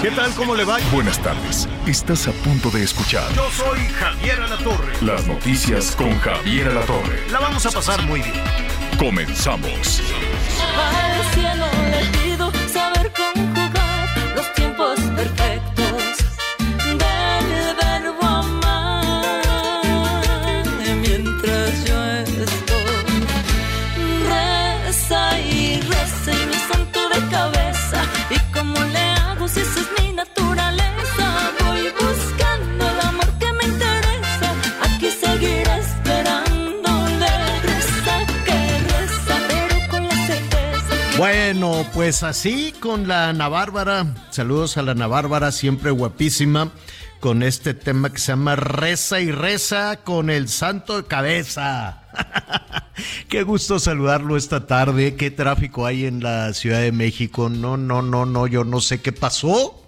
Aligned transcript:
¿Qué 0.00 0.10
tal? 0.10 0.32
¿Cómo 0.34 0.54
le 0.54 0.64
va? 0.64 0.78
Buenas 0.90 1.18
tardes. 1.20 1.68
Estás 1.86 2.28
a 2.28 2.32
punto 2.32 2.70
de 2.70 2.82
escuchar 2.82 3.30
Yo 3.34 3.50
soy 3.50 3.78
Javier 3.88 4.40
Alatorre. 4.40 4.92
las 5.02 5.26
noticias 5.26 5.94
con 5.96 6.18
Javier 6.20 6.68
Alatorre. 6.68 7.28
La 7.30 7.38
vamos 7.40 7.66
a 7.66 7.70
pasar 7.70 8.02
muy 8.06 8.20
bien. 8.22 8.42
Comenzamos. 8.98 10.00
Al 10.78 11.34
cielo 11.34 11.66
Bueno, 41.22 41.86
pues 41.94 42.24
así 42.24 42.74
con 42.80 43.06
la 43.06 43.28
Ana 43.28 43.48
Bárbara. 43.48 44.12
Saludos 44.30 44.76
a 44.76 44.82
la 44.82 44.90
Ana 44.90 45.06
Bárbara, 45.06 45.52
siempre 45.52 45.92
guapísima, 45.92 46.72
con 47.20 47.44
este 47.44 47.74
tema 47.74 48.12
que 48.12 48.18
se 48.18 48.32
llama 48.32 48.56
Reza 48.56 49.20
y 49.20 49.30
Reza 49.30 49.98
con 49.98 50.30
el 50.30 50.48
Santo 50.48 50.96
de 50.96 51.06
Cabeza. 51.06 52.02
Qué 53.28 53.44
gusto 53.44 53.78
saludarlo 53.78 54.36
esta 54.36 54.66
tarde. 54.66 55.14
Qué 55.14 55.30
tráfico 55.30 55.86
hay 55.86 56.06
en 56.06 56.24
la 56.24 56.52
Ciudad 56.54 56.80
de 56.80 56.90
México. 56.90 57.48
No, 57.48 57.76
no, 57.76 58.02
no, 58.02 58.26
no, 58.26 58.48
yo 58.48 58.64
no 58.64 58.80
sé 58.80 59.00
qué 59.00 59.12
pasó. 59.12 59.80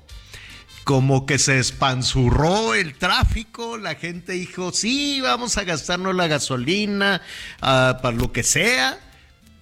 Como 0.84 1.27
que 1.27 1.40
se 1.40 1.58
espanzurró 1.58 2.77
el 2.77 2.96
tráfico, 2.96 3.77
la 3.77 3.96
gente 3.96 4.34
dijo, 4.34 4.70
sí, 4.70 5.20
vamos 5.20 5.58
a 5.58 5.64
gastarnos 5.64 6.14
la 6.14 6.28
gasolina 6.28 7.22
ah, 7.60 7.98
para 8.00 8.16
lo 8.16 8.30
que 8.30 8.44
sea. 8.44 9.00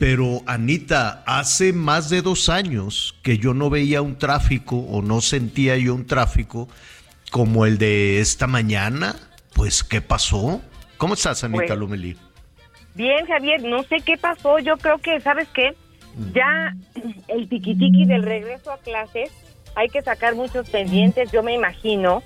Pero 0.02 0.42
Anita, 0.46 1.22
hace 1.26 1.72
más 1.72 2.10
de 2.10 2.22
dos 2.22 2.48
años 2.48 3.14
que 3.22 3.38
yo 3.38 3.54
no 3.54 3.70
veía 3.70 4.02
un 4.02 4.18
tráfico 4.18 4.78
o 4.78 5.00
no 5.00 5.20
sentía 5.20 5.76
yo 5.76 5.94
un 5.94 6.08
tráfico 6.08 6.66
como 7.30 7.66
el 7.66 7.78
de 7.78 8.18
esta 8.18 8.48
mañana. 8.48 9.14
Pues, 9.54 9.84
¿qué 9.84 10.00
pasó? 10.00 10.60
¿Cómo 10.96 11.14
estás, 11.14 11.44
Anita 11.44 11.66
Pues, 11.68 11.78
Lomelí? 11.78 12.16
Bien, 12.96 13.24
Javier, 13.26 13.62
no 13.62 13.84
sé 13.84 13.98
qué 14.04 14.18
pasó. 14.18 14.58
Yo 14.58 14.76
creo 14.76 14.98
que, 14.98 15.20
¿sabes 15.20 15.46
qué? 15.54 15.76
Ya 16.34 16.74
el 17.28 17.48
tiquitiqui 17.48 18.04
del 18.04 18.24
regreso 18.24 18.72
a 18.72 18.78
clases, 18.78 19.30
hay 19.76 19.88
que 19.88 20.02
sacar 20.02 20.34
muchos 20.34 20.68
pendientes, 20.68 21.30
yo 21.30 21.44
me 21.44 21.54
imagino. 21.54 22.24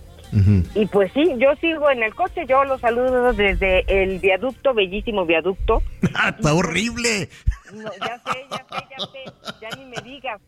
Y 0.74 0.86
pues 0.86 1.10
sí, 1.14 1.24
yo 1.38 1.54
sigo 1.60 1.90
en 1.90 2.02
el 2.02 2.14
coche, 2.14 2.44
yo 2.48 2.64
los 2.64 2.80
saludo 2.80 3.32
desde 3.32 3.84
el 4.02 4.18
viaducto, 4.18 4.74
bellísimo 4.74 5.24
viaducto. 5.24 5.82
Está 6.02 6.52
horrible. 6.54 7.28
No, 7.72 7.84
ya 8.00 8.22
sé, 8.24 8.46
ya 8.50 8.56
sé, 8.68 8.84
ya 8.90 9.06
sé, 9.06 9.58
ya 9.62 9.76
ni 9.78 9.84
me 9.86 9.96
digas. 10.02 10.40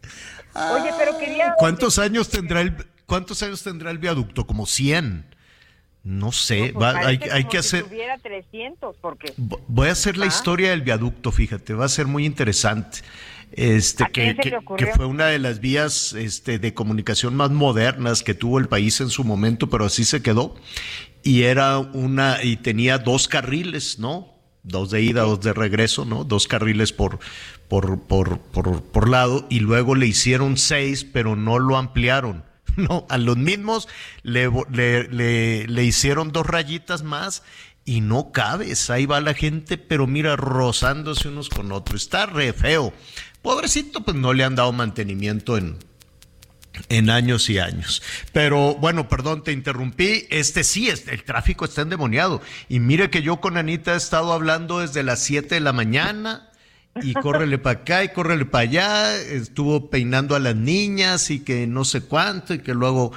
Oye, 0.55 0.91
pero 0.99 1.17
quería... 1.19 1.55
¿Cuántos 1.59 1.99
años 1.99 2.29
tendrá 2.29 2.61
el 2.61 2.75
cuántos 3.07 3.43
años 3.43 3.63
tendrá 3.63 3.91
el 3.91 3.99
viaducto? 3.99 4.47
Como 4.47 4.67
100. 4.67 5.25
No 6.05 6.33
sé, 6.33 6.71
Pues 6.75 6.83
va- 6.83 6.99
hay, 7.01 7.19
hay 7.31 7.43
como 7.43 7.51
que 7.51 7.63
si 7.63 7.77
hacer 7.77 7.85
tuviera 7.85 8.19
300, 8.19 8.97
porque... 9.01 9.33
Vo- 9.37 9.61
Voy 9.69 9.89
a 9.89 9.93
hacer 9.93 10.17
la 10.17 10.25
Ah. 10.25 10.29
historia 10.29 10.71
del 10.71 10.83
viaducto, 10.83 11.33
fíjate, 11.33 11.75
va 11.75 11.85
a 11.85 11.89
ser 11.89 12.07
muy 12.07 12.25
interesante. 12.25 12.99
Este, 13.53 14.05
¿A 14.05 14.09
quién 14.09 14.37
que, 14.37 14.87
fue 14.95 15.07
una 15.07 15.27
de 15.27 15.39
las 15.39 15.61
vías 15.61 16.13
este, 16.13 16.59
de 16.59 16.75
comunicación 16.75 17.35
más 17.35 17.51
modernas 17.51 18.23
que 18.23 18.35
tuvo 18.35 18.59
el 18.59 18.69
país 18.69 19.01
en 19.01 19.11
su 19.11 19.25
momento, 19.25 19.69
pero 19.71 19.85
así 19.87 20.05
se 20.05 20.23
quedó. 20.23 20.55
Y 21.23 21.43
era 21.43 21.79
una, 21.79 22.43
y 22.43 22.57
tenía 22.57 22.99
dos 22.99 23.27
carriles, 23.29 23.99
¿no? 23.99 24.35
Dos 24.63 24.91
de 24.91 25.03
ida, 25.03 25.23
dos 25.23 25.41
de 25.41 25.53
regreso, 25.53 26.05
¿no? 26.05 26.25
Dos 26.25 26.47
carriles 26.47 26.93
por, 26.93 27.19
por, 27.69 28.01
por, 28.03 28.39
por, 28.39 28.83
por 28.83 29.09
lado, 29.09 29.47
y 29.49 29.61
luego 29.61 29.95
le 29.95 30.07
hicieron 30.07 30.57
seis, 30.57 31.05
pero 31.05 31.35
no 31.37 31.59
lo 31.59 31.77
ampliaron. 31.77 32.45
No, 32.77 33.07
a 33.09 33.19
los 33.19 33.37
mismos 33.37 33.89
le, 34.23 34.49
le, 34.71 35.09
le- 35.09 35.67
le 35.67 35.85
hicieron 35.85 36.31
dos 36.31 36.47
rayitas 36.47 37.03
más 37.03 37.43
y 37.85 38.01
no 38.03 38.31
cabes. 38.31 38.89
Ahí 38.89 39.05
va 39.05 39.21
la 39.21 39.35
gente, 39.35 39.79
pero 39.79 40.07
mira, 40.07 40.37
rozándose 40.37 41.27
unos 41.27 41.49
con 41.49 41.73
otros. 41.73 42.03
Está 42.03 42.27
re 42.27 42.53
feo. 42.53 42.93
Pobrecito, 43.43 44.03
pues 44.03 44.17
no 44.17 44.33
le 44.33 44.45
han 44.45 44.55
dado 44.55 44.73
mantenimiento 44.73 45.57
en, 45.57 45.77
en 46.89 47.11
años 47.11 47.49
y 47.51 47.59
años. 47.59 48.03
Pero 48.33 48.75
bueno, 48.75 49.09
perdón, 49.09 49.43
te 49.45 49.53
interrumpí. 49.53 50.27
Este 50.31 50.65
sí, 50.65 50.89
este, 50.89 51.13
el 51.15 51.25
tráfico 51.25 51.65
está 51.65 51.83
endemoniado. 51.83 52.41
Y 52.69 52.81
mire 52.81 53.11
que 53.11 53.23
yo 53.23 53.41
con 53.41 53.57
Anita 53.57 53.95
he 53.95 53.97
estado 53.97 54.33
hablando 54.33 54.81
desde 54.81 55.03
las 55.03 55.21
7 55.21 55.55
de 55.55 55.61
la 55.61 55.73
mañana. 55.73 56.45
Y 57.01 57.15
córrele 57.15 57.59
para 57.59 57.81
acá 57.81 58.03
y 58.03 58.09
córrele 58.09 58.45
para 58.45 58.63
allá. 58.63 59.17
Estuvo 59.17 59.89
peinando 59.89 60.35
a 60.35 60.41
las 60.41 60.57
niñas 60.57 61.31
y 61.31 61.41
que 61.41 61.67
no 61.69 61.85
sé 61.85 62.01
cuánto. 62.01 62.55
Y 62.55 62.59
que 62.59 62.75
luego 62.75 63.13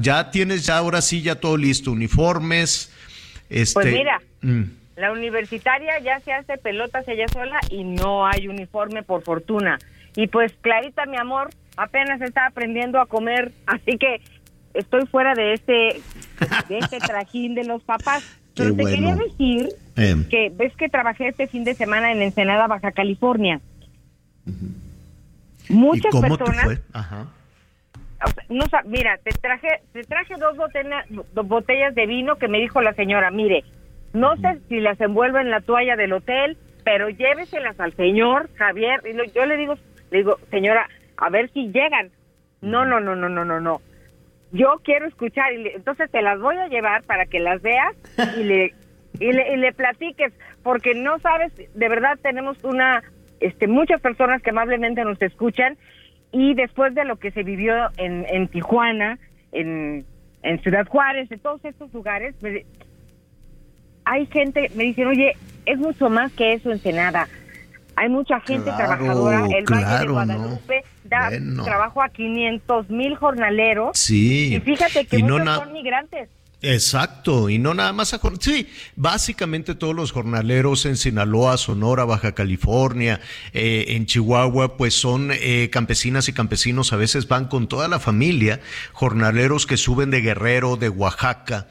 ya 0.00 0.30
tienes, 0.32 0.66
ya 0.66 0.78
ahora 0.78 1.00
sí, 1.02 1.22
ya 1.22 1.36
todo 1.36 1.56
listo. 1.56 1.92
Uniformes. 1.92 2.90
Este, 3.48 3.74
Pues 3.74 3.92
mira. 3.92 4.18
mm. 4.40 4.62
La 4.96 5.10
universitaria 5.12 5.98
ya 6.00 6.20
se 6.20 6.32
hace 6.32 6.58
pelotas 6.58 7.06
ella 7.08 7.26
sola 7.28 7.58
y 7.70 7.84
no 7.84 8.26
hay 8.26 8.48
uniforme 8.48 9.02
por 9.02 9.22
fortuna. 9.22 9.78
Y 10.16 10.26
pues 10.26 10.52
Clarita, 10.60 11.06
mi 11.06 11.16
amor, 11.16 11.50
apenas 11.76 12.20
está 12.20 12.46
aprendiendo 12.46 13.00
a 13.00 13.06
comer, 13.06 13.52
así 13.66 13.96
que 13.98 14.20
estoy 14.74 15.06
fuera 15.06 15.34
de 15.34 15.54
este 15.54 16.00
de 16.68 16.78
este 16.78 16.98
trajín 17.06 17.54
de 17.54 17.64
los 17.64 17.82
papás. 17.82 18.22
Qué 18.54 18.64
Pero 18.64 18.76
te 18.76 18.82
bueno. 18.82 18.96
quería 18.96 19.16
decir 19.16 19.68
Em. 19.96 20.28
que 20.28 20.50
ves 20.54 20.76
que 20.76 20.88
trabajé 20.90 21.28
este 21.28 21.46
fin 21.46 21.64
de 21.64 21.72
semana 21.74 22.12
en 22.12 22.20
Ensenada, 22.20 22.66
Baja 22.66 22.92
California. 22.92 23.60
¿Y 25.68 25.72
Muchas 25.72 26.10
cómo 26.12 26.36
te 26.36 26.44
personas, 26.44 26.64
fue? 26.64 26.78
Ajá. 26.92 27.26
o 28.24 28.28
sea, 28.30 28.44
no 28.50 28.66
sa- 28.68 28.82
mira, 28.84 29.18
te 29.24 29.30
traje, 29.32 29.68
te 29.92 30.02
traje 30.04 30.34
dos 30.36 30.56
botellas, 30.56 31.06
dos 31.32 31.48
botellas 31.48 31.94
de 31.94 32.06
vino 32.06 32.36
que 32.36 32.48
me 32.48 32.58
dijo 32.60 32.82
la 32.82 32.92
señora, 32.94 33.30
mire, 33.30 33.64
no 34.12 34.36
sé 34.36 34.58
si 34.68 34.80
las 34.80 35.00
envuelve 35.00 35.40
en 35.40 35.50
la 35.50 35.60
toalla 35.60 35.96
del 35.96 36.12
hotel, 36.12 36.56
pero 36.84 37.08
lléveselas 37.08 37.78
al 37.80 37.92
señor 37.94 38.50
Javier. 38.56 39.00
Y 39.08 39.12
lo- 39.14 39.24
yo 39.24 39.46
le 39.46 39.56
digo, 39.56 39.74
le 40.10 40.18
digo, 40.18 40.36
señora, 40.50 40.86
a 41.16 41.30
ver 41.30 41.50
si 41.52 41.68
llegan. 41.72 42.10
No, 42.60 42.84
no, 42.84 43.00
no, 43.00 43.14
no, 43.16 43.28
no, 43.28 43.44
no, 43.44 43.60
no. 43.60 43.80
Yo 44.52 44.80
quiero 44.84 45.06
escuchar, 45.06 45.52
y 45.52 45.58
le- 45.62 45.74
entonces 45.74 46.10
te 46.10 46.20
las 46.22 46.38
voy 46.40 46.56
a 46.56 46.68
llevar 46.68 47.02
para 47.04 47.26
que 47.26 47.40
las 47.40 47.62
veas 47.62 47.94
y 48.36 48.44
le, 48.44 48.74
y 49.18 49.32
le, 49.32 49.54
y 49.54 49.56
le 49.56 49.72
platiques, 49.72 50.32
porque 50.62 50.94
no 50.94 51.18
sabes, 51.20 51.52
de 51.56 51.88
verdad 51.88 52.18
tenemos 52.22 52.62
una, 52.64 53.02
este, 53.40 53.66
muchas 53.66 54.00
personas 54.00 54.42
que 54.42 54.50
amablemente 54.50 55.04
nos 55.04 55.20
escuchan 55.22 55.76
y 56.32 56.54
después 56.54 56.94
de 56.94 57.04
lo 57.04 57.16
que 57.16 57.30
se 57.30 57.42
vivió 57.42 57.74
en, 57.96 58.26
en 58.28 58.48
Tijuana, 58.48 59.18
en, 59.52 60.04
en 60.42 60.60
Ciudad 60.60 60.86
Juárez, 60.86 61.30
en 61.32 61.40
todos 61.40 61.64
estos 61.64 61.92
lugares, 61.94 62.34
me- 62.42 62.64
hay 64.04 64.26
gente, 64.26 64.70
me 64.74 64.84
dicen, 64.84 65.06
oye, 65.06 65.36
es 65.66 65.78
mucho 65.78 66.10
más 66.10 66.32
que 66.32 66.54
eso 66.54 66.70
Ensenada. 66.70 67.28
Hay 67.94 68.08
mucha 68.08 68.40
gente 68.40 68.64
Claro, 68.64 68.76
trabajadora. 68.78 69.36
El 69.38 69.44
Valle 69.50 69.58
de 69.58 69.64
claro, 69.66 70.06
¿no? 70.06 70.12
Guadalupe 70.14 70.84
da 71.04 71.28
Bueno. 71.28 71.64
trabajo 71.64 72.02
a 72.02 72.08
500 72.08 72.88
mil 72.90 73.16
jornaleros. 73.16 73.98
Sí. 73.98 74.54
Y 74.54 74.60
fíjate 74.60 75.04
que 75.06 75.18
Y 75.18 75.22
muchos 75.22 75.56
son 75.56 75.72
migrantes. 75.72 76.28
Exacto, 76.64 77.50
y 77.50 77.58
no 77.58 77.74
nada 77.74 77.92
más 77.92 78.14
a 78.14 78.20
sí, 78.40 78.68
básicamente 78.94 79.74
todos 79.74 79.96
los 79.96 80.12
jornaleros 80.12 80.86
en 80.86 80.96
Sinaloa, 80.96 81.56
Sonora, 81.56 82.04
Baja 82.04 82.32
California, 82.36 83.20
eh, 83.52 83.86
en 83.88 84.06
Chihuahua, 84.06 84.76
pues 84.76 84.94
son 84.94 85.30
eh, 85.32 85.70
campesinas 85.72 86.28
y 86.28 86.32
campesinos, 86.32 86.92
a 86.92 86.96
veces 86.96 87.26
van 87.26 87.48
con 87.48 87.66
toda 87.66 87.88
la 87.88 87.98
familia, 87.98 88.60
jornaleros 88.92 89.66
que 89.66 89.76
suben 89.76 90.10
de 90.10 90.20
Guerrero, 90.20 90.76
de 90.76 90.88
Oaxaca, 90.88 91.66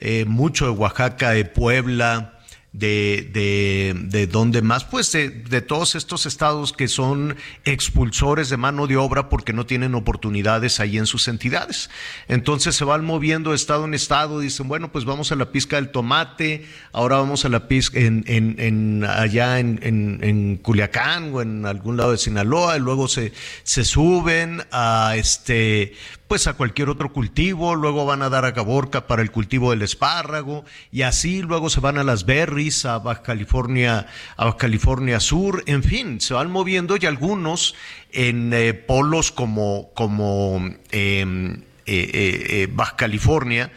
eh, 0.00 0.24
mucho 0.26 0.66
de 0.66 0.70
Oaxaca, 0.72 1.30
de 1.30 1.44
Puebla, 1.44 2.32
de, 2.78 3.30
de, 3.32 3.94
de 3.96 4.26
donde 4.26 4.60
más, 4.60 4.84
pues 4.84 5.10
de, 5.12 5.30
de 5.30 5.62
todos 5.62 5.94
estos 5.94 6.26
estados 6.26 6.74
que 6.74 6.88
son 6.88 7.36
expulsores 7.64 8.50
de 8.50 8.58
mano 8.58 8.86
de 8.86 8.98
obra 8.98 9.30
porque 9.30 9.54
no 9.54 9.64
tienen 9.64 9.94
oportunidades 9.94 10.78
ahí 10.78 10.98
en 10.98 11.06
sus 11.06 11.26
entidades. 11.28 11.88
Entonces 12.28 12.76
se 12.76 12.84
van 12.84 13.02
moviendo 13.02 13.50
de 13.50 13.56
estado 13.56 13.86
en 13.86 13.94
estado, 13.94 14.40
dicen, 14.40 14.68
bueno, 14.68 14.92
pues 14.92 15.06
vamos 15.06 15.32
a 15.32 15.36
la 15.36 15.52
pizca 15.52 15.76
del 15.76 15.88
tomate, 15.88 16.66
ahora 16.92 17.16
vamos 17.16 17.46
a 17.46 17.48
la 17.48 17.66
pizca 17.66 17.98
en, 17.98 18.24
en, 18.26 18.56
en 18.58 19.04
allá 19.04 19.58
en, 19.58 19.80
en, 19.82 20.56
Culiacán 20.58 21.30
o 21.32 21.40
en 21.40 21.64
algún 21.64 21.96
lado 21.96 22.12
de 22.12 22.18
Sinaloa, 22.18 22.76
y 22.76 22.80
luego 22.80 23.08
se, 23.08 23.32
se 23.62 23.84
suben 23.84 24.62
a 24.70 25.14
este 25.16 25.94
pues 26.28 26.46
a 26.46 26.54
cualquier 26.54 26.88
otro 26.88 27.12
cultivo, 27.12 27.74
luego 27.74 28.04
van 28.04 28.22
a 28.22 28.28
dar 28.28 28.44
a 28.44 28.52
Caborca 28.52 29.06
para 29.06 29.22
el 29.22 29.30
cultivo 29.30 29.70
del 29.70 29.82
espárrago 29.82 30.64
y 30.90 31.02
así 31.02 31.42
luego 31.42 31.70
se 31.70 31.80
van 31.80 31.98
a 31.98 32.04
las 32.04 32.26
berries, 32.26 32.84
a 32.84 32.98
Baja 32.98 33.22
California, 33.22 34.06
a 34.36 34.44
Baja 34.46 34.56
California 34.56 35.20
Sur, 35.20 35.62
en 35.66 35.82
fin, 35.82 36.20
se 36.20 36.34
van 36.34 36.50
moviendo 36.50 36.96
y 36.96 37.06
algunos 37.06 37.74
en 38.12 38.52
eh, 38.52 38.74
polos 38.74 39.30
como, 39.30 39.90
como 39.94 40.60
em, 40.90 41.54
eh, 41.54 41.60
eh, 41.86 42.46
eh, 42.62 42.68
Baja 42.72 42.96
California, 42.96 43.70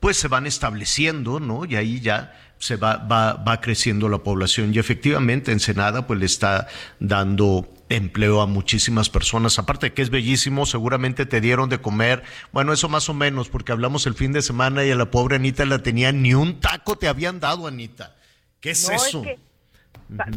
pues 0.00 0.18
se 0.18 0.28
van 0.28 0.46
estableciendo, 0.46 1.40
¿no? 1.40 1.64
Y 1.64 1.76
ahí 1.76 2.00
ya 2.00 2.38
se 2.58 2.76
va, 2.76 2.96
va, 2.98 3.34
va 3.34 3.60
creciendo 3.62 4.08
la 4.10 4.18
población 4.18 4.74
y 4.74 4.78
efectivamente 4.78 5.52
Ensenada 5.52 6.06
pues 6.06 6.20
le 6.20 6.26
está 6.26 6.66
dando 7.00 7.73
empleo 7.88 8.40
a 8.40 8.46
muchísimas 8.46 9.10
personas. 9.10 9.58
Aparte 9.58 9.86
de 9.86 9.92
que 9.94 10.02
es 10.02 10.10
bellísimo, 10.10 10.66
seguramente 10.66 11.26
te 11.26 11.40
dieron 11.40 11.68
de 11.68 11.78
comer. 11.78 12.22
Bueno, 12.52 12.72
eso 12.72 12.88
más 12.88 13.08
o 13.08 13.14
menos, 13.14 13.48
porque 13.48 13.72
hablamos 13.72 14.06
el 14.06 14.14
fin 14.14 14.32
de 14.32 14.42
semana 14.42 14.84
y 14.84 14.90
a 14.90 14.94
la 14.96 15.10
pobre 15.10 15.36
Anita 15.36 15.64
la 15.64 15.80
tenía 15.82 16.12
ni 16.12 16.34
un 16.34 16.60
taco 16.60 16.96
te 16.96 17.08
habían 17.08 17.40
dado, 17.40 17.66
Anita. 17.66 18.14
¿Qué 18.60 18.70
es 18.70 18.88
No, 18.88 18.94
eso? 18.94 19.22
que 19.22 19.38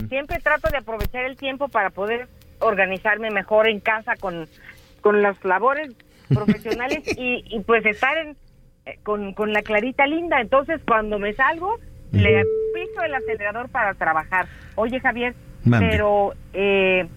siempre 0.09 0.39
trato 0.39 0.69
de 0.69 0.77
aprovechar 0.77 1.25
el 1.25 1.35
tiempo 1.37 1.67
para 1.67 1.89
poder 1.89 2.27
organizarme 2.59 3.29
mejor 3.31 3.67
en 3.69 3.79
casa 3.79 4.15
con, 4.19 4.47
con 5.01 5.21
las 5.21 5.43
labores 5.45 5.93
profesionales 6.29 7.03
y, 7.17 7.43
y 7.55 7.59
pues 7.61 7.85
estar 7.85 8.17
en, 8.17 8.35
eh, 8.85 8.99
con, 9.03 9.33
con 9.33 9.53
la 9.53 9.61
clarita 9.61 10.05
linda. 10.07 10.41
Entonces, 10.41 10.81
cuando 10.85 11.19
me 11.19 11.33
salgo, 11.33 11.77
le 12.11 12.43
piso 12.73 13.03
el 13.03 13.13
acelerador 13.15 13.69
para 13.69 13.93
trabajar. 13.93 14.47
Oye, 14.75 14.99
Javier, 14.99 15.35
Mande. 15.63 15.87
pero 15.89 16.33
eh, 16.53 17.07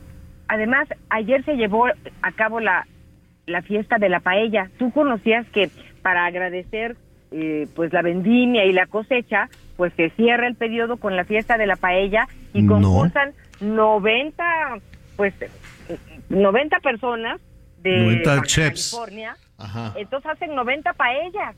además, 0.50 0.88
ayer 1.08 1.44
se 1.44 1.54
llevó 1.56 1.86
a 1.86 2.32
cabo 2.32 2.60
la, 2.60 2.86
la 3.46 3.62
fiesta 3.62 3.96
de 3.98 4.08
la 4.08 4.20
paella. 4.20 4.70
¿Tú 4.78 4.90
conocías 4.92 5.46
que 5.48 5.70
para 6.02 6.26
agradecer 6.26 6.96
eh, 7.32 7.66
pues 7.76 7.92
la 7.92 8.02
vendimia 8.02 8.64
y 8.64 8.72
la 8.72 8.86
cosecha, 8.86 9.48
pues 9.76 9.92
se 9.96 10.10
cierra 10.10 10.46
el 10.48 10.56
periodo 10.56 10.96
con 10.96 11.14
la 11.16 11.24
fiesta 11.24 11.56
de 11.58 11.66
la 11.66 11.76
paella 11.76 12.26
y 12.52 12.62
No. 12.62 12.74
concursan 12.74 13.32
90 13.60 14.44
pues 15.16 15.34
eh, 15.40 15.48
90 16.28 16.80
personas 16.80 17.40
de 17.82 17.96
90 17.98 18.30
Baja 18.30 18.42
chefs. 18.46 18.90
California. 18.92 19.36
Ajá. 19.58 19.92
Entonces 19.96 20.30
hacen 20.30 20.54
90 20.54 20.92
paellas 20.94 21.54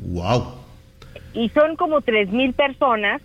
Wow. 0.00 0.54
y 1.34 1.48
son 1.50 1.76
como 1.76 2.00
tres 2.00 2.30
mil 2.30 2.52
personas 2.54 3.20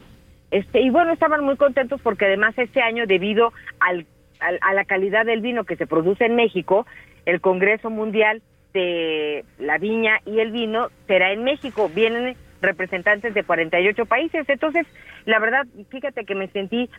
este 0.51 0.81
y 0.81 0.89
bueno 0.89 1.13
estaban 1.13 1.44
muy 1.44 1.56
contentos 1.57 2.01
porque 2.01 2.25
además 2.25 2.53
este 2.57 2.81
año 2.81 3.06
debido 3.07 3.53
al, 3.80 4.06
a 4.39 4.74
la 4.74 4.86
calidad 4.86 5.25
del 5.25 5.42
vino 5.42 5.63
que 5.63 5.75
se 5.75 5.88
produce 5.88 6.25
en 6.25 6.36
México 6.36 6.86
el 7.25 7.42
Congreso 7.42 7.89
Mundial 7.89 8.42
de 8.74 9.44
la 9.60 9.78
viña 9.78 10.19
y 10.25 10.39
el 10.39 10.51
vino 10.51 10.89
será 11.07 11.31
en 11.31 11.44
México 11.44 11.89
vienen 11.94 12.36
representantes 12.62 13.34
de 13.34 13.44
48 13.44 14.06
países 14.06 14.48
entonces 14.50 14.86
la 15.25 15.39
verdad 15.39 15.66
fíjate 15.89 16.25
que 16.25 16.36
me 16.36 16.48
sentí 16.50 16.89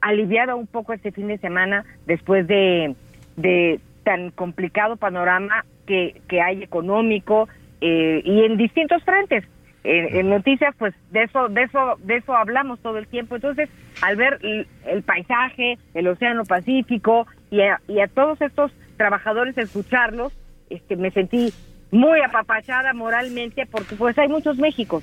aliviada 0.00 0.54
un 0.54 0.66
poco 0.66 0.92
este 0.92 1.12
fin 1.12 1.28
de 1.28 1.38
semana 1.38 1.84
después 2.06 2.46
de, 2.46 2.94
de 3.36 3.80
tan 4.04 4.30
complicado 4.30 4.96
panorama 4.96 5.64
que, 5.86 6.20
que 6.28 6.40
hay 6.40 6.62
económico 6.62 7.48
eh, 7.80 8.22
y 8.24 8.42
en 8.42 8.56
distintos 8.56 9.02
frentes. 9.04 9.44
En, 9.84 10.16
en 10.16 10.28
noticias, 10.28 10.74
pues 10.78 10.94
de 11.10 11.22
eso, 11.22 11.48
de 11.48 11.62
eso, 11.62 11.96
de 12.02 12.16
eso 12.16 12.34
hablamos 12.34 12.80
todo 12.80 12.98
el 12.98 13.06
tiempo. 13.06 13.36
Entonces, 13.36 13.68
al 14.02 14.16
ver 14.16 14.38
el, 14.42 14.66
el 14.86 15.02
paisaje, 15.02 15.78
el 15.94 16.08
Océano 16.08 16.44
Pacífico 16.44 17.26
y 17.50 17.60
a, 17.60 17.80
y 17.88 18.00
a 18.00 18.08
todos 18.08 18.40
estos 18.40 18.72
trabajadores 18.96 19.56
escucharlos, 19.56 20.32
este, 20.70 20.96
me 20.96 21.10
sentí 21.10 21.52
muy 21.90 22.20
apapachada 22.20 22.92
moralmente 22.92 23.66
porque 23.66 23.94
pues 23.94 24.18
hay 24.18 24.28
muchos 24.28 24.58
Méxicos. 24.58 25.02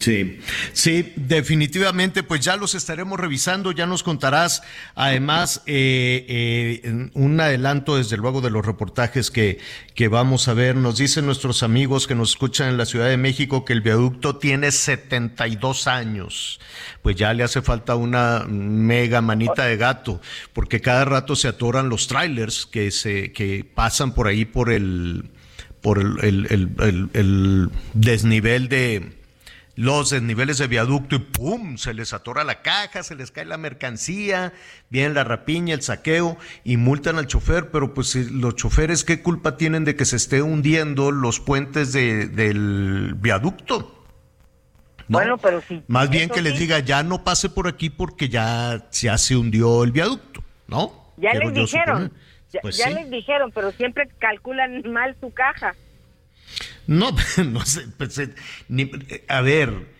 Sí, 0.00 0.38
sí, 0.74 1.12
definitivamente, 1.16 2.22
pues 2.22 2.40
ya 2.40 2.56
los 2.56 2.76
estaremos 2.76 3.18
revisando, 3.18 3.72
ya 3.72 3.84
nos 3.84 4.04
contarás 4.04 4.62
además 4.94 5.60
eh, 5.66 6.24
eh, 6.84 7.08
un 7.14 7.40
adelanto 7.40 7.96
desde 7.96 8.16
luego 8.16 8.40
de 8.40 8.50
los 8.50 8.64
reportajes 8.64 9.32
que, 9.32 9.58
que 9.96 10.06
vamos 10.06 10.46
a 10.46 10.54
ver. 10.54 10.76
Nos 10.76 10.98
dicen 10.98 11.26
nuestros 11.26 11.64
amigos 11.64 12.06
que 12.06 12.14
nos 12.14 12.30
escuchan 12.30 12.68
en 12.68 12.76
la 12.76 12.86
Ciudad 12.86 13.08
de 13.08 13.16
México 13.16 13.64
que 13.64 13.72
el 13.72 13.80
viaducto 13.80 14.36
tiene 14.36 14.70
72 14.70 15.88
años, 15.88 16.60
pues 17.02 17.16
ya 17.16 17.34
le 17.34 17.42
hace 17.42 17.60
falta 17.60 17.96
una 17.96 18.44
mega 18.48 19.20
manita 19.20 19.64
de 19.64 19.76
gato, 19.76 20.20
porque 20.52 20.80
cada 20.80 21.06
rato 21.06 21.34
se 21.34 21.48
atoran 21.48 21.88
los 21.88 22.06
trailers 22.06 22.66
que, 22.66 22.92
se, 22.92 23.32
que 23.32 23.64
pasan 23.74 24.14
por 24.14 24.28
ahí 24.28 24.44
por 24.44 24.70
el, 24.70 25.24
por 25.80 25.98
el- 25.98 26.46
el- 26.50 26.70
el- 26.78 27.10
el 27.14 27.70
desnivel 27.94 28.68
de 28.68 29.17
los 29.80 30.10
desniveles 30.10 30.58
de 30.58 30.66
viaducto 30.66 31.14
y 31.14 31.18
¡pum! 31.20 31.76
Se 31.76 31.94
les 31.94 32.12
atora 32.12 32.42
la 32.42 32.62
caja, 32.62 33.04
se 33.04 33.14
les 33.14 33.30
cae 33.30 33.44
la 33.44 33.58
mercancía, 33.58 34.52
viene 34.90 35.14
la 35.14 35.22
rapiña, 35.22 35.72
el 35.72 35.82
saqueo 35.82 36.36
y 36.64 36.76
multan 36.76 37.16
al 37.16 37.28
chofer, 37.28 37.70
pero 37.70 37.94
pues 37.94 38.16
los 38.32 38.56
choferes, 38.56 39.04
¿qué 39.04 39.22
culpa 39.22 39.56
tienen 39.56 39.84
de 39.84 39.94
que 39.94 40.04
se 40.04 40.16
esté 40.16 40.42
hundiendo 40.42 41.12
los 41.12 41.38
puentes 41.38 41.92
de- 41.92 42.26
del 42.26 43.14
viaducto? 43.18 44.04
¿No? 45.06 45.18
Bueno, 45.18 45.38
pero 45.38 45.62
sí. 45.68 45.80
Más 45.86 46.10
bien 46.10 46.28
que 46.28 46.42
les 46.42 46.58
diga, 46.58 46.80
ya 46.80 47.04
no 47.04 47.22
pase 47.22 47.48
por 47.48 47.68
aquí 47.68 47.88
porque 47.88 48.28
ya, 48.28 48.84
ya 48.90 49.16
se 49.16 49.36
hundió 49.36 49.84
el 49.84 49.92
viaducto, 49.92 50.42
¿no? 50.66 51.12
Ya 51.18 51.30
Quiero 51.30 51.50
les 51.50 51.54
dijeron, 51.54 52.12
ya, 52.52 52.60
Pues 52.62 52.78
ya 52.78 52.88
sí. 52.88 52.94
les 52.94 53.10
dijeron, 53.10 53.52
pero 53.54 53.70
siempre 53.70 54.08
calculan 54.18 54.82
mal 54.92 55.16
su 55.20 55.32
caja. 55.32 55.76
No, 56.88 57.10
no 57.52 57.64
sé, 57.64 57.86
pues, 57.96 58.18
eh, 58.18 58.34
ni- 58.68 58.90
eh, 59.10 59.24
a 59.28 59.40
ver, 59.42 59.94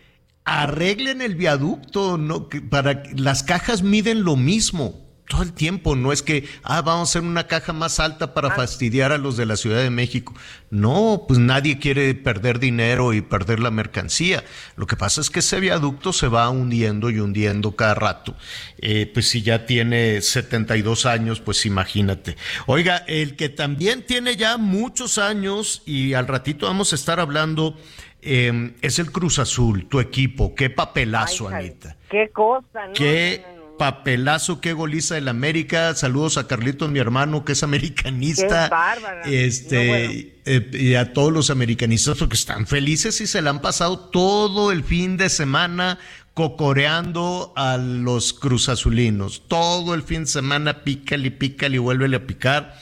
arreglen 0.44 1.23
el 1.23 1.37
viaducto, 1.37 2.19
no, 2.19 2.49
que 2.49 2.61
para 2.61 3.05
las 3.14 3.44
cajas 3.44 3.82
miden 3.82 4.25
lo 4.25 4.35
mismo 4.37 5.07
todo 5.28 5.42
el 5.42 5.52
tiempo, 5.52 5.94
no 5.94 6.10
es 6.10 6.22
que 6.22 6.48
ah, 6.62 6.80
vamos 6.80 7.08
a 7.08 7.10
hacer 7.10 7.22
una 7.22 7.46
caja 7.46 7.72
más 7.72 8.00
alta 8.00 8.32
para 8.32 8.50
fastidiar 8.50 9.12
a 9.12 9.19
los 9.19 9.36
de 9.36 9.46
la 9.46 9.56
Ciudad 9.56 9.82
de 9.82 9.91
México. 9.91 10.34
No, 10.70 11.24
pues 11.29 11.38
nadie 11.38 11.79
quiere 11.79 12.14
perder 12.14 12.58
dinero 12.58 13.12
y 13.12 13.20
perder 13.20 13.60
la 13.60 13.70
mercancía. 13.70 14.43
Lo 14.76 14.86
que 14.86 14.96
pasa 14.96 15.20
es 15.20 15.29
que 15.29 15.41
ese 15.41 15.60
viaducto 15.60 16.12
se 16.12 16.29
va 16.29 16.48
hundiendo 16.48 17.10
y 17.10 17.20
hundiendo 17.20 17.76
cada 17.76 17.94
rato. 17.94 18.34
Eh, 18.79 19.10
pues 19.12 19.29
si 19.29 19.43
ya 19.43 19.67
tiene 19.67 20.22
72 20.22 21.05
años, 21.05 21.41
pues 21.41 21.67
imagínate. 21.67 22.36
Oiga, 22.67 23.05
el 23.06 23.36
que 23.36 23.50
también 23.50 24.06
tiene 24.06 24.36
ya 24.36 24.56
muchos 24.56 25.19
años 25.19 25.82
y 25.84 26.14
al 26.14 26.26
ratito 26.26 26.67
vamos 26.67 26.93
a 26.93 26.96
estar 26.96 27.20
hablando 27.20 27.76
eh, 28.22 28.72
es 28.81 28.98
el 28.98 29.12
Cruz 29.12 29.38
Azul, 29.38 29.88
tu 29.88 30.00
equipo. 30.00 30.55
Qué 30.55 30.70
papelazo, 30.70 31.48
Ay, 31.48 31.55
Anita. 31.55 31.96
Qué 32.10 32.31
cosa, 32.31 32.86
¿no? 32.86 32.93
Qué 32.94 33.43
No, 33.44 33.48
no, 33.53 33.56
no. 33.56 33.57
Papelazo, 33.79 34.61
qué 34.61 34.73
goliza 34.73 35.15
del 35.15 35.29
América. 35.29 35.94
Saludos 35.94 36.37
a 36.37 36.47
Carlitos, 36.47 36.91
mi 36.91 36.99
hermano, 36.99 37.44
que 37.44 37.53
es 37.53 37.63
americanista. 37.63 38.65
Qué 38.65 38.70
bárbara. 38.70 39.23
Este, 39.25 39.77
No, 39.77 39.85
bueno. 39.87 40.13
eh, 40.44 40.70
y 40.75 40.94
a 40.94 41.13
todos 41.13 41.32
los 41.32 41.51
americanistas 41.51 42.19
porque 42.19 42.35
están 42.35 42.67
felices 42.67 43.20
y 43.20 43.27
se 43.27 43.41
le 43.41 43.49
han 43.49 43.61
pasado 43.63 43.99
todo 43.99 44.73
el 44.73 44.85
fin 44.85 45.17
de 45.17 45.29
semana 45.31 45.99
cocoreando 46.35 47.53
a 47.56 47.77
los 47.79 48.32
cruzazulinos. 48.32 49.43
Todo 49.49 49.94
el 49.94 50.03
fin 50.03 50.20
de 50.23 50.27
semana 50.27 50.82
pícale, 50.85 51.31
pícale 51.31 51.77
y 51.77 51.79
vuélvele 51.79 52.17
a 52.17 52.27
picar. 52.27 52.75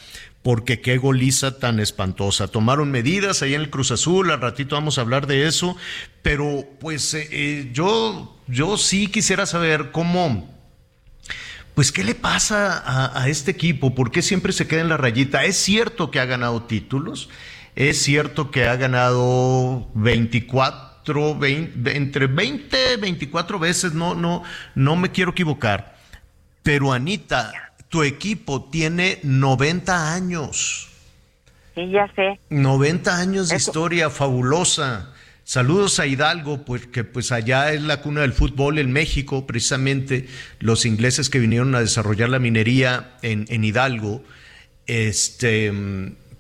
Porque 0.43 0.81
qué 0.81 0.97
goliza 0.97 1.59
tan 1.59 1.81
espantosa. 1.81 2.47
Tomaron 2.47 2.91
medidas 2.93 3.43
ahí 3.43 3.55
en 3.55 3.62
el 3.62 3.69
Cruz 3.71 3.91
Azul, 3.91 4.31
al 4.31 4.41
ratito 4.41 4.76
vamos 4.76 4.97
a 4.97 5.00
hablar 5.00 5.26
de 5.26 5.49
eso, 5.49 5.76
pero 6.23 6.65
pues 6.79 7.15
eh, 7.15 7.29
eh, 7.33 7.71
yo, 7.73 8.38
yo 8.47 8.76
sí 8.76 9.09
quisiera 9.09 9.45
saber 9.47 9.91
cómo, 9.91 10.55
pues, 11.76 11.92
¿qué 11.92 12.02
le 12.02 12.14
pasa 12.14 12.78
a, 12.78 13.23
a 13.23 13.28
este 13.28 13.50
equipo? 13.50 13.95
¿Por 13.95 14.11
qué 14.11 14.23
siempre 14.23 14.54
se 14.54 14.66
queda 14.66 14.80
en 14.80 14.88
la 14.88 14.97
rayita? 14.97 15.45
Es 15.45 15.59
cierto 15.59 16.11
que 16.11 16.21
ha 16.21 16.25
ganado 16.25 16.62
títulos, 16.62 17.28
es 17.75 18.02
cierto 18.02 18.50
que 18.50 18.66
ha 18.66 18.76
ganado 18.76 19.87
24, 19.92 21.35
20, 21.38 21.97
entre 21.99 22.28
20 22.28 22.95
y 22.95 22.97
24 22.99 23.59
veces, 23.59 23.92
no, 23.92 24.14
no, 24.14 24.42
no 24.75 24.97
me 24.97 25.11
quiero 25.11 25.33
equivocar. 25.33 25.95
Pero 26.62 26.95
Anita, 26.95 27.52
tu 27.90 28.02
equipo 28.02 28.64
tiene 28.71 29.21
90 29.23 30.14
años. 30.14 30.88
Sí, 31.75 31.90
ya 31.90 32.11
sé. 32.16 32.40
90 32.49 33.18
años 33.18 33.50
de 33.50 33.56
Eso. 33.56 33.71
historia 33.71 34.09
fabulosa. 34.09 35.12
Saludos 35.49 36.00
a 36.00 36.09
Hidalgo, 36.09 36.65
porque 36.65 37.05
pues 37.05 37.31
allá 37.31 37.73
es 37.73 37.81
la 37.81 38.00
cuna 38.00 38.23
del 38.23 38.33
fútbol 38.33 38.81
en 38.81 38.91
México, 38.91 39.47
precisamente 39.47 40.26
los 40.59 40.85
ingleses 40.85 41.31
que 41.31 41.38
vinieron 41.38 41.73
a 41.76 41.81
desarrollar 41.81 42.31
la 42.31 42.41
minería 42.41 43.17
en, 43.23 43.45
en 43.49 43.62
Hidalgo, 43.62 44.25
este, 44.88 45.73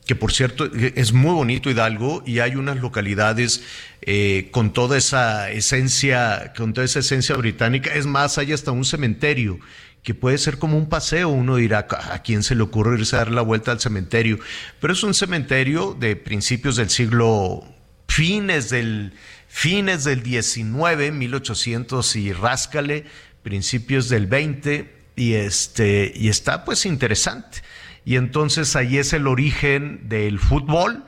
que 0.06 0.16
por 0.16 0.32
cierto 0.32 0.68
es 0.74 1.12
muy 1.12 1.30
bonito 1.34 1.70
Hidalgo 1.70 2.24
y 2.26 2.40
hay 2.40 2.56
unas 2.56 2.78
localidades 2.78 3.62
eh, 4.02 4.48
con 4.50 4.72
toda 4.72 4.98
esa 4.98 5.52
esencia, 5.52 6.52
con 6.56 6.72
toda 6.72 6.84
esa 6.84 6.98
esencia 6.98 7.36
británica. 7.36 7.94
Es 7.94 8.06
más, 8.06 8.38
hay 8.38 8.52
hasta 8.52 8.72
un 8.72 8.84
cementerio 8.84 9.60
que 10.02 10.14
puede 10.14 10.36
ser 10.36 10.58
como 10.58 10.76
un 10.76 10.88
paseo. 10.88 11.28
Uno 11.28 11.54
dirá, 11.54 11.86
¿a 12.10 12.22
quién 12.24 12.42
se 12.42 12.56
le 12.56 12.62
ocurre 12.62 12.98
irse 12.98 13.14
a 13.14 13.20
dar 13.20 13.30
la 13.30 13.42
vuelta 13.42 13.70
al 13.70 13.78
cementerio? 13.78 14.40
Pero 14.80 14.92
es 14.92 15.04
un 15.04 15.14
cementerio 15.14 15.96
de 15.96 16.16
principios 16.16 16.74
del 16.74 16.90
siglo 16.90 17.75
fines 18.16 18.70
del, 18.70 19.12
fines 19.46 20.04
del 20.04 20.22
19, 20.22 21.12
1800 21.12 22.16
y 22.16 22.32
ráscale, 22.32 23.04
principios 23.42 24.08
del 24.08 24.26
20, 24.26 24.90
y, 25.16 25.34
este, 25.34 26.14
y 26.16 26.30
está 26.30 26.64
pues 26.64 26.86
interesante. 26.86 27.58
Y 28.06 28.16
entonces 28.16 28.74
ahí 28.74 28.96
es 28.96 29.12
el 29.12 29.26
origen 29.26 30.08
del 30.08 30.38
fútbol 30.38 31.04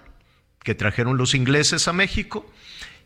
que 0.63 0.75
trajeron 0.75 1.17
los 1.17 1.35
ingleses 1.35 1.89
a 1.89 1.95
México 1.95 2.45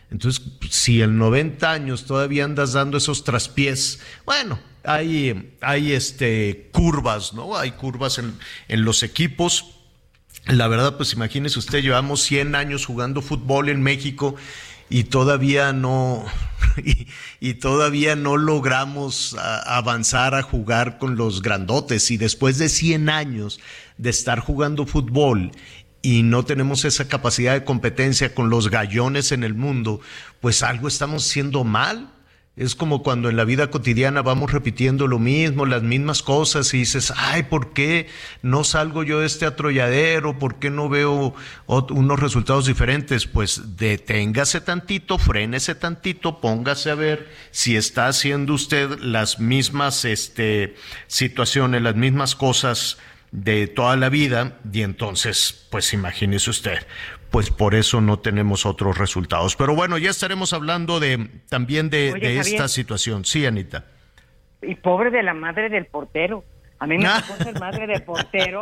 Entonces, 0.10 0.42
si 0.70 1.02
en 1.02 1.18
90 1.18 1.70
años 1.70 2.06
todavía 2.06 2.46
andas 2.46 2.72
dando 2.72 2.98
esos 2.98 3.26
traspiés, 3.26 4.00
bueno, 4.26 4.60
hay, 4.86 5.58
hay 5.60 5.92
este, 5.92 6.70
curvas, 6.72 7.34
¿no? 7.34 7.58
Hay 7.58 7.72
curvas 7.72 8.18
en, 8.18 8.34
en 8.70 8.86
los 8.86 9.04
equipos. 9.04 9.76
La 10.46 10.68
verdad, 10.68 10.96
pues 10.96 11.14
imagínese 11.14 11.60
usted, 11.60 11.82
llevamos 11.82 12.22
100 12.22 12.56
años 12.56 12.86
jugando 12.86 13.22
fútbol 13.22 13.70
en 13.70 13.82
México 13.82 14.36
y 14.94 15.06
todavía 15.06 15.74
no, 15.74 16.24
y, 17.42 17.56
todavía 17.56 18.16
no 18.16 18.38
logramos 18.38 19.36
avanzar 19.66 20.36
a 20.36 20.44
jugar 20.44 21.00
con 21.00 21.16
los 21.16 21.42
grandotes. 21.42 22.12
Y 22.12 22.18
después 22.18 22.60
de 22.60 22.70
100 22.70 23.10
años 23.10 23.60
de 23.98 24.12
estar 24.12 24.40
jugando 24.40 24.86
fútbol 24.86 25.50
y 26.04 26.22
no 26.22 26.46
tenemos 26.46 26.86
esa 26.86 27.08
capacidad 27.08 27.54
de 27.54 27.64
competencia 27.64 28.36
con 28.36 28.52
los 28.52 28.70
gallones 28.70 29.32
en 29.32 29.44
el 29.44 29.56
mundo, 29.56 30.00
pues 30.42 30.62
algo 30.62 30.88
estamos 30.88 31.28
haciendo 31.28 31.64
mal. 31.64 32.13
Es 32.56 32.76
como 32.76 33.02
cuando 33.02 33.30
en 33.30 33.36
la 33.36 33.46
vida 33.46 33.72
cotidiana 33.72 34.22
vamos 34.22 34.52
repitiendo 34.52 35.08
lo 35.08 35.18
mismo, 35.18 35.66
las 35.66 35.82
mismas 35.82 36.22
cosas 36.22 36.72
y 36.76 36.80
dices, 36.80 37.12
ay, 37.18 37.44
¿por 37.44 37.74
qué 37.74 38.08
no 38.44 38.64
salgo 38.64 39.02
yo 39.02 39.22
de 39.22 39.26
este 39.26 39.48
atrolladero? 39.48 40.38
¿Por 40.38 40.60
qué 40.60 40.70
no 40.70 40.88
veo 40.88 41.34
unos 41.66 42.20
resultados 42.20 42.68
diferentes? 42.68 43.26
Pues 43.26 43.76
deténgase 43.78 44.62
tantito, 44.62 45.18
frénese 45.18 45.74
tantito, 45.74 46.42
póngase 46.42 46.92
a 46.92 46.96
ver 46.96 47.28
si 47.50 47.76
está 47.76 48.06
haciendo 48.06 48.54
usted 48.54 49.00
las 49.00 49.40
mismas 49.40 50.06
este, 50.06 50.76
situaciones, 51.08 51.82
las 51.82 51.96
mismas 51.96 52.36
cosas 52.36 53.00
de 53.32 53.66
toda 53.66 53.96
la 53.96 54.10
vida 54.10 54.60
y 54.72 54.84
entonces, 54.84 55.66
pues 55.72 55.92
imagínese 55.92 56.52
usted, 56.52 56.86
pues 57.34 57.50
por 57.50 57.74
eso 57.74 58.00
no 58.00 58.20
tenemos 58.20 58.68
otros 58.68 59.00
resultados. 59.00 59.56
Pero 59.56 59.76
bueno, 59.76 59.98
ya 59.98 60.12
estaremos 60.12 60.54
hablando 60.54 61.00
de 61.00 61.32
también 61.50 61.90
de, 61.90 62.38
esta 62.38 62.68
situación. 62.68 63.26
Sí, 63.26 63.44
Anita. 63.48 63.86
Y 64.62 64.76
pobre 64.76 65.10
de 65.10 65.24
la 65.24 65.34
madre 65.34 65.68
del 65.70 65.88
portero. 65.88 66.44
A 66.78 66.86
mí 66.86 67.00
me 67.00 67.06
tocó 67.28 67.44
ser 67.44 67.60
madre 67.60 67.88
del 67.88 68.04
portero. 68.04 68.62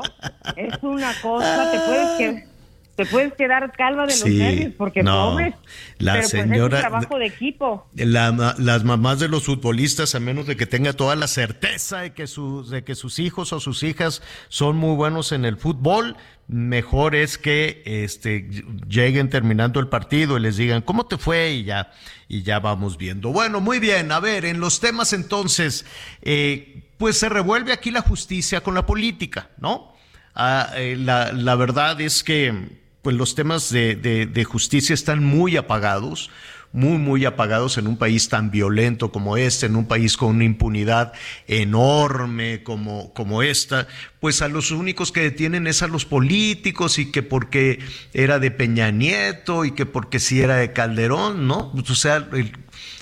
Es 0.55 0.81
una 0.83 1.13
cosa, 1.21 1.69
te 1.69 1.79
puedes 1.79 2.17
que 2.17 2.51
te 2.95 3.05
puedes 3.05 3.33
quedar 3.33 3.71
calma 3.71 4.05
de 4.05 4.13
los 4.13 4.25
nervios 4.25 4.73
porque 4.77 5.03
no, 5.03 5.31
pobre. 5.31 5.53
La 5.97 6.13
pero 6.13 6.27
señora, 6.27 6.53
pues 6.55 6.59
es 6.59 6.85
un 6.85 6.91
trabajo 6.91 7.19
de 7.19 7.25
equipo. 7.25 7.87
las 7.93 8.83
mamás 8.83 9.19
de 9.19 9.27
los 9.27 9.43
futbolistas, 9.43 10.15
a 10.15 10.19
menos 10.19 10.45
de 10.45 10.55
que 10.55 10.65
tenga 10.65 10.93
toda 10.93 11.15
la 11.15 11.27
certeza 11.27 11.99
de 11.99 12.13
que, 12.13 12.27
sus, 12.27 12.69
de 12.69 12.83
que 12.83 12.95
sus 12.95 13.19
hijos 13.19 13.53
o 13.53 13.59
sus 13.59 13.83
hijas 13.83 14.21
son 14.49 14.77
muy 14.77 14.95
buenos 14.95 15.31
en 15.31 15.45
el 15.45 15.57
fútbol, 15.57 16.15
mejor 16.51 17.15
es 17.15 17.37
que 17.37 17.81
este, 17.85 18.47
lleguen 18.87 19.29
terminando 19.29 19.79
el 19.79 19.87
partido 19.87 20.37
y 20.37 20.41
les 20.41 20.57
digan 20.57 20.81
cómo 20.81 21.05
te 21.05 21.17
fue 21.17 21.51
y 21.51 21.63
ya, 21.63 21.93
y 22.27 22.43
ya 22.43 22.59
vamos 22.59 22.97
viendo. 22.97 23.31
Bueno, 23.31 23.61
muy 23.61 23.79
bien, 23.79 24.11
a 24.11 24.19
ver, 24.19 24.43
en 24.43 24.59
los 24.59 24.81
temas 24.81 25.13
entonces, 25.13 25.85
eh, 26.21 26.83
pues 26.97 27.17
se 27.17 27.29
revuelve 27.29 27.71
aquí 27.71 27.89
la 27.89 28.01
justicia 28.01 28.61
con 28.61 28.75
la 28.75 28.85
política, 28.85 29.49
¿no? 29.59 29.93
Ah, 30.35 30.73
eh, 30.75 30.97
la, 30.97 31.55
verdad 31.55 31.99
es 32.01 32.21
que 32.21 32.81
pues 33.01 33.15
los 33.15 33.33
temas 33.33 33.71
de, 33.71 34.45
justicia 34.47 34.93
están 34.93 35.23
muy 35.23 35.55
apagados, 35.55 36.29
muy, 36.73 36.97
muy 36.97 37.25
apagados 37.25 37.77
en 37.77 37.87
un 37.87 37.97
país 37.97 38.29
tan 38.29 38.49
violento 38.49 39.11
como 39.11 39.37
este, 39.37 39.65
en 39.65 39.75
un 39.75 39.87
país 39.87 40.15
con 40.15 40.35
una 40.35 40.45
impunidad 40.45 41.13
enorme 41.47 42.63
como, 42.63 43.13
como 43.13 43.43
esta, 43.43 43.87
pues 44.19 44.41
a 44.41 44.47
los 44.47 44.71
únicos 44.71 45.11
que 45.11 45.21
detienen 45.21 45.67
es 45.67 45.81
a 45.81 45.87
los 45.87 46.05
políticos 46.05 46.97
y 46.99 47.11
que 47.11 47.23
porque 47.23 47.79
era 48.13 48.39
de 48.39 48.51
Peña 48.51 48.91
Nieto 48.91 49.65
y 49.65 49.71
que 49.71 49.85
porque 49.85 50.19
si 50.19 50.41
era 50.41 50.55
de 50.55 50.71
Calderón, 50.71 51.47
¿no? 51.47 51.71
Pues, 51.71 51.89
o 51.89 51.95
sea, 51.95 52.27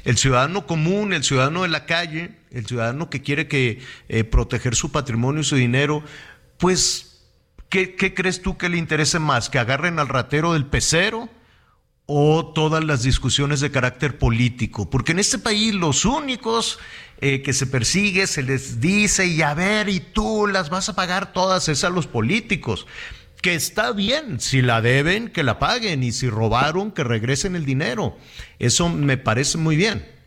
el, 0.04 0.18
ciudadano 0.18 0.66
común, 0.66 1.14
el 1.14 1.24
ciudadano 1.24 1.64
de 1.64 1.70
la 1.70 1.86
calle, 1.86 2.32
el 2.52 2.66
ciudadano 2.66 3.10
que 3.10 3.22
quiere 3.22 3.48
que 3.48 3.80
eh, 4.08 4.24
proteger 4.24 4.76
su 4.76 4.92
patrimonio 4.92 5.42
y 5.42 5.46
su 5.46 5.56
dinero, 5.56 6.04
pues 6.58 7.06
¿Qué, 7.70 8.16
crees 8.16 8.42
tú 8.42 8.58
que 8.58 8.68
le 8.68 8.78
interese 8.78 9.20
más? 9.20 9.48
¿Que 9.50 9.60
agarren 9.60 10.00
al 10.00 10.08
ratero 10.08 10.54
del 10.54 10.66
pecero 10.66 11.30
o 12.12 12.52
todas 12.54 12.84
las 12.84 13.04
discusiones 13.04 13.60
de 13.60 13.72
carácter 13.72 14.18
político? 14.18 14.90
Porque 14.90 15.12
en 15.12 15.20
este 15.20 15.38
país 15.38 15.74
los 15.76 16.06
únicos 16.06 16.80
eh, 17.22 17.44
que 17.44 17.54
se 17.54 17.68
persigue, 17.68 18.26
se 18.26 18.42
les 18.42 18.82
dice, 18.82 19.28
y 19.28 19.44
a 19.44 19.54
ver, 19.54 19.88
y 19.90 20.00
tú 20.00 20.48
las 20.48 20.70
vas 20.70 20.90
a 20.90 20.96
pagar 20.96 21.32
todas, 21.34 21.70
es 21.70 21.84
a 21.84 21.90
los 21.90 22.08
políticos. 22.08 22.88
Que 23.42 23.54
está 23.54 23.92
bien, 23.94 24.40
si 24.40 24.62
la 24.62 24.82
deben, 24.82 25.30
que 25.30 25.44
la 25.44 25.60
paguen, 25.60 26.04
y 26.04 26.12
si 26.12 26.30
robaron, 26.30 26.92
que 26.92 27.04
regresen 27.04 27.56
el 27.56 27.66
dinero. 27.66 28.18
Eso 28.58 28.90
me 28.90 29.18
parece 29.18 29.58
muy 29.58 29.76
bien 29.76 30.19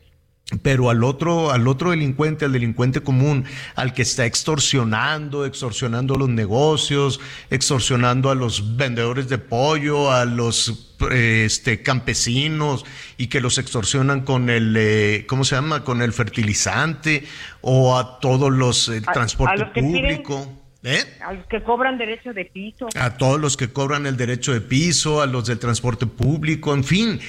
pero 0.62 0.90
al 0.90 1.04
otro, 1.04 1.50
al 1.50 1.66
otro 1.68 1.90
delincuente, 1.90 2.44
al 2.44 2.52
delincuente 2.52 3.00
común, 3.00 3.44
al 3.74 3.94
que 3.94 4.02
está 4.02 4.26
extorsionando, 4.26 5.46
extorsionando 5.46 6.16
los 6.16 6.28
negocios, 6.28 7.20
extorsionando 7.50 8.30
a 8.30 8.34
los 8.34 8.76
vendedores 8.76 9.28
de 9.28 9.38
pollo, 9.38 10.10
a 10.10 10.24
los 10.24 10.96
este, 11.10 11.82
campesinos 11.82 12.84
y 13.16 13.28
que 13.28 13.40
los 13.40 13.58
extorsionan 13.58 14.22
con 14.22 14.50
el, 14.50 14.74
eh, 14.76 15.24
¿cómo 15.26 15.44
se 15.44 15.54
llama? 15.54 15.84
Con 15.84 16.02
el 16.02 16.12
fertilizante 16.12 17.24
o 17.60 17.96
a 17.96 18.20
todos 18.20 18.52
los, 18.52 18.88
el 18.88 19.04
transporte 19.04 19.64
público. 19.80 20.58
¿Eh? 20.84 20.98
A 21.24 21.32
los 21.32 21.46
que 21.46 21.62
cobran 21.62 21.96
derecho 21.96 22.32
de 22.32 22.44
piso. 22.44 22.88
A 22.96 23.16
todos 23.16 23.40
los 23.40 23.56
que 23.56 23.68
cobran 23.72 24.04
el 24.04 24.16
derecho 24.16 24.52
de 24.52 24.60
piso, 24.60 25.22
a 25.22 25.26
los 25.26 25.46
del 25.46 25.60
transporte 25.60 26.06
público, 26.06 26.74
en 26.74 26.82
fin, 26.82 27.20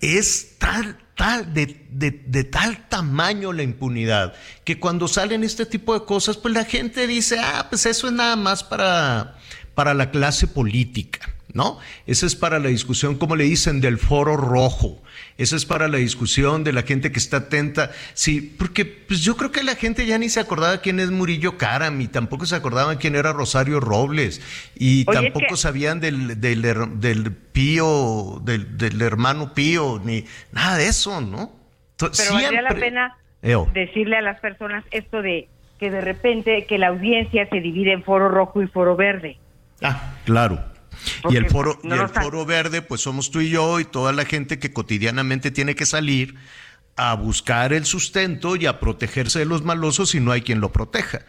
es 0.00 0.56
tal 0.58 0.96
tal, 1.16 1.52
de, 1.52 1.86
de, 1.90 2.44
tal 2.44 2.88
tamaño 2.88 3.52
la 3.52 3.62
impunidad 3.62 4.34
que 4.64 4.78
cuando 4.78 5.08
salen 5.08 5.44
este 5.44 5.66
tipo 5.66 5.94
de 5.98 6.04
cosas, 6.04 6.36
pues 6.36 6.54
la 6.54 6.64
gente 6.64 7.06
dice, 7.06 7.38
ah, 7.38 7.66
pues 7.68 7.86
eso 7.86 8.06
es 8.06 8.12
nada 8.12 8.36
más 8.36 8.64
para, 8.64 9.36
para 9.74 9.94
la 9.94 10.10
clase 10.10 10.46
política. 10.46 11.28
¿no? 11.52 11.78
Esa 12.06 12.26
es 12.26 12.34
para 12.34 12.58
la 12.58 12.68
discusión, 12.68 13.16
como 13.16 13.36
le 13.36 13.44
dicen, 13.44 13.80
del 13.80 13.98
foro 13.98 14.36
rojo. 14.36 15.02
Esa 15.38 15.56
es 15.56 15.64
para 15.64 15.88
la 15.88 15.98
discusión 15.98 16.64
de 16.64 16.72
la 16.72 16.82
gente 16.82 17.12
que 17.12 17.18
está 17.18 17.38
atenta. 17.38 17.90
Sí, 18.14 18.54
porque 18.58 18.84
pues 18.84 19.20
yo 19.20 19.36
creo 19.36 19.50
que 19.52 19.62
la 19.62 19.74
gente 19.74 20.06
ya 20.06 20.18
ni 20.18 20.28
se 20.28 20.40
acordaba 20.40 20.78
quién 20.78 21.00
es 21.00 21.10
Murillo 21.10 21.56
Karam 21.58 22.00
y 22.00 22.08
tampoco 22.08 22.46
se 22.46 22.56
acordaban 22.56 22.98
quién 22.98 23.16
era 23.16 23.32
Rosario 23.32 23.80
Robles 23.80 24.40
y 24.74 25.04
tampoco 25.04 25.56
sabían 25.56 26.00
del, 26.00 26.40
del, 26.40 26.62
del 27.00 27.32
Pío, 27.32 28.40
del, 28.42 28.76
del, 28.76 29.00
hermano 29.02 29.54
Pío, 29.54 30.00
ni 30.04 30.24
nada 30.52 30.76
de 30.76 30.88
eso, 30.88 31.20
¿no? 31.20 31.52
Pero 31.96 32.12
valdría 32.32 32.62
la 32.62 32.74
pena 32.74 33.16
decirle 33.72 34.16
a 34.16 34.22
las 34.22 34.40
personas 34.40 34.84
esto 34.90 35.22
de 35.22 35.48
que 35.78 35.90
de 35.90 36.00
repente 36.00 36.64
que 36.66 36.78
la 36.78 36.88
audiencia 36.88 37.48
se 37.48 37.60
divide 37.60 37.92
en 37.92 38.04
foro 38.04 38.28
rojo 38.28 38.62
y 38.62 38.68
foro 38.68 38.96
verde. 38.96 39.36
Ah, 39.82 40.14
claro. 40.24 40.71
Porque 41.22 41.34
y 41.34 41.38
el 41.38 41.50
foro, 41.50 41.78
no 41.82 41.96
y 41.96 41.98
el 41.98 42.08
foro 42.08 42.44
verde, 42.44 42.82
pues 42.82 43.00
somos 43.00 43.30
tú 43.30 43.40
y 43.40 43.50
yo 43.50 43.80
y 43.80 43.84
toda 43.84 44.12
la 44.12 44.24
gente 44.24 44.58
que 44.58 44.72
cotidianamente 44.72 45.50
tiene 45.50 45.74
que 45.74 45.86
salir 45.86 46.36
a 46.96 47.14
buscar 47.14 47.72
el 47.72 47.86
sustento 47.86 48.56
y 48.56 48.66
a 48.66 48.78
protegerse 48.78 49.38
de 49.38 49.44
los 49.46 49.64
malosos 49.64 50.14
y 50.14 50.20
no 50.20 50.32
hay 50.32 50.42
quien 50.42 50.60
lo 50.60 50.72
proteja. 50.72 51.22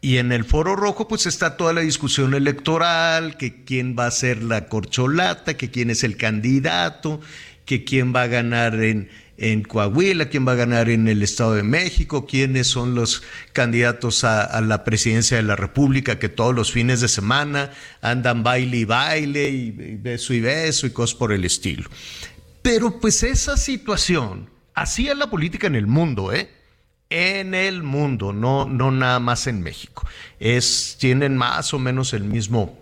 Y 0.00 0.18
en 0.18 0.32
el 0.32 0.44
foro 0.44 0.76
rojo, 0.76 1.08
pues 1.08 1.24
está 1.24 1.56
toda 1.56 1.72
la 1.72 1.80
discusión 1.80 2.34
electoral, 2.34 3.38
que 3.38 3.64
quién 3.64 3.96
va 3.98 4.06
a 4.06 4.10
ser 4.10 4.42
la 4.42 4.68
corcholata, 4.68 5.56
que 5.56 5.70
quién 5.70 5.88
es 5.88 6.04
el 6.04 6.18
candidato, 6.18 7.20
que 7.64 7.84
quién 7.84 8.14
va 8.14 8.22
a 8.22 8.26
ganar 8.26 8.74
en, 8.82 9.08
en 9.36 9.62
Coahuila, 9.62 10.28
quién 10.28 10.46
va 10.46 10.52
a 10.52 10.56
ganar 10.56 10.88
en 10.88 11.08
el 11.08 11.22
Estado 11.22 11.54
de 11.54 11.62
México, 11.62 12.26
quiénes 12.26 12.68
son 12.68 12.94
los 12.94 13.22
candidatos 13.52 14.24
a, 14.24 14.60
la 14.60 14.84
presidencia 14.84 15.36
de 15.36 15.42
la 15.42 15.56
República, 15.56 16.18
que 16.18 16.28
todos 16.28 16.54
los 16.54 16.72
fines 16.72 17.00
de 17.00 17.08
semana 17.08 17.70
andan 18.00 18.42
baile 18.42 18.76
y 18.76 18.84
baile 18.84 19.50
y, 19.50 19.66
y 19.66 19.96
beso 19.96 20.34
y 20.34 20.40
beso 20.40 20.86
y 20.86 20.90
cosas 20.90 21.16
por 21.16 21.32
el 21.32 21.44
estilo. 21.44 21.90
Pero 22.62 22.98
pues 22.98 23.22
esa 23.22 23.56
situación, 23.56 24.48
así 24.74 25.08
es 25.08 25.16
la 25.18 25.28
política 25.28 25.66
en 25.66 25.74
el 25.74 25.86
mundo, 25.86 26.32
¿eh? 26.32 26.48
En 27.10 27.54
el 27.54 27.82
mundo, 27.82 28.32
no, 28.32 28.64
no 28.64 28.90
nada 28.90 29.20
más 29.20 29.46
en 29.46 29.62
México. 29.62 30.06
Es, 30.40 30.96
tienen 30.98 31.36
más 31.36 31.74
o 31.74 31.78
menos 31.78 32.14
el 32.14 32.24
mismo, 32.24 32.78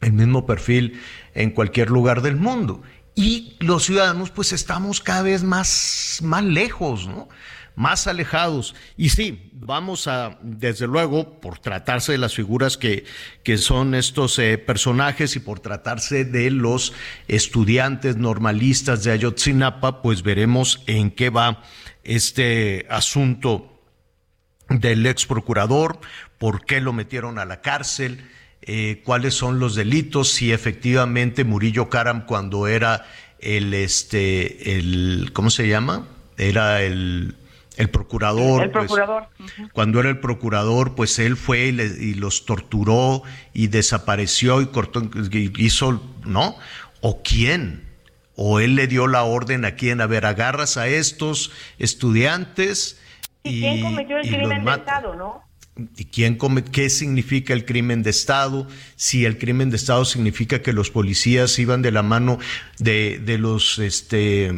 el 0.00 0.12
mismo 0.12 0.46
perfil 0.46 1.00
en 1.34 1.50
cualquier 1.50 1.90
lugar 1.90 2.20
del 2.22 2.36
mundo. 2.36 2.82
Y 3.18 3.56
los 3.60 3.84
ciudadanos, 3.84 4.30
pues 4.30 4.52
estamos 4.52 5.00
cada 5.00 5.22
vez 5.22 5.42
más, 5.42 6.18
más 6.22 6.44
lejos, 6.44 7.08
¿no? 7.08 7.30
Más 7.74 8.06
alejados. 8.06 8.74
Y 8.98 9.08
sí, 9.08 9.50
vamos 9.54 10.06
a, 10.06 10.38
desde 10.42 10.86
luego, 10.86 11.40
por 11.40 11.58
tratarse 11.58 12.12
de 12.12 12.18
las 12.18 12.34
figuras 12.34 12.76
que, 12.76 13.06
que 13.42 13.56
son 13.56 13.94
estos 13.94 14.38
eh, 14.38 14.58
personajes 14.58 15.34
y 15.34 15.40
por 15.40 15.60
tratarse 15.60 16.26
de 16.26 16.50
los 16.50 16.92
estudiantes 17.26 18.16
normalistas 18.16 19.02
de 19.02 19.12
Ayotzinapa, 19.12 20.02
pues 20.02 20.22
veremos 20.22 20.82
en 20.86 21.10
qué 21.10 21.30
va 21.30 21.62
este 22.04 22.86
asunto 22.90 23.80
del 24.68 25.06
ex 25.06 25.24
procurador, 25.24 26.00
por 26.36 26.66
qué 26.66 26.82
lo 26.82 26.92
metieron 26.92 27.38
a 27.38 27.46
la 27.46 27.62
cárcel, 27.62 28.28
eh, 28.62 29.02
cuáles 29.04 29.34
son 29.34 29.58
los 29.60 29.74
delitos, 29.74 30.28
si 30.32 30.52
efectivamente 30.52 31.44
Murillo 31.44 31.88
Karam 31.88 32.26
cuando 32.26 32.66
era 32.66 33.06
el 33.38 33.74
este 33.74 34.76
el 34.78 35.30
¿cómo 35.32 35.50
se 35.50 35.68
llama? 35.68 36.06
Era 36.38 36.82
el 36.82 37.36
el 37.76 37.90
procurador. 37.90 38.62
El 38.62 38.70
pues, 38.70 38.86
procurador. 38.86 39.28
cuando 39.74 40.00
era 40.00 40.08
el 40.08 40.18
procurador, 40.18 40.94
pues 40.94 41.18
él 41.18 41.36
fue 41.36 41.66
y, 41.66 41.72
le- 41.72 41.84
y 42.02 42.14
los 42.14 42.46
torturó 42.46 43.22
y 43.52 43.66
desapareció 43.66 44.62
y 44.62 44.66
cortó, 44.68 45.02
y 45.30 45.52
hizo, 45.62 46.02
¿no? 46.24 46.56
¿O 47.02 47.22
quién? 47.22 47.84
¿O 48.34 48.60
él 48.60 48.76
le 48.76 48.86
dio 48.86 49.06
la 49.06 49.24
orden 49.24 49.64
a 49.66 49.72
quién? 49.76 50.00
A 50.00 50.06
ver, 50.06 50.24
agarras 50.26 50.76
a 50.78 50.88
estos 50.88 51.52
estudiantes 51.78 52.98
¿Y 53.42 53.60
quién 53.60 53.80
cometió 53.82 54.16
el 54.18 54.26
y 54.26 54.28
crimen 54.30 54.58
de 54.58 54.64
matas. 54.64 54.96
Estado, 54.96 55.14
no? 55.14 55.45
¿Y 55.96 56.06
quién 56.06 56.38
qué 56.72 56.88
significa 56.88 57.52
el 57.52 57.66
crimen 57.66 58.02
de 58.02 58.08
Estado? 58.10 58.66
Si 58.96 59.26
el 59.26 59.36
crimen 59.36 59.68
de 59.68 59.76
Estado 59.76 60.06
significa 60.06 60.62
que 60.62 60.72
los 60.72 60.90
policías 60.90 61.58
iban 61.58 61.82
de 61.82 61.92
la 61.92 62.02
mano 62.02 62.38
de, 62.78 63.20
de 63.22 63.36
los 63.36 63.78
este, 63.78 64.50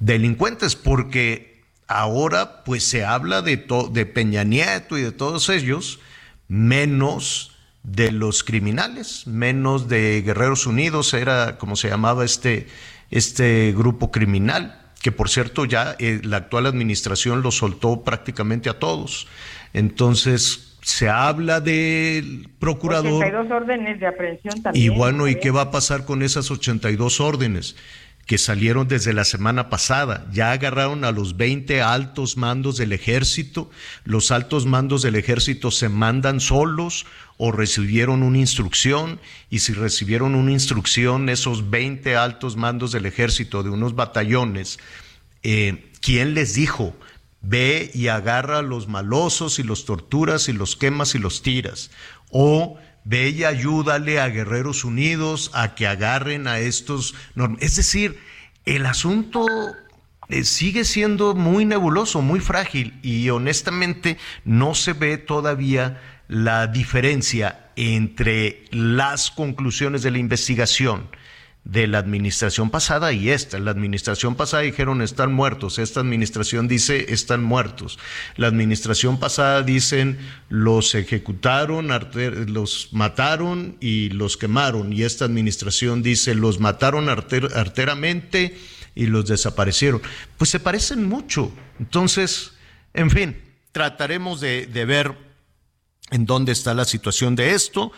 delincuentes, 0.00 0.74
porque 0.74 1.60
ahora 1.88 2.64
pues 2.64 2.84
se 2.84 3.04
habla 3.04 3.42
de, 3.42 3.58
to- 3.58 3.90
de 3.92 4.06
Peña 4.06 4.44
Nieto 4.44 4.96
y 4.96 5.02
de 5.02 5.12
todos 5.12 5.50
ellos, 5.50 6.00
menos 6.48 7.52
de 7.82 8.10
los 8.10 8.42
criminales, 8.42 9.26
menos 9.26 9.88
de 9.88 10.22
Guerreros 10.24 10.66
Unidos, 10.66 11.12
era 11.12 11.58
como 11.58 11.76
se 11.76 11.90
llamaba 11.90 12.24
este, 12.24 12.66
este 13.10 13.74
grupo 13.76 14.10
criminal 14.10 14.78
que 15.02 15.10
por 15.10 15.28
cierto 15.28 15.64
ya 15.64 15.96
eh, 15.98 16.20
la 16.22 16.36
actual 16.36 16.64
administración 16.64 17.42
lo 17.42 17.50
soltó 17.50 18.04
prácticamente 18.04 18.70
a 18.70 18.78
todos. 18.78 19.26
Entonces 19.72 20.72
se 20.82 21.08
habla 21.08 21.60
del 21.60 22.48
procurador 22.58 23.24
82 23.24 23.50
órdenes 23.50 24.00
de 24.00 24.06
aprehensión 24.06 24.62
también. 24.62 24.84
y 24.84 24.88
bueno, 24.88 25.28
¿y 25.28 25.36
qué 25.36 25.50
va 25.50 25.62
a 25.62 25.70
pasar 25.70 26.04
con 26.04 26.22
esas 26.22 26.50
82 26.50 27.20
órdenes 27.20 27.76
que 28.26 28.36
salieron 28.36 28.88
desde 28.88 29.12
la 29.12 29.24
semana 29.24 29.70
pasada? 29.70 30.26
Ya 30.32 30.50
agarraron 30.50 31.04
a 31.04 31.12
los 31.12 31.36
20 31.36 31.80
altos 31.82 32.36
mandos 32.36 32.76
del 32.78 32.92
ejército. 32.92 33.70
Los 34.04 34.32
altos 34.32 34.66
mandos 34.66 35.02
del 35.02 35.14
ejército 35.14 35.70
se 35.70 35.88
mandan 35.88 36.40
solos 36.40 37.06
o 37.36 37.52
recibieron 37.52 38.22
una 38.24 38.38
instrucción 38.38 39.20
y 39.50 39.60
si 39.60 39.72
recibieron 39.74 40.34
una 40.34 40.50
instrucción 40.50 41.28
esos 41.28 41.70
20 41.70 42.16
altos 42.16 42.56
mandos 42.56 42.90
del 42.90 43.06
ejército 43.06 43.62
de 43.62 43.70
unos 43.70 43.94
batallones, 43.94 44.78
eh, 45.44 45.90
¿quién 46.00 46.34
les 46.34 46.54
dijo? 46.54 46.94
Ve 47.42 47.90
y 47.92 48.08
agarra 48.08 48.58
a 48.58 48.62
los 48.62 48.88
malosos 48.88 49.58
y 49.58 49.62
los 49.62 49.84
torturas 49.84 50.48
y 50.48 50.52
los 50.52 50.76
quemas 50.76 51.14
y 51.14 51.18
los 51.18 51.42
tiras. 51.42 51.90
O 52.30 52.78
ve 53.04 53.30
y 53.30 53.44
ayúdale 53.44 54.20
a 54.20 54.28
Guerreros 54.28 54.84
Unidos 54.84 55.50
a 55.54 55.74
que 55.74 55.86
agarren 55.86 56.46
a 56.46 56.60
estos. 56.60 57.14
Es 57.60 57.76
decir, 57.76 58.18
el 58.64 58.86
asunto 58.86 59.44
eh, 60.28 60.44
sigue 60.44 60.84
siendo 60.84 61.34
muy 61.34 61.64
nebuloso, 61.64 62.22
muy 62.22 62.40
frágil 62.40 62.98
y 63.02 63.28
honestamente 63.30 64.18
no 64.44 64.74
se 64.74 64.92
ve 64.92 65.18
todavía 65.18 66.00
la 66.28 66.68
diferencia 66.68 67.70
entre 67.76 68.64
las 68.70 69.30
conclusiones 69.30 70.02
de 70.02 70.10
la 70.10 70.18
investigación 70.18 71.08
de 71.64 71.86
la 71.86 71.98
administración 71.98 72.70
pasada 72.70 73.12
y 73.12 73.30
esta. 73.30 73.58
La 73.60 73.70
administración 73.70 74.34
pasada 74.34 74.62
dijeron 74.64 75.00
están 75.00 75.32
muertos, 75.32 75.78
esta 75.78 76.00
administración 76.00 76.66
dice 76.66 77.12
están 77.12 77.42
muertos. 77.42 77.98
La 78.36 78.48
administración 78.48 79.20
pasada 79.20 79.62
dicen 79.62 80.18
los 80.48 80.94
ejecutaron, 80.94 81.88
los 82.48 82.88
mataron 82.92 83.76
y 83.80 84.08
los 84.10 84.36
quemaron 84.36 84.92
y 84.92 85.04
esta 85.04 85.24
administración 85.24 86.02
dice 86.02 86.34
los 86.34 86.58
mataron 86.58 87.08
arter- 87.08 87.54
arteramente 87.54 88.58
y 88.94 89.06
los 89.06 89.26
desaparecieron. 89.26 90.02
Pues 90.36 90.50
se 90.50 90.60
parecen 90.60 91.08
mucho. 91.08 91.52
Entonces, 91.78 92.52
en 92.92 93.10
fin, 93.10 93.40
trataremos 93.70 94.40
de, 94.40 94.66
de 94.66 94.84
ver 94.84 95.16
en 96.10 96.26
dónde 96.26 96.52
está 96.52 96.74
la 96.74 96.84
situación 96.84 97.36
de 97.36 97.52
esto 97.52 97.92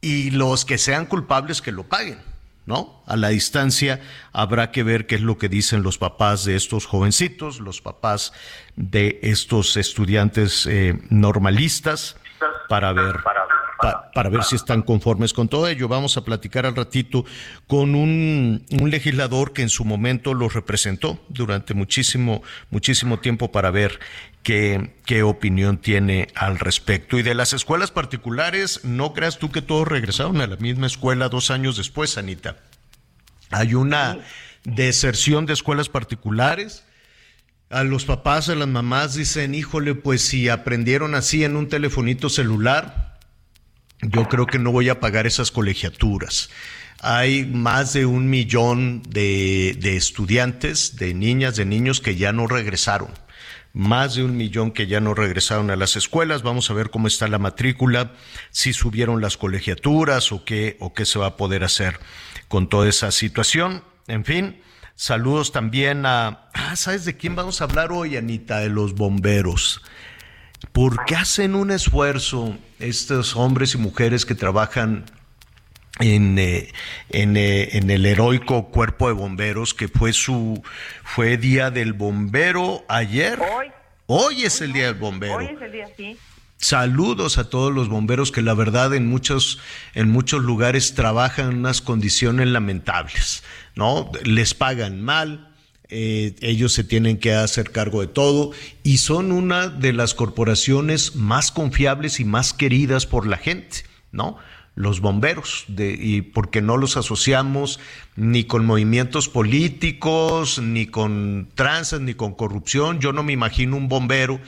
y 0.00 0.30
los 0.30 0.64
que 0.64 0.78
sean 0.78 1.06
culpables 1.06 1.62
que 1.62 1.70
lo 1.70 1.84
paguen, 1.84 2.18
¿no? 2.66 3.02
A 3.06 3.16
la 3.16 3.28
distancia 3.28 4.00
habrá 4.32 4.70
que 4.70 4.82
ver 4.82 5.06
qué 5.06 5.16
es 5.16 5.20
lo 5.20 5.36
que 5.38 5.48
dicen 5.48 5.82
los 5.82 5.98
papás 5.98 6.44
de 6.44 6.54
estos 6.56 6.86
jovencitos, 6.86 7.60
los 7.60 7.80
papás 7.80 8.32
de 8.76 9.18
estos 9.22 9.76
estudiantes 9.76 10.66
eh, 10.66 10.98
normalistas, 11.10 12.16
para 12.68 12.92
ver, 12.92 13.16
pa- 13.80 14.10
para 14.14 14.30
ver 14.30 14.44
si 14.44 14.56
están 14.56 14.82
conformes 14.82 15.32
con 15.32 15.48
todo 15.48 15.66
ello. 15.68 15.88
Vamos 15.88 16.16
a 16.16 16.24
platicar 16.24 16.64
al 16.66 16.74
ratito 16.76 17.24
con 17.66 17.94
un, 17.94 18.64
un 18.80 18.90
legislador 18.90 19.52
que 19.52 19.62
en 19.62 19.68
su 19.68 19.84
momento 19.84 20.32
los 20.34 20.54
representó 20.54 21.20
durante 21.28 21.74
muchísimo, 21.74 22.42
muchísimo 22.70 23.18
tiempo 23.20 23.50
para 23.52 23.70
ver 23.70 23.98
qué, 24.42 25.22
opinión 25.22 25.78
tiene 25.78 26.28
al 26.34 26.58
respecto. 26.58 27.18
Y 27.18 27.22
de 27.22 27.34
las 27.34 27.52
escuelas 27.52 27.90
particulares, 27.90 28.80
no 28.84 29.12
creas 29.12 29.38
tú 29.38 29.50
que 29.50 29.62
todos 29.62 29.86
regresaron 29.86 30.40
a 30.40 30.46
la 30.46 30.56
misma 30.56 30.86
escuela 30.86 31.28
dos 31.28 31.50
años 31.50 31.76
después, 31.76 32.18
Anita. 32.18 32.56
Hay 33.50 33.74
una 33.74 34.18
deserción 34.64 35.46
de 35.46 35.52
escuelas 35.52 35.88
particulares. 35.88 36.84
A 37.70 37.84
los 37.84 38.04
papás, 38.04 38.48
a 38.48 38.54
las 38.54 38.68
mamás 38.68 39.14
dicen, 39.14 39.54
híjole, 39.54 39.94
pues 39.94 40.22
si 40.22 40.48
aprendieron 40.48 41.14
así 41.14 41.44
en 41.44 41.56
un 41.56 41.68
telefonito 41.68 42.28
celular, 42.28 43.18
yo 44.02 44.28
creo 44.28 44.46
que 44.46 44.58
no 44.58 44.72
voy 44.72 44.88
a 44.88 45.00
pagar 45.00 45.26
esas 45.26 45.50
colegiaturas. 45.50 46.50
Hay 47.00 47.46
más 47.46 47.94
de 47.94 48.06
un 48.06 48.28
millón 48.28 49.02
de 49.08 49.76
estudiantes, 49.96 50.96
de 50.96 51.14
niñas, 51.14 51.56
de 51.56 51.64
niños 51.64 52.00
que 52.00 52.16
ya 52.16 52.32
no 52.32 52.46
regresaron. 52.46 53.10
Más 53.74 54.14
de 54.14 54.24
un 54.24 54.36
millón 54.36 54.70
que 54.70 54.86
ya 54.86 55.00
no 55.00 55.14
regresaron 55.14 55.70
a 55.70 55.76
las 55.76 55.96
escuelas. 55.96 56.42
Vamos 56.42 56.70
a 56.70 56.74
ver 56.74 56.90
cómo 56.90 57.06
está 57.06 57.26
la 57.28 57.38
matrícula, 57.38 58.12
si 58.50 58.72
subieron 58.72 59.20
las 59.20 59.36
colegiaturas 59.36 60.30
o 60.32 60.44
qué, 60.44 60.76
o 60.80 60.92
qué 60.92 61.06
se 61.06 61.18
va 61.18 61.26
a 61.26 61.36
poder 61.36 61.64
hacer 61.64 61.98
con 62.48 62.68
toda 62.68 62.88
esa 62.88 63.10
situación. 63.10 63.82
En 64.08 64.24
fin, 64.24 64.60
saludos 64.94 65.52
también 65.52 66.04
a... 66.04 66.50
Ah, 66.52 66.76
¿sabes 66.76 67.04
de 67.06 67.16
quién 67.16 67.34
vamos 67.34 67.60
a 67.60 67.64
hablar 67.64 67.92
hoy, 67.92 68.16
Anita? 68.16 68.58
De 68.58 68.68
los 68.68 68.94
bomberos. 68.94 69.80
¿Por 70.72 71.04
qué 71.06 71.16
hacen 71.16 71.54
un 71.54 71.70
esfuerzo 71.70 72.56
estos 72.78 73.36
hombres 73.36 73.74
y 73.74 73.78
mujeres 73.78 74.26
que 74.26 74.34
trabajan 74.34 75.06
en, 76.00 76.38
eh, 76.38 76.72
en, 77.10 77.36
eh, 77.36 77.76
en 77.76 77.90
el 77.90 78.06
heroico 78.06 78.70
cuerpo 78.70 79.08
de 79.08 79.14
bomberos, 79.14 79.74
que 79.74 79.88
fue 79.88 80.12
su 80.12 80.62
fue 81.04 81.36
día 81.36 81.70
del 81.70 81.92
bombero 81.92 82.84
ayer? 82.88 83.38
Hoy. 83.40 83.68
Hoy 84.06 84.44
es 84.44 84.60
el 84.60 84.72
día 84.72 84.86
del 84.86 84.94
bombero. 84.94 85.36
Hoy 85.36 85.46
es 85.46 85.60
el 85.60 85.72
día, 85.72 85.88
sí. 85.96 86.16
Saludos 86.62 87.38
a 87.38 87.50
todos 87.50 87.72
los 87.72 87.88
bomberos 87.88 88.30
que 88.30 88.40
la 88.40 88.54
verdad 88.54 88.94
en 88.94 89.08
muchos, 89.08 89.58
en 89.94 90.10
muchos 90.10 90.42
lugares 90.42 90.94
trabajan 90.94 91.50
en 91.50 91.58
unas 91.58 91.80
condiciones 91.80 92.46
lamentables, 92.46 93.42
¿no? 93.74 94.12
Les 94.22 94.54
pagan 94.54 95.02
mal, 95.02 95.52
eh, 95.88 96.36
ellos 96.40 96.72
se 96.72 96.84
tienen 96.84 97.18
que 97.18 97.34
hacer 97.34 97.72
cargo 97.72 98.00
de 98.00 98.06
todo 98.06 98.52
y 98.84 98.98
son 98.98 99.32
una 99.32 99.66
de 99.66 99.92
las 99.92 100.14
corporaciones 100.14 101.16
más 101.16 101.50
confiables 101.50 102.20
y 102.20 102.24
más 102.24 102.52
queridas 102.52 103.06
por 103.06 103.26
la 103.26 103.38
gente, 103.38 103.78
¿no? 104.12 104.38
Los 104.74 105.00
bomberos, 105.00 105.64
de, 105.68 105.92
y 105.92 106.22
porque 106.22 106.62
no 106.62 106.78
los 106.78 106.96
asociamos 106.96 107.78
ni 108.16 108.44
con 108.44 108.64
movimientos 108.64 109.28
políticos, 109.28 110.60
ni 110.60 110.86
con 110.86 111.48
tranzas, 111.54 112.00
ni 112.00 112.14
con 112.14 112.34
corrupción. 112.34 112.98
Yo 112.98 113.12
no 113.12 113.22
me 113.22 113.34
imagino 113.34 113.76
un 113.76 113.88
bombero 113.88 114.40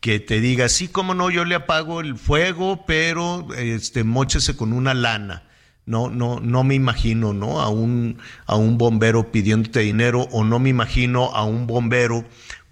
que 0.00 0.18
te 0.18 0.40
diga, 0.40 0.68
sí, 0.68 0.88
cómo 0.88 1.14
no, 1.14 1.30
yo 1.30 1.44
le 1.44 1.54
apago 1.54 2.00
el 2.00 2.16
fuego, 2.16 2.84
pero 2.86 3.48
este, 3.56 4.04
mochese 4.04 4.56
con 4.56 4.72
una 4.72 4.94
lana. 4.94 5.44
No, 5.86 6.08
no, 6.08 6.40
no 6.40 6.62
me 6.62 6.74
imagino, 6.74 7.32
¿no? 7.32 7.60
A 7.60 7.68
un, 7.68 8.18
a 8.46 8.56
un 8.56 8.78
bombero 8.78 9.32
pidiéndote 9.32 9.80
dinero, 9.80 10.28
o 10.30 10.44
no 10.44 10.58
me 10.58 10.68
imagino 10.68 11.34
a 11.34 11.44
un 11.44 11.66
bombero 11.66 12.24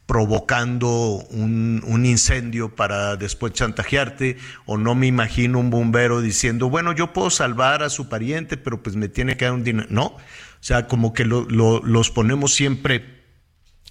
provocando 0.09 1.23
un, 1.31 1.83
un, 1.87 2.07
incendio 2.07 2.75
para 2.75 3.17
después 3.17 3.53
chantajearte, 3.53 4.39
o 4.65 4.79
no 4.79 4.95
me 4.95 5.07
imagino 5.07 5.59
un 5.59 5.69
bombero 5.69 6.23
diciendo, 6.23 6.71
bueno, 6.71 6.95
yo 6.95 7.13
puedo 7.13 7.29
salvar 7.29 7.83
a 7.83 7.91
su 7.91 8.09
pariente, 8.09 8.57
pero 8.57 8.83
pues 8.83 8.97
me 8.97 9.09
tiene 9.09 9.37
que 9.37 9.45
dar 9.45 9.53
un 9.53 9.65
dinero. 9.65 9.87
No, 9.91 10.05
o 10.07 10.21
sea, 10.61 10.87
como 10.87 11.13
que 11.13 11.27
lo, 11.27 11.43
lo, 11.43 11.83
los 11.85 12.11
ponemos 12.11 12.55
siempre 12.55 13.05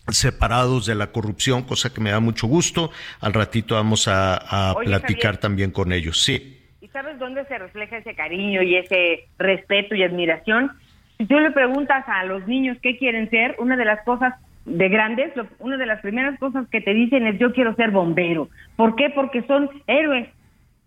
separados 0.08 0.88
de 0.88 0.96
la 0.96 1.12
corrupción, 1.12 1.62
cosa 1.62 1.94
que 1.94 2.02
me 2.02 2.10
da 2.10 2.20
mucho 2.20 2.48
gusto. 2.48 2.90
Al 3.22 3.36
ratito 3.36 3.76
vamos 3.76 4.08
a, 4.08 4.38
a 4.38 4.74
Oye, 4.74 4.88
platicar 4.88 5.34
Javier. 5.34 5.38
también 5.38 5.72
con 5.72 5.94
ellos. 5.94 6.24
Sí. 6.24 6.60
¿Y 6.82 6.88
sabes 6.88 7.20
dónde 7.20 7.46
se 7.46 7.60
refleja 7.60 7.98
ese 7.98 8.16
cariño 8.16 8.64
y 8.64 8.76
ese 8.76 9.28
respeto 9.38 9.94
y 9.94 10.02
admiración? 10.02 10.72
Si 11.20 11.28
tú 11.28 11.38
le 11.40 11.52
preguntas 11.52 12.04
a 12.08 12.24
los 12.24 12.48
niños 12.48 12.78
qué 12.82 12.98
quieren 12.98 13.30
ser, 13.30 13.56
una 13.60 13.78
de 13.78 13.86
las 13.86 14.04
cosas 14.04 14.34
de 14.68 14.90
grandes, 14.90 15.36
lo- 15.36 15.48
una 15.60 15.78
de 15.78 15.86
las 15.86 16.02
primeras 16.02 16.38
cosas 16.40 16.68
que 16.70 16.82
te 16.82 16.94
dicen 16.94 17.26
es 17.26 17.40
yo 17.40 17.54
quiero 17.54 17.74
ser 17.76 17.92
bombero. 17.92 18.50
¿Por 18.76 18.96
qué? 18.96 19.10
Porque 19.10 19.42
son 19.44 19.70
héroes, 19.88 20.28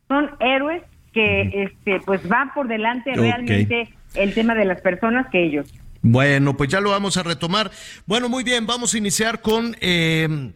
son 0.07 0.31
héroes 0.41 0.83
que 1.13 1.65
este 1.65 2.01
pues 2.05 2.27
van 2.29 2.53
por 2.55 2.69
delante 2.69 3.13
realmente 3.15 3.89
el 4.15 4.33
tema 4.35 4.55
de 4.55 4.65
las 4.67 4.81
personas 4.81 5.27
que 5.31 5.43
ellos. 5.45 5.73
Bueno, 6.03 6.57
pues 6.57 6.71
ya 6.71 6.81
lo 6.81 6.91
vamos 6.91 7.17
a 7.17 7.23
retomar. 7.23 7.71
Bueno, 8.07 8.29
muy 8.29 8.45
bien, 8.45 8.67
vamos 8.67 8.95
a 8.95 8.99
iniciar 8.99 9.41
con 9.41 9.77
eh, 9.81 10.53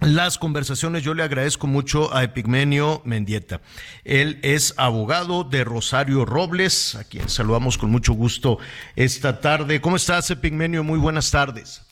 las 0.00 0.38
conversaciones. 0.38 1.02
Yo 1.02 1.14
le 1.14 1.22
agradezco 1.22 1.66
mucho 1.66 2.14
a 2.14 2.22
Epigmenio 2.24 3.02
Mendieta. 3.04 3.60
Él 4.04 4.38
es 4.42 4.74
abogado 4.76 5.44
de 5.44 5.64
Rosario 5.64 6.24
Robles, 6.24 6.94
a 6.94 7.04
quien 7.04 7.28
saludamos 7.28 7.78
con 7.78 7.90
mucho 7.90 8.12
gusto 8.14 8.58
esta 8.96 9.40
tarde. 9.40 9.80
¿Cómo 9.80 9.96
estás, 9.96 10.30
Epigmenio? 10.30 10.82
Muy 10.84 10.98
buenas 10.98 11.30
tardes. 11.30 11.82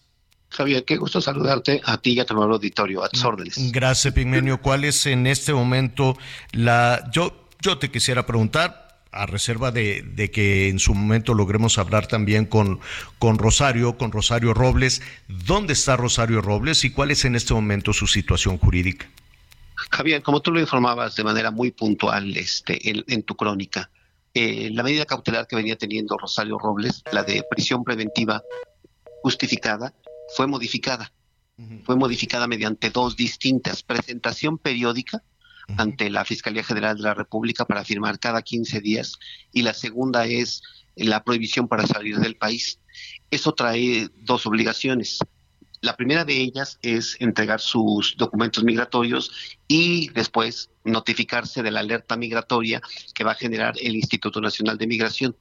Javier, 0.53 0.85
qué 0.85 0.97
gusto 0.97 1.21
saludarte 1.21 1.81
a 1.85 1.99
ti 1.99 2.13
y 2.13 2.21
a 2.21 2.27
tu 2.27 2.35
nuevo 2.35 2.55
auditorio, 2.55 3.03
a 3.03 3.09
tus 3.09 3.25
órdenes. 3.25 3.73
Gracias, 3.73 4.13
Epigmenio. 4.13 4.61
¿Cuál 4.63 4.85
es 4.85 5.07
en 5.07 5.27
este 5.27 5.53
momento 5.53 6.17
la... 6.53 7.09
Yo, 7.13 7.49
yo 7.61 7.79
te 7.79 7.91
quisiera 7.91 8.27
preguntar, 8.27 8.83
a 9.13 9.27
reserva 9.27 9.71
de, 9.71 10.03
de 10.03 10.31
que 10.31 10.69
en 10.69 10.79
su 10.79 10.95
momento 10.95 11.35
logremos 11.35 11.79
hablar 11.79 12.07
también 12.07 12.47
con, 12.47 12.81
con 13.19 13.39
Rosario, 13.39 13.99
con 13.99 14.11
Rosario 14.11 14.55
Robles, 14.55 15.03
¿dónde 15.29 15.75
está 15.75 15.97
Rosario 15.97 16.41
Robles 16.41 16.85
y 16.85 16.91
cuál 16.91 17.11
es 17.11 17.27
en 17.27 17.37
este 17.37 17.53
momento 17.53 17.93
su 17.93 18.07
situación 18.07 18.57
jurídica? 18.57 19.07
Javier, 19.91 20.23
como 20.23 20.41
tú 20.41 20.51
lo 20.51 20.61
informabas 20.61 21.15
de 21.17 21.25
manera 21.25 21.51
muy 21.51 21.73
puntual 21.73 22.35
este, 22.37 22.89
en, 22.89 23.05
en 23.07 23.23
tu 23.23 23.37
crónica, 23.37 23.91
eh, 24.35 24.71
la 24.73 24.83
medida 24.83 25.05
cautelar 25.05 25.47
que 25.47 25.57
venía 25.57 25.77
teniendo 25.77 26.17
Rosario 26.17 26.59
Robles, 26.59 27.03
la 27.13 27.23
de 27.23 27.45
prisión 27.51 27.85
preventiva 27.85 28.43
justificada, 29.23 29.93
fue 30.37 30.47
modificada. 30.47 31.13
Fue 31.85 31.97
modificada 31.97 32.47
mediante 32.47 32.91
dos 32.91 33.17
distintas. 33.17 33.83
Presentación 33.83 34.59
periódica 34.59 35.23
ante 35.77 36.11
la 36.11 36.25
Fiscalía 36.25 36.65
General 36.65 36.97
de 36.97 37.03
la 37.03 37.15
República 37.15 37.65
para 37.65 37.85
firmar 37.85 38.19
cada 38.19 38.43
15 38.43 38.81
días 38.81 39.15
y 39.53 39.63
la 39.63 39.75
segunda 39.75 40.27
es 40.27 40.63
la 40.97 41.23
prohibición 41.23 41.69
para 41.69 41.87
salir 41.87 42.19
del 42.19 42.37
país. 42.37 42.81
Eso 43.31 43.53
trae 43.53 44.09
dos 44.23 44.47
obligaciones. 44.47 45.19
La 45.81 45.97
primera 45.97 46.25
de 46.25 46.37
ellas 46.37 46.79
es 46.83 47.17
entregar 47.19 47.61
sus 47.61 48.17
documentos 48.17 48.63
migratorios 48.63 49.59
y 49.67 50.11
después 50.11 50.71
notificarse 50.85 51.63
de 51.63 51.73
la 51.73 51.81
alerta 51.81 52.17
migratoria 52.17 52.81
que 53.15 53.25
va 53.25 53.33
a 53.33 53.37
generar 53.37 53.75
el 53.81 53.97
Instituto 53.97 54.41
Nacional 54.41 54.79
de 54.79 54.87
Migración. 54.87 55.37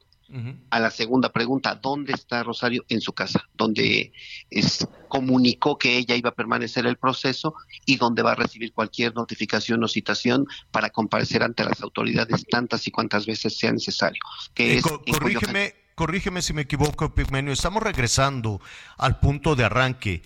A 0.69 0.79
la 0.79 0.89
segunda 0.91 1.31
pregunta, 1.33 1.75
¿dónde 1.75 2.13
está 2.13 2.41
Rosario? 2.43 2.85
En 2.87 3.01
su 3.01 3.11
casa, 3.13 3.49
donde 3.53 4.13
es, 4.49 4.87
comunicó 5.09 5.77
que 5.77 5.97
ella 5.97 6.15
iba 6.15 6.29
a 6.29 6.33
permanecer 6.35 6.85
el 6.85 6.95
proceso 6.97 7.53
y 7.85 7.97
donde 7.97 8.21
va 8.23 8.31
a 8.31 8.35
recibir 8.35 8.71
cualquier 8.71 9.13
notificación 9.13 9.83
o 9.83 9.87
citación 9.89 10.47
para 10.71 10.89
comparecer 10.89 11.43
ante 11.43 11.65
las 11.65 11.81
autoridades 11.81 12.45
tantas 12.49 12.87
y 12.87 12.91
cuantas 12.91 13.25
veces 13.25 13.57
sea 13.57 13.73
necesario. 13.73 14.21
Que 14.53 14.73
Eh, 14.73 14.77
es 14.77 14.83
co- 14.83 15.01
corrígeme, 15.03 15.75
corrígeme 15.95 16.41
si 16.41 16.53
me 16.53 16.61
equivoco, 16.61 17.05
Epigmenio. 17.05 17.51
Estamos 17.51 17.83
regresando 17.83 18.61
al 18.97 19.19
punto 19.19 19.55
de 19.55 19.65
arranque. 19.65 20.23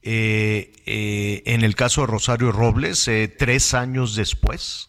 eh, 0.00 0.72
eh, 0.86 1.42
en 1.46 1.62
el 1.64 1.74
caso 1.74 2.02
de 2.02 2.06
Rosario 2.06 2.52
Robles, 2.52 3.08
eh, 3.08 3.26
tres 3.26 3.74
años 3.74 4.14
después. 4.14 4.88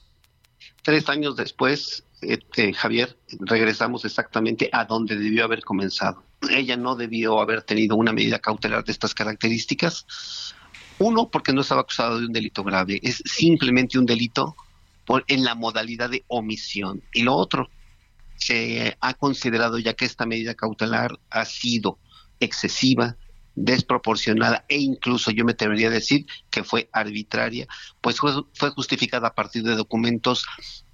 Tres 0.83 1.09
años 1.09 1.35
después, 1.35 2.03
eh, 2.21 2.73
Javier, 2.73 3.17
regresamos 3.39 4.05
exactamente 4.05 4.69
a 4.71 4.85
donde 4.85 5.15
debió 5.15 5.45
haber 5.45 5.61
comenzado. 5.61 6.23
Ella 6.49 6.77
no 6.77 6.95
debió 6.95 7.39
haber 7.39 7.63
tenido 7.63 7.95
una 7.95 8.13
medida 8.13 8.39
cautelar 8.39 8.83
de 8.83 8.91
estas 8.91 9.13
características. 9.13 10.05
Uno, 10.99 11.29
porque 11.29 11.53
no 11.53 11.61
estaba 11.61 11.81
acusado 11.81 12.19
de 12.19 12.25
un 12.25 12.33
delito 12.33 12.63
grave, 12.63 12.99
es 13.01 13.23
simplemente 13.25 13.97
un 13.97 14.05
delito 14.05 14.55
por, 15.05 15.23
en 15.27 15.43
la 15.43 15.55
modalidad 15.55 16.09
de 16.09 16.25
omisión. 16.27 17.01
Y 17.13 17.23
lo 17.23 17.35
otro, 17.35 17.69
se 18.35 18.97
ha 18.99 19.13
considerado 19.13 19.79
ya 19.79 19.93
que 19.93 20.05
esta 20.05 20.25
medida 20.25 20.55
cautelar 20.55 21.19
ha 21.29 21.45
sido 21.45 21.99
excesiva, 22.39 23.15
desproporcionada 23.55 24.65
e 24.69 24.77
incluso 24.77 25.31
yo 25.31 25.43
me 25.43 25.51
atrevería 25.51 25.87
a 25.87 25.91
decir 25.91 26.25
que 26.49 26.63
fue 26.63 26.89
arbitraria, 26.93 27.67
pues 27.99 28.17
fue 28.19 28.69
justificada 28.71 29.29
a 29.29 29.35
partir 29.35 29.63
de 29.63 29.75
documentos 29.75 30.45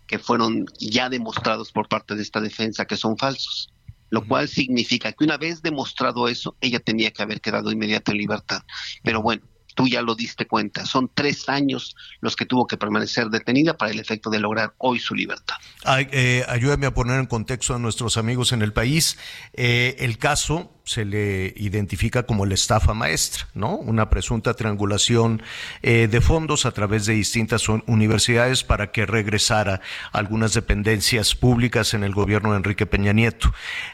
que 0.08 0.20
fueron 0.20 0.66
ya 0.80 1.10
demostrados 1.10 1.72
por 1.72 1.88
parte 1.88 2.16
de 2.16 2.24
esta 2.24 2.42
defensa 2.42 2.86
que 2.86 2.98
son 2.98 3.18
falsos. 3.18 3.72
Lo 4.10 4.26
cual 4.26 4.48
significa 4.48 5.12
que 5.12 5.24
una 5.24 5.38
vez 5.38 5.62
demostrado 5.62 6.28
eso, 6.28 6.56
ella 6.62 6.80
tenía 6.80 7.12
que 7.12 7.24
haber 7.24 7.42
quedado 7.42 7.72
inmediato 7.72 8.12
en 8.12 8.20
libertad. 8.20 8.62
Pero 9.04 9.22
bueno, 9.22 9.42
tú 9.76 9.88
ya 9.88 10.02
lo 10.02 10.16
diste 10.16 10.48
cuenta, 10.48 10.86
son 10.86 11.12
tres 11.14 11.48
años 11.48 11.96
los 12.22 12.36
que 12.36 12.46
tuvo 12.46 12.66
que 12.66 12.78
permanecer 12.78 13.28
detenida 13.30 13.78
para 13.78 13.92
el 13.92 14.00
efecto 14.00 14.30
de 14.32 14.40
lograr 14.40 14.74
hoy 14.80 15.00
su 15.00 15.14
libertad. 15.14 15.56
Ay, 15.84 16.08
eh, 16.12 16.44
ayúdame 16.48 16.88
a 16.88 16.94
poner 16.94 17.20
en 17.20 17.28
contexto 17.28 17.76
a 17.76 17.80
nuestros 17.80 18.18
amigos 18.18 18.52
en 18.52 18.64
el 18.64 18.74
país. 18.74 19.18
Eh, 19.54 19.96
el 20.00 20.18
caso 20.18 20.72
se 20.86 21.04
le 21.04 21.54
identifica 21.58 22.24
como 22.24 22.46
la 22.46 22.54
estafa 22.54 22.94
maestra, 22.94 23.48
¿no? 23.54 23.76
Una 23.76 24.10
presunta 24.10 24.54
triangulación 24.54 25.42
eh, 25.82 26.08
de 26.10 26.22
fondos 26.22 26.66
a 26.66 26.72
través 26.72 27.06
de 27.06 27.14
distintas 27.14 27.68
un- 27.70 27.84
universidades 27.88 28.64
para 28.64 28.92
que 28.92 29.06
regresara 29.06 29.82
algunas 30.12 30.54
dependencias 30.54 31.36
públicas 31.36 31.94
en 31.94 32.04
el 32.04 32.14
gobierno 32.14 32.52
de 32.52 32.58
Enrique 32.58 32.86
Peña 32.86 33.14
Nieto. 33.14 33.52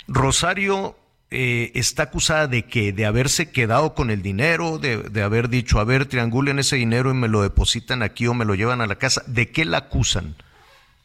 Rosario 0.08 0.98
eh, 1.32 1.72
está 1.76 2.04
acusada 2.04 2.48
de 2.48 2.65
que 2.65 2.94
de 2.94 3.06
haberse 3.06 3.52
quedado 3.52 3.96
con 3.96 4.12
el 4.12 4.22
dinero, 4.22 4.78
de, 4.78 4.98
de 4.98 5.24
haber 5.24 5.50
dicho, 5.50 5.80
a 5.80 5.84
ver, 5.84 6.06
triangulen 6.06 6.60
ese 6.60 6.76
dinero 6.76 7.10
y 7.10 7.13
me 7.13 7.28
lo 7.28 7.41
depositan 7.41 8.04
aquí 8.04 8.28
o 8.28 8.34
me 8.34 8.46
lo 8.46 8.54
llevan 8.54 8.82
a 8.82 8.88
la 8.88 8.96
casa. 8.96 9.24
¿De 9.26 9.50
qué 9.52 9.65
la 9.65 9.78
acusan? 9.78 10.36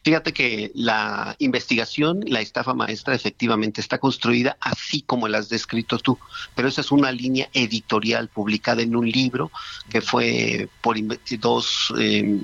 Fíjate 0.07 0.31
que 0.31 0.71
la 0.73 1.35
investigación, 1.39 2.21
la 2.27 2.39
estafa 2.39 2.73
maestra, 2.73 3.13
efectivamente 3.13 3.81
está 3.81 3.97
construida 3.97 4.55
así 4.61 5.01
como 5.01 5.27
la 5.27 5.39
has 5.39 5.49
descrito 5.49 5.97
tú, 5.97 6.17
pero 6.55 6.69
esa 6.69 6.79
es 6.79 6.93
una 6.93 7.11
línea 7.11 7.49
editorial 7.51 8.29
publicada 8.29 8.81
en 8.81 8.95
un 8.95 9.09
libro 9.09 9.51
que 9.89 9.99
fue 9.99 10.69
por 10.79 10.95
dos 11.39 11.93
eh, 11.99 12.39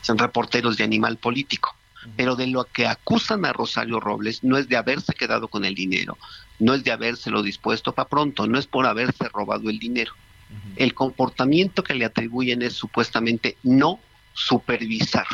son 0.00 0.16
reporteros 0.16 0.76
de 0.76 0.84
Animal 0.84 1.16
Político. 1.16 1.74
Pero 2.16 2.36
de 2.36 2.46
lo 2.46 2.64
que 2.64 2.86
acusan 2.86 3.44
a 3.44 3.52
Rosario 3.52 3.98
Robles 3.98 4.42
no 4.44 4.56
es 4.56 4.68
de 4.68 4.76
haberse 4.76 5.12
quedado 5.14 5.48
con 5.48 5.64
el 5.64 5.74
dinero, 5.74 6.18
no 6.62 6.74
es 6.74 6.84
de 6.84 6.92
habérselo 6.92 7.42
dispuesto 7.42 7.92
para 7.92 8.08
pronto, 8.08 8.46
no 8.46 8.56
es 8.56 8.68
por 8.68 8.86
haberse 8.86 9.28
robado 9.28 9.68
el 9.68 9.80
dinero. 9.80 10.12
El 10.76 10.94
comportamiento 10.94 11.82
que 11.82 11.94
le 11.94 12.04
atribuyen 12.04 12.62
es 12.62 12.74
supuestamente 12.74 13.56
no 13.64 13.98
supervisar. 14.32 15.26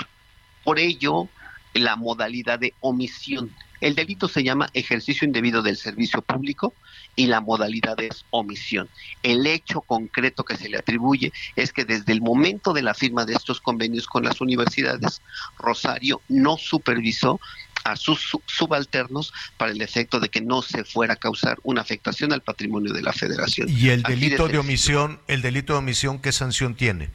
Por 0.65 0.79
ello, 0.79 1.29
la 1.75 1.97
modalidad 1.97 2.59
de 2.59 2.73
omisión. 2.81 3.53
El 3.81 3.95
delito 3.95 4.27
se 4.27 4.43
llama 4.43 4.71
ejercicio 4.73 5.27
indebido 5.27 5.61
del 5.61 5.77
servicio 5.77 6.23
público 6.23 6.73
y 7.19 7.27
la 7.27 7.41
modalidad 7.41 8.01
es 8.01 8.25
omisión. 8.31 8.89
El 9.25 9.45
hecho 9.49 9.81
concreto 9.81 10.45
que 10.45 10.57
se 10.57 10.69
le 10.69 10.79
atribuye 10.79 11.33
es 11.57 11.73
que 11.73 11.85
desde 11.85 12.13
el 12.13 12.23
momento 12.23 12.73
de 12.73 12.81
la 12.81 12.95
firma 12.95 13.25
de 13.25 13.35
estos 13.35 13.61
convenios 13.61 14.07
con 14.07 14.23
las 14.23 14.41
universidades, 14.41 15.21
Rosario 15.59 16.21
no 16.29 16.57
supervisó 16.57 17.41
a 17.83 17.97
sus 17.97 18.39
subalternos 18.47 19.33
para 19.57 19.73
el 19.73 19.83
efecto 19.83 20.21
de 20.21 20.29
que 20.29 20.41
no 20.41 20.63
se 20.63 20.85
fuera 20.85 21.15
a 21.15 21.17
causar 21.17 21.59
una 21.65 21.81
afectación 21.81 22.33
al 22.33 22.43
patrimonio 22.43 22.93
de 22.93 23.03
la 23.03 23.13
federación. 23.13 23.69
¿Y 23.69 23.89
el 23.89 24.05
delito 24.05 24.47
de, 24.47 24.59
omisión, 24.59 25.19
el 25.27 25.43
delito 25.43 25.73
de 25.73 25.81
omisión 25.81 26.21
qué 26.21 26.31
sanción 26.31 26.77
tiene? 26.77 27.11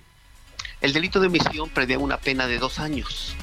El 0.81 0.91
delito 0.91 1.21
de 1.21 1.27
omisión 1.27 1.69
prevé 1.69 1.95
una 1.95 2.17
pena 2.17 2.45
de 2.47 2.59
dos 2.59 2.79
años. 2.79 3.37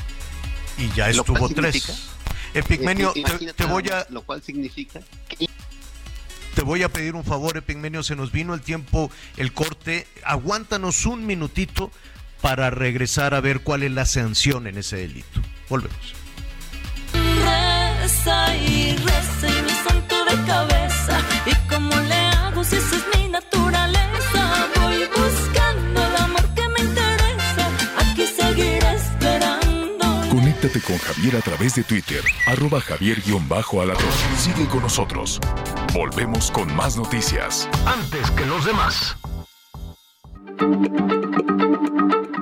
Y 0.76 0.94
ya 0.94 1.08
estuvo 1.08 1.48
tres. 1.48 2.10
Epigmenio, 2.52 3.14
te, 3.56 3.64
voy 3.64 3.88
a... 3.88 4.06
Lo 4.10 4.22
cual 4.22 4.42
significa 4.42 5.00
Te 6.60 6.66
voy 6.66 6.82
a 6.82 6.90
pedir 6.90 7.14
un 7.14 7.24
favor, 7.24 7.56
Epigmenio, 7.56 8.02
se 8.02 8.14
nos 8.14 8.32
vino 8.32 8.52
el 8.52 8.60
tiempo, 8.60 9.10
el 9.38 9.54
corte. 9.54 10.06
Aguántanos 10.22 11.06
un 11.06 11.24
minutito 11.24 11.90
para 12.42 12.68
regresar 12.68 13.32
a 13.32 13.40
ver 13.40 13.60
cuál 13.60 13.82
es 13.82 13.90
la 13.92 14.04
sanción 14.04 14.66
en 14.66 14.76
ese 14.76 14.96
delito. 14.96 15.40
Volvemos. 15.70 16.14
Reza 17.14 18.54
y 18.58 18.94
reza 18.94 19.48
y 19.48 19.62
me 19.62 19.88
santo 19.88 20.22
de 20.26 20.46
cabeza. 20.46 21.18
¿Y 21.46 21.54
cómo 21.66 21.96
le 21.96 22.14
hago 22.14 22.60
esa 22.60 22.76
es 22.76 23.04
mi? 23.16 23.20
Conéctate 30.60 30.84
con 30.84 30.98
Javier 30.98 31.36
a 31.36 31.40
través 31.40 31.74
de 31.74 31.82
Twitter, 31.82 32.22
arroba 32.46 32.82
javier-alatón. 32.82 34.04
Sigue 34.36 34.66
con 34.66 34.82
nosotros. 34.82 35.40
Volvemos 35.94 36.50
con 36.50 36.74
más 36.76 36.98
noticias. 36.98 37.66
Antes 37.86 38.30
que 38.32 38.44
los 38.44 38.66
demás. 38.66 39.16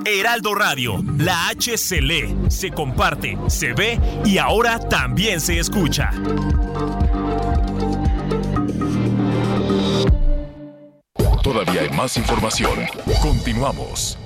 Heraldo 0.05 0.57
Radio, 0.57 1.01
la 1.17 1.49
H 1.49 1.79
se 1.79 2.01
lee, 2.01 2.37
se 2.49 2.73
comparte, 2.73 3.39
se 3.47 3.73
ve 3.73 4.01
y 4.25 4.39
ahora 4.39 4.81
también 4.81 5.41
se 5.41 5.61
escucha. 5.61 6.11
Todavía 11.45 11.83
hay 11.83 11.91
más 11.91 12.17
información. 12.17 12.81
Continuamos. 13.23 14.19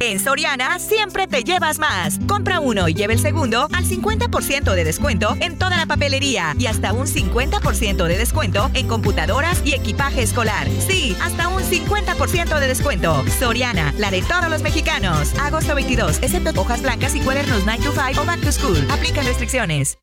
En 0.00 0.20
Soriana 0.20 0.78
siempre 0.78 1.26
te 1.26 1.42
llevas 1.42 1.78
más. 1.78 2.18
Compra 2.28 2.60
uno 2.60 2.88
y 2.88 2.94
lleve 2.94 3.14
el 3.14 3.18
segundo 3.18 3.68
al 3.72 3.84
50% 3.84 4.74
de 4.74 4.84
descuento 4.84 5.36
en 5.40 5.58
toda 5.58 5.76
la 5.76 5.86
papelería 5.86 6.54
y 6.58 6.66
hasta 6.66 6.92
un 6.92 7.06
50% 7.06 8.06
de 8.06 8.16
descuento 8.16 8.70
en 8.74 8.86
computadoras 8.86 9.60
y 9.64 9.74
equipaje 9.74 10.22
escolar. 10.22 10.68
Sí, 10.86 11.16
hasta 11.20 11.48
un 11.48 11.62
50% 11.62 12.58
de 12.60 12.66
descuento. 12.68 13.24
Soriana, 13.38 13.92
la 13.98 14.10
de 14.10 14.22
todos 14.22 14.48
los 14.48 14.62
mexicanos. 14.62 15.34
Agosto 15.40 15.74
22, 15.74 16.18
excepto 16.22 16.60
hojas 16.60 16.82
blancas 16.82 17.16
y 17.16 17.20
cuadernos 17.20 17.64
9 17.64 17.82
to 17.84 17.92
5 17.92 18.22
o 18.22 18.24
back 18.24 18.40
to 18.40 18.52
school. 18.52 18.78
Aplican 18.90 19.26
restricciones. 19.26 19.98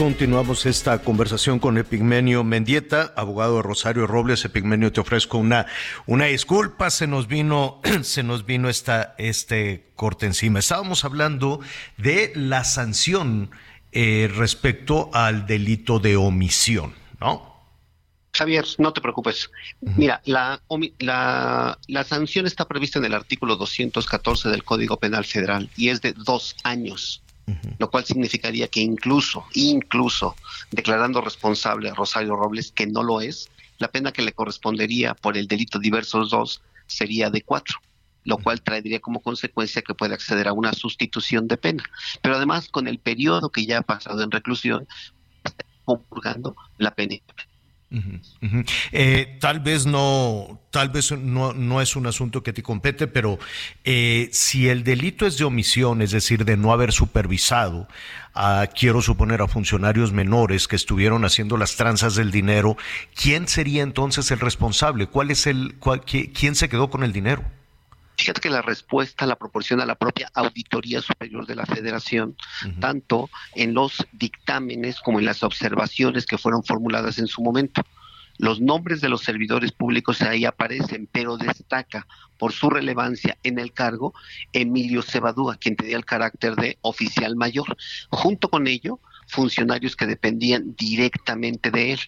Continuamos 0.00 0.64
esta 0.64 1.02
conversación 1.02 1.58
con 1.58 1.76
Epigmenio 1.76 2.42
Mendieta, 2.42 3.12
abogado 3.16 3.56
de 3.56 3.62
Rosario 3.62 4.06
Robles. 4.06 4.42
Epigmenio, 4.46 4.90
te 4.92 5.02
ofrezco 5.02 5.36
una, 5.36 5.66
una 6.06 6.24
disculpa, 6.24 6.88
se 6.88 7.06
nos 7.06 7.28
vino, 7.28 7.82
se 8.02 8.22
nos 8.22 8.46
vino 8.46 8.70
esta, 8.70 9.14
este 9.18 9.92
corte 9.96 10.24
encima. 10.24 10.58
Estábamos 10.58 11.04
hablando 11.04 11.60
de 11.98 12.32
la 12.34 12.64
sanción 12.64 13.50
eh, 13.92 14.30
respecto 14.34 15.10
al 15.12 15.44
delito 15.46 15.98
de 15.98 16.16
omisión, 16.16 16.94
¿no? 17.20 17.54
Javier, 18.32 18.64
no 18.78 18.94
te 18.94 19.02
preocupes. 19.02 19.50
Mira, 19.82 20.22
la, 20.24 20.62
la, 20.98 21.78
la, 21.88 22.04
sanción 22.04 22.46
está 22.46 22.66
prevista 22.66 22.98
en 22.98 23.04
el 23.04 23.12
artículo 23.12 23.56
214 23.56 24.48
del 24.48 24.64
Código 24.64 24.96
Penal 24.96 25.26
Federal 25.26 25.68
y 25.76 25.90
es 25.90 26.00
de 26.00 26.14
dos 26.14 26.56
años 26.62 27.22
lo 27.78 27.90
cual 27.90 28.04
significaría 28.04 28.68
que 28.68 28.80
incluso, 28.80 29.44
incluso 29.54 30.36
declarando 30.70 31.20
responsable 31.20 31.90
a 31.90 31.94
Rosario 31.94 32.36
Robles, 32.36 32.72
que 32.72 32.86
no 32.86 33.02
lo 33.02 33.20
es, 33.20 33.50
la 33.78 33.88
pena 33.88 34.12
que 34.12 34.22
le 34.22 34.32
correspondería 34.32 35.14
por 35.14 35.36
el 35.36 35.46
delito 35.46 35.78
diversos 35.78 36.30
dos 36.30 36.62
sería 36.86 37.30
de 37.30 37.42
cuatro 37.42 37.78
lo 38.24 38.38
cual 38.38 38.60
traería 38.62 39.00
como 39.00 39.20
consecuencia 39.20 39.82
que 39.82 39.94
puede 39.94 40.14
acceder 40.14 40.48
a 40.48 40.52
una 40.52 40.72
sustitución 40.72 41.48
de 41.48 41.56
pena. 41.56 41.84
Pero 42.22 42.36
además, 42.36 42.68
con 42.68 42.86
el 42.86 42.98
periodo 42.98 43.50
que 43.50 43.64
ya 43.64 43.78
ha 43.78 43.82
pasado 43.82 44.22
en 44.22 44.30
reclusión, 44.30 44.86
está 45.42 45.64
compurgando 45.84 46.54
la 46.78 46.94
pena. 46.94 47.16
Eh, 48.92 49.36
tal 49.40 49.60
vez 49.60 49.84
no, 49.84 50.60
tal 50.70 50.90
vez 50.90 51.10
no, 51.12 51.52
no, 51.52 51.80
es 51.80 51.96
un 51.96 52.06
asunto 52.06 52.42
que 52.42 52.52
te 52.52 52.62
compete, 52.62 53.08
pero 53.08 53.38
eh, 53.84 54.28
si 54.32 54.68
el 54.68 54.84
delito 54.84 55.26
es 55.26 55.38
de 55.38 55.44
omisión, 55.44 56.00
es 56.00 56.12
decir, 56.12 56.44
de 56.44 56.56
no 56.56 56.72
haber 56.72 56.92
supervisado, 56.92 57.88
quiero 58.74 59.02
suponer 59.02 59.42
a 59.42 59.48
funcionarios 59.48 60.12
menores 60.12 60.68
que 60.68 60.76
estuvieron 60.76 61.24
haciendo 61.24 61.56
las 61.56 61.76
tranzas 61.76 62.14
del 62.14 62.30
dinero, 62.30 62.76
¿quién 63.14 63.48
sería 63.48 63.82
entonces 63.82 64.30
el 64.30 64.38
responsable? 64.38 65.06
¿Cuál 65.06 65.30
es 65.30 65.46
el, 65.46 65.74
quién 66.06 66.54
se 66.54 66.68
quedó 66.68 66.90
con 66.90 67.02
el 67.02 67.12
dinero? 67.12 67.44
Fíjate 68.20 68.42
que 68.42 68.50
la 68.50 68.60
respuesta 68.60 69.24
la 69.24 69.36
proporciona 69.36 69.86
la 69.86 69.94
propia 69.94 70.30
Auditoría 70.34 71.00
Superior 71.00 71.46
de 71.46 71.54
la 71.54 71.64
Federación, 71.64 72.36
tanto 72.78 73.30
en 73.54 73.72
los 73.72 74.06
dictámenes 74.12 75.00
como 75.00 75.20
en 75.20 75.24
las 75.24 75.42
observaciones 75.42 76.26
que 76.26 76.36
fueron 76.36 76.62
formuladas 76.62 77.18
en 77.18 77.28
su 77.28 77.40
momento. 77.40 77.80
Los 78.36 78.60
nombres 78.60 79.00
de 79.00 79.08
los 79.08 79.22
servidores 79.22 79.72
públicos 79.72 80.20
ahí 80.20 80.44
aparecen, 80.44 81.08
pero 81.10 81.38
destaca 81.38 82.06
por 82.36 82.52
su 82.52 82.68
relevancia 82.68 83.38
en 83.42 83.58
el 83.58 83.72
cargo 83.72 84.12
Emilio 84.52 85.00
Cebadúa, 85.00 85.56
quien 85.56 85.76
tenía 85.76 85.96
el 85.96 86.04
carácter 86.04 86.56
de 86.56 86.76
oficial 86.82 87.36
mayor. 87.36 87.74
Junto 88.10 88.50
con 88.50 88.66
ello, 88.66 89.00
funcionarios 89.28 89.96
que 89.96 90.04
dependían 90.04 90.74
directamente 90.76 91.70
de 91.70 91.92
él 91.92 92.00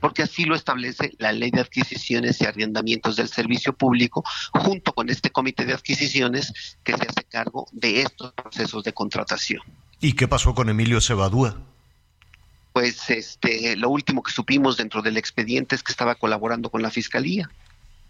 porque 0.00 0.22
así 0.22 0.44
lo 0.44 0.54
establece 0.54 1.14
la 1.18 1.32
ley 1.32 1.50
de 1.50 1.60
adquisiciones 1.60 2.40
y 2.40 2.44
arrendamientos 2.44 3.16
del 3.16 3.28
servicio 3.28 3.72
público, 3.72 4.22
junto 4.52 4.92
con 4.92 5.08
este 5.08 5.30
comité 5.30 5.64
de 5.64 5.72
adquisiciones 5.72 6.76
que 6.84 6.96
se 6.96 7.02
hace 7.02 7.24
cargo 7.24 7.66
de 7.72 8.02
estos 8.02 8.32
procesos 8.32 8.84
de 8.84 8.92
contratación. 8.92 9.62
¿Y 10.00 10.12
qué 10.12 10.28
pasó 10.28 10.54
con 10.54 10.68
Emilio 10.68 11.00
Cebadúa? 11.00 11.56
Pues 12.72 13.08
este, 13.08 13.76
lo 13.76 13.88
último 13.88 14.22
que 14.22 14.32
supimos 14.32 14.76
dentro 14.76 15.00
del 15.00 15.16
expediente 15.16 15.74
es 15.74 15.82
que 15.82 15.92
estaba 15.92 16.16
colaborando 16.16 16.70
con 16.70 16.82
la 16.82 16.90
fiscalía. 16.90 17.48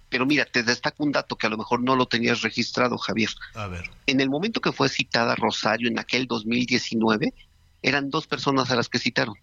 Pero 0.09 0.27
mira, 0.27 0.45
te 0.45 0.63
destaco 0.63 1.05
un 1.05 1.13
dato 1.13 1.37
que 1.37 1.47
a 1.47 1.51
lo 1.51 1.59
mejor 1.59 1.83
no 1.83 1.97
lo 1.97 2.07
tenías 2.07 2.43
registrado, 2.43 2.97
Javier. 2.99 3.31
A 3.55 3.67
ver. 3.67 3.91
En 4.07 4.21
el 4.21 4.31
momento 4.31 4.61
que 4.61 4.73
fue 4.73 4.89
citada 4.89 5.35
Rosario 5.35 5.89
en 5.89 5.99
aquel 5.99 6.27
2019, 6.27 7.35
eran 7.83 8.11
dos 8.11 8.27
personas 8.27 8.71
a 8.71 8.77
las 8.77 8.89
que 8.89 8.99
citaron 8.99 9.37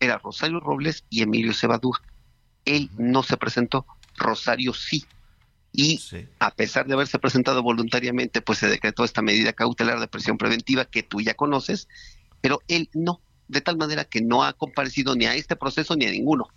era 0.00 0.18
Rosario 0.18 0.60
Robles 0.60 1.04
y 1.10 1.22
Emilio 1.22 1.52
Cebadúa. 1.52 2.00
Él 2.64 2.90
no 2.98 3.22
se 3.22 3.36
presentó, 3.36 3.86
Rosario 4.16 4.74
sí. 4.74 5.04
Y 5.72 6.00
a 6.38 6.50
pesar 6.52 6.86
de 6.86 6.94
haberse 6.94 7.18
presentado 7.18 7.62
voluntariamente, 7.62 8.40
pues 8.40 8.58
se 8.58 8.68
decretó 8.68 9.04
esta 9.04 9.20
medida 9.20 9.52
cautelar 9.52 10.00
de 10.00 10.08
presión 10.08 10.38
preventiva 10.38 10.86
que 10.86 11.02
tú 11.02 11.20
ya 11.20 11.34
conoces, 11.34 11.86
pero 12.40 12.62
él 12.66 12.88
no, 12.94 13.20
de 13.48 13.60
tal 13.60 13.76
manera 13.76 14.04
que 14.04 14.22
no 14.22 14.42
ha 14.42 14.54
comparecido 14.54 15.14
ni 15.14 15.26
a 15.26 15.34
este 15.34 15.54
proceso 15.54 15.94
ni 15.94 16.06
a 16.06 16.10
ninguno. 16.10 16.48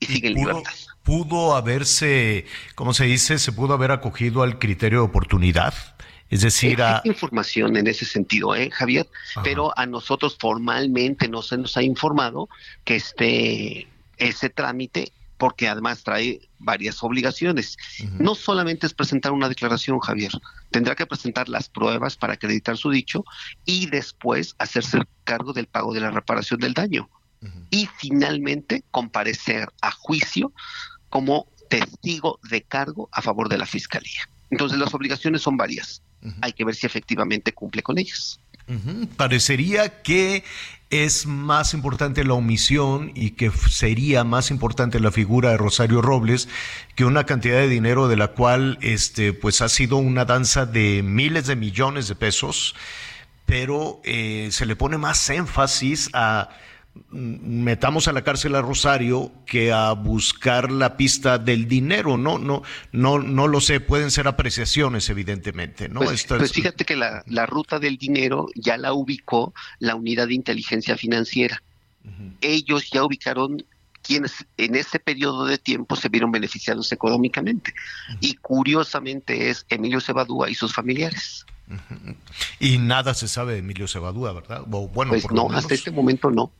Y, 0.00 0.06
sigue 0.06 0.28
en 0.28 0.34
libertad. 0.34 0.72
Pudo 1.04 1.54
haberse, 1.54 2.44
¿cómo 2.74 2.92
se 2.92 3.04
dice? 3.04 3.38
Se 3.38 3.52
pudo 3.52 3.74
haber 3.74 3.92
acogido 3.92 4.42
al 4.42 4.58
criterio 4.58 4.98
de 4.98 5.04
oportunidad. 5.04 5.72
Es 6.28 6.40
decir, 6.40 6.82
hay 6.82 7.00
información 7.04 7.76
en 7.76 7.86
ese 7.86 8.04
sentido, 8.04 8.54
¿eh, 8.54 8.70
Javier, 8.70 9.08
pero 9.44 9.72
a 9.78 9.86
nosotros 9.86 10.36
formalmente 10.40 11.28
no 11.28 11.42
se 11.42 11.56
nos 11.56 11.76
ha 11.76 11.82
informado 11.82 12.48
que 12.84 12.96
este 12.96 13.88
ese 14.18 14.48
trámite 14.48 15.12
porque 15.38 15.68
además 15.68 16.02
trae 16.02 16.40
varias 16.58 17.02
obligaciones. 17.02 17.76
No 18.18 18.34
solamente 18.34 18.86
es 18.86 18.94
presentar 18.94 19.32
una 19.32 19.48
declaración, 19.48 19.98
Javier, 20.00 20.32
tendrá 20.70 20.94
que 20.94 21.06
presentar 21.06 21.48
las 21.48 21.68
pruebas 21.68 22.16
para 22.16 22.34
acreditar 22.34 22.76
su 22.76 22.90
dicho 22.90 23.24
y 23.64 23.86
después 23.86 24.54
hacerse 24.58 25.02
cargo 25.24 25.52
del 25.52 25.66
pago 25.66 25.92
de 25.92 26.00
la 26.00 26.10
reparación 26.10 26.60
del 26.60 26.74
daño. 26.74 27.08
Y 27.70 27.88
finalmente 27.98 28.82
comparecer 28.90 29.68
a 29.82 29.90
juicio 29.92 30.52
como 31.10 31.46
testigo 31.68 32.40
de 32.48 32.62
cargo 32.62 33.08
a 33.12 33.22
favor 33.22 33.48
de 33.48 33.58
la 33.58 33.66
Fiscalía. 33.66 34.28
Entonces 34.50 34.78
las 34.78 34.94
obligaciones 34.94 35.42
son 35.42 35.56
varias 35.56 36.02
hay 36.40 36.52
que 36.52 36.64
ver 36.64 36.74
si 36.74 36.86
efectivamente 36.86 37.52
cumple 37.52 37.82
con 37.82 37.98
ellas. 37.98 38.40
Parecería 39.16 40.02
que 40.02 40.42
es 40.90 41.26
más 41.26 41.72
importante 41.72 42.24
la 42.24 42.34
omisión 42.34 43.12
y 43.14 43.30
que 43.30 43.50
sería 43.50 44.24
más 44.24 44.50
importante 44.50 44.98
la 44.98 45.12
figura 45.12 45.50
de 45.50 45.56
Rosario 45.56 46.02
Robles 46.02 46.48
que 46.94 47.04
una 47.04 47.26
cantidad 47.26 47.56
de 47.56 47.68
dinero 47.68 48.08
de 48.08 48.16
la 48.16 48.28
cual 48.28 48.78
este 48.82 49.32
pues 49.32 49.62
ha 49.62 49.68
sido 49.68 49.96
una 49.96 50.24
danza 50.24 50.66
de 50.66 51.02
miles 51.04 51.46
de 51.46 51.56
millones 51.56 52.08
de 52.08 52.16
pesos, 52.16 52.74
pero 53.46 54.00
eh, 54.04 54.48
se 54.50 54.66
le 54.66 54.74
pone 54.74 54.98
más 54.98 55.28
énfasis 55.30 56.10
a 56.12 56.50
metamos 57.10 58.08
a 58.08 58.12
la 58.12 58.22
cárcel 58.22 58.54
a 58.54 58.62
Rosario 58.62 59.32
que 59.46 59.72
a 59.72 59.92
buscar 59.92 60.70
la 60.70 60.96
pista 60.96 61.38
del 61.38 61.68
dinero, 61.68 62.16
no, 62.16 62.38
no, 62.38 62.62
no, 62.92 63.18
no 63.18 63.48
lo 63.48 63.60
sé, 63.60 63.80
pueden 63.80 64.10
ser 64.10 64.28
apreciaciones, 64.28 65.08
evidentemente, 65.10 65.88
¿no? 65.88 66.00
Pues, 66.00 66.24
pues 66.26 66.52
fíjate 66.52 66.84
que 66.84 66.96
la, 66.96 67.22
la, 67.26 67.46
ruta 67.46 67.78
del 67.78 67.96
dinero 67.96 68.46
ya 68.54 68.76
la 68.76 68.92
ubicó 68.92 69.54
la 69.78 69.94
unidad 69.94 70.28
de 70.28 70.34
inteligencia 70.34 70.96
financiera. 70.96 71.62
Ellos 72.40 72.90
ya 72.92 73.02
ubicaron 73.02 73.64
quienes 74.06 74.46
en 74.56 74.76
ese 74.76 75.00
periodo 75.00 75.46
de 75.46 75.58
tiempo 75.58 75.96
se 75.96 76.08
vieron 76.08 76.30
beneficiados 76.30 76.92
económicamente. 76.92 77.74
Y 78.20 78.34
curiosamente 78.34 79.50
es 79.50 79.66
Emilio 79.68 80.00
Cebadúa 80.00 80.48
y 80.48 80.54
sus 80.54 80.72
familiares. 80.72 81.44
Y 82.60 82.78
nada 82.78 83.14
se 83.14 83.26
sabe 83.26 83.54
de 83.54 83.58
Emilio 83.58 83.88
Cebadúa, 83.88 84.32
¿verdad? 84.32 84.62
bueno, 84.66 85.10
pues 85.10 85.28
no, 85.32 85.50
hasta 85.50 85.74
este 85.74 85.90
momento 85.90 86.30
no. 86.30 86.52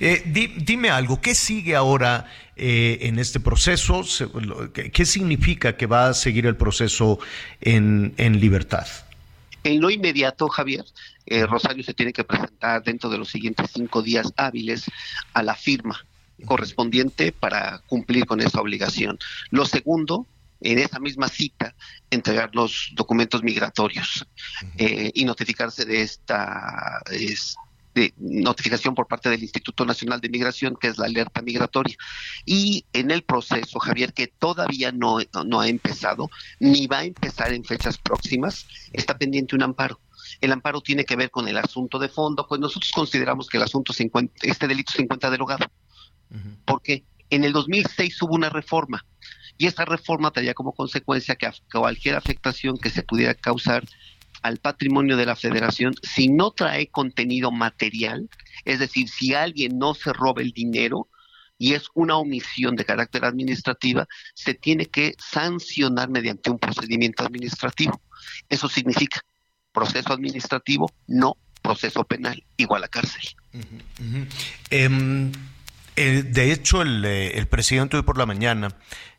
Eh, 0.00 0.22
dime 0.58 0.90
algo, 0.90 1.20
¿qué 1.20 1.34
sigue 1.34 1.74
ahora 1.74 2.30
eh, 2.56 2.98
en 3.02 3.18
este 3.18 3.40
proceso? 3.40 4.02
¿Qué 4.72 5.06
significa 5.06 5.76
que 5.76 5.86
va 5.86 6.08
a 6.08 6.14
seguir 6.14 6.46
el 6.46 6.56
proceso 6.56 7.18
en, 7.60 8.14
libertad? 8.40 8.86
En 9.64 9.80
lo 9.80 9.90
inmediato, 9.90 10.48
Javier, 10.48 10.84
eh, 11.26 11.46
Rosario 11.46 11.84
se 11.84 11.94
tiene 11.94 12.12
que 12.12 12.24
presentar 12.24 12.82
dentro 12.82 13.08
de 13.08 13.18
los 13.18 13.30
siguientes 13.30 13.70
cinco 13.72 14.02
días 14.02 14.32
hábiles 14.36 14.84
a 15.32 15.42
la 15.42 15.54
firma 15.54 16.04
correspondiente 16.44 17.30
para 17.30 17.78
cumplir 17.86 18.26
con 18.26 18.40
esa 18.40 18.60
obligación. 18.60 19.18
Lo 19.50 19.64
segundo, 19.64 20.26
en 20.60 20.78
esa 20.80 20.98
misma 20.98 21.28
cita, 21.28 21.74
entregar 22.10 22.50
los 22.54 22.90
documentos 22.94 23.42
migratorios 23.42 24.26
y 24.76 25.24
notificarse 25.24 25.84
de 25.84 26.02
esta, 26.02 27.00
de 27.94 28.14
notificación 28.18 28.94
por 28.94 29.06
parte 29.06 29.28
del 29.28 29.42
Instituto 29.42 29.84
Nacional 29.84 30.20
de 30.20 30.28
Migración, 30.28 30.76
que 30.80 30.88
es 30.88 30.98
la 30.98 31.06
alerta 31.06 31.42
migratoria. 31.42 31.96
Y 32.44 32.84
en 32.92 33.10
el 33.10 33.22
proceso, 33.22 33.78
Javier, 33.78 34.12
que 34.12 34.26
todavía 34.26 34.92
no, 34.92 35.18
no 35.44 35.60
ha 35.60 35.68
empezado, 35.68 36.30
ni 36.58 36.86
va 36.86 37.00
a 37.00 37.04
empezar 37.04 37.52
en 37.52 37.64
fechas 37.64 37.98
próximas, 37.98 38.66
está 38.92 39.18
pendiente 39.18 39.56
un 39.56 39.62
amparo. 39.62 40.00
El 40.40 40.52
amparo 40.52 40.80
tiene 40.80 41.04
que 41.04 41.16
ver 41.16 41.30
con 41.30 41.48
el 41.48 41.56
asunto 41.56 41.98
de 41.98 42.08
fondo, 42.08 42.46
pues 42.48 42.60
nosotros 42.60 42.90
consideramos 42.92 43.48
que 43.48 43.58
el 43.58 43.64
asunto 43.64 43.92
se 43.92 44.10
este 44.42 44.68
delito 44.68 44.92
se 44.92 45.02
encuentra 45.02 45.30
derogado. 45.30 45.66
Porque 46.64 47.04
en 47.28 47.44
el 47.44 47.52
2006 47.52 48.22
hubo 48.22 48.34
una 48.34 48.48
reforma 48.48 49.04
y 49.58 49.66
esa 49.66 49.84
reforma 49.84 50.30
traía 50.30 50.54
como 50.54 50.72
consecuencia 50.72 51.36
que 51.36 51.50
cualquier 51.70 52.16
afectación 52.16 52.78
que 52.78 52.90
se 52.90 53.02
pudiera 53.02 53.34
causar 53.34 53.84
al 54.42 54.58
patrimonio 54.58 55.16
de 55.16 55.26
la 55.26 55.36
federación 55.36 55.94
si 56.02 56.28
no 56.28 56.50
trae 56.50 56.88
contenido 56.88 57.50
material, 57.50 58.28
es 58.64 58.78
decir, 58.78 59.08
si 59.08 59.34
alguien 59.34 59.78
no 59.78 59.94
se 59.94 60.12
roba 60.12 60.42
el 60.42 60.52
dinero 60.52 61.08
y 61.58 61.74
es 61.74 61.84
una 61.94 62.16
omisión 62.16 62.74
de 62.74 62.84
carácter 62.84 63.24
administrativa, 63.24 64.06
se 64.34 64.54
tiene 64.54 64.86
que 64.86 65.14
sancionar 65.18 66.10
mediante 66.10 66.50
un 66.50 66.58
procedimiento 66.58 67.24
administrativo. 67.24 68.00
Eso 68.48 68.68
significa 68.68 69.20
proceso 69.72 70.12
administrativo, 70.12 70.90
no 71.06 71.36
proceso 71.62 72.04
penal, 72.04 72.42
igual 72.56 72.84
a 72.84 72.88
cárcel. 72.88 73.22
Em, 74.70 75.30
eh, 75.96 76.22
de 76.26 76.52
hecho, 76.52 76.82
eh, 76.82 77.38
el, 77.38 77.46
presidente 77.46 77.96
hoy 77.96 78.02
por 78.02 78.16
la 78.16 78.26
mañana 78.26 78.68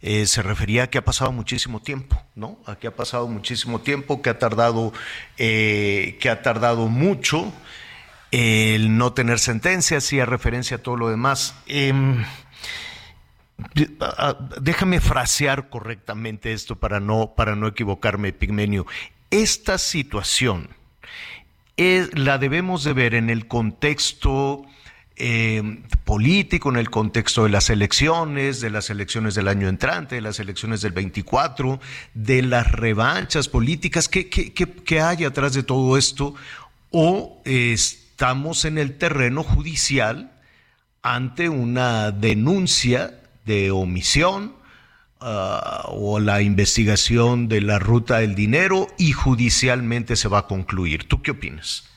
eh, 0.02 0.26
se 0.26 0.42
refería 0.42 0.84
a 0.84 0.88
que 0.88 0.98
ha 0.98 1.06
pasado 1.06 1.32
muchísimo 1.32 1.82
tiempo, 1.82 2.22
¿no? 2.36 2.60
A 2.66 2.76
que 2.76 2.88
ha 2.88 2.96
pasado 2.96 3.28
muchísimo 3.28 3.82
tiempo, 3.82 4.22
que 4.22 4.30
ha 4.30 4.40
tardado, 4.40 4.94
que 5.38 6.30
ha 6.30 6.42
tardado 6.42 6.88
mucho 6.88 7.54
el 8.32 8.98
no 8.98 9.14
tener 9.14 9.38
sentencia, 9.38 9.98
hacía 9.98 10.26
referencia 10.26 10.78
a 10.78 10.80
todo 10.82 10.96
lo 10.96 11.10
demás. 11.10 11.56
Em, 11.68 12.24
déjame 14.60 15.00
frasear 15.00 15.70
correctamente 15.70 16.54
esto 16.54 16.76
para 16.78 17.00
no, 17.00 17.34
para 17.36 17.56
no 17.56 17.68
equivocarme, 17.68 18.34
Pigmenio. 18.34 18.88
Esta 19.30 19.78
situación 19.78 20.70
es, 21.78 22.18
la 22.18 22.38
debemos 22.40 22.84
de 22.84 22.94
ver 22.94 23.14
en 23.14 23.30
el 23.30 23.48
contexto 23.48 24.66
eh, 25.16 25.84
político 26.06 26.70
en 26.70 26.78
el 26.78 26.90
contexto 26.90 27.44
de 27.44 27.50
las 27.50 27.70
elecciones, 27.70 28.62
de 28.62 28.72
las 28.72 28.90
elecciones 28.90 29.36
del 29.36 29.48
año 29.48 29.68
entrante, 29.68 30.16
de 30.16 30.22
las 30.22 30.40
elecciones 30.40 30.82
del 30.82 30.92
24, 30.92 31.80
de 32.16 32.42
las 32.42 32.72
revanchas 32.72 33.48
políticas, 33.48 34.10
¿qué, 34.10 34.28
qué, 34.30 35.02
hay 35.02 35.24
atrás 35.24 35.54
de 35.54 35.64
todo 35.64 35.98
esto? 35.98 36.34
¿O 36.90 37.42
estamos 37.46 38.66
en 38.66 38.78
el 38.78 38.98
terreno 38.98 39.44
judicial 39.44 40.32
ante 41.04 41.50
una 41.50 42.12
denuncia 42.12 43.20
de 43.46 43.70
omisión 43.70 44.56
ah, 45.20 45.86
o 45.90 46.20
la 46.20 46.42
investigación 46.42 47.48
de 47.50 47.62
la 47.62 47.78
ruta 47.78 48.20
del 48.20 48.34
dinero 48.34 48.88
y 48.98 49.12
judicialmente 49.12 50.16
se 50.16 50.28
va 50.28 50.40
a 50.40 50.48
concluir? 50.48 51.08
¿Tú 51.08 51.22
qué 51.22 51.32
opinas? 51.32 51.93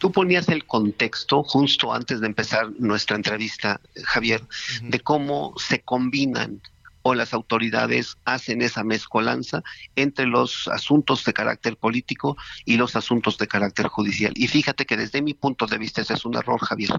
Tú 0.00 0.10
ponías 0.10 0.48
el 0.48 0.64
contexto 0.64 1.42
justo 1.42 1.92
antes 1.92 2.22
de 2.22 2.26
empezar 2.26 2.70
nuestra 2.78 3.16
entrevista, 3.16 3.82
Javier, 4.02 4.40
de 4.80 4.98
cómo 5.00 5.52
se 5.58 5.82
combinan 5.82 6.62
o 7.02 7.14
las 7.14 7.34
autoridades 7.34 8.16
hacen 8.24 8.62
esa 8.62 8.82
mezcolanza 8.82 9.62
entre 9.96 10.24
los 10.24 10.68
asuntos 10.68 11.22
de 11.26 11.34
carácter 11.34 11.76
político 11.76 12.38
y 12.64 12.78
los 12.78 12.96
asuntos 12.96 13.36
de 13.36 13.46
carácter 13.46 13.88
judicial. 13.88 14.32
Y 14.36 14.48
fíjate 14.48 14.86
que 14.86 14.96
desde 14.96 15.20
mi 15.20 15.34
punto 15.34 15.66
de 15.66 15.76
vista 15.76 16.00
ese 16.00 16.14
es 16.14 16.24
un 16.24 16.34
error, 16.34 16.60
Javier, 16.60 16.98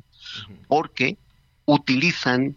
porque 0.67 1.17
utilizan 1.65 2.55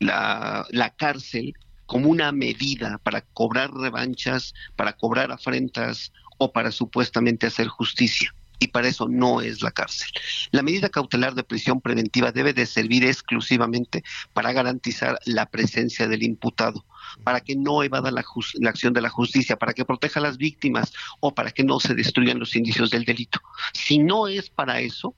la, 0.00 0.66
la 0.70 0.90
cárcel 0.90 1.54
como 1.86 2.08
una 2.08 2.32
medida 2.32 2.98
para 3.04 3.20
cobrar 3.20 3.72
revanchas, 3.72 4.52
para 4.74 4.94
cobrar 4.94 5.30
afrentas 5.30 6.12
o 6.38 6.50
para 6.50 6.72
supuestamente 6.72 7.46
hacer 7.46 7.68
justicia 7.68 8.34
y 8.58 8.68
para 8.68 8.88
eso 8.88 9.08
no 9.08 9.40
es 9.40 9.62
la 9.62 9.70
cárcel. 9.70 10.08
La 10.50 10.62
medida 10.62 10.88
cautelar 10.88 11.34
de 11.34 11.44
prisión 11.44 11.80
preventiva 11.80 12.32
debe 12.32 12.52
de 12.52 12.66
servir 12.66 13.04
exclusivamente 13.04 14.02
para 14.32 14.52
garantizar 14.52 15.18
la 15.24 15.46
presencia 15.46 16.08
del 16.08 16.22
imputado, 16.22 16.84
para 17.24 17.40
que 17.40 17.56
no 17.56 17.82
evada 17.82 18.10
la, 18.10 18.24
la, 18.54 18.70
acción 18.70 18.92
de 18.92 19.00
la 19.00 19.10
justicia, 19.10 19.56
para 19.56 19.74
que 19.74 19.84
proteja 19.84 20.20
a 20.20 20.22
las 20.22 20.38
víctimas 20.38 20.92
o 21.20 21.34
para 21.34 21.50
que 21.50 21.64
no 21.64 21.80
se 21.80 21.94
destruyan 21.94 22.38
los 22.38 22.56
indicios 22.56 22.90
del 22.90 23.04
delito. 23.04 23.40
Si 23.72 23.98
no 23.98 24.28
es 24.28 24.48
para 24.50 24.80
eso, 24.80 25.14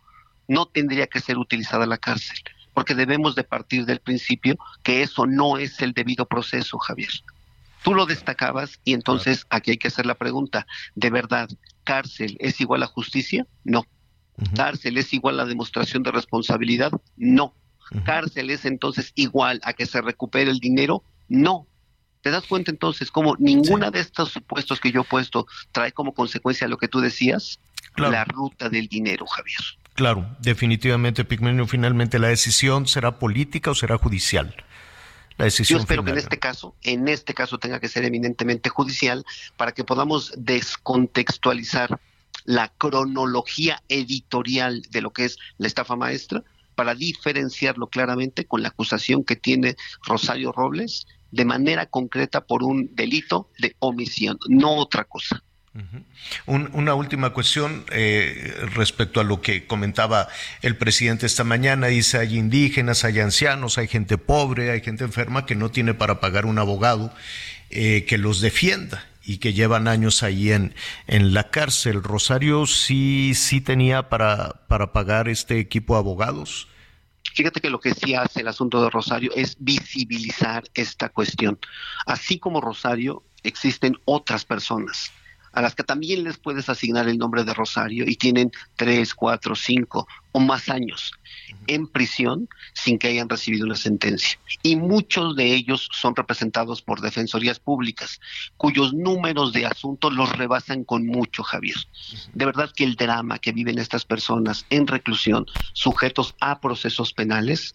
no 0.48 0.66
tendría 0.66 1.06
que 1.06 1.20
ser 1.20 1.38
utilizada 1.38 1.86
la 1.86 1.98
cárcel, 1.98 2.38
porque 2.74 2.94
debemos 2.94 3.34
de 3.34 3.44
partir 3.44 3.84
del 3.86 4.00
principio 4.00 4.58
que 4.82 5.02
eso 5.02 5.26
no 5.26 5.58
es 5.58 5.80
el 5.80 5.92
debido 5.92 6.26
proceso, 6.26 6.78
Javier. 6.78 7.10
Tú 7.82 7.94
lo 7.94 8.06
destacabas 8.06 8.80
y 8.84 8.92
entonces 8.92 9.46
aquí 9.50 9.72
hay 9.72 9.76
que 9.78 9.88
hacer 9.88 10.06
la 10.06 10.14
pregunta, 10.14 10.66
¿de 10.94 11.10
verdad 11.10 11.48
cárcel 11.84 12.36
es 12.40 12.60
igual 12.60 12.82
a 12.82 12.86
justicia? 12.86 13.46
No. 13.64 13.84
Cárcel 14.54 14.98
es 14.98 15.12
igual 15.12 15.40
a 15.40 15.46
demostración 15.46 16.02
de 16.02 16.12
responsabilidad? 16.12 16.92
No. 17.16 17.54
Cárcel 18.04 18.50
es 18.50 18.64
entonces 18.64 19.12
igual 19.14 19.60
a 19.64 19.72
que 19.72 19.86
se 19.86 20.00
recupere 20.00 20.50
el 20.50 20.58
dinero? 20.58 21.02
No. 21.28 21.66
¿Te 22.20 22.30
das 22.30 22.46
cuenta 22.46 22.70
entonces 22.70 23.10
cómo 23.10 23.36
ninguna 23.38 23.90
de 23.90 24.00
estos 24.00 24.30
supuestos 24.30 24.80
que 24.80 24.92
yo 24.92 25.02
he 25.02 25.04
puesto 25.04 25.46
trae 25.72 25.92
como 25.92 26.14
consecuencia 26.14 26.68
lo 26.68 26.78
que 26.78 26.88
tú 26.88 27.00
decías? 27.00 27.58
La 27.96 28.24
ruta 28.24 28.68
del 28.68 28.86
dinero, 28.86 29.26
Javier. 29.26 29.58
Claro, 29.94 30.36
definitivamente, 30.38 31.24
Pigmenio, 31.24 31.66
finalmente 31.66 32.20
la 32.20 32.28
decisión 32.28 32.86
será 32.86 33.18
política 33.18 33.72
o 33.72 33.74
será 33.74 33.98
judicial. 33.98 34.54
Yo 35.38 35.78
espero 35.78 36.04
que 36.04 36.10
en 36.10 36.18
este 36.18 36.38
caso, 36.38 36.74
en 36.82 37.06
este 37.06 37.32
caso 37.32 37.58
tenga 37.58 37.78
que 37.78 37.88
ser 37.88 38.04
eminentemente 38.04 38.70
judicial 38.70 39.24
para 39.56 39.72
que 39.72 39.84
podamos 39.84 40.32
descontextualizar 40.36 42.00
la 42.44 42.72
cronología 42.76 43.82
editorial 43.88 44.82
de 44.90 45.00
lo 45.00 45.12
que 45.12 45.26
es 45.26 45.38
la 45.58 45.68
estafa 45.68 45.94
maestra 45.94 46.42
para 46.74 46.94
diferenciarlo 46.94 47.86
claramente 47.86 48.46
con 48.46 48.62
la 48.62 48.68
acusación 48.68 49.22
que 49.22 49.36
tiene 49.36 49.76
Rosario 50.04 50.50
Robles 50.50 51.06
de 51.30 51.44
manera 51.44 51.86
concreta 51.86 52.44
por 52.44 52.64
un 52.64 52.94
delito 52.96 53.48
de 53.58 53.76
omisión, 53.78 54.38
no 54.48 54.76
otra 54.76 55.04
cosa 55.04 55.42
una 56.46 56.94
última 56.94 57.30
cuestión 57.30 57.84
eh, 57.90 58.54
respecto 58.74 59.20
a 59.20 59.24
lo 59.24 59.40
que 59.40 59.66
comentaba 59.66 60.28
el 60.62 60.76
presidente 60.76 61.26
esta 61.26 61.44
mañana. 61.44 61.88
Dice, 61.88 62.18
hay 62.18 62.36
indígenas, 62.36 63.04
hay 63.04 63.20
ancianos, 63.20 63.78
hay 63.78 63.88
gente 63.88 64.18
pobre, 64.18 64.70
hay 64.70 64.80
gente 64.80 65.04
enferma 65.04 65.46
que 65.46 65.54
no 65.54 65.70
tiene 65.70 65.94
para 65.94 66.20
pagar 66.20 66.46
un 66.46 66.58
abogado 66.58 67.12
eh, 67.70 68.04
que 68.06 68.18
los 68.18 68.40
defienda 68.40 69.04
y 69.24 69.38
que 69.38 69.52
llevan 69.52 69.88
años 69.88 70.22
ahí 70.22 70.52
en, 70.52 70.74
en 71.06 71.34
la 71.34 71.50
cárcel. 71.50 72.02
Rosario 72.02 72.66
sí, 72.66 73.34
sí 73.34 73.60
tenía 73.60 74.08
para, 74.08 74.66
para 74.68 74.92
pagar 74.92 75.28
este 75.28 75.58
equipo 75.58 75.94
de 75.94 76.00
abogados. 76.00 76.68
Fíjate 77.34 77.60
que 77.60 77.70
lo 77.70 77.78
que 77.78 77.92
sí 77.92 78.14
hace 78.14 78.40
el 78.40 78.48
asunto 78.48 78.82
de 78.82 78.90
Rosario 78.90 79.30
es 79.36 79.56
visibilizar 79.58 80.64
esta 80.74 81.10
cuestión. 81.10 81.58
Así 82.06 82.38
como 82.38 82.60
Rosario, 82.60 83.22
existen 83.42 83.98
otras 84.06 84.44
personas 84.44 85.12
a 85.52 85.62
las 85.62 85.74
que 85.74 85.84
también 85.84 86.24
les 86.24 86.38
puedes 86.38 86.68
asignar 86.68 87.08
el 87.08 87.18
nombre 87.18 87.44
de 87.44 87.54
Rosario 87.54 88.04
y 88.06 88.16
tienen 88.16 88.50
tres, 88.76 89.14
cuatro, 89.14 89.54
cinco 89.54 90.06
o 90.32 90.40
más 90.40 90.68
años 90.68 91.12
en 91.66 91.86
prisión 91.86 92.48
sin 92.74 92.98
que 92.98 93.08
hayan 93.08 93.28
recibido 93.28 93.66
una 93.66 93.76
sentencia. 93.76 94.38
Y 94.62 94.76
muchos 94.76 95.36
de 95.36 95.54
ellos 95.54 95.88
son 95.92 96.16
representados 96.16 96.82
por 96.82 97.00
defensorías 97.00 97.58
públicas, 97.58 98.20
cuyos 98.56 98.92
números 98.94 99.52
de 99.52 99.66
asuntos 99.66 100.12
los 100.12 100.30
rebasan 100.36 100.84
con 100.84 101.06
mucho, 101.06 101.42
Javier. 101.42 101.76
De 102.34 102.44
verdad 102.44 102.70
que 102.74 102.84
el 102.84 102.96
drama 102.96 103.38
que 103.38 103.52
viven 103.52 103.78
estas 103.78 104.04
personas 104.04 104.66
en 104.70 104.86
reclusión, 104.86 105.46
sujetos 105.72 106.34
a 106.40 106.60
procesos 106.60 107.12
penales, 107.12 107.74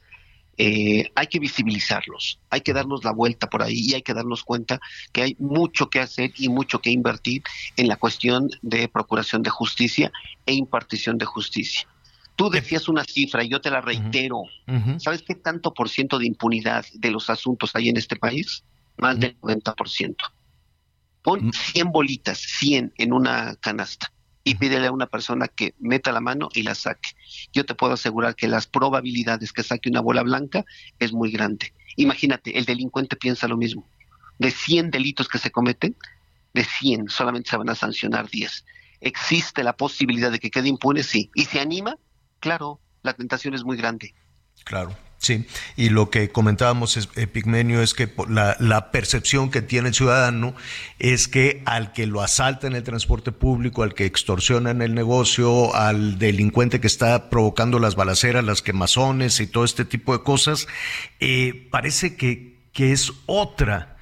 eh, 0.58 1.12
hay 1.16 1.28
que 1.28 1.40
visibilizarlos, 1.40 2.40
hay 2.50 2.62
que 2.62 2.74
darnos 2.74 3.04
la 3.04 3.12
vuelta 3.12 3.50
por 3.50 3.64
ahí 3.64 3.80
y 3.80 3.94
hay 3.96 4.04
que 4.04 4.14
darnos 4.14 4.44
cuenta 4.44 4.80
que 5.12 5.24
hay 5.24 5.36
mucho 5.40 5.90
que 5.90 6.00
hacer 6.00 6.32
y 6.38 6.50
mucho 6.50 6.80
que 6.80 6.92
invertir 6.92 7.44
en 7.76 7.88
la 7.88 7.96
cuestión 7.96 8.50
de 8.62 8.88
procuración 8.88 9.42
de 9.42 9.50
justicia 9.50 10.12
e 10.46 10.54
impartición 10.54 11.18
de 11.18 11.26
justicia. 11.26 11.88
Tú 12.36 12.50
decías 12.50 12.88
una 12.88 13.04
cifra 13.04 13.44
y 13.44 13.50
yo 13.50 13.62
te 13.62 13.70
la 13.70 13.82
reitero. 13.82 14.44
¿Sabes 14.98 15.22
qué 15.22 15.36
tanto 15.36 15.74
por 15.74 15.90
ciento 15.90 16.18
de 16.18 16.26
impunidad 16.26 16.86
de 16.94 17.12
los 17.12 17.30
asuntos 17.30 17.76
hay 17.76 17.90
en 17.90 17.98
este 17.98 18.16
país? 18.16 18.64
Más 18.98 19.20
del 19.20 19.40
90%. 19.40 20.16
Pon 21.22 21.54
100 21.54 21.92
bolitas, 21.92 22.40
100 22.40 22.94
en 22.98 23.14
una 23.14 23.56
canasta 23.56 24.13
y 24.44 24.56
pídele 24.56 24.88
a 24.88 24.92
una 24.92 25.08
persona 25.08 25.48
que 25.48 25.74
meta 25.80 26.12
la 26.12 26.20
mano 26.20 26.50
y 26.54 26.64
la 26.64 26.76
saque. 26.76 27.12
Yo 27.54 27.66
te 27.66 27.76
puedo 27.76 27.94
asegurar 27.94 28.36
que 28.36 28.48
las 28.48 28.68
probabilidades 28.68 29.54
que 29.54 29.64
saque 29.64 29.90
una 29.90 30.02
bola 30.02 30.24
blanca 30.24 30.66
es 31.00 31.14
muy 31.14 31.32
grande. 31.32 31.74
Imagínate, 31.96 32.58
el 32.58 32.66
delincuente 32.66 33.16
piensa 33.16 33.48
lo 33.48 33.58
mismo. 33.58 33.88
De 34.40 34.52
100 34.52 34.92
delitos 34.92 35.28
que 35.28 35.38
se 35.38 35.52
cometen, 35.52 35.96
de 36.54 36.64
100 36.64 37.10
solamente 37.10 37.50
se 37.50 37.58
van 37.58 37.70
a 37.70 37.76
sancionar 37.76 38.30
10. 38.30 38.66
¿Existe 39.02 39.64
la 39.64 39.76
posibilidad 39.76 40.32
de 40.32 40.40
que 40.40 40.52
quede 40.52 40.70
impune? 40.70 41.04
Sí. 41.04 41.30
¿Y 41.36 41.46
se 41.46 41.60
anima? 41.60 41.98
Claro, 42.40 42.80
la 43.02 43.14
tentación 43.14 43.54
es 43.54 43.64
muy 43.64 43.78
grande. 43.78 44.14
Claro. 44.64 44.96
Sí, 45.24 45.46
y 45.78 45.88
lo 45.88 46.10
que 46.10 46.32
comentábamos, 46.32 46.98
Epigmenio, 47.16 47.82
es 47.82 47.94
que 47.94 48.14
la, 48.28 48.58
la, 48.60 48.92
percepción 48.92 49.52
que 49.52 49.62
tiene 49.62 49.88
el 49.88 49.94
ciudadano 49.94 50.54
es 51.00 51.30
que 51.30 51.64
al 51.66 51.94
que 51.94 52.08
lo 52.08 52.22
asalta 52.22 52.68
en 52.68 52.76
el 52.76 52.84
transporte 52.84 53.32
público, 53.32 53.84
al 53.84 53.94
que 53.94 54.06
extorsiona 54.06 54.72
en 54.72 54.82
el 54.82 54.94
negocio, 54.94 55.74
al 55.76 56.20
delincuente 56.20 56.82
que 56.82 56.88
está 56.88 57.30
provocando 57.30 57.80
las 57.80 57.96
balaceras, 57.96 58.44
las 58.44 58.62
quemazones 58.62 59.40
y 59.40 59.48
todo 59.48 59.64
este 59.64 59.86
tipo 59.86 60.12
de 60.12 60.26
cosas, 60.26 60.68
eh, 61.22 61.70
parece 61.72 62.18
que, 62.18 62.58
que 62.74 62.92
es 62.92 63.14
otra 63.26 63.96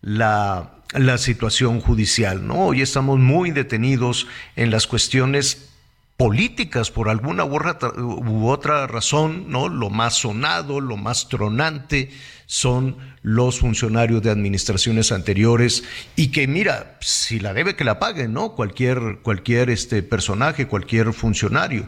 la, 0.00 0.76
la 0.94 1.18
situación 1.18 1.82
judicial, 1.82 2.46
¿no? 2.46 2.68
Hoy 2.68 2.80
estamos 2.80 3.18
muy 3.18 3.50
detenidos 3.50 4.26
en 4.56 4.70
las 4.70 4.86
cuestiones 4.86 5.71
políticas 6.16 6.90
por 6.90 7.08
alguna 7.08 7.44
u 7.44 8.48
otra 8.48 8.86
razón, 8.86 9.46
¿no? 9.48 9.68
Lo 9.68 9.90
más 9.90 10.14
sonado, 10.14 10.80
lo 10.80 10.96
más 10.96 11.28
tronante 11.28 12.10
son 12.46 12.96
los 13.22 13.60
funcionarios 13.60 14.22
de 14.22 14.30
administraciones 14.30 15.10
anteriores 15.10 15.84
y 16.16 16.28
que 16.28 16.46
mira, 16.46 16.98
si 17.00 17.40
la 17.40 17.54
debe 17.54 17.76
que 17.76 17.84
la 17.84 17.98
paguen, 17.98 18.32
¿no? 18.32 18.54
Cualquier 18.54 19.18
cualquier 19.22 19.70
este 19.70 20.02
personaje, 20.02 20.68
cualquier 20.68 21.12
funcionario. 21.12 21.86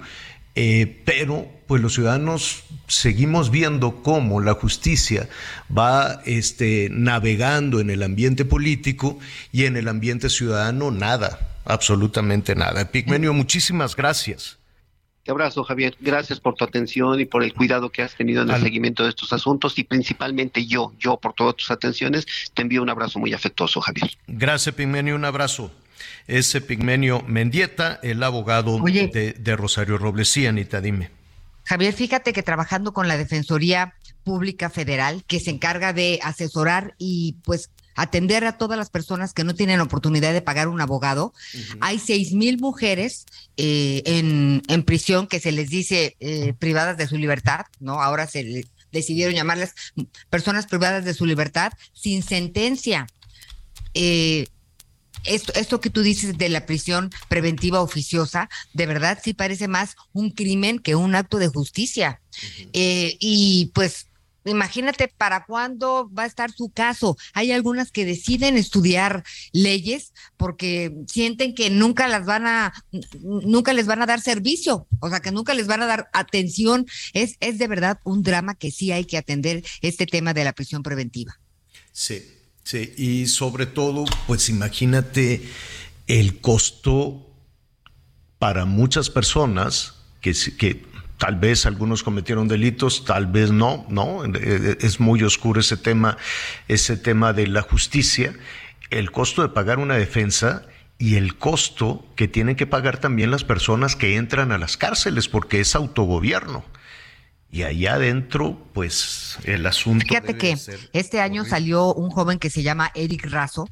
Eh, 0.56 1.02
pero 1.04 1.48
pues 1.66 1.82
los 1.82 1.94
ciudadanos 1.94 2.62
seguimos 2.86 3.50
viendo 3.50 4.02
cómo 4.02 4.40
la 4.40 4.54
justicia 4.54 5.28
va 5.76 6.22
este, 6.26 6.88
navegando 6.92 7.80
en 7.80 7.90
el 7.90 8.04
ambiente 8.04 8.44
político 8.44 9.18
y 9.50 9.64
en 9.64 9.76
el 9.76 9.88
ambiente 9.88 10.30
ciudadano 10.30 10.92
nada 10.92 11.53
absolutamente 11.64 12.54
nada. 12.54 12.90
Pigmenio, 12.90 13.32
muchísimas 13.32 13.96
gracias. 13.96 14.58
Te 15.24 15.30
abrazo, 15.30 15.64
Javier. 15.64 15.96
Gracias 16.00 16.38
por 16.38 16.54
tu 16.54 16.64
atención 16.64 17.18
y 17.18 17.24
por 17.24 17.42
el 17.42 17.54
cuidado 17.54 17.90
que 17.90 18.02
has 18.02 18.14
tenido 18.14 18.42
en 18.42 18.50
el 18.50 18.60
seguimiento 18.60 19.04
de 19.04 19.08
estos 19.08 19.32
asuntos 19.32 19.78
y 19.78 19.84
principalmente 19.84 20.66
yo, 20.66 20.92
yo 20.98 21.16
por 21.16 21.32
todas 21.32 21.56
tus 21.56 21.70
atenciones, 21.70 22.26
te 22.52 22.60
envío 22.60 22.82
un 22.82 22.90
abrazo 22.90 23.18
muy 23.18 23.32
afectuoso, 23.32 23.80
Javier. 23.80 24.10
Gracias, 24.26 24.74
Pigmenio, 24.74 25.16
un 25.16 25.24
abrazo. 25.24 25.70
Ese 26.26 26.60
Pigmenio 26.60 27.22
Mendieta, 27.26 28.00
el 28.02 28.22
abogado 28.22 28.78
de, 28.80 29.34
de, 29.38 29.56
Rosario 29.56 29.96
Robles. 29.96 30.28
Sí, 30.28 30.46
Anita, 30.46 30.82
dime. 30.82 31.10
Javier, 31.64 31.94
fíjate 31.94 32.34
que 32.34 32.42
trabajando 32.42 32.92
con 32.92 33.08
la 33.08 33.16
Defensoría 33.16 33.94
Pública 34.24 34.68
Federal, 34.68 35.24
que 35.26 35.40
se 35.40 35.50
encarga 35.50 35.94
de 35.94 36.18
asesorar 36.22 36.94
y 36.98 37.36
pues 37.44 37.70
atender 37.94 38.44
a 38.44 38.58
todas 38.58 38.78
las 38.78 38.90
personas 38.90 39.32
que 39.32 39.44
no 39.44 39.54
tienen 39.54 39.80
oportunidad 39.80 40.32
de 40.32 40.42
pagar 40.42 40.68
un 40.68 40.80
abogado. 40.80 41.32
Hay 41.80 41.98
seis 41.98 42.32
mil 42.32 42.58
mujeres 42.58 43.26
eh, 43.56 44.02
en, 44.04 44.62
en, 44.68 44.82
prisión 44.82 45.26
que 45.26 45.40
se 45.40 45.52
les 45.52 45.70
dice 45.70 46.16
eh, 46.20 46.54
privadas 46.58 46.96
de 46.96 47.06
su 47.06 47.16
libertad, 47.16 47.66
¿no? 47.80 48.02
Ahora 48.02 48.26
se 48.26 48.66
decidieron 48.92 49.34
llamarlas 49.34 49.74
personas 50.30 50.66
privadas 50.66 51.04
de 51.04 51.14
su 51.14 51.26
libertad 51.26 51.72
sin 51.92 52.22
sentencia. 52.22 53.06
Eh, 53.94 54.46
esto, 55.24 55.54
esto 55.54 55.80
que 55.80 55.88
tú 55.88 56.02
dices 56.02 56.36
de 56.36 56.48
la 56.50 56.66
prisión 56.66 57.10
preventiva 57.28 57.80
oficiosa, 57.80 58.50
de 58.74 58.86
verdad 58.86 59.18
sí 59.22 59.32
parece 59.32 59.68
más 59.68 59.96
un 60.12 60.30
crimen 60.30 60.78
que 60.78 60.96
un 60.96 61.14
acto 61.14 61.38
de 61.38 61.48
justicia. 61.48 62.20
y 62.72 63.70
pues 63.74 64.08
imagínate 64.44 65.08
para 65.08 65.44
cuándo 65.44 66.10
va 66.16 66.24
a 66.24 66.26
estar 66.26 66.52
su 66.52 66.70
caso. 66.70 67.16
Hay 67.32 67.52
algunas 67.52 67.90
que 67.90 68.04
deciden 68.04 68.56
estudiar 68.56 69.24
leyes 69.52 70.12
porque 70.36 70.94
sienten 71.06 71.54
que 71.54 71.70
nunca 71.70 72.08
las 72.08 72.26
van 72.26 72.46
a, 72.46 72.72
nunca 73.20 73.72
les 73.72 73.86
van 73.86 74.02
a 74.02 74.06
dar 74.06 74.20
servicio, 74.20 74.86
o 75.00 75.08
sea, 75.08 75.20
que 75.20 75.32
nunca 75.32 75.54
les 75.54 75.66
van 75.66 75.82
a 75.82 75.86
dar 75.86 76.08
atención. 76.12 76.86
Es, 77.12 77.36
es 77.40 77.58
de 77.58 77.68
verdad 77.68 78.00
un 78.04 78.22
drama 78.22 78.54
que 78.54 78.70
sí 78.70 78.92
hay 78.92 79.04
que 79.04 79.18
atender 79.18 79.64
este 79.82 80.06
tema 80.06 80.34
de 80.34 80.44
la 80.44 80.52
prisión 80.52 80.82
preventiva. 80.82 81.38
Sí, 81.92 82.22
sí, 82.64 82.92
y 82.96 83.26
sobre 83.26 83.66
todo, 83.66 84.04
pues 84.26 84.48
imagínate 84.48 85.48
el 86.06 86.40
costo 86.40 87.30
para 88.38 88.64
muchas 88.64 89.10
personas 89.10 89.94
que, 90.20 90.34
que 90.58 90.84
Tal 91.24 91.36
vez 91.36 91.64
algunos 91.64 92.02
cometieron 92.02 92.48
delitos, 92.48 93.06
tal 93.06 93.26
vez 93.26 93.50
no, 93.50 93.86
no. 93.88 94.24
Es 94.26 95.00
muy 95.00 95.22
oscuro 95.22 95.58
ese 95.58 95.78
tema, 95.78 96.18
ese 96.68 96.98
tema 96.98 97.32
de 97.32 97.46
la 97.46 97.62
justicia. 97.62 98.34
El 98.90 99.10
costo 99.10 99.40
de 99.40 99.48
pagar 99.48 99.78
una 99.78 99.94
defensa 99.94 100.66
y 100.98 101.14
el 101.14 101.38
costo 101.38 102.04
que 102.14 102.28
tienen 102.28 102.56
que 102.56 102.66
pagar 102.66 102.98
también 102.98 103.30
las 103.30 103.42
personas 103.42 103.96
que 103.96 104.16
entran 104.16 104.52
a 104.52 104.58
las 104.58 104.76
cárceles, 104.76 105.28
porque 105.28 105.60
es 105.60 105.74
autogobierno. 105.74 106.62
Y 107.50 107.62
allá 107.62 107.94
adentro, 107.94 108.58
pues 108.74 109.38
el 109.44 109.64
asunto. 109.64 110.04
Fíjate 110.06 110.36
que 110.36 110.58
este 110.92 111.22
año 111.22 111.46
salió 111.46 111.94
un 111.94 112.10
joven 112.10 112.38
que 112.38 112.50
se 112.50 112.62
llama 112.62 112.92
Eric 112.94 113.24
Razo, 113.30 113.66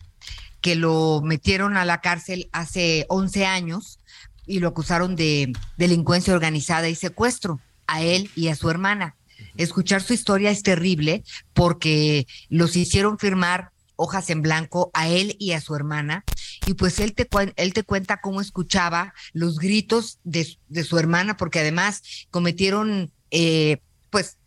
que 0.62 0.74
lo 0.74 1.20
metieron 1.22 1.76
a 1.76 1.84
la 1.84 2.00
cárcel 2.00 2.48
hace 2.52 3.04
11 3.10 3.44
años 3.44 3.98
y 4.46 4.60
lo 4.60 4.68
acusaron 4.68 5.16
de 5.16 5.52
delincuencia 5.76 6.34
organizada 6.34 6.88
y 6.88 6.94
secuestro 6.94 7.60
a 7.86 8.02
él 8.02 8.30
y 8.34 8.48
a 8.48 8.56
su 8.56 8.70
hermana. 8.70 9.16
Escuchar 9.56 10.02
su 10.02 10.14
historia 10.14 10.50
es 10.50 10.62
terrible 10.62 11.24
porque 11.52 12.26
los 12.48 12.76
hicieron 12.76 13.18
firmar 13.18 13.72
hojas 13.96 14.30
en 14.30 14.42
blanco 14.42 14.90
a 14.94 15.08
él 15.08 15.36
y 15.38 15.52
a 15.52 15.60
su 15.60 15.74
hermana 15.76 16.24
y 16.66 16.74
pues 16.74 16.98
él 16.98 17.14
te, 17.14 17.28
él 17.56 17.72
te 17.72 17.82
cuenta 17.82 18.20
cómo 18.20 18.40
escuchaba 18.40 19.14
los 19.32 19.58
gritos 19.58 20.18
de, 20.24 20.56
de 20.68 20.84
su 20.84 20.98
hermana 20.98 21.36
porque 21.36 21.60
además 21.60 22.02
cometieron 22.30 23.12
eh, 23.30 23.78
pues 24.10 24.38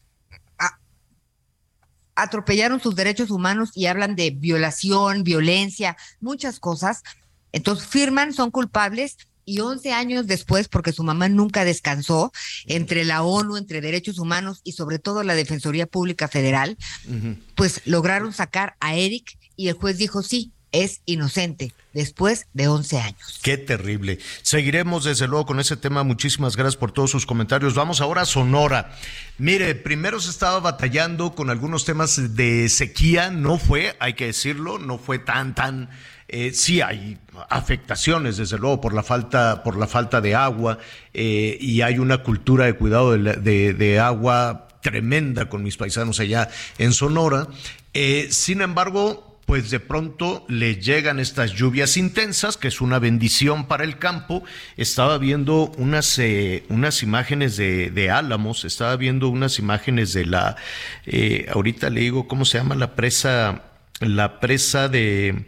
atropellaron 2.16 2.80
sus 2.80 2.96
derechos 2.96 3.30
humanos 3.30 3.72
y 3.76 3.88
hablan 3.88 4.16
de 4.16 4.32
violación, 4.32 5.24
violencia, 5.24 5.98
muchas 6.22 6.60
cosas. 6.60 7.04
Entonces 7.52 7.88
firman, 7.88 8.34
son 8.34 8.52
culpables 8.52 9.18
y 9.46 9.60
11 9.60 9.94
años 9.94 10.28
después, 10.28 10.68
porque 10.68 10.92
su 10.92 11.04
mamá 11.04 11.30
nunca 11.30 11.64
descansó, 11.64 12.32
entre 12.66 13.06
la 13.06 13.24
ONU, 13.24 13.58
entre 13.58 13.82
derechos 13.82 14.20
humanos 14.20 14.62
y 14.64 14.74
sobre 14.74 15.00
todo 15.00 15.24
la 15.24 15.36
Defensoría 15.36 15.86
Pública 15.86 16.28
Federal, 16.28 16.78
pues 17.56 17.82
lograron 17.86 18.34
sacar 18.34 18.76
a 18.80 18.96
Eric 18.96 19.38
y 19.56 19.70
el 19.70 19.76
juez 19.76 19.98
dijo 19.98 20.22
sí. 20.22 20.52
Es 20.72 21.00
inocente 21.06 21.72
después 21.94 22.48
de 22.52 22.68
11 22.68 23.00
años. 23.00 23.40
Qué 23.42 23.58
terrible. 23.58 24.20
Seguiremos 24.42 25.06
desde 25.06 25.26
luego 25.26 25.46
con 25.46 25.62
ese 25.62 25.78
tema. 25.78 26.04
Muchísimas 26.04 26.58
gracias 26.58 26.76
por 26.76 26.92
todos 26.92 27.12
sus 27.12 27.26
comentarios. 27.26 27.76
Vamos 27.76 28.02
ahora 28.02 28.24
a 28.24 28.26
Sonora. 28.26 28.94
Mire, 29.38 29.74
primero 29.76 30.20
se 30.20 30.30
estaba 30.30 30.60
batallando 30.60 31.34
con 31.34 31.50
algunos 31.50 31.86
temas 31.86 32.36
de 32.36 32.68
sequía. 32.68 33.32
No 33.32 33.58
fue, 33.58 33.96
hay 34.02 34.16
que 34.16 34.26
decirlo, 34.26 34.78
no 34.78 34.98
fue 34.98 35.18
tan, 35.18 35.56
tan 35.56 35.90
eh, 36.28 36.52
sí 36.54 36.82
hay 36.82 37.18
afectaciones, 37.50 38.38
desde 38.38 38.58
luego, 38.58 38.82
por 38.82 38.94
la 38.94 39.04
falta, 39.04 39.64
por 39.64 39.78
la 39.78 39.88
falta 39.88 40.22
de 40.22 40.36
agua 40.36 40.80
eh, 41.14 41.58
y 41.60 41.82
hay 41.82 42.00
una 42.00 42.20
cultura 42.20 42.66
de 42.66 42.74
cuidado 42.74 43.12
de, 43.18 44.00
agua 44.00 44.68
tremenda 44.82 45.50
con 45.50 45.64
mis 45.64 45.78
paisanos 45.78 46.20
allá 46.20 46.50
en 46.78 46.94
Sonora. 46.94 47.48
Eh, 47.94 48.28
sin 48.32 48.62
embargo, 48.62 49.40
pues 49.46 49.70
de 49.70 49.80
pronto 49.80 50.46
le 50.50 50.78
llegan 50.78 51.20
estas 51.20 51.54
lluvias 51.54 51.98
intensas, 51.98 52.58
que 52.58 52.68
es 52.68 52.82
una 52.82 52.98
bendición 52.98 53.68
para 53.68 53.84
el 53.84 54.00
campo. 54.00 54.44
Estaba 54.78 55.20
viendo 55.20 55.72
unas, 55.78 56.18
eh, 56.18 56.64
unas 56.70 57.04
imágenes 57.04 57.56
de, 57.56 57.92
de, 57.92 58.10
Álamos, 58.10 58.66
estaba 58.66 58.96
viendo 58.96 59.30
unas 59.30 59.60
imágenes 59.60 60.14
de 60.14 60.26
la, 60.26 60.56
ahorita 61.54 61.92
le 61.92 62.02
digo, 62.02 62.28
¿cómo 62.28 62.46
se 62.46 62.58
llama 62.58 62.74
la 62.76 62.96
presa? 62.96 63.62
La 64.02 64.42
presa 64.42 64.90
de, 64.90 65.46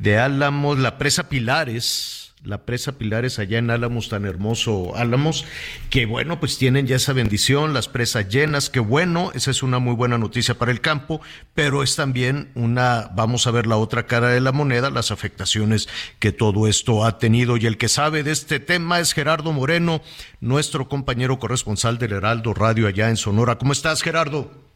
de 0.00 0.18
Álamos, 0.18 0.78
la 0.78 0.98
presa 0.98 1.28
Pilares 1.28 2.20
la 2.42 2.64
presa 2.64 2.92
Pilares 2.92 3.38
allá 3.38 3.58
en 3.58 3.70
Álamos, 3.70 4.08
tan 4.08 4.24
hermoso 4.24 4.96
Álamos, 4.96 5.44
que 5.90 6.06
bueno, 6.06 6.40
pues 6.40 6.56
tienen 6.56 6.86
ya 6.86 6.96
esa 6.96 7.12
bendición, 7.12 7.74
las 7.74 7.88
presas 7.88 8.28
llenas, 8.28 8.70
que 8.70 8.80
bueno, 8.80 9.30
esa 9.34 9.50
es 9.50 9.62
una 9.62 9.78
muy 9.78 9.94
buena 9.94 10.16
noticia 10.16 10.56
para 10.56 10.72
el 10.72 10.80
campo, 10.80 11.20
pero 11.54 11.82
es 11.82 11.96
también 11.96 12.50
una, 12.54 13.10
vamos 13.14 13.46
a 13.46 13.50
ver 13.50 13.66
la 13.66 13.76
otra 13.76 14.06
cara 14.06 14.28
de 14.28 14.40
la 14.40 14.52
moneda, 14.52 14.88
las 14.88 15.10
afectaciones 15.10 15.88
que 16.18 16.32
todo 16.32 16.66
esto 16.66 17.04
ha 17.04 17.18
tenido. 17.18 17.58
Y 17.58 17.66
el 17.66 17.76
que 17.76 17.88
sabe 17.88 18.22
de 18.22 18.32
este 18.32 18.58
tema 18.58 19.00
es 19.00 19.12
Gerardo 19.12 19.52
Moreno, 19.52 20.00
nuestro 20.40 20.88
compañero 20.88 21.38
corresponsal 21.38 21.98
del 21.98 22.12
Heraldo 22.12 22.54
Radio 22.54 22.86
allá 22.86 23.10
en 23.10 23.18
Sonora. 23.18 23.58
¿Cómo 23.58 23.72
estás, 23.72 24.00
Gerardo? 24.00 24.69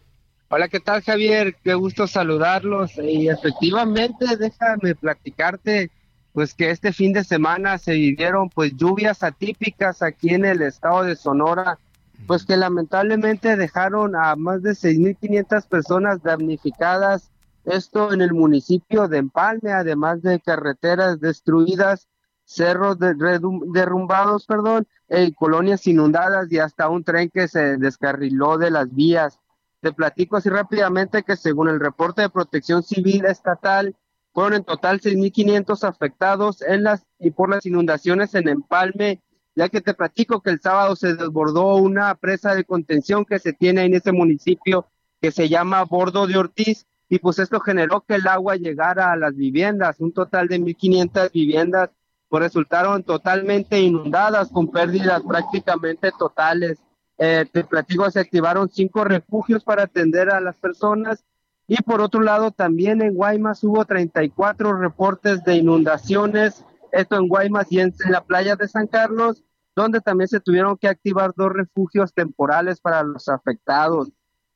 Hola, 0.57 0.69
¿qué 0.69 0.79
tal, 0.79 1.03
Javier? 1.03 1.57
Qué 1.65 1.75
gusto 1.75 2.07
saludarlos. 2.07 2.93
Y 2.99 3.29
efectivamente, 3.29 4.25
déjame 4.37 4.95
platicarte 4.95 5.91
pues 6.33 6.55
que 6.55 6.71
este 6.71 6.93
fin 6.93 7.13
de 7.13 7.25
semana 7.25 7.77
se 7.77 7.95
vivieron 7.95 8.51
pues 8.51 8.77
lluvias 8.77 9.25
atípicas 9.25 10.01
aquí 10.01 10.29
en 10.33 10.45
el 10.45 10.63
estado 10.63 11.03
de 11.03 11.17
Sonora, 11.17 11.81
pues 12.29 12.45
que 12.45 12.57
lamentablemente 12.57 13.57
dejaron 13.57 14.15
a 14.15 14.37
más 14.37 14.63
de 14.63 14.77
6.500 14.77 15.67
personas 15.67 16.23
damnificadas, 16.23 17.33
esto 17.65 18.13
en 18.13 18.21
el 18.21 18.33
municipio 18.33 19.09
de 19.09 19.19
Empalme, 19.19 19.73
además 19.73 20.23
de 20.23 20.39
carreteras 20.39 21.19
destruidas, 21.19 22.07
cerros 22.45 22.97
derrumbados, 23.01 24.47
perdón, 24.47 24.87
colonias 25.35 25.85
inundadas 25.89 26.47
y 26.53 26.61
hasta 26.61 26.89
un 26.89 27.03
tren 27.03 27.29
que 27.29 27.49
se 27.49 27.77
descarriló 27.77 28.57
de 28.57 28.71
las 28.71 28.95
vías. 28.95 29.41
Te 29.85 29.93
platico 29.93 30.39
así 30.39 30.49
rápidamente 30.49 31.25
que 31.25 31.37
según 31.37 31.69
el 31.69 31.79
reporte 31.79 32.23
de 32.23 32.31
protección 32.31 32.83
civil 32.83 33.27
estatal, 33.27 33.95
fueron 34.33 34.55
en 34.55 34.65
total 34.65 34.99
6.500 34.99 35.87
afectados 35.87 36.63
en 36.63 36.85
las 36.85 37.05
y 37.19 37.33
por 37.33 37.51
las 37.51 37.67
inundaciones 37.67 38.35
en 38.35 38.49
Empalme, 38.49 39.21
ya 39.55 39.69
que 39.69 39.83
te 39.83 39.93
platico 39.93 40.41
que 40.41 40.49
el 40.49 40.63
sábado 40.63 40.97
se 40.97 41.15
desbordó 41.15 41.77
una 41.77 42.15
presa 42.15 42.55
de 42.55 42.65
contención 42.65 43.27
que 43.27 43.39
se 43.39 43.53
tiene 43.53 43.85
en 43.85 43.93
ese 43.93 44.13
municipio 44.13 44.87
que 45.21 45.31
se 45.31 45.51
llama 45.51 45.85
Bordo 45.85 46.27
de 46.27 46.39
Ortiz 46.39 46.87
y 47.11 47.19
pues 47.19 47.39
esto 47.39 47.61
generó 47.61 48.07
que 48.09 48.15
el 48.15 48.27
agua 48.27 48.57
llegara 48.57 49.13
a 49.13 49.17
las 49.17 49.37
viviendas, 49.37 50.01
un 50.01 50.15
total 50.15 50.49
de 50.49 50.61
1.500 50.61 51.31
viviendas 51.31 51.91
pues 52.31 52.43
resultaron 52.43 53.03
totalmente 53.03 53.79
inundadas 53.83 54.49
con 54.49 54.71
pérdidas 54.71 55.21
prácticamente 55.29 56.11
totales. 56.19 56.79
Eh, 57.19 57.47
te 57.53 57.65
platico, 57.65 58.11
se 58.11 58.21
activaron 58.21 58.69
cinco 58.69 59.05
refugios 59.05 59.63
para 59.63 59.85
atender 59.85 60.31
a 60.31 60.41
las 60.41 60.57
personas 60.57 61.25
y 61.67 61.77
por 61.83 62.01
otro 62.01 62.21
lado, 62.21 62.51
también 62.51 63.01
en 63.01 63.15
Guaymas 63.15 63.65
hubo 63.65 63.85
34 63.85 64.77
reportes 64.77 65.45
de 65.45 65.57
inundaciones, 65.57 66.65
esto 66.93 67.17
en 67.17 67.29
Guaymas 67.29 67.73
y 67.73 67.81
en, 67.81 67.95
la 68.11 68.23
playa 68.23 68.55
de 68.57 68.69
San 68.69 68.87
Carlos, 68.87 69.43
donde 69.75 70.01
también 70.01 70.29
se 70.29 70.41
tuvieron 70.41 70.77
que 70.77 70.89
activar 70.89 71.33
dos 71.35 71.53
refugios 71.53 72.13
temporales 72.13 72.81
para 72.81 73.03
los 73.03 73.29
afectados. 73.29 74.11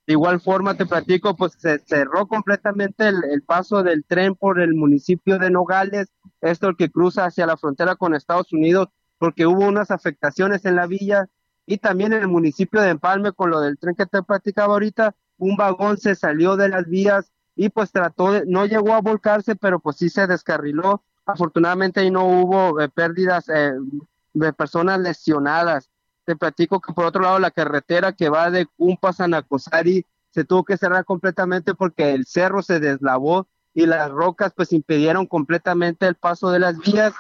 De 0.07 0.13
igual 0.13 0.41
forma, 0.41 0.75
te 0.75 0.87
platico, 0.87 1.35
pues 1.35 1.55
se 1.59 1.79
cerró 1.81 2.27
completamente 2.29 3.09
el, 3.09 3.43
paso 3.43 3.83
del 3.83 4.05
tren 4.05 4.35
por 4.35 4.61
el 4.61 4.75
municipio 4.75 5.39
de 5.39 5.51
Nogales, 5.51 6.09
esto 6.41 6.69
el 6.69 6.77
que 6.77 6.91
cruza 6.91 7.25
hacia 7.25 7.47
la 7.47 7.57
frontera 7.57 7.97
con 7.97 8.15
Estados 8.15 8.53
Unidos, 8.53 8.89
porque 9.19 9.47
hubo 9.47 9.67
unas 9.67 9.91
afectaciones 9.91 10.65
en 10.65 10.77
la 10.77 10.87
villa 10.87 11.29
y 11.69 11.77
también 11.77 12.15
en 12.15 12.23
el 12.23 12.29
municipio 12.29 12.81
de 12.81 12.89
Empalme 12.89 13.33
con 13.33 13.51
lo 13.51 13.61
del 13.61 13.79
tren 13.79 13.95
que 13.95 14.07
te 14.07 14.23
platicaba 14.23 14.73
ahorita, 14.73 15.15
un 15.37 15.55
vagón 15.55 15.99
se 15.99 16.15
salió 16.15 16.57
de 16.57 16.71
las 16.71 16.89
vías 16.89 17.31
y 17.55 17.69
pues 17.69 17.93
trató 17.93 18.33
de, 18.33 18.47
no 18.47 18.65
llegó 18.65 18.95
a 18.95 19.03
volcarse, 19.03 19.55
pero 19.55 19.79
pues 19.79 19.97
sí 19.99 20.09
se 20.09 20.27
descarriló. 20.27 21.03
Afortunadamente 21.27 22.01
ahí 22.01 22.11
no 22.11 22.25
hubo 22.25 22.81
eh, 22.81 22.89
pérdidas 22.89 23.51
eh, 23.51 23.75
de 24.33 24.53
personas 24.55 24.99
lesionadas. 25.01 25.91
Te 26.25 26.37
platico 26.37 26.81
que 26.81 26.95
por 26.95 27.05
otro 27.05 27.21
lado 27.21 27.39
la 27.39 27.51
carretera 27.51 28.15
que 28.15 28.31
va 28.31 28.51
de 28.51 28.65
Cumpas 28.65 29.21
a 29.21 29.29
Nacosari 29.29 30.07
se 30.31 30.45
tuvo 30.45 30.65
que 30.65 30.79
cerrar 30.79 31.05
completamente 31.05 31.75
porque 31.75 32.15
el 32.15 32.25
cerro 32.25 32.63
se 32.63 32.81
deslavó 32.81 33.47
y 33.75 33.85
las 33.85 34.11
rocas 34.11 34.55
pues 34.57 34.73
impidieron 34.73 35.27
completamente 35.27 36.07
el 36.07 36.15
paso 36.15 36.51
de 36.51 36.61
las 36.61 36.79
vías. 36.79 37.13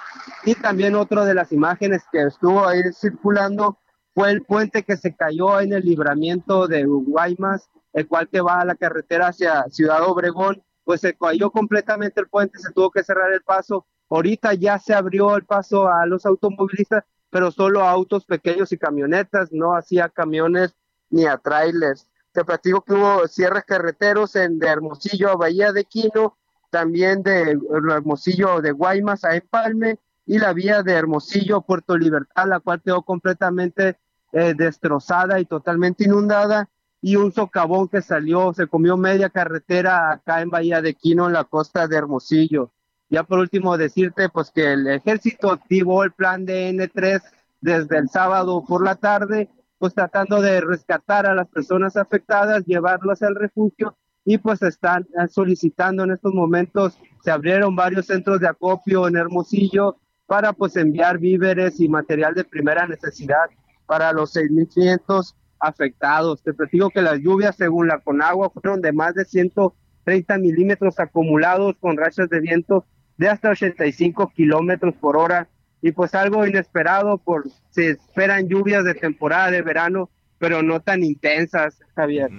Y 0.47 0.55
también 0.55 0.95
otra 0.95 1.27
de 1.27 1.35
las 1.35 1.53
imágenes 1.53 2.03
que 2.11 2.23
estuvo 2.23 2.67
ahí 2.67 2.81
circulando 2.95 3.77
fue 4.19 4.33
el 4.33 4.43
puente 4.43 4.83
que 4.83 4.97
se 4.97 5.15
cayó 5.15 5.61
en 5.61 5.73
el 5.73 5.85
libramiento 5.85 6.67
de 6.67 6.85
Guaymas 6.85 7.71
el 7.93 8.09
cual 8.09 8.29
que 8.29 8.41
va 8.41 8.61
a 8.61 8.65
la 8.65 8.75
carretera 8.75 9.29
hacia 9.29 9.69
Ciudad 9.71 10.03
Obregón, 10.03 10.61
pues 10.83 11.03
se 11.03 11.15
cayó 11.15 11.53
completamente 11.53 12.21
el 12.21 12.27
puente, 12.27 12.59
se 12.59 12.73
tuvo 12.73 12.91
que 12.91 13.05
cerrar 13.05 13.33
el 13.33 13.43
paso. 13.43 13.87
Ahorita 14.11 14.55
ya 14.55 14.81
se 14.81 14.93
abrió 14.93 15.37
el 15.37 15.45
paso 15.45 15.87
a 15.87 16.05
los 16.05 16.27
automovilistas, 16.27 17.05
pero 17.31 17.53
solo 17.53 17.85
a 17.85 17.93
autos 17.93 18.25
pequeños 18.25 18.73
y 18.73 18.79
camionetas, 18.79 19.53
no 19.53 19.77
hacía 19.77 20.09
camiones 20.09 20.75
ni 21.11 21.25
a 21.25 21.39
trailers. 21.39 22.09
Te 22.33 22.45
platico 22.45 22.81
que 22.81 22.95
hubo 22.95 23.29
cierres 23.29 23.63
carreteros 23.67 24.35
en 24.35 24.59
de 24.59 24.67
Hermosillo 24.67 25.31
a 25.31 25.37
Bahía 25.37 25.71
de 25.71 25.85
Quino, 25.85 26.37
también 26.71 27.23
de 27.23 27.57
Hermosillo 27.71 28.61
de 28.63 28.73
Guaymas 28.73 29.25
a 29.25 29.37
Empalme 29.37 30.01
y 30.27 30.41
la 30.41 30.53
vía 30.55 30.83
de 30.83 30.95
Hermosillo 30.95 31.59
a 31.59 31.65
Puerto 31.65 31.97
Libertad, 31.97 32.49
la 32.49 32.59
cual 32.59 32.83
quedó 32.83 33.03
completamente 33.03 33.97
eh, 34.33 34.55
destrozada 34.57 35.41
y 35.41 35.45
totalmente 35.45 36.05
inundada 36.05 36.69
y 37.01 37.17
un 37.17 37.33
socavón 37.33 37.89
que 37.89 38.03
salió, 38.03 38.53
se 38.53 38.67
comió 38.67 38.97
media 38.97 39.31
carretera 39.31 40.11
acá 40.11 40.41
en 40.41 40.51
Bahía 40.51 40.83
de 40.83 40.95
Quino, 40.95 41.27
en 41.27 41.33
la 41.33 41.45
costa 41.45 41.87
de 41.87 41.97
Hermosillo. 41.97 42.73
Ya 43.09 43.23
por 43.23 43.39
último 43.39 43.79
decirte 43.79 44.29
pues 44.29 44.51
que 44.51 44.73
el 44.73 44.87
ejército 44.87 45.51
activó 45.51 46.05
el 46.05 46.13
plan 46.13 46.45
de 46.45 46.71
N3 46.71 47.23
desde 47.61 47.99
el 47.99 48.09
sábado 48.09 48.65
por 48.67 48.85
la 48.85 48.97
tarde, 48.97 49.49
pues 49.79 49.95
tratando 49.95 50.43
de 50.43 50.61
rescatar 50.61 51.27
a 51.27 51.35
las 51.35 51.49
personas 51.49 51.97
afectadas, 51.97 52.65
llevarlas 52.67 53.23
al 53.23 53.35
refugio 53.35 53.97
y 54.25 54.39
pues 54.39 54.61
están 54.63 55.07
solicitando 55.31 56.05
en 56.05 56.11
estos 56.11 56.35
momentos, 56.35 56.99
se 57.23 57.31
abrieron 57.31 57.75
varios 57.77 58.07
centros 58.07 58.41
de 58.41 58.49
acopio 58.49 59.09
en 59.09 59.17
Hermosillo 59.17 59.97
para 60.27 60.53
pues 60.53 60.77
enviar 60.77 61.19
víveres 61.19 61.81
y 61.81 61.89
material 61.89 62.35
de 62.35 62.45
primera 62.45 62.87
necesidad 62.87 63.49
para 63.89 64.13
los 64.13 64.37
6.500 64.37 65.35
afectados. 65.59 66.43
Te 66.43 66.53
platico 66.53 66.91
que 66.91 67.03
las 67.03 67.19
lluvias, 67.19 67.57
según 67.57 67.89
la 67.89 67.99
Conagua, 67.99 68.51
fueron 68.51 68.83
de 68.83 68.93
más 68.93 69.15
de 69.15 69.25
130 69.25 70.39
milímetros 70.39 71.01
acumulados 71.01 71.75
con 71.81 71.97
rachas 71.97 72.29
de 72.29 72.41
viento 72.41 72.85
de 73.17 73.29
hasta 73.29 73.51
85 73.51 74.31
kilómetros 74.37 74.95
por 74.95 75.17
hora. 75.17 75.49
Y 75.81 75.93
pues 75.93 76.15
algo 76.15 76.47
inesperado, 76.47 77.19
por 77.19 77.45
se 77.71 77.91
esperan 77.91 78.49
lluvias 78.49 78.85
de 78.85 78.95
temporada 78.95 79.51
de 79.51 79.63
verano, 79.63 80.11
pero 80.39 80.63
no 80.63 80.81
tan 80.81 81.03
intensas, 81.03 81.81
Javier. 81.97 82.31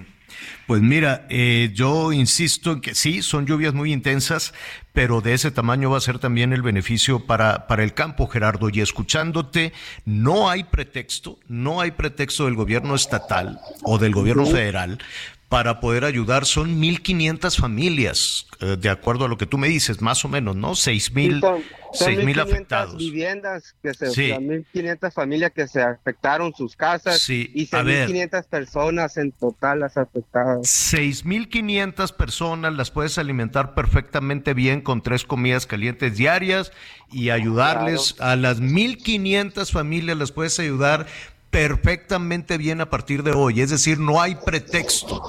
Pues 0.68 0.82
mira, 0.82 1.26
eh, 1.30 1.72
yo 1.74 2.12
insisto 2.12 2.72
en 2.74 2.82
que 2.82 2.96
sí, 2.96 3.22
son 3.22 3.46
lluvias 3.46 3.74
muy 3.74 3.94
intensas, 3.94 4.54
pero 4.94 5.22
de 5.22 5.34
ese 5.34 5.52
tamaño 5.52 5.90
va 5.90 5.98
a 5.98 6.02
ser 6.02 6.20
también 6.20 6.54
el 6.54 6.62
beneficio 6.62 7.26
para, 7.26 7.68
para 7.68 7.84
el 7.84 7.94
campo, 7.94 8.28
Gerardo. 8.28 8.70
Y 8.70 8.82
escuchándote, 8.82 9.74
no 10.06 10.50
hay 10.50 10.64
pretexto, 10.64 11.40
no 11.48 11.82
hay 11.82 11.92
pretexto 11.92 12.46
del 12.46 12.56
gobierno 12.56 12.96
estatal 12.96 13.60
o 13.84 13.98
del 13.98 14.14
gobierno 14.14 14.46
federal 14.46 15.00
para 15.50 15.80
poder 15.80 16.06
ayudar. 16.06 16.46
Son 16.46 16.80
1.500 16.80 17.60
familias, 17.60 18.46
eh, 18.62 18.78
de 18.80 18.90
acuerdo 18.90 19.26
a 19.26 19.28
lo 19.28 19.38
que 19.38 19.48
tú 19.48 19.58
me 19.58 19.68
dices, 19.68 20.00
más 20.00 20.24
o 20.24 20.30
menos, 20.30 20.56
¿no? 20.56 20.72
6.000 20.72 22.24
mil 22.24 22.40
afectados. 22.40 22.98
viviendas, 22.98 23.76
que 23.82 23.96
se, 23.96 24.06
1.500 24.06 25.12
familias 25.12 25.52
que 25.52 25.68
se 25.68 25.82
afectaron 25.82 26.54
sus 26.54 26.76
casas 26.76 27.20
sí. 27.20 27.50
y 27.56 27.66
6.500 27.68 28.46
personas 28.46 29.18
en 29.18 29.32
total 29.32 29.80
las 29.80 29.98
afectadas. 29.98 30.62
6.500 30.62 32.16
personas 32.16 32.74
las 32.76 32.92
puedes 32.92 33.18
alimentar 33.18 33.74
perfectamente 33.74 34.54
bien 34.54 34.82
con 34.82 35.02
tres 35.02 35.24
comidas 35.26 35.66
calientes 35.66 36.16
diarias 36.16 36.72
y 37.12 37.32
ayudarles 37.32 38.16
a 38.20 38.36
las 38.36 38.62
1.500 38.62 39.72
familias 39.72 40.16
las 40.16 40.32
puedes 40.32 40.60
ayudar 40.60 41.08
perfectamente 41.50 42.58
bien 42.58 42.80
a 42.80 42.90
partir 42.90 43.24
de 43.24 43.32
hoy. 43.32 43.62
Es 43.62 43.72
decir, 43.72 44.00
no 44.00 44.22
hay 44.22 44.36
pretexto. 44.36 45.24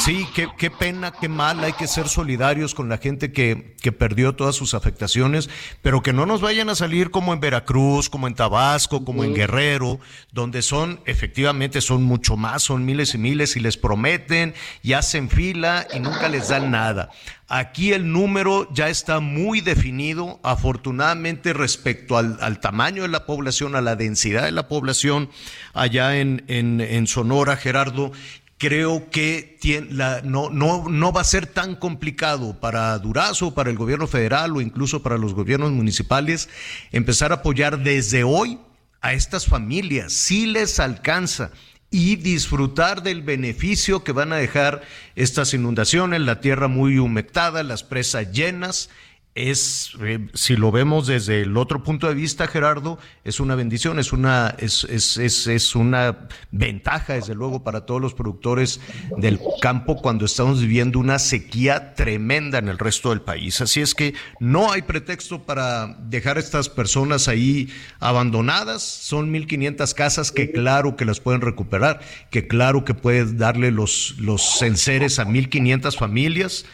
Sí, 0.00 0.26
qué, 0.34 0.48
qué 0.58 0.70
pena, 0.70 1.12
qué 1.12 1.28
mal, 1.28 1.62
hay 1.64 1.72
que 1.72 1.86
ser 1.86 2.08
solidarios 2.08 2.74
con 2.74 2.88
la 2.88 2.98
gente 2.98 3.32
que, 3.32 3.74
que, 3.80 3.92
perdió 3.92 4.34
todas 4.34 4.56
sus 4.56 4.74
afectaciones, 4.74 5.48
pero 5.82 6.02
que 6.02 6.12
no 6.12 6.26
nos 6.26 6.40
vayan 6.40 6.68
a 6.68 6.74
salir 6.74 7.10
como 7.10 7.32
en 7.32 7.40
Veracruz, 7.40 8.10
como 8.10 8.26
en 8.26 8.34
Tabasco, 8.34 9.04
como 9.04 9.24
en 9.24 9.34
Guerrero, 9.34 10.00
donde 10.32 10.62
son, 10.62 11.00
efectivamente, 11.06 11.80
son 11.80 12.02
mucho 12.02 12.36
más, 12.36 12.64
son 12.64 12.84
miles 12.84 13.14
y 13.14 13.18
miles 13.18 13.56
y 13.56 13.60
les 13.60 13.76
prometen 13.76 14.54
y 14.82 14.92
hacen 14.94 15.30
fila 15.30 15.86
y 15.94 16.00
nunca 16.00 16.28
les 16.28 16.48
dan 16.48 16.70
nada. 16.70 17.10
Aquí 17.56 17.92
el 17.92 18.10
número 18.10 18.68
ya 18.74 18.88
está 18.88 19.20
muy 19.20 19.60
definido, 19.60 20.40
afortunadamente 20.42 21.52
respecto 21.52 22.16
al, 22.16 22.58
tamaño 22.58 23.02
de 23.02 23.08
la 23.08 23.26
población, 23.26 23.76
a 23.76 23.80
la 23.80 23.94
densidad 23.94 24.42
de 24.42 24.50
la 24.50 24.66
población 24.66 25.30
allá 25.72 26.16
en 26.16 27.06
Sonora, 27.06 27.56
Gerardo, 27.56 28.10
creo 28.58 29.08
que 29.10 29.56
tiene 29.60 29.92
la, 29.92 30.20
no, 30.22 30.50
no, 30.50 30.88
no 30.88 31.12
va 31.12 31.20
a 31.20 31.24
ser 31.24 31.46
tan 31.46 31.76
complicado 31.76 32.58
para 32.60 32.98
Durazo, 32.98 33.54
para 33.54 33.70
el 33.70 33.76
gobierno 33.76 34.06
federal 34.06 34.56
o 34.56 34.60
incluso 34.60 35.02
para 35.02 35.18
los 35.18 35.34
gobiernos 35.34 35.70
municipales 35.70 36.48
empezar 36.90 37.30
a 37.30 37.36
apoyar 37.36 37.84
desde 37.84 38.24
hoy 38.24 38.58
a 39.00 39.12
estas 39.12 39.46
familias. 39.46 40.12
Si 40.12 40.46
les 40.46 40.80
alcanza 40.80 41.50
y 41.94 42.16
disfrutar 42.16 43.04
del 43.04 43.22
beneficio 43.22 44.02
que 44.02 44.10
van 44.10 44.32
a 44.32 44.36
dejar 44.36 44.82
estas 45.14 45.54
inundaciones, 45.54 46.22
la 46.22 46.40
tierra 46.40 46.66
muy 46.66 46.98
humectada, 46.98 47.62
las 47.62 47.84
presas 47.84 48.32
llenas 48.32 48.90
es, 49.34 49.90
eh, 50.00 50.28
si 50.34 50.56
lo 50.56 50.70
vemos 50.70 51.08
desde 51.08 51.42
el 51.42 51.56
otro 51.56 51.82
punto 51.82 52.06
de 52.06 52.14
vista, 52.14 52.46
Gerardo, 52.46 53.00
es 53.24 53.40
una 53.40 53.56
bendición, 53.56 53.98
es 53.98 54.12
una, 54.12 54.54
es, 54.58 54.84
es, 54.84 55.16
es, 55.16 55.48
es, 55.48 55.74
una 55.74 56.28
ventaja, 56.52 57.14
desde 57.14 57.34
luego, 57.34 57.64
para 57.64 57.84
todos 57.84 58.00
los 58.00 58.14
productores 58.14 58.80
del 59.16 59.40
campo 59.60 59.96
cuando 59.96 60.24
estamos 60.24 60.60
viviendo 60.60 61.00
una 61.00 61.18
sequía 61.18 61.94
tremenda 61.94 62.58
en 62.58 62.68
el 62.68 62.78
resto 62.78 63.10
del 63.10 63.22
país. 63.22 63.60
Así 63.60 63.80
es 63.80 63.96
que 63.96 64.14
no 64.38 64.70
hay 64.70 64.82
pretexto 64.82 65.42
para 65.42 65.96
dejar 65.98 66.36
a 66.36 66.40
estas 66.40 66.68
personas 66.68 67.26
ahí 67.26 67.72
abandonadas. 67.98 68.82
Son 68.82 69.32
1.500 69.32 69.94
casas 69.94 70.30
que 70.30 70.52
claro 70.52 70.94
que 70.94 71.04
las 71.04 71.18
pueden 71.18 71.40
recuperar, 71.40 72.00
que 72.30 72.46
claro 72.46 72.84
que 72.84 72.94
pueden 72.94 73.36
darle 73.36 73.72
los, 73.72 74.14
los 74.18 74.62
enseres 74.62 75.18
a 75.18 75.26
1.500 75.26 75.98
familias 75.98 76.66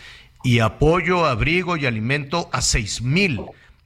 y 0.43 0.61
apoyo, 0.61 1.27
abrigo 1.27 1.77
y 1.77 1.87
alimento 1.87 2.49
a 2.53 2.63
seis 2.63 3.03
mil. 3.03 3.41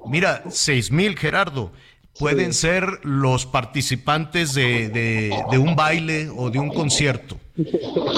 Mira, 0.06 0.42
seis 0.50 0.90
mil, 0.90 1.18
Gerardo, 1.18 1.72
pueden 2.18 2.52
ser 2.52 3.00
los 3.02 3.46
participantes 3.46 4.54
de, 4.54 4.88
de, 4.88 5.34
de, 5.50 5.58
un 5.58 5.74
baile 5.74 6.28
o 6.34 6.50
de 6.50 6.58
un 6.58 6.68
concierto. 6.68 7.38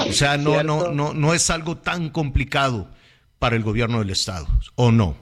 O 0.09 0.13
sea, 0.13 0.37
no, 0.37 0.63
no, 0.63 0.93
no, 0.93 1.15
no 1.15 1.35
es 1.35 1.51
algo 1.51 1.77
tan 1.77 2.11
complicado 2.11 2.89
para 3.39 3.57
el 3.57 3.63
gobierno 3.63 4.01
del 4.01 4.11
estado, 4.11 4.47
¿o 4.75 4.91
no? 4.91 5.15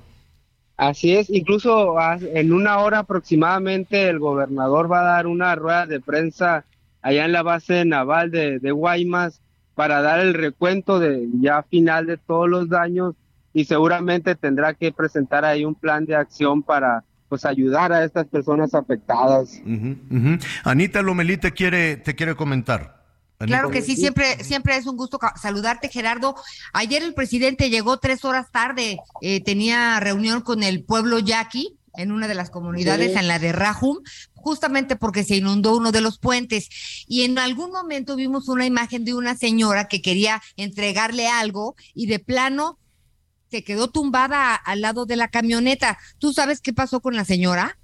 Así 0.76 1.14
es, 1.14 1.30
incluso 1.30 1.94
en 2.34 2.52
una 2.52 2.78
hora 2.78 3.00
aproximadamente 3.00 4.08
el 4.08 4.18
gobernador 4.18 4.90
va 4.90 5.00
a 5.00 5.14
dar 5.14 5.26
una 5.28 5.54
rueda 5.54 5.86
de 5.86 6.00
prensa 6.00 6.64
allá 7.00 7.26
en 7.26 7.32
la 7.32 7.42
base 7.42 7.84
naval 7.84 8.32
de, 8.32 8.58
de 8.58 8.72
Guaymas 8.72 9.40
para 9.74 10.00
dar 10.00 10.20
el 10.20 10.34
recuento 10.34 10.98
de 10.98 11.28
ya 11.40 11.62
final 11.62 12.06
de 12.06 12.16
todos 12.16 12.48
los 12.48 12.68
daños 12.68 13.14
y 13.52 13.64
seguramente 13.64 14.34
tendrá 14.34 14.74
que 14.74 14.92
presentar 14.92 15.44
ahí 15.44 15.64
un 15.64 15.74
plan 15.74 16.04
de 16.04 16.16
acción 16.16 16.62
para 16.62 17.04
pues 17.28 17.44
ayudar 17.44 17.92
a 17.92 18.04
estas 18.04 18.26
personas 18.26 18.74
afectadas. 18.74 19.60
Uh 19.64 19.68
-huh, 19.68 19.98
uh 20.10 20.14
-huh. 20.14 20.46
Anita 20.64 21.02
Lomelí 21.02 21.36
te 21.36 21.52
quiere, 21.52 21.96
te 21.96 22.14
quiere 22.14 22.34
comentar. 22.34 23.02
Anita. 23.38 23.58
Claro 23.58 23.70
que 23.70 23.82
sí, 23.82 23.96
siempre, 23.96 24.44
siempre 24.44 24.76
es 24.76 24.86
un 24.86 24.96
gusto 24.96 25.18
saludarte, 25.40 25.88
Gerardo. 25.88 26.36
Ayer 26.72 27.02
el 27.02 27.14
presidente 27.14 27.70
llegó 27.70 27.98
tres 27.98 28.24
horas 28.24 28.52
tarde, 28.52 28.98
eh, 29.20 29.42
tenía 29.42 29.98
reunión 29.98 30.42
con 30.42 30.62
el 30.62 30.84
pueblo 30.84 31.18
yaqui 31.18 31.76
en 31.96 32.12
una 32.12 32.28
de 32.28 32.34
las 32.34 32.50
comunidades, 32.50 33.12
sí. 33.12 33.18
en 33.18 33.28
la 33.28 33.38
de 33.38 33.52
Rajum, 33.52 33.98
justamente 34.34 34.96
porque 34.96 35.24
se 35.24 35.36
inundó 35.36 35.76
uno 35.76 35.92
de 35.92 36.00
los 36.00 36.18
puentes. 36.18 36.68
Y 37.06 37.22
en 37.22 37.38
algún 37.38 37.70
momento 37.70 38.16
vimos 38.16 38.48
una 38.48 38.66
imagen 38.66 39.04
de 39.04 39.14
una 39.14 39.36
señora 39.36 39.88
que 39.88 40.02
quería 40.02 40.40
entregarle 40.56 41.28
algo 41.28 41.74
y 41.94 42.06
de 42.06 42.18
plano 42.18 42.78
se 43.50 43.62
quedó 43.62 43.88
tumbada 43.88 44.54
al 44.54 44.80
lado 44.80 45.06
de 45.06 45.16
la 45.16 45.28
camioneta. 45.28 45.98
¿Tú 46.18 46.32
sabes 46.32 46.60
qué 46.60 46.72
pasó 46.72 47.00
con 47.00 47.14
la 47.14 47.24
señora? 47.24 47.78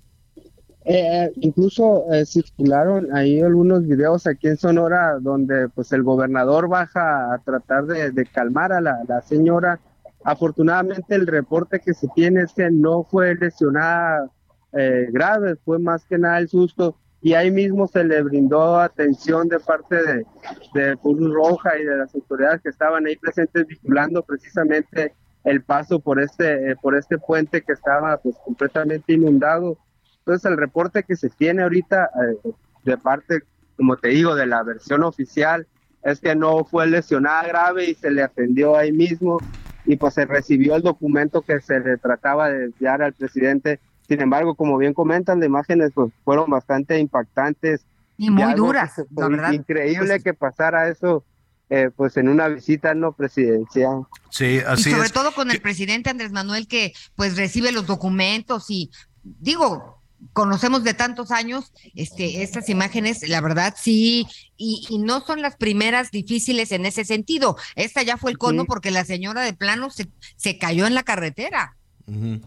Eh, 0.85 1.31
incluso 1.37 2.11
eh, 2.11 2.25
circularon 2.25 3.15
ahí 3.15 3.41
algunos 3.41 3.87
videos 3.87 4.27
aquí 4.27 4.49
en 4.49 4.57
Sonora 4.57 5.19
donde 5.21 5.69
pues 5.69 5.93
el 5.93 6.03
gobernador 6.03 6.69
baja 6.69 7.35
a 7.35 7.39
tratar 7.39 7.85
de, 7.85 8.11
de 8.13 8.27
calmar 8.27 8.73
a 8.73 8.81
la, 8.81 8.99
la 9.07 9.21
señora 9.21 9.79
Afortunadamente 10.25 11.14
el 11.14 11.27
reporte 11.27 11.81
que 11.81 11.95
se 11.95 12.09
tiene 12.14 12.43
es 12.43 12.53
que 12.53 12.71
no 12.71 13.05
fue 13.05 13.35
lesionada 13.35 14.29
eh, 14.73 15.09
grave, 15.11 15.57
fue 15.64 15.79
más 15.79 16.05
que 16.05 16.18
nada 16.18 16.39
el 16.39 16.49
susto 16.49 16.97
y 17.23 17.35
ahí 17.35 17.51
mismo 17.51 17.87
se 17.87 18.03
le 18.05 18.23
brindó 18.23 18.79
atención 18.79 19.49
de 19.49 19.61
parte 19.61 19.97
de, 19.97 20.27
de 20.75 20.97
Cruz 20.97 21.33
Roja 21.33 21.79
y 21.79 21.85
de 21.85 21.97
las 21.97 22.14
autoridades 22.14 22.62
que 22.62 22.71
estaban 22.71 23.07
ahí 23.07 23.16
presentes 23.16 23.66
vigilando 23.66 24.23
precisamente 24.23 25.14
el 25.45 25.62
paso 25.62 26.01
por 26.01 26.21
este, 26.21 26.71
eh, 26.71 26.77
por 26.81 26.97
este 26.97 27.18
puente 27.18 27.62
que 27.62 27.73
estaba 27.73 28.16
pues 28.18 28.37
completamente 28.45 29.12
inundado. 29.12 29.79
Entonces 30.18 30.51
el 30.51 30.57
reporte 30.57 31.03
que 31.03 31.16
se 31.16 31.29
tiene 31.31 31.62
ahorita 31.62 32.11
eh, 32.45 32.51
de 32.85 32.97
parte, 32.97 33.41
como 33.77 33.97
te 33.97 34.09
digo, 34.09 34.35
de 34.35 34.47
la 34.47 34.62
versión 34.62 35.03
oficial 35.03 35.66
es 36.03 36.21
que 36.21 36.35
no 36.35 36.64
fue 36.64 36.87
lesionada 36.87 37.47
grave 37.47 37.91
y 37.91 37.95
se 37.95 38.11
le 38.11 38.23
atendió 38.23 38.77
ahí 38.77 38.93
mismo 38.93 39.39
y 39.85 39.97
pues 39.97 40.14
se 40.14 40.24
recibió 40.24 40.76
el 40.76 40.83
documento 40.83 41.43
que 41.43 41.61
se 41.61 41.81
le 41.81 41.97
trataba 41.97 42.51
de 42.51 42.66
enviar 42.66 43.03
al 43.03 43.12
presidente. 43.12 43.81
Sin 44.09 44.20
embargo, 44.20 44.55
como 44.55 44.76
bien 44.76 44.95
comentan, 44.95 45.41
las 45.41 45.47
imágenes 45.47 45.93
pues 45.95 46.12
fueron 46.24 46.51
bastante 46.51 46.99
impactantes. 46.99 47.85
Y 48.16 48.31
muy 48.31 48.53
duras, 48.55 48.95
que, 48.97 49.03
la 49.16 49.28
verdad. 49.28 49.53
Increíble 49.53 50.09
pues, 50.09 50.24
que 50.24 50.35
pasara 50.35 50.89
eso 50.89 51.24
eh, 51.70 51.89
pues 51.95 52.16
en 52.16 52.28
una 52.28 52.49
visita 52.49 52.95
no 52.95 53.12
presidencial. 53.12 54.03
Sí, 54.31 54.61
así 54.66 54.91
y 54.91 54.93
sobre 54.93 55.07
es. 55.07 55.12
todo 55.12 55.33
con 55.33 55.53
el 55.53 55.61
presidente 55.61 56.11
Andrés 56.11 56.33
Manuel 56.33 56.66
que 56.66 56.93
pues 57.14 57.37
recibe 57.37 57.70
los 57.70 57.87
documentos 57.87 58.66
y 58.70 58.91
digo, 59.22 60.00
conocemos 60.33 60.85
de 60.85 60.95
tantos 60.95 61.31
años 61.31 61.73
este, 61.95 62.43
estas 62.43 62.68
imágenes, 62.68 63.29
la 63.29 63.41
verdad 63.41 63.75
sí, 63.77 64.27
y, 64.57 64.87
y, 64.89 64.99
no 64.99 65.25
son 65.25 65.43
las 65.43 65.57
primeras 65.57 66.11
difíciles 66.11 66.73
en 66.73 66.87
ese 66.87 67.05
sentido. 67.05 67.57
Esta 67.77 68.03
ya 68.03 68.16
fue 68.16 68.31
el 68.31 68.39
cono 68.39 68.64
porque 68.64 68.91
la 68.91 69.05
señora 69.05 69.43
de 69.43 69.53
plano 69.53 69.91
se, 69.91 70.09
se 70.37 70.59
cayó 70.59 70.87
en 70.87 70.95
la 70.95 71.03
carretera. 71.03 71.77
Uh 72.07 72.12
-huh. 72.12 72.43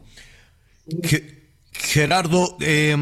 Gerardo, 1.72 2.58
eh, 2.62 2.96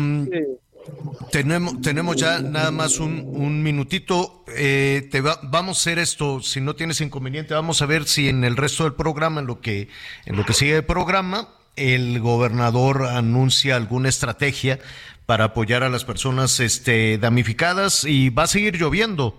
tenemos, 1.32 1.82
tenemos 1.82 2.16
ya 2.16 2.40
nada 2.40 2.72
más 2.72 3.00
un, 3.00 3.24
un 3.28 3.64
minutito. 3.64 4.44
Eh, 4.56 5.08
te 5.12 5.22
va, 5.22 5.40
vamos 5.44 5.78
a 5.78 5.82
hacer 5.82 6.00
esto, 6.00 6.42
si 6.42 6.62
no 6.62 6.76
tienes 6.76 7.02
inconveniente, 7.02 7.54
vamos 7.54 7.82
a 7.82 7.86
ver 7.86 8.06
si 8.06 8.30
en 8.30 8.44
el 8.44 8.58
resto 8.58 8.84
del 8.84 8.94
programa, 8.94 9.42
en 9.42 9.48
lo 9.48 9.62
que, 9.62 9.90
en 10.26 10.36
lo 10.36 10.46
que 10.46 10.54
sigue 10.54 10.78
el 10.78 10.86
programa, 10.86 11.50
el 11.76 12.20
gobernador 12.20 13.06
anuncia 13.06 13.76
alguna 13.76 14.10
estrategia 14.10 14.80
para 15.26 15.46
apoyar 15.46 15.84
a 15.84 15.90
las 15.90 16.04
personas 16.04 16.60
este, 16.60 17.18
damnificadas 17.18 18.04
y 18.04 18.30
va 18.30 18.44
a 18.44 18.48
seguir 18.48 18.78
lloviendo. 18.78 19.36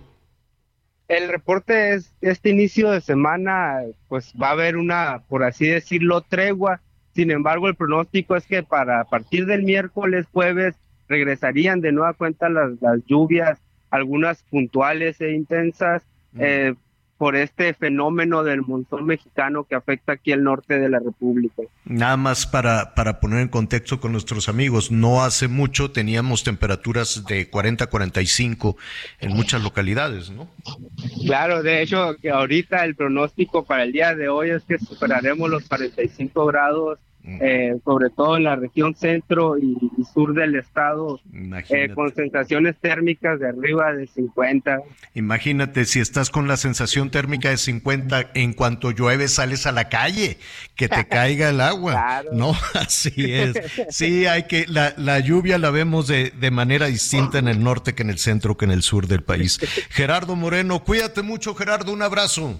El 1.07 1.27
reporte 1.27 1.93
es 1.93 2.11
este 2.21 2.49
inicio 2.49 2.89
de 2.91 3.01
semana, 3.01 3.81
pues 4.07 4.33
va 4.41 4.49
a 4.49 4.51
haber 4.53 4.77
una, 4.77 5.21
por 5.27 5.43
así 5.43 5.67
decirlo, 5.67 6.21
tregua. 6.21 6.81
Sin 7.13 7.29
embargo, 7.29 7.67
el 7.67 7.75
pronóstico 7.75 8.35
es 8.35 8.47
que 8.47 8.63
para 8.63 9.01
a 9.01 9.03
partir 9.03 9.45
del 9.45 9.63
miércoles, 9.63 10.25
jueves, 10.31 10.75
regresarían 11.07 11.81
de 11.81 11.91
nueva 11.91 12.13
cuenta 12.13 12.49
las, 12.49 12.81
las 12.81 12.99
lluvias, 13.05 13.59
algunas 13.91 14.41
puntuales 14.43 15.21
e 15.21 15.33
intensas. 15.33 16.01
Mm. 16.31 16.39
Eh, 16.41 16.73
por 17.23 17.37
este 17.37 17.73
fenómeno 17.73 18.43
del 18.43 18.63
monzón 18.63 19.05
mexicano 19.05 19.63
que 19.63 19.75
afecta 19.75 20.11
aquí 20.11 20.33
el 20.33 20.43
norte 20.43 20.77
de 20.77 20.89
la 20.89 20.99
República. 20.99 21.63
Nada 21.85 22.17
más 22.17 22.45
para, 22.45 22.95
para 22.95 23.21
poner 23.21 23.39
en 23.39 23.47
contexto 23.47 24.01
con 24.01 24.11
nuestros 24.11 24.49
amigos, 24.49 24.91
no 24.91 25.23
hace 25.23 25.47
mucho 25.47 25.89
teníamos 25.91 26.43
temperaturas 26.43 27.23
de 27.25 27.49
40 27.49 27.85
a 27.85 27.87
45 27.87 28.75
en 29.21 29.31
muchas 29.31 29.63
localidades, 29.63 30.31
¿no? 30.31 30.49
Claro, 31.25 31.63
de 31.63 31.81
hecho, 31.81 32.17
que 32.21 32.29
ahorita 32.29 32.83
el 32.83 32.93
pronóstico 32.93 33.63
para 33.63 33.83
el 33.83 33.93
día 33.93 34.13
de 34.15 34.27
hoy 34.27 34.49
es 34.49 34.63
que 34.63 34.77
superaremos 34.77 35.49
los 35.49 35.63
45 35.69 36.45
grados 36.45 36.99
eh, 37.25 37.77
sobre 37.85 38.09
todo 38.09 38.35
en 38.35 38.43
la 38.43 38.55
región 38.57 38.95
centro 38.95 39.57
y, 39.57 39.77
y 39.97 40.03
sur 40.13 40.33
del 40.33 40.55
estado, 40.55 41.21
eh, 41.69 41.89
con 41.95 42.13
sensaciones 42.13 42.75
térmicas 42.81 43.39
de 43.39 43.47
arriba 43.47 43.93
de 43.93 44.07
50. 44.07 44.81
Imagínate 45.13 45.85
si 45.85 46.01
estás 46.01 46.29
con 46.29 46.47
la 46.47 46.57
sensación 46.57 47.11
térmica 47.11 47.49
de 47.49 47.57
50, 47.57 48.31
en 48.33 48.53
cuanto 48.53 48.91
llueve 48.91 49.29
sales 49.29 49.65
a 49.65 49.71
la 49.71 49.87
calle, 49.87 50.37
que 50.75 50.89
te 50.89 51.07
caiga 51.07 51.49
el 51.49 51.61
agua. 51.61 51.93
Claro. 51.93 52.29
No, 52.33 52.53
así 52.73 53.13
es. 53.17 53.53
Sí, 53.89 54.25
hay 54.25 54.43
que, 54.43 54.65
la, 54.67 54.93
la 54.97 55.19
lluvia 55.19 55.57
la 55.57 55.71
vemos 55.71 56.07
de, 56.07 56.31
de 56.31 56.51
manera 56.51 56.87
distinta 56.87 57.39
en 57.39 57.47
el 57.47 57.63
norte 57.63 57.95
que 57.95 58.03
en 58.03 58.09
el 58.09 58.17
centro 58.17 58.57
que 58.57 58.65
en 58.65 58.71
el 58.71 58.81
sur 58.81 59.07
del 59.07 59.23
país. 59.23 59.59
Gerardo 59.89 60.35
Moreno, 60.35 60.83
cuídate 60.83 61.21
mucho, 61.21 61.55
Gerardo, 61.55 61.93
un 61.93 62.01
abrazo. 62.01 62.59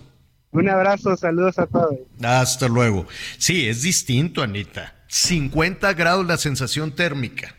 Un 0.53 0.69
abrazo, 0.69 1.17
saludos 1.17 1.59
a 1.59 1.65
todos. 1.67 1.95
Hasta 2.21 2.67
luego. 2.67 3.05
Sí, 3.37 3.67
es 3.67 3.81
distinto, 3.81 4.41
Anita. 4.43 4.95
50 5.07 5.93
grados 5.93 6.25
la 6.25 6.37
sensación 6.37 6.93
térmica. 6.95 7.55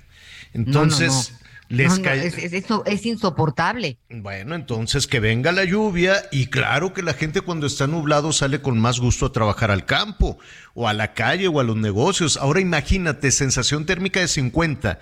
Entonces, 0.52 1.08
no, 1.08 1.14
no, 1.14 1.38
no. 1.38 1.44
Les 1.70 1.88
No, 1.98 2.04
no, 2.04 2.10
es, 2.10 2.36
es- 2.38 2.52
eso 2.52 2.84
es 2.86 3.06
insoportable. 3.06 3.98
Bueno, 4.10 4.54
entonces 4.54 5.06
que 5.06 5.18
venga 5.18 5.50
la 5.50 5.64
lluvia 5.64 6.14
y 6.30 6.46
claro 6.48 6.92
que 6.92 7.02
la 7.02 7.14
gente 7.14 7.40
cuando 7.40 7.66
está 7.66 7.86
nublado 7.86 8.32
sale 8.32 8.60
con 8.60 8.78
más 8.78 9.00
gusto 9.00 9.26
a 9.26 9.32
trabajar 9.32 9.70
al 9.70 9.86
campo 9.86 10.38
o 10.74 10.88
a 10.88 10.92
la 10.92 11.14
calle 11.14 11.48
o 11.48 11.58
a 11.60 11.64
los 11.64 11.76
negocios. 11.76 12.36
Ahora 12.36 12.60
imagínate, 12.60 13.30
sensación 13.30 13.86
térmica 13.86 14.20
de 14.20 14.28
50 14.28 15.00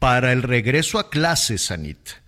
para 0.00 0.32
el 0.32 0.42
regreso 0.42 0.98
a 0.98 1.08
clases, 1.08 1.70
Anita. 1.70 2.21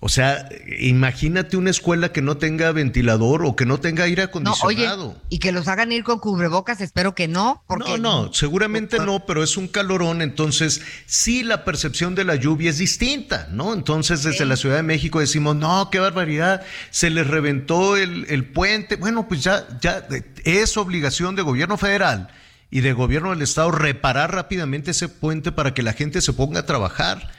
O 0.00 0.08
sea, 0.08 0.48
imagínate 0.78 1.56
una 1.56 1.70
escuela 1.70 2.12
que 2.12 2.22
no 2.22 2.36
tenga 2.36 2.70
ventilador 2.70 3.44
o 3.44 3.56
que 3.56 3.66
no 3.66 3.80
tenga 3.80 4.04
aire 4.04 4.28
No, 4.32 4.52
oye, 4.62 4.86
acondicionado. 4.86 5.20
y 5.28 5.38
que 5.40 5.50
los 5.50 5.66
hagan 5.66 5.90
ir 5.90 6.04
con 6.04 6.20
cubrebocas, 6.20 6.80
espero 6.80 7.16
que 7.16 7.26
no, 7.26 7.64
porque 7.66 7.98
No, 7.98 8.26
no, 8.26 8.32
seguramente 8.32 8.98
no, 8.98 9.26
pero 9.26 9.42
es 9.42 9.56
un 9.56 9.66
calorón, 9.66 10.22
entonces 10.22 10.82
sí 11.06 11.42
la 11.42 11.64
percepción 11.64 12.14
de 12.14 12.24
la 12.24 12.36
lluvia 12.36 12.70
es 12.70 12.78
distinta, 12.78 13.48
¿no? 13.50 13.72
Entonces 13.74 14.22
desde 14.22 14.44
la 14.46 14.56
Ciudad 14.56 14.76
de 14.76 14.84
México 14.84 15.18
decimos, 15.18 15.56
no, 15.56 15.90
qué 15.90 15.98
barbaridad, 15.98 16.62
se 16.90 17.10
les 17.10 17.26
reventó 17.26 17.96
el, 17.96 18.26
el 18.28 18.44
puente. 18.44 18.96
Bueno, 18.96 19.26
pues 19.26 19.42
ya, 19.42 19.66
ya 19.80 20.06
es 20.44 20.76
obligación 20.76 21.34
de 21.34 21.42
gobierno 21.42 21.76
federal 21.76 22.28
y 22.70 22.80
de 22.82 22.92
gobierno 22.92 23.30
del 23.30 23.42
estado 23.42 23.72
reparar 23.72 24.32
rápidamente 24.32 24.92
ese 24.92 25.08
puente 25.08 25.50
para 25.50 25.74
que 25.74 25.82
la 25.82 25.92
gente 25.92 26.20
se 26.20 26.32
ponga 26.32 26.60
a 26.60 26.66
trabajar. 26.66 27.36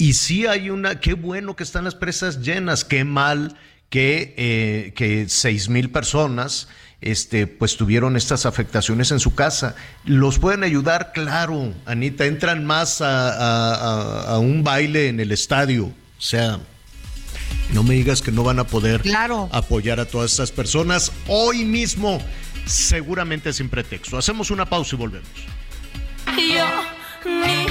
Y 0.00 0.14
sí 0.14 0.46
hay 0.46 0.70
una, 0.70 0.98
qué 0.98 1.12
bueno 1.12 1.54
que 1.54 1.62
están 1.62 1.84
las 1.84 1.94
presas 1.94 2.40
llenas, 2.40 2.84
qué 2.86 3.04
mal 3.04 3.54
que, 3.90 4.34
eh, 4.38 4.92
que 4.96 5.28
seis 5.28 5.68
mil 5.68 5.90
personas 5.90 6.68
este, 7.02 7.46
pues 7.46 7.76
tuvieron 7.76 8.16
estas 8.16 8.46
afectaciones 8.46 9.10
en 9.10 9.20
su 9.20 9.34
casa. 9.34 9.74
¿Los 10.06 10.38
pueden 10.38 10.64
ayudar? 10.64 11.12
Claro, 11.12 11.74
Anita, 11.84 12.24
entran 12.24 12.64
más 12.64 13.02
a, 13.02 14.34
a- 14.34 14.38
un 14.38 14.64
baile 14.64 15.08
en 15.08 15.20
el 15.20 15.32
estadio. 15.32 15.86
O 15.86 16.22
sea, 16.22 16.58
no 17.74 17.82
me 17.82 17.94
digas 17.94 18.22
que 18.22 18.32
no 18.32 18.42
van 18.42 18.58
a 18.58 18.64
poder 18.64 19.02
apoyar 19.52 20.00
a 20.00 20.06
todas 20.06 20.30
estas 20.32 20.50
personas 20.50 21.12
hoy 21.26 21.64
mismo, 21.64 22.22
seguramente 22.64 23.52
sin 23.52 23.68
pretexto. 23.68 24.16
Hacemos 24.16 24.50
una 24.50 24.64
pausa 24.64 24.94
y 24.96 24.98
volvemos. 24.98 25.28
Yo 26.38 26.66
ni 27.26 27.66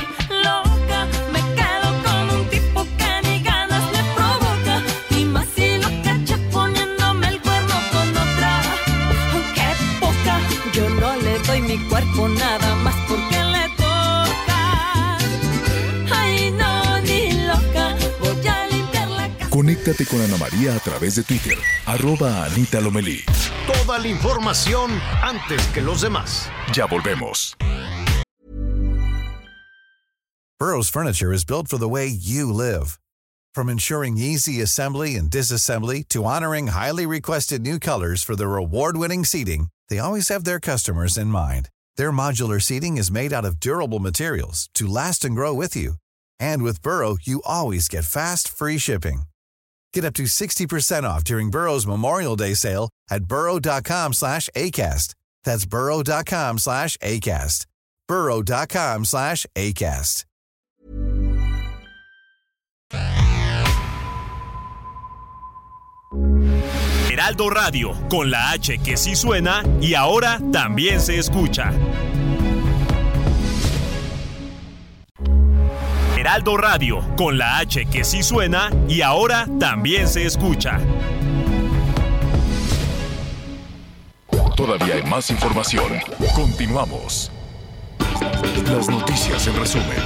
Conéctate 19.60 20.05
con 20.05 20.22
Ana 20.22 20.38
María 20.38 20.74
a 20.74 20.80
través 20.80 21.16
de 21.16 21.24
Twitter, 21.24 21.57
arroba 21.86 22.45
Anita 22.45 22.80
Lomelí. 22.80 23.26
Toda 23.68 23.99
la 23.99 24.07
información 24.07 24.89
antes 25.22 25.62
que 25.74 25.82
los 25.82 25.99
demás. 25.99 26.47
Ya 26.74 26.88
volvemos. 26.88 27.57
Burrow's 30.57 30.88
furniture 30.88 31.34
is 31.34 31.43
built 31.43 31.68
for 31.68 31.78
the 31.78 31.89
way 31.89 32.07
you 32.07 32.53
live. 32.53 33.01
From 33.53 33.68
ensuring 33.68 34.18
easy 34.18 34.62
assembly 34.62 35.18
and 35.18 35.30
disassembly 35.30 36.07
to 36.07 36.24
honoring 36.24 36.68
highly 36.68 37.05
requested 37.05 37.62
new 37.62 37.80
colors 37.80 38.24
for 38.24 38.38
their 38.38 38.55
award-winning 38.55 39.26
seating, 39.26 39.68
they 39.89 39.99
always 39.99 40.30
have 40.30 40.45
their 40.45 40.62
customers 40.62 41.18
in 41.18 41.28
mind. 41.28 41.68
Their 41.97 42.14
modular 42.14 42.62
seating 42.62 42.95
is 42.95 43.12
made 43.12 43.34
out 43.34 43.43
of 43.43 43.60
durable 43.60 43.99
materials 43.99 44.70
to 44.76 44.88
last 44.88 45.26
and 45.26 45.36
grow 45.36 45.53
with 45.53 45.76
you. 45.76 45.95
And 46.39 46.64
with 46.64 46.82
Burrow, 46.82 47.18
you 47.22 47.41
always 47.45 47.89
get 47.89 48.05
fast, 48.05 48.47
free 48.47 48.78
shipping. 48.78 49.24
Get 49.94 50.06
up 50.06 50.14
to 50.16 50.24
60% 50.24 51.04
off 51.04 51.24
during 51.24 51.50
Burrow's 51.50 51.86
Memorial 51.88 52.36
Day 52.36 52.54
sale 52.54 52.90
at 53.10 53.26
burrow.com 53.26 54.14
slash 54.14 54.50
ACAST. 54.56 55.16
That's 55.44 55.66
burrow.com 55.66 56.60
slash 56.60 56.98
ACAST. 56.98 57.66
burrow.com 58.08 59.06
slash 59.06 59.46
ACAST. 59.56 60.26
Heraldo 67.10 67.50
Radio, 67.50 67.94
con 68.10 68.32
la 68.32 68.52
H 68.52 68.80
que 68.80 68.98
sí 68.98 69.16
suena 69.16 69.64
y 69.82 69.94
ahora 69.94 70.40
también 70.52 71.02
se 71.02 71.18
escucha. 71.18 71.72
Heraldo 76.20 76.58
Radio, 76.58 77.00
con 77.16 77.38
la 77.38 77.60
H 77.60 77.86
que 77.86 78.04
sí 78.04 78.24
suena 78.24 78.70
y 78.90 79.04
ahora 79.04 79.48
también 79.58 80.06
se 80.06 80.26
escucha. 80.26 80.78
Todavía 84.58 84.96
hay 84.96 85.04
más 85.04 85.30
información. 85.30 85.94
Continuamos. 86.36 87.32
Las 88.66 88.90
noticias 88.90 89.48
en 89.48 89.56
resumen. 89.56 89.98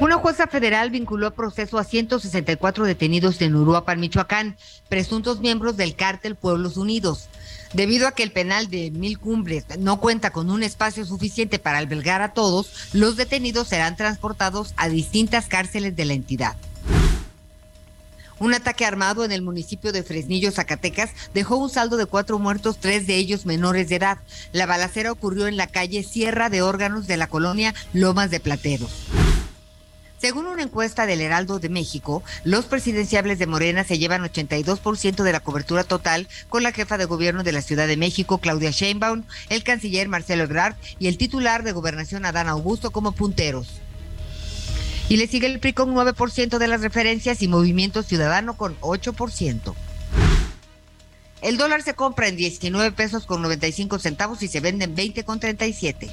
Una 0.00 0.16
jueza 0.16 0.46
federal 0.46 0.88
vinculó 0.88 1.26
a 1.26 1.32
proceso 1.32 1.76
a 1.76 1.84
164 1.84 2.86
detenidos 2.86 3.42
en 3.42 3.54
Uruapan, 3.54 4.00
Michoacán, 4.00 4.56
presuntos 4.88 5.40
miembros 5.40 5.76
del 5.76 5.94
cártel 5.94 6.36
Pueblos 6.36 6.78
Unidos. 6.78 7.28
Debido 7.72 8.08
a 8.08 8.12
que 8.12 8.24
el 8.24 8.32
penal 8.32 8.68
de 8.68 8.90
Mil 8.90 9.18
Cumbres 9.18 9.64
no 9.78 10.00
cuenta 10.00 10.30
con 10.30 10.50
un 10.50 10.62
espacio 10.64 11.04
suficiente 11.04 11.58
para 11.60 11.78
albergar 11.78 12.20
a 12.20 12.32
todos, 12.32 12.70
los 12.92 13.16
detenidos 13.16 13.68
serán 13.68 13.96
transportados 13.96 14.74
a 14.76 14.88
distintas 14.88 15.46
cárceles 15.46 15.94
de 15.94 16.04
la 16.04 16.14
entidad. 16.14 16.56
Un 18.40 18.54
ataque 18.54 18.86
armado 18.86 19.22
en 19.22 19.32
el 19.32 19.42
municipio 19.42 19.92
de 19.92 20.02
Fresnillo, 20.02 20.50
Zacatecas, 20.50 21.10
dejó 21.34 21.56
un 21.56 21.68
saldo 21.68 21.98
de 21.98 22.06
cuatro 22.06 22.38
muertos, 22.38 22.78
tres 22.80 23.06
de 23.06 23.16
ellos 23.16 23.44
menores 23.44 23.90
de 23.90 23.96
edad. 23.96 24.18
La 24.52 24.64
balacera 24.64 25.12
ocurrió 25.12 25.46
en 25.46 25.58
la 25.58 25.66
calle 25.66 26.02
Sierra 26.02 26.48
de 26.48 26.62
Órganos 26.62 27.06
de 27.06 27.18
la 27.18 27.26
colonia 27.26 27.74
Lomas 27.92 28.30
de 28.30 28.40
Plateros. 28.40 28.90
Según 30.20 30.46
una 30.46 30.62
encuesta 30.62 31.06
del 31.06 31.22
Heraldo 31.22 31.60
de 31.60 31.70
México, 31.70 32.22
los 32.44 32.66
presidenciables 32.66 33.38
de 33.38 33.46
Morena 33.46 33.84
se 33.84 33.98
llevan 33.98 34.22
82% 34.22 35.22
de 35.22 35.32
la 35.32 35.40
cobertura 35.40 35.82
total 35.82 36.28
con 36.50 36.62
la 36.62 36.72
jefa 36.72 36.98
de 36.98 37.06
gobierno 37.06 37.42
de 37.42 37.52
la 37.52 37.62
Ciudad 37.62 37.88
de 37.88 37.96
México, 37.96 38.36
Claudia 38.36 38.70
Sheinbaum, 38.70 39.24
el 39.48 39.62
canciller 39.62 40.10
Marcelo 40.10 40.42
Ebrard 40.42 40.76
y 40.98 41.08
el 41.08 41.16
titular 41.16 41.62
de 41.62 41.72
gobernación 41.72 42.26
Adán 42.26 42.48
Augusto 42.48 42.90
como 42.90 43.12
punteros. 43.12 43.80
Y 45.08 45.16
le 45.16 45.26
sigue 45.26 45.46
el 45.46 45.58
PRI 45.58 45.72
con 45.72 45.94
9% 45.94 46.58
de 46.58 46.68
las 46.68 46.82
referencias 46.82 47.40
y 47.40 47.48
Movimiento 47.48 48.02
Ciudadano 48.02 48.58
con 48.58 48.78
8%. 48.80 49.74
El 51.40 51.56
dólar 51.56 51.80
se 51.80 51.94
compra 51.94 52.28
en 52.28 52.36
19 52.36 52.92
pesos 52.92 53.24
con 53.24 53.40
95 53.40 53.98
centavos 53.98 54.42
y 54.42 54.48
se 54.48 54.60
vende 54.60 54.84
en 54.84 54.94
20 54.94 55.24
con 55.24 55.40
37. 55.40 56.10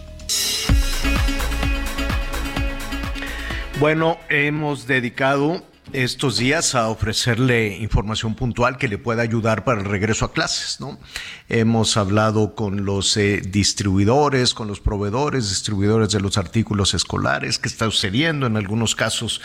Bueno, 3.80 4.18
hemos 4.30 4.88
dedicado 4.88 5.64
estos 5.94 6.40
días 6.40 6.74
a 6.74 6.90
ofrecerle 6.90 7.78
información 7.78 8.34
puntual 8.34 8.80
que 8.80 8.88
le 8.88 8.98
pueda 8.98 9.22
ayudar 9.22 9.66
para 9.66 9.82
el 9.82 9.86
regreso 9.86 10.26
a 10.26 10.34
clases, 10.34 10.82
¿no? 10.82 11.00
Hemos 11.48 11.96
hablado 11.96 12.56
con 12.56 12.86
los 12.86 13.16
eh, 13.18 13.40
distribuidores, 13.48 14.56
con 14.56 14.68
los 14.68 14.80
proveedores, 14.80 15.50
distribuidores 15.50 16.10
de 16.10 16.20
los 16.20 16.40
artículos 16.40 16.96
escolares, 16.96 17.60
que 17.60 17.68
está 17.68 17.86
sucediendo 17.86 18.48
en 18.48 18.58
algunos 18.58 18.96
casos, 18.96 19.42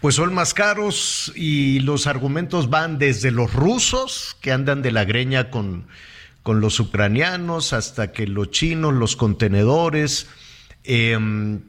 pues 0.00 0.14
son 0.14 0.32
más 0.32 0.54
caros 0.54 1.30
y 1.36 1.80
los 1.80 2.06
argumentos 2.06 2.70
van 2.70 2.98
desde 2.98 3.32
los 3.32 3.52
rusos 3.52 4.34
que 4.40 4.50
andan 4.50 4.80
de 4.80 4.92
la 4.92 5.04
greña 5.04 5.50
con, 5.50 5.88
con 6.42 6.62
los 6.62 6.80
ucranianos 6.80 7.74
hasta 7.74 8.12
que 8.12 8.26
los 8.26 8.50
chinos, 8.50 8.94
los 8.94 9.14
contenedores, 9.14 10.26
em, 10.84 11.60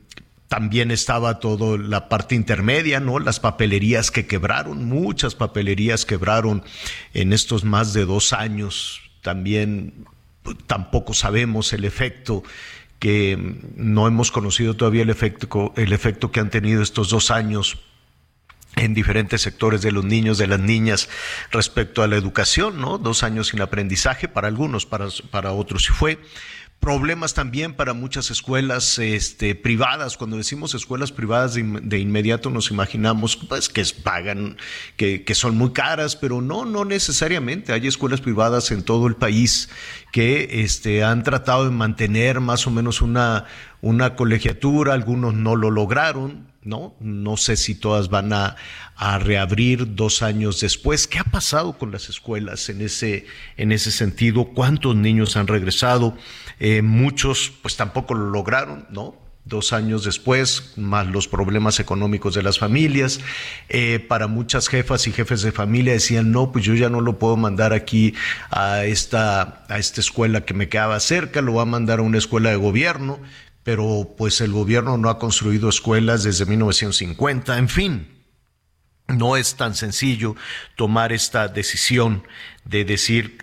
también 0.55 0.89
estaba 0.89 1.41
toda 1.41 1.77
la 1.77 2.07
parte 2.07 2.33
intermedia, 2.33 3.01
¿no? 3.01 3.19
Las 3.19 3.41
papelerías 3.41 4.09
que 4.09 4.25
quebraron, 4.25 4.85
muchas 4.85 5.35
papelerías 5.35 6.05
quebraron 6.05 6.63
en 7.13 7.33
estos 7.33 7.65
más 7.65 7.91
de 7.91 8.05
dos 8.05 8.31
años. 8.31 9.01
También 9.21 10.05
pues, 10.43 10.55
tampoco 10.65 11.13
sabemos 11.13 11.73
el 11.73 11.83
efecto 11.83 12.41
que 12.99 13.35
mm, 13.35 13.55
no 13.75 14.07
hemos 14.07 14.31
conocido 14.31 14.77
todavía 14.77 15.01
el 15.01 15.09
efecto, 15.09 15.73
el 15.75 15.91
efecto 15.91 16.31
que 16.31 16.39
han 16.39 16.49
tenido 16.49 16.81
estos 16.81 17.09
dos 17.09 17.31
años 17.31 17.77
en 18.77 18.93
diferentes 18.93 19.41
sectores 19.41 19.81
de 19.81 19.91
los 19.91 20.05
niños, 20.05 20.37
de 20.37 20.47
las 20.47 20.61
niñas, 20.61 21.09
respecto 21.51 22.01
a 22.01 22.07
la 22.07 22.15
educación, 22.15 22.79
¿no? 22.79 22.97
Dos 22.97 23.23
años 23.23 23.49
sin 23.49 23.59
aprendizaje 23.59 24.29
para 24.29 24.47
algunos, 24.47 24.85
para, 24.85 25.09
para 25.31 25.51
otros 25.51 25.83
sí 25.83 25.91
fue 25.91 26.17
problemas 26.85 27.33
también 27.33 27.73
para 27.73 27.93
muchas 27.95 28.29
escuelas 28.29 28.99
este, 28.99 29.55
privadas. 29.55 30.17
Cuando 30.17 30.37
decimos 30.37 30.75
escuelas 30.75 31.11
privadas, 31.11 31.55
de, 31.55 31.61
in- 31.61 31.89
de 31.89 31.97
inmediato 31.97 32.51
nos 32.51 32.69
imaginamos 32.69 33.35
pues, 33.37 33.69
que 33.69 33.83
pagan, 34.03 34.55
que, 34.95 35.23
que 35.23 35.33
son 35.33 35.57
muy 35.57 35.71
caras, 35.71 36.15
pero 36.15 36.43
no, 36.43 36.63
no 36.63 36.85
necesariamente. 36.85 37.73
Hay 37.73 37.87
escuelas 37.87 38.21
privadas 38.21 38.69
en 38.69 38.83
todo 38.83 39.07
el 39.07 39.15
país 39.15 39.67
que 40.11 40.61
este, 40.61 41.03
han 41.03 41.23
tratado 41.23 41.65
de 41.65 41.71
mantener 41.71 42.39
más 42.39 42.67
o 42.67 42.71
menos 42.71 43.01
una, 43.01 43.45
una 43.81 44.15
colegiatura, 44.15 44.93
algunos 44.93 45.33
no 45.33 45.55
lo 45.55 45.71
lograron. 45.71 46.53
¿No? 46.65 46.95
No 46.99 47.37
sé 47.37 47.55
si 47.55 47.75
todas 47.75 48.09
van 48.09 48.33
a, 48.33 48.57
reabrir 49.19 49.95
dos 49.95 50.21
años 50.21 50.61
después. 50.61 51.07
¿Qué 51.07 51.19
ha 51.19 51.23
pasado 51.25 51.77
con 51.77 51.91
las 51.91 52.09
escuelas 52.09 52.69
en 52.69 52.81
ese, 52.81 53.25
en 53.57 53.71
ese 53.71 53.91
sentido? 53.91 54.45
¿Cuántos 54.45 54.95
niños 54.95 55.37
han 55.37 55.47
regresado? 55.47 56.17
Eh, 56.59 56.81
muchos, 56.81 57.51
pues 57.61 57.75
tampoco 57.75 58.13
lo 58.13 58.29
lograron, 58.29 58.87
¿no? 58.89 59.15
Dos 59.43 59.73
años 59.73 60.03
después, 60.03 60.73
más 60.75 61.05
los 61.07 61.27
problemas 61.27 61.79
económicos 61.79 62.33
de 62.33 62.41
las 62.41 62.57
familias. 62.57 63.19
Eh, 63.69 63.99
para 63.99 64.27
muchas 64.27 64.69
jefas 64.69 65.05
y 65.07 65.11
jefes 65.11 65.43
de 65.43 65.51
familia 65.51 65.93
decían, 65.93 66.31
no, 66.31 66.51
pues 66.51 66.65
yo 66.65 66.73
ya 66.73 66.89
no 66.89 67.01
lo 67.01 67.19
puedo 67.19 67.37
mandar 67.37 67.73
aquí 67.73 68.15
a 68.49 68.85
esta, 68.85 69.65
a 69.67 69.77
esta 69.77 70.01
escuela 70.01 70.45
que 70.45 70.55
me 70.55 70.67
quedaba 70.69 70.99
cerca, 70.99 71.41
lo 71.41 71.51
voy 71.51 71.61
a 71.61 71.65
mandar 71.65 71.99
a 71.99 72.01
una 72.01 72.17
escuela 72.17 72.49
de 72.49 72.55
gobierno 72.55 73.19
pero 73.65 74.13
pues 74.15 74.41
el 74.41 74.51
gobierno 74.51 74.95
no 74.99 75.09
ha 75.09 75.17
construido 75.17 75.69
escuelas 75.69 76.21
desde 76.21 76.45
1950, 76.45 77.57
en 77.57 77.67
fin. 77.67 78.21
No 79.07 79.37
es 79.37 79.55
tan 79.55 79.73
sencillo 79.73 80.35
tomar 80.75 81.11
esta 81.11 81.47
decisión 81.47 82.27
de 82.63 82.85
decir, 82.85 83.39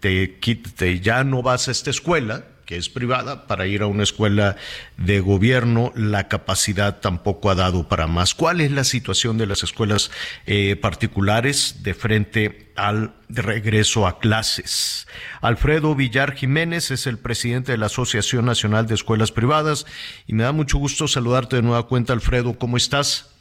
te, 0.00 1.00
ya 1.00 1.24
no 1.24 1.42
vas 1.42 1.68
a 1.68 1.70
esta 1.70 1.88
escuela, 1.88 2.44
que 2.66 2.76
es 2.76 2.88
privada, 2.88 3.46
para 3.46 3.66
ir 3.66 3.82
a 3.82 3.86
una 3.86 4.02
escuela 4.02 4.56
de 4.96 5.20
gobierno, 5.20 5.92
la 5.94 6.28
capacidad 6.28 7.00
tampoco 7.00 7.48
ha 7.48 7.54
dado 7.54 7.88
para 7.88 8.08
más. 8.08 8.34
¿Cuál 8.34 8.60
es 8.60 8.72
la 8.72 8.84
situación 8.84 9.38
de 9.38 9.46
las 9.46 9.62
escuelas 9.62 10.10
eh, 10.46 10.76
particulares 10.76 11.82
de 11.84 11.94
frente 11.94 12.72
al 12.74 13.14
regreso 13.28 14.06
a 14.06 14.18
clases? 14.18 15.06
Alfredo 15.40 15.94
Villar 15.94 16.34
Jiménez 16.34 16.90
es 16.90 17.06
el 17.06 17.18
presidente 17.18 17.72
de 17.72 17.78
la 17.78 17.86
Asociación 17.86 18.44
Nacional 18.44 18.86
de 18.88 18.94
Escuelas 18.94 19.30
Privadas 19.30 19.86
y 20.26 20.34
me 20.34 20.42
da 20.42 20.52
mucho 20.52 20.78
gusto 20.78 21.06
saludarte 21.06 21.56
de 21.56 21.62
nueva 21.62 21.86
cuenta, 21.86 22.12
Alfredo. 22.12 22.58
¿Cómo 22.58 22.76
estás? 22.76 23.32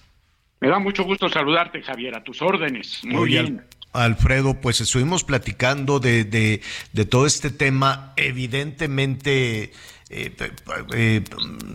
Me 0.62 0.70
da 0.70 0.80
mucho 0.80 1.04
gusto 1.04 1.28
saludarte, 1.30 1.82
Javier, 1.82 2.16
a 2.16 2.24
tus 2.24 2.42
órdenes. 2.42 3.02
Muy 3.04 3.30
bien. 3.30 3.66
Alfredo, 3.96 4.62
pues 4.62 4.82
estuvimos 4.82 5.24
platicando 5.24 6.00
de, 6.00 6.24
de, 6.24 6.62
de 6.94 7.06
todo 7.06 7.26
este 7.26 7.50
tema 7.50 8.14
evidentemente 8.18 9.72
eh, 10.12 10.32
eh, 10.94 11.24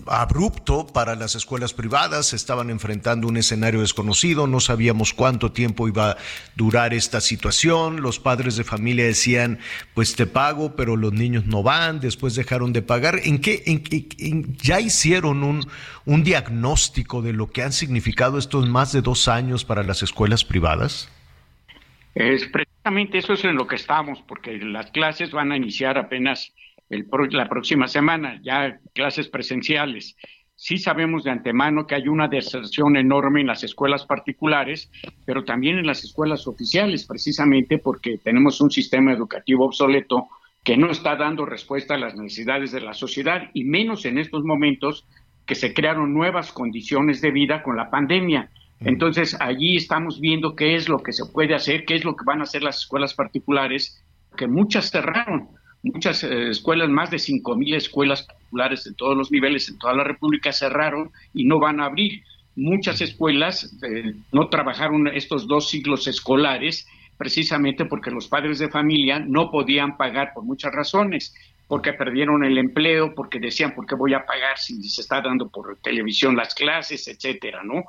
abrupto 0.06 0.86
para 0.86 1.16
las 1.16 1.34
escuelas 1.34 1.74
privadas, 1.74 2.32
estaban 2.32 2.70
enfrentando 2.70 3.26
un 3.26 3.36
escenario 3.36 3.80
desconocido, 3.80 4.46
no 4.46 4.60
sabíamos 4.60 5.12
cuánto 5.12 5.50
tiempo 5.50 5.88
iba 5.88 6.12
a 6.12 6.16
durar 6.54 6.94
esta 6.94 7.20
situación, 7.20 8.02
los 8.02 8.20
padres 8.20 8.54
de 8.54 8.62
familia 8.62 9.04
decían, 9.04 9.58
pues 9.94 10.14
te 10.14 10.26
pago, 10.26 10.76
pero 10.76 10.96
los 10.96 11.12
niños 11.12 11.46
no 11.46 11.64
van, 11.64 11.98
después 11.98 12.36
dejaron 12.36 12.72
de 12.72 12.82
pagar. 12.82 13.20
¿En 13.24 13.40
qué, 13.40 13.64
en, 13.66 14.56
ya 14.58 14.78
hicieron 14.78 15.42
un, 15.42 15.66
un 16.04 16.22
diagnóstico 16.22 17.22
de 17.22 17.32
lo 17.32 17.50
que 17.50 17.64
han 17.64 17.72
significado 17.72 18.38
estos 18.38 18.68
más 18.68 18.92
de 18.92 19.02
dos 19.02 19.26
años 19.26 19.64
para 19.64 19.82
las 19.82 20.04
escuelas 20.04 20.44
privadas? 20.44 21.08
Es 22.14 22.46
precisamente 22.48 23.18
eso 23.18 23.34
es 23.34 23.44
en 23.44 23.56
lo 23.56 23.66
que 23.66 23.76
estamos, 23.76 24.22
porque 24.22 24.58
las 24.58 24.90
clases 24.90 25.30
van 25.30 25.52
a 25.52 25.56
iniciar 25.56 25.96
apenas 25.98 26.52
el, 26.88 27.06
la 27.30 27.48
próxima 27.48 27.86
semana, 27.86 28.40
ya 28.42 28.78
clases 28.94 29.28
presenciales. 29.28 30.16
Sí 30.56 30.76
sabemos 30.76 31.24
de 31.24 31.30
antemano 31.30 31.86
que 31.86 31.94
hay 31.94 32.08
una 32.08 32.28
deserción 32.28 32.96
enorme 32.96 33.40
en 33.40 33.46
las 33.46 33.64
escuelas 33.64 34.04
particulares, 34.04 34.90
pero 35.24 35.44
también 35.44 35.78
en 35.78 35.86
las 35.86 36.04
escuelas 36.04 36.46
oficiales, 36.46 37.06
precisamente 37.06 37.78
porque 37.78 38.18
tenemos 38.18 38.60
un 38.60 38.70
sistema 38.70 39.12
educativo 39.12 39.64
obsoleto 39.64 40.28
que 40.62 40.76
no 40.76 40.90
está 40.90 41.16
dando 41.16 41.46
respuesta 41.46 41.94
a 41.94 41.98
las 41.98 42.14
necesidades 42.14 42.72
de 42.72 42.82
la 42.82 42.92
sociedad 42.92 43.50
y 43.54 43.64
menos 43.64 44.04
en 44.04 44.18
estos 44.18 44.44
momentos 44.44 45.06
que 45.46 45.54
se 45.54 45.72
crearon 45.72 46.12
nuevas 46.12 46.52
condiciones 46.52 47.20
de 47.22 47.30
vida 47.30 47.62
con 47.62 47.76
la 47.76 47.88
pandemia. 47.88 48.50
Entonces, 48.80 49.36
allí 49.40 49.76
estamos 49.76 50.20
viendo 50.20 50.56
qué 50.56 50.74
es 50.74 50.88
lo 50.88 51.02
que 51.02 51.12
se 51.12 51.26
puede 51.26 51.54
hacer, 51.54 51.84
qué 51.84 51.96
es 51.96 52.04
lo 52.04 52.16
que 52.16 52.24
van 52.24 52.40
a 52.40 52.44
hacer 52.44 52.62
las 52.62 52.78
escuelas 52.78 53.14
particulares, 53.14 54.02
que 54.36 54.46
muchas 54.46 54.90
cerraron, 54.90 55.48
muchas 55.82 56.24
eh, 56.24 56.48
escuelas, 56.48 56.88
más 56.88 57.10
de 57.10 57.18
5.000 57.18 57.74
escuelas 57.76 58.22
particulares 58.22 58.84
de 58.84 58.94
todos 58.94 59.16
los 59.16 59.30
niveles 59.30 59.68
en 59.68 59.78
toda 59.78 59.94
la 59.94 60.04
República 60.04 60.52
cerraron 60.52 61.10
y 61.34 61.44
no 61.44 61.58
van 61.58 61.80
a 61.80 61.86
abrir. 61.86 62.22
Muchas 62.56 63.00
escuelas 63.00 63.76
eh, 63.82 64.14
no 64.32 64.48
trabajaron 64.48 65.08
estos 65.08 65.46
dos 65.46 65.68
siglos 65.68 66.06
escolares 66.06 66.86
precisamente 67.16 67.84
porque 67.84 68.10
los 68.10 68.28
padres 68.28 68.58
de 68.58 68.70
familia 68.70 69.18
no 69.18 69.50
podían 69.50 69.98
pagar 69.98 70.32
por 70.34 70.42
muchas 70.42 70.72
razones 70.72 71.34
porque 71.70 71.92
perdieron 71.92 72.42
el 72.42 72.58
empleo, 72.58 73.14
porque 73.14 73.38
decían, 73.38 73.76
¿por 73.76 73.86
qué 73.86 73.94
voy 73.94 74.12
a 74.12 74.26
pagar 74.26 74.58
si 74.58 74.82
se 74.88 75.02
está 75.02 75.20
dando 75.20 75.48
por 75.48 75.78
televisión 75.78 76.34
las 76.34 76.52
clases, 76.52 77.06
etcétera, 77.06 77.62
¿no? 77.62 77.84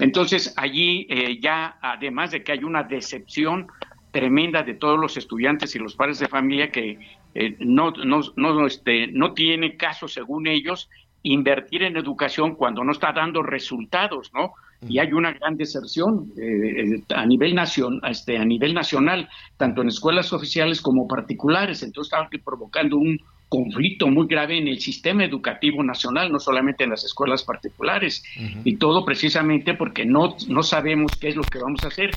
Entonces, 0.00 0.52
allí 0.58 1.06
eh, 1.08 1.40
ya, 1.40 1.78
además 1.80 2.32
de 2.32 2.44
que 2.44 2.52
hay 2.52 2.62
una 2.62 2.82
decepción 2.82 3.68
tremenda 4.10 4.62
de 4.62 4.74
todos 4.74 5.00
los 5.00 5.16
estudiantes 5.16 5.74
y 5.74 5.78
los 5.78 5.96
padres 5.96 6.18
de 6.18 6.28
familia 6.28 6.70
que 6.70 6.98
eh, 7.34 7.56
no, 7.58 7.92
no, 8.04 8.20
no, 8.36 8.66
este, 8.66 9.06
no 9.06 9.32
tiene 9.32 9.78
caso, 9.78 10.08
según 10.08 10.46
ellos, 10.46 10.90
invertir 11.22 11.84
en 11.84 11.96
educación 11.96 12.54
cuando 12.54 12.84
no 12.84 12.92
está 12.92 13.14
dando 13.14 13.42
resultados, 13.42 14.30
¿no? 14.34 14.52
Y 14.88 14.98
hay 14.98 15.12
una 15.12 15.32
gran 15.32 15.56
deserción 15.56 16.32
eh, 16.36 17.02
a 17.14 17.26
nivel 17.26 17.54
nacional, 17.54 18.00
este, 18.10 18.36
a 18.38 18.44
nivel 18.44 18.74
nacional, 18.74 19.28
tanto 19.56 19.82
en 19.82 19.88
escuelas 19.88 20.32
oficiales 20.32 20.80
como 20.80 21.06
particulares. 21.06 21.82
Entonces 21.82 22.12
está 22.12 22.28
provocando 22.44 22.96
un 22.96 23.18
conflicto 23.48 24.08
muy 24.08 24.26
grave 24.26 24.56
en 24.56 24.66
el 24.66 24.80
sistema 24.80 25.24
educativo 25.24 25.82
nacional, 25.84 26.32
no 26.32 26.38
solamente 26.38 26.84
en 26.84 26.90
las 26.90 27.04
escuelas 27.04 27.44
particulares, 27.44 28.24
y 28.64 28.76
todo 28.76 29.04
precisamente 29.04 29.74
porque 29.74 30.06
no, 30.06 30.36
no 30.48 30.62
sabemos 30.62 31.12
qué 31.20 31.28
es 31.28 31.36
lo 31.36 31.42
que 31.42 31.58
vamos 31.58 31.84
a 31.84 31.88
hacer. 31.88 32.10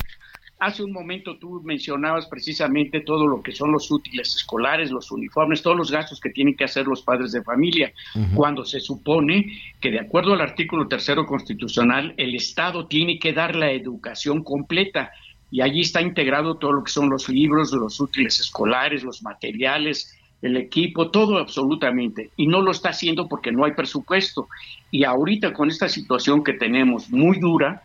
Hace 0.58 0.84
un 0.84 0.94
momento 0.94 1.38
tú 1.38 1.62
mencionabas 1.66 2.28
precisamente 2.28 3.02
todo 3.02 3.28
lo 3.28 3.44
que 3.44 3.52
son 3.52 3.74
los 3.74 3.92
útiles 3.92 4.36
escolares, 4.36 4.90
los 4.90 5.12
uniformes, 5.12 5.62
todos 5.62 5.76
los 5.76 5.92
gastos 5.92 6.22
que 6.22 6.30
tienen 6.30 6.56
que 6.56 6.64
hacer 6.64 6.88
los 6.88 7.02
padres 7.02 7.34
de 7.34 7.44
familia, 7.44 7.92
cuando 8.36 8.64
se 8.64 8.80
supone 8.80 9.46
que 9.82 9.92
de 9.92 10.00
acuerdo 10.00 10.34
al 10.34 10.42
artículo 10.42 10.88
tercero 10.88 11.26
constitucional, 11.26 12.14
el 12.16 12.36
Estado 12.36 12.88
tiene 12.88 13.20
que 13.20 13.34
dar 13.34 13.56
la 13.56 13.72
educación 13.72 14.44
completa 14.44 15.12
y 15.52 15.62
allí 15.62 15.82
está 15.82 16.02
integrado 16.02 16.56
todo 16.56 16.72
lo 16.72 16.84
que 16.84 16.92
son 16.92 17.10
los 17.10 17.28
libros, 17.28 17.74
los 17.74 18.00
útiles 18.00 18.40
escolares, 18.40 19.04
los 19.04 19.24
materiales, 19.24 20.18
el 20.42 20.58
equipo, 20.58 21.12
todo 21.12 21.38
absolutamente. 21.38 22.30
Y 22.38 22.48
no 22.48 22.62
lo 22.62 22.72
está 22.72 22.90
haciendo 22.90 23.28
porque 23.28 23.52
no 23.52 23.66
hay 23.66 23.74
presupuesto. 23.74 24.48
Y 24.92 25.04
ahorita 25.04 25.54
con 25.54 25.70
esta 25.70 25.90
situación 25.90 26.44
que 26.44 26.54
tenemos 26.54 27.10
muy 27.10 27.40
dura, 27.40 27.84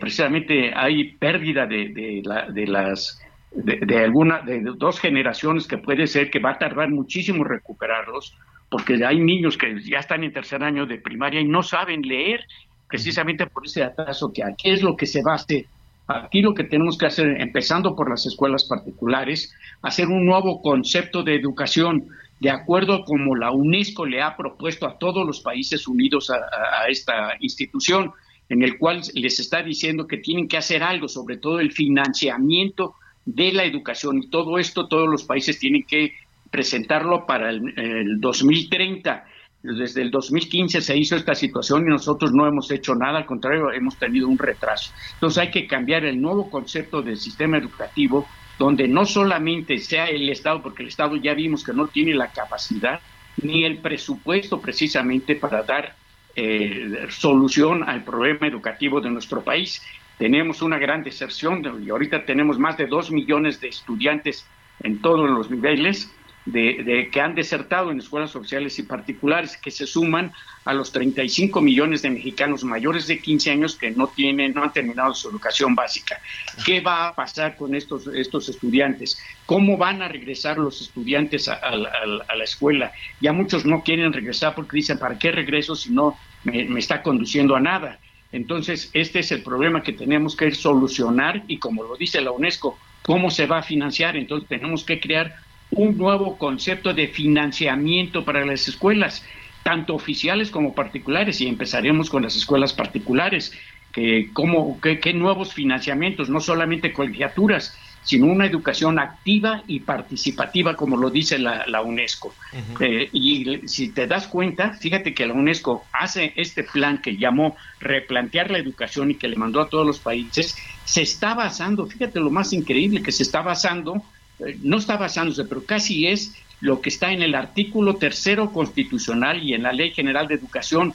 precisamente 0.00 0.72
hay 0.74 1.12
pérdida 1.12 1.66
de, 1.66 1.88
de, 1.88 2.22
la, 2.24 2.50
de 2.50 2.66
las 2.66 3.20
de, 3.52 3.98
alguna 3.98 4.40
de 4.40 4.60
dos 4.76 5.00
generaciones 5.00 5.66
que 5.66 5.78
puede 5.78 6.06
ser 6.06 6.30
que 6.30 6.38
va 6.38 6.52
a 6.52 6.58
tardar 6.58 6.90
muchísimo 6.90 7.44
recuperarlos 7.44 8.36
porque 8.68 9.04
hay 9.04 9.20
niños 9.20 9.56
que 9.56 9.80
ya 9.82 9.98
están 9.98 10.24
en 10.24 10.32
tercer 10.32 10.62
año 10.62 10.86
de 10.86 10.98
primaria 10.98 11.40
y 11.40 11.48
no 11.48 11.62
saben 11.62 12.02
leer 12.02 12.44
precisamente 12.88 13.46
por 13.46 13.66
ese 13.66 13.82
atraso 13.82 14.32
que 14.32 14.42
hay. 14.42 14.54
¿Qué 14.56 14.72
es 14.72 14.82
lo 14.82 14.96
que 14.96 15.06
se 15.06 15.22
va 15.22 15.32
a 15.32 15.36
hacer? 15.36 15.66
Aquí 16.08 16.40
lo 16.40 16.54
que 16.54 16.64
tenemos 16.64 16.98
que 16.98 17.06
hacer, 17.06 17.40
empezando 17.40 17.96
por 17.96 18.10
las 18.10 18.26
escuelas 18.26 18.64
particulares, 18.64 19.52
hacer 19.82 20.08
un 20.08 20.24
nuevo 20.24 20.62
concepto 20.62 21.22
de 21.22 21.34
educación, 21.34 22.06
de 22.38 22.50
acuerdo 22.50 23.04
como 23.04 23.34
la 23.34 23.50
UNESCO 23.50 24.04
le 24.04 24.22
ha 24.22 24.36
propuesto 24.36 24.86
a 24.86 24.98
todos 24.98 25.26
los 25.26 25.40
países 25.40 25.88
unidos 25.88 26.30
a 26.30 26.86
esta 26.88 27.34
institución 27.40 28.12
en 28.48 28.62
el 28.62 28.78
cual 28.78 29.02
les 29.14 29.40
está 29.40 29.62
diciendo 29.62 30.06
que 30.06 30.18
tienen 30.18 30.48
que 30.48 30.56
hacer 30.56 30.82
algo, 30.82 31.08
sobre 31.08 31.36
todo 31.36 31.60
el 31.60 31.72
financiamiento 31.72 32.94
de 33.24 33.52
la 33.52 33.64
educación. 33.64 34.18
Y 34.18 34.28
todo 34.28 34.58
esto, 34.58 34.86
todos 34.86 35.08
los 35.08 35.24
países 35.24 35.58
tienen 35.58 35.82
que 35.82 36.14
presentarlo 36.50 37.26
para 37.26 37.50
el, 37.50 38.20
2030. 38.20 39.24
Desde 39.62 40.02
el 40.02 40.12
2015 40.12 40.80
se 40.80 40.96
hizo 40.96 41.16
esta 41.16 41.34
situación 41.34 41.82
y 41.86 41.90
nosotros 41.90 42.32
no 42.32 42.46
hemos 42.46 42.70
hecho 42.70 42.94
nada, 42.94 43.18
al 43.18 43.26
contrario, 43.26 43.72
hemos 43.72 43.96
tenido 43.96 44.28
un 44.28 44.38
retraso. 44.38 44.92
Entonces 45.14 45.38
hay 45.38 45.50
que 45.50 45.66
cambiar 45.66 46.04
el 46.04 46.20
nuevo 46.20 46.48
concepto 46.48 47.02
del 47.02 47.16
sistema 47.16 47.58
educativo, 47.58 48.28
donde 48.60 48.86
no 48.86 49.04
solamente 49.04 49.78
sea 49.78 50.06
el 50.06 50.28
Estado, 50.28 50.62
porque 50.62 50.82
el 50.84 50.88
Estado 50.88 51.16
ya 51.16 51.34
vimos 51.34 51.64
que 51.64 51.72
no 51.72 51.88
tiene 51.88 52.14
la 52.14 52.28
capacidad 52.28 53.00
ni 53.42 53.64
el 53.64 53.78
presupuesto 53.78 54.60
precisamente 54.60 55.34
para 55.34 55.62
dar 55.62 55.94
eh, 56.36 57.06
solución 57.08 57.82
al 57.82 58.04
problema 58.04 58.46
educativo 58.46 59.00
de 59.00 59.10
nuestro 59.10 59.42
país. 59.42 59.82
Tenemos 60.18 60.62
una 60.62 60.78
gran 60.78 61.02
deserción 61.02 61.62
y 61.84 61.90
ahorita 61.90 62.24
tenemos 62.24 62.58
más 62.58 62.76
de 62.76 62.86
dos 62.86 63.10
millones 63.10 63.60
de 63.60 63.68
estudiantes 63.68 64.46
en 64.80 65.00
todos 65.00 65.28
los 65.28 65.50
niveles 65.50 66.10
de, 66.46 67.08
que 67.12 67.20
han 67.20 67.34
desertado 67.34 67.90
en 67.90 67.98
escuelas 67.98 68.34
oficiales 68.36 68.78
y 68.78 68.84
particulares, 68.84 69.56
que 69.56 69.70
se 69.70 69.86
suman 69.86 70.32
a 70.64 70.72
los 70.72 70.92
35 70.92 71.60
millones 71.60 72.02
de 72.02 72.10
mexicanos 72.10 72.64
mayores 72.64 73.06
de 73.08 73.18
15 73.18 73.50
años 73.50 73.76
que 73.76 73.90
no 73.90 74.06
tienen, 74.06 74.54
no 74.54 74.62
han 74.62 74.72
terminado 74.72 75.12
su 75.14 75.28
educación 75.28 75.74
básica. 75.74 76.20
¿Qué 76.64 76.80
va 76.80 77.08
a 77.08 77.14
pasar 77.14 77.56
con 77.56 77.74
estos, 77.74 78.06
estos 78.06 78.48
estudiantes? 78.48 79.18
¿Cómo 79.44 79.76
van 79.76 80.02
a 80.02 80.08
regresar 80.08 80.58
los 80.58 80.80
estudiantes 80.80 81.48
a, 81.48 81.76
la 81.76 82.44
escuela? 82.44 82.92
Ya 83.20 83.32
muchos 83.32 83.66
no 83.66 83.82
quieren 83.82 84.12
regresar 84.12 84.54
porque 84.54 84.76
dicen, 84.76 84.98
¿para 84.98 85.18
qué 85.18 85.32
regreso 85.32 85.74
si 85.74 85.92
no 85.92 86.16
me, 86.46 86.78
está 86.78 87.02
conduciendo 87.02 87.56
a 87.56 87.60
nada? 87.60 87.98
Entonces, 88.32 88.90
este 88.92 89.20
es 89.20 89.32
el 89.32 89.42
problema 89.42 89.82
que 89.82 89.92
tenemos 89.92 90.36
que 90.36 90.50
solucionar 90.52 91.44
y 91.48 91.58
como 91.58 91.82
lo 91.82 91.96
dice 91.96 92.20
la 92.20 92.32
UNESCO, 92.32 92.78
¿cómo 93.02 93.30
se 93.30 93.46
va 93.46 93.58
a 93.58 93.62
financiar? 93.62 94.16
Entonces, 94.16 94.48
tenemos 94.48 94.84
que 94.84 95.00
crear 95.00 95.36
un 95.70 95.96
nuevo 95.96 96.38
concepto 96.38 96.94
de 96.94 97.08
financiamiento 97.08 98.24
para 98.24 98.44
las 98.44 98.68
escuelas, 98.68 99.24
tanto 99.62 99.94
oficiales 99.94 100.50
como 100.50 100.74
particulares, 100.74 101.40
y 101.40 101.48
empezaremos 101.48 102.08
con 102.10 102.22
las 102.22 102.36
escuelas 102.36 102.72
particulares, 102.72 103.52
que, 103.92 104.30
cómo, 104.32 104.78
qué 104.80 105.12
nuevos 105.14 105.54
financiamientos, 105.54 106.28
no 106.28 106.40
solamente 106.40 106.92
colegiaturas, 106.92 107.76
sino 108.06 108.26
una 108.26 108.46
educación 108.46 109.00
activa 109.00 109.64
y 109.66 109.80
participativa, 109.80 110.76
como 110.76 110.96
lo 110.96 111.10
dice 111.10 111.40
la, 111.40 111.82
UNESCO. 111.82 112.32
Eh, 112.78 113.08
y 113.12 113.66
si 113.66 113.88
te 113.88 114.06
das 114.06 114.28
cuenta, 114.28 114.74
fíjate 114.74 115.12
que 115.12 115.26
la 115.26 115.34
UNESCO 115.34 115.84
hace 115.92 116.32
este 116.36 116.62
plan 116.62 117.02
que 117.02 117.16
llamó 117.16 117.56
replantear 117.80 118.52
la 118.52 118.58
educación 118.58 119.10
y 119.10 119.16
que 119.16 119.26
le 119.26 119.34
mandó 119.34 119.60
a 119.60 119.68
todos 119.68 119.84
los 119.84 119.98
países, 119.98 120.56
se 120.84 121.02
está 121.02 121.34
basando, 121.34 121.84
fíjate 121.86 122.20
lo 122.20 122.30
más 122.30 122.52
increíble 122.52 123.02
que 123.02 123.10
se 123.10 123.24
está 123.24 123.42
basando, 123.42 124.00
eh, 124.38 124.56
no 124.62 124.78
está 124.78 124.96
basándose, 124.96 125.44
pero 125.44 125.64
casi 125.64 126.06
es 126.06 126.36
lo 126.60 126.80
que 126.80 126.90
está 126.90 127.10
en 127.10 127.22
el 127.22 127.34
artículo 127.34 127.96
tercero 127.96 128.52
constitucional 128.52 129.42
y 129.42 129.54
en 129.54 129.64
la 129.64 129.72
Ley 129.72 129.90
General 129.90 130.28
de 130.28 130.36
Educación. 130.36 130.94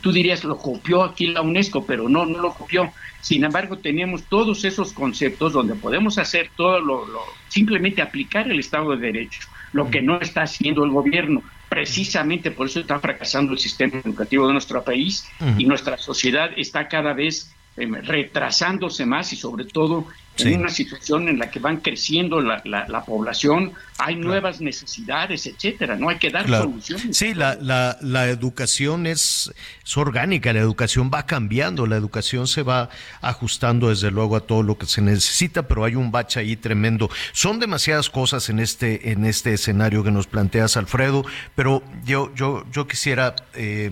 Tú 0.00 0.12
dirías, 0.12 0.44
lo 0.44 0.56
copió 0.58 1.02
aquí 1.02 1.28
la 1.28 1.42
UNESCO, 1.42 1.86
pero 1.86 2.08
no, 2.08 2.26
no 2.26 2.38
lo 2.38 2.52
copió 2.52 2.92
sin 3.20 3.44
embargo, 3.44 3.78
tenemos 3.78 4.24
todos 4.24 4.64
esos 4.64 4.92
conceptos 4.92 5.52
donde 5.52 5.74
podemos 5.74 6.18
hacer 6.18 6.50
todo 6.56 6.80
lo, 6.80 7.06
simplemente 7.48 8.00
aplicar 8.00 8.50
el 8.50 8.60
Estado 8.60 8.96
de 8.96 8.98
Derecho, 8.98 9.40
lo 9.72 9.90
que 9.90 10.02
no 10.02 10.20
está 10.20 10.42
haciendo 10.42 10.84
el 10.84 10.90
gobierno. 10.90 11.42
Precisamente 11.68 12.50
por 12.50 12.68
eso 12.68 12.80
está 12.80 12.98
fracasando 13.00 13.52
el 13.52 13.58
sistema 13.58 13.98
educativo 13.98 14.46
de 14.46 14.52
nuestro 14.52 14.82
país 14.84 15.28
y 15.58 15.64
nuestra 15.66 15.98
sociedad 15.98 16.50
está 16.56 16.88
cada 16.88 17.12
vez 17.12 17.54
em, 17.76 17.92
retrasándose 17.92 19.04
más 19.04 19.32
y 19.32 19.36
sobre 19.36 19.64
todo 19.64 20.06
en 20.38 20.60
una 20.60 20.70
situación 20.70 21.28
en 21.28 21.38
la 21.38 21.50
que 21.50 21.58
van 21.58 21.78
creciendo 21.78 22.40
la, 22.40 22.62
la, 22.64 23.04
población, 23.04 23.72
hay 23.98 24.16
nuevas 24.16 24.60
necesidades, 24.60 25.46
etcétera, 25.46 25.96
no 25.96 26.08
hay 26.08 26.18
que 26.18 26.30
dar 26.30 26.46
soluciones. 26.46 27.16
Sí, 27.16 27.34
la, 27.34 27.56
la, 27.56 27.98
la 28.00 28.28
educación 28.28 29.06
es, 29.06 29.52
es, 29.84 29.96
orgánica, 29.96 30.52
la 30.52 30.60
educación 30.60 31.10
va 31.12 31.26
cambiando, 31.26 31.86
la 31.86 31.96
educación 31.96 32.46
se 32.46 32.62
va 32.62 32.90
ajustando 33.20 33.88
desde 33.88 34.10
luego 34.10 34.36
a 34.36 34.40
todo 34.40 34.62
lo 34.62 34.78
que 34.78 34.86
se 34.86 35.00
necesita, 35.02 35.66
pero 35.66 35.84
hay 35.84 35.94
un 35.94 36.10
bache 36.10 36.40
ahí 36.40 36.56
tremendo. 36.56 37.10
Son 37.32 37.58
demasiadas 37.58 38.10
cosas 38.10 38.48
en 38.48 38.60
este, 38.60 39.10
en 39.10 39.24
este 39.24 39.54
escenario 39.54 40.04
que 40.04 40.10
nos 40.10 40.26
planteas, 40.26 40.76
Alfredo, 40.76 41.24
pero 41.54 41.82
yo, 42.04 42.32
yo, 42.34 42.64
yo 42.72 42.86
quisiera 42.86 43.34
eh, 43.54 43.90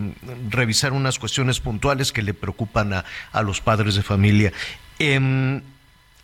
revisar 0.51 0.93
unas 0.93 1.19
cuestiones 1.19 1.61
puntuales 1.61 2.13
que 2.13 2.23
le 2.23 2.35
preocupan 2.35 2.93
a, 2.93 3.05
a 3.33 3.43
los 3.43 3.61
padres 3.61 3.97
de 3.97 4.03
familia. 4.03 4.53
Eh, 4.99 5.61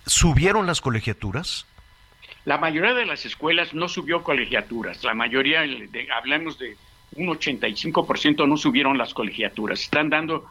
¿Subieron 0.07 0.66
las 0.66 0.80
colegiaturas? 0.80 1.66
La 2.44 2.59
mayoría 2.59 2.94
de 2.94 3.07
las 3.07 3.24
escuelas 3.24 3.72
no 3.72 3.88
subió 3.88 4.22
colegiaturas. 4.22 5.05
La 5.05 5.14
mayoría, 5.14 5.64
hablamos 6.16 6.59
de 6.59 6.76
un 7.14 7.28
85% 7.28 8.48
no 8.48 8.57
subieron 8.57 8.98
las 8.98 9.14
colegiaturas. 9.14 9.80
Están 9.80 10.11
dando 10.11 10.48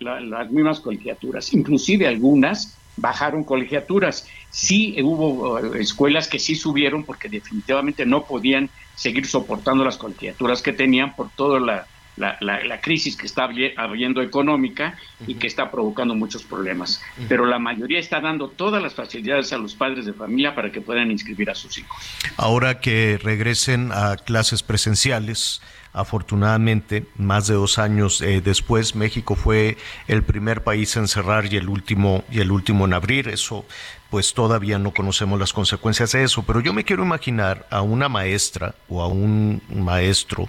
las 0.00 0.50
mismas 0.50 0.80
colegiaturas. 0.80 1.52
Inclusive 1.54 2.06
algunas 2.06 2.76
bajaron 2.96 3.44
colegiaturas. 3.44 4.28
Sí 4.50 4.96
hubo 5.02 5.54
uh, 5.54 5.74
escuelas 5.74 6.28
que 6.28 6.38
sí 6.38 6.54
subieron 6.54 7.04
porque 7.04 7.28
definitivamente 7.28 8.04
no 8.04 8.24
podían 8.24 8.68
seguir 8.94 9.26
soportando 9.26 9.84
las 9.84 9.96
colegiaturas 9.96 10.60
que 10.60 10.72
tenían 10.72 11.14
por 11.16 11.30
toda 11.30 11.60
la 11.60 11.86
la, 12.16 12.80
crisis 12.80 13.16
que 13.16 13.26
está 13.26 13.48
habiendo 13.76 14.22
económica 14.22 14.96
y 15.26 15.34
que 15.34 15.46
está 15.46 15.70
provocando 15.70 16.14
muchos 16.14 16.42
problemas. 16.42 17.02
Pero 17.28 17.46
la 17.46 17.58
mayoría 17.58 17.98
está 17.98 18.20
dando 18.20 18.48
todas 18.48 18.82
las 18.82 18.94
facilidades 18.94 19.52
a 19.52 19.58
los 19.58 19.74
padres 19.74 20.06
de 20.06 20.12
familia 20.12 20.54
para 20.54 20.70
que 20.70 20.80
puedan 20.80 21.10
inscribir 21.10 21.50
a 21.50 21.54
sus 21.54 21.78
hijos. 21.78 21.96
Ahora 22.36 22.80
que 22.80 23.18
regresen 23.22 23.90
a 23.92 24.16
clases 24.16 24.62
presenciales, 24.62 25.62
afortunadamente, 25.92 27.06
más 27.16 27.46
de 27.46 27.54
dos 27.54 27.78
años 27.78 28.20
eh, 28.20 28.40
después, 28.40 28.94
México 28.94 29.34
fue 29.34 29.76
el 30.06 30.22
primer 30.22 30.62
país 30.62 30.96
en 30.96 31.08
cerrar 31.08 31.52
y 31.52 31.56
el 31.56 31.68
último 31.68 32.24
y 32.30 32.40
el 32.40 32.52
último 32.52 32.84
en 32.84 32.94
abrir. 32.94 33.28
Eso, 33.28 33.64
pues 34.10 34.34
todavía 34.34 34.78
no 34.78 34.92
conocemos 34.92 35.38
las 35.38 35.52
consecuencias 35.52 36.12
de 36.12 36.24
eso. 36.24 36.44
Pero 36.44 36.60
yo 36.60 36.72
me 36.72 36.84
quiero 36.84 37.02
imaginar 37.02 37.66
a 37.70 37.82
una 37.82 38.08
maestra 38.08 38.74
o 38.88 39.02
a 39.02 39.08
un 39.08 39.62
maestro 39.68 40.48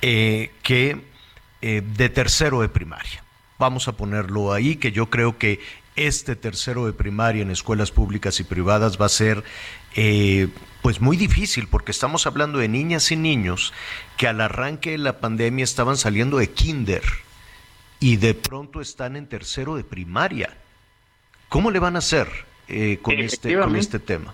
eh, 0.00 0.52
que 0.62 1.00
eh, 1.60 1.82
de 1.84 2.08
tercero 2.08 2.60
de 2.60 2.68
primaria. 2.68 3.24
Vamos 3.58 3.88
a 3.88 3.96
ponerlo 3.96 4.52
ahí, 4.52 4.76
que 4.76 4.92
yo 4.92 5.10
creo 5.10 5.38
que 5.38 5.58
este 5.96 6.36
tercero 6.36 6.86
de 6.86 6.92
primaria 6.92 7.42
en 7.42 7.50
escuelas 7.50 7.90
públicas 7.90 8.38
y 8.38 8.44
privadas 8.44 9.00
va 9.00 9.06
a 9.06 9.08
ser 9.08 9.42
eh, 9.96 10.46
pues 10.82 11.00
muy 11.00 11.16
difícil 11.16 11.66
porque 11.66 11.90
estamos 11.90 12.28
hablando 12.28 12.60
de 12.60 12.68
niñas 12.68 13.10
y 13.10 13.16
niños 13.16 13.72
que 14.16 14.28
al 14.28 14.40
arranque 14.40 14.92
de 14.92 14.98
la 14.98 15.18
pandemia 15.18 15.64
estaban 15.64 15.96
saliendo 15.96 16.38
de 16.38 16.50
kinder 16.50 17.02
y 17.98 18.18
de 18.18 18.34
pronto 18.34 18.80
están 18.80 19.16
en 19.16 19.26
tercero 19.26 19.74
de 19.74 19.82
primaria. 19.82 20.56
¿Cómo 21.48 21.72
le 21.72 21.80
van 21.80 21.96
a 21.96 21.98
hacer 21.98 22.28
con, 23.02 23.18
este, 23.18 23.58
con 23.58 23.74
este 23.74 23.98
tema? 23.98 24.32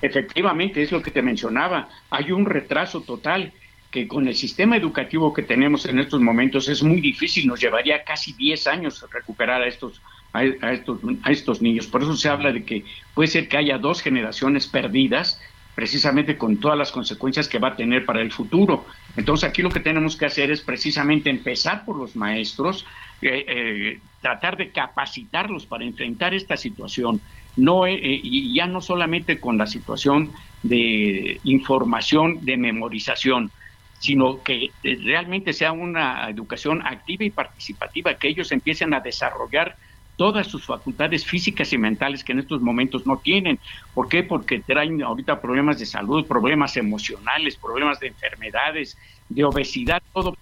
Efectivamente, 0.00 0.82
es 0.82 0.90
lo 0.90 1.02
que 1.02 1.10
te 1.10 1.20
mencionaba. 1.20 1.90
Hay 2.08 2.32
un 2.32 2.46
retraso 2.46 3.02
total 3.02 3.52
que 3.96 4.06
con 4.06 4.28
el 4.28 4.34
sistema 4.34 4.76
educativo 4.76 5.32
que 5.32 5.42
tenemos 5.42 5.86
en 5.86 5.98
estos 5.98 6.20
momentos 6.20 6.68
es 6.68 6.82
muy 6.82 7.00
difícil, 7.00 7.46
nos 7.46 7.58
llevaría 7.58 8.04
casi 8.04 8.34
10 8.34 8.66
años 8.66 9.02
recuperar 9.10 9.62
a 9.62 9.66
estos, 9.66 10.02
a, 10.34 10.44
estos, 10.44 11.00
a 11.22 11.30
estos 11.30 11.62
niños. 11.62 11.86
Por 11.86 12.02
eso 12.02 12.14
se 12.14 12.28
habla 12.28 12.52
de 12.52 12.62
que 12.62 12.84
puede 13.14 13.28
ser 13.28 13.48
que 13.48 13.56
haya 13.56 13.78
dos 13.78 14.02
generaciones 14.02 14.66
perdidas, 14.66 15.40
precisamente 15.74 16.36
con 16.36 16.58
todas 16.58 16.76
las 16.76 16.92
consecuencias 16.92 17.48
que 17.48 17.58
va 17.58 17.68
a 17.68 17.76
tener 17.76 18.04
para 18.04 18.20
el 18.20 18.30
futuro. 18.32 18.84
Entonces 19.16 19.48
aquí 19.48 19.62
lo 19.62 19.70
que 19.70 19.80
tenemos 19.80 20.14
que 20.14 20.26
hacer 20.26 20.50
es 20.50 20.60
precisamente 20.60 21.30
empezar 21.30 21.86
por 21.86 21.96
los 21.96 22.16
maestros, 22.16 22.84
eh, 23.22 23.46
eh, 23.48 24.00
tratar 24.20 24.58
de 24.58 24.72
capacitarlos 24.72 25.64
para 25.64 25.86
enfrentar 25.86 26.34
esta 26.34 26.58
situación, 26.58 27.22
no 27.56 27.86
eh, 27.86 27.98
y 28.02 28.54
ya 28.54 28.66
no 28.66 28.82
solamente 28.82 29.40
con 29.40 29.56
la 29.56 29.66
situación 29.66 30.32
de 30.62 31.40
información, 31.44 32.44
de 32.44 32.58
memorización, 32.58 33.50
sino 33.98 34.42
que 34.42 34.72
eh, 34.82 34.98
realmente 35.02 35.52
sea 35.52 35.72
una 35.72 36.28
educación 36.28 36.86
activa 36.86 37.24
y 37.24 37.30
participativa, 37.30 38.14
que 38.14 38.28
ellos 38.28 38.52
empiecen 38.52 38.94
a 38.94 39.00
desarrollar 39.00 39.76
todas 40.16 40.46
sus 40.46 40.64
facultades 40.64 41.26
físicas 41.26 41.72
y 41.72 41.78
mentales 41.78 42.24
que 42.24 42.32
en 42.32 42.40
estos 42.40 42.60
momentos 42.62 43.06
no 43.06 43.20
tienen. 43.22 43.58
¿Por 43.92 44.08
qué? 44.08 44.22
Porque 44.22 44.60
traen 44.60 45.02
ahorita 45.02 45.40
problemas 45.40 45.78
de 45.78 45.86
salud, 45.86 46.26
problemas 46.26 46.76
emocionales, 46.76 47.56
problemas 47.56 48.00
de 48.00 48.08
enfermedades, 48.08 48.96
de 49.28 49.44
obesidad, 49.44 50.02
todo 50.12 50.34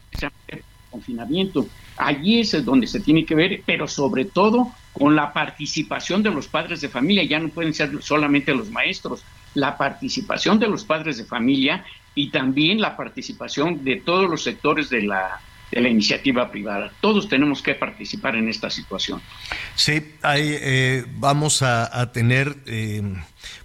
confinamiento. 0.91 1.67
Allí 1.97 2.41
es 2.41 2.65
donde 2.65 2.87
se 2.87 3.01
tiene 3.01 3.25
que 3.25 3.35
ver, 3.35 3.63
pero 3.67 3.89
sobre 3.89 4.25
todo 4.25 4.69
con 4.93 5.17
la 5.17 5.33
participación 5.33 6.23
de 6.23 6.31
los 6.31 6.47
padres 6.47 6.81
de 6.81 6.89
familia, 6.89 7.25
ya 7.25 7.41
no 7.41 7.49
pueden 7.49 7.75
ser 7.75 8.01
solamente 8.01 8.55
los 8.55 8.71
maestros, 8.71 9.25
la 9.55 9.77
participación 9.77 10.59
de 10.61 10.69
los 10.69 10.85
padres 10.85 11.19
de 11.19 11.25
familia 11.25 11.85
y 12.15 12.31
también 12.31 12.81
la 12.81 12.97
participación 12.97 13.85
de 13.85 13.97
todos 13.97 14.31
los 14.31 14.43
sectores 14.43 14.89
de 14.91 15.03
la, 15.03 15.41
de 15.71 15.81
la 15.81 15.89
iniciativa 15.89 16.51
privada. 16.51 16.93
Todos 17.01 17.29
tenemos 17.29 17.61
que 17.61 17.75
participar 17.75 18.37
en 18.37 18.49
esta 18.49 18.71
situación. 18.71 19.21
Sí, 19.75 20.15
hay, 20.23 20.57
eh, 20.61 21.05
vamos 21.17 21.63
a, 21.63 22.13
tener 22.13 22.57
eh, 22.67 23.03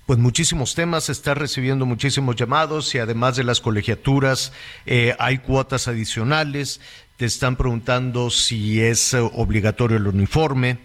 pues 0.05 0.17
muchísimos 0.17 0.73
temas, 0.73 1.09
está 1.09 1.35
recibiendo 1.35 1.85
muchísimos 1.85 2.35
llamados 2.35 2.93
y 2.95 2.97
además 2.97 3.35
de 3.35 3.43
las 3.43 3.61
colegiaturas 3.61 4.53
eh, 4.85 5.15
hay 5.19 5.39
cuotas 5.39 5.87
adicionales. 5.87 6.81
Te 7.17 7.25
están 7.25 7.57
preguntando 7.57 8.29
si 8.29 8.81
es 8.81 9.13
obligatorio 9.13 9.97
el 9.97 10.07
uniforme. 10.07 10.79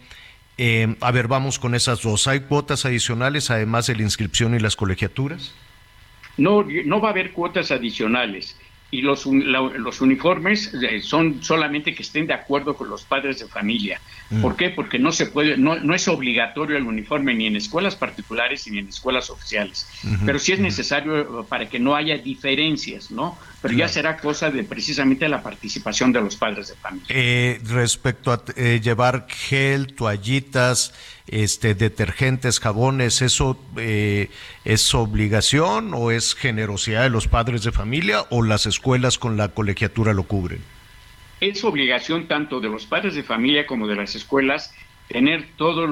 a 1.01 1.11
ver, 1.13 1.29
vamos 1.29 1.61
con 1.61 1.77
esas 1.77 2.03
dos. 2.03 2.27
¿Hay 2.27 2.41
cuotas 2.41 2.85
adicionales 2.85 3.51
además 3.51 3.87
de 3.87 3.95
la 3.97 4.03
inscripción 4.03 4.55
y 4.55 4.59
las 4.59 4.75
colegiaturas? 4.75 5.55
No, 6.37 6.65
no 6.65 7.01
va 7.01 7.09
a 7.09 7.11
haber 7.13 7.33
cuotas 7.33 7.71
adicionales 7.71 8.59
y 8.91 9.03
los, 9.03 9.27
los 9.27 10.01
uniformes 10.01 10.73
eh, 10.75 11.01
son 11.01 11.43
solamente 11.43 11.95
que 11.95 12.03
estén 12.03 12.27
de 12.29 12.35
acuerdo 12.35 12.77
con 12.77 12.89
los 12.89 13.07
padres 13.07 13.41
de 13.41 13.49
familia. 13.49 14.01
Mm. 14.35 14.43
¿Por 14.43 14.57
qué? 14.57 14.71
Porque 14.71 14.99
no 14.99 15.13
se 15.13 15.27
puede, 15.27 15.57
no, 15.57 15.77
no 15.77 15.95
es 15.95 16.09
obligatorio 16.09 16.77
el 16.77 16.85
uniforme 16.85 17.35
ni 17.35 17.47
en 17.47 17.57
escuelas 17.57 17.97
particulares 17.97 18.67
ni 18.69 18.79
en 18.79 18.89
escuelas 18.89 19.31
oficiales. 19.31 19.87
Pero 20.25 20.39
sí 20.39 20.53
es 20.53 20.59
necesario 20.59 21.21
eh, 21.21 21.45
para 21.49 21.69
que 21.69 21.79
no 21.79 21.95
haya 21.95 22.19
diferencias, 22.19 23.11
¿no? 23.11 23.39
Pero 23.63 23.75
ya 23.75 23.89
será 23.89 24.19
cosa 24.19 24.51
de 24.51 24.63
precisamente 24.65 25.27
la 25.29 25.43
participación 25.43 26.13
de 26.13 26.21
los 26.21 26.37
padres 26.37 26.69
de 26.69 26.75
familia. 26.75 27.07
Eh, 27.09 27.61
respecto 27.65 28.33
a 28.33 28.45
llevar 28.55 29.27
gel, 29.29 29.95
toallitas, 29.95 30.93
este, 31.27 31.75
detergentes, 31.75 32.61
jabones, 32.61 33.23
¿eso 33.23 33.59
eh, 33.77 34.29
es 34.65 34.95
obligación 34.95 35.93
o 35.95 36.11
es 36.11 36.35
generosidad 36.35 37.03
de 37.05 37.11
los 37.11 37.29
padres 37.29 37.63
de 37.63 37.73
familia 37.73 38.27
o 38.31 38.43
las 38.43 38.67
escuelas 38.67 39.19
con 39.19 39.37
la 39.37 39.49
colegiatura 39.49 40.13
lo 40.13 40.25
cubren? 40.25 40.61
Es 41.49 41.65
obligación 41.65 42.27
tanto 42.27 42.61
de 42.61 42.69
los 42.69 42.87
padres 42.87 43.15
de 43.15 43.23
familia 43.23 43.67
como 43.67 43.87
de 43.87 43.97
las 43.97 44.15
escuelas 44.15 44.75
tener 45.09 45.49
todo 45.57 45.87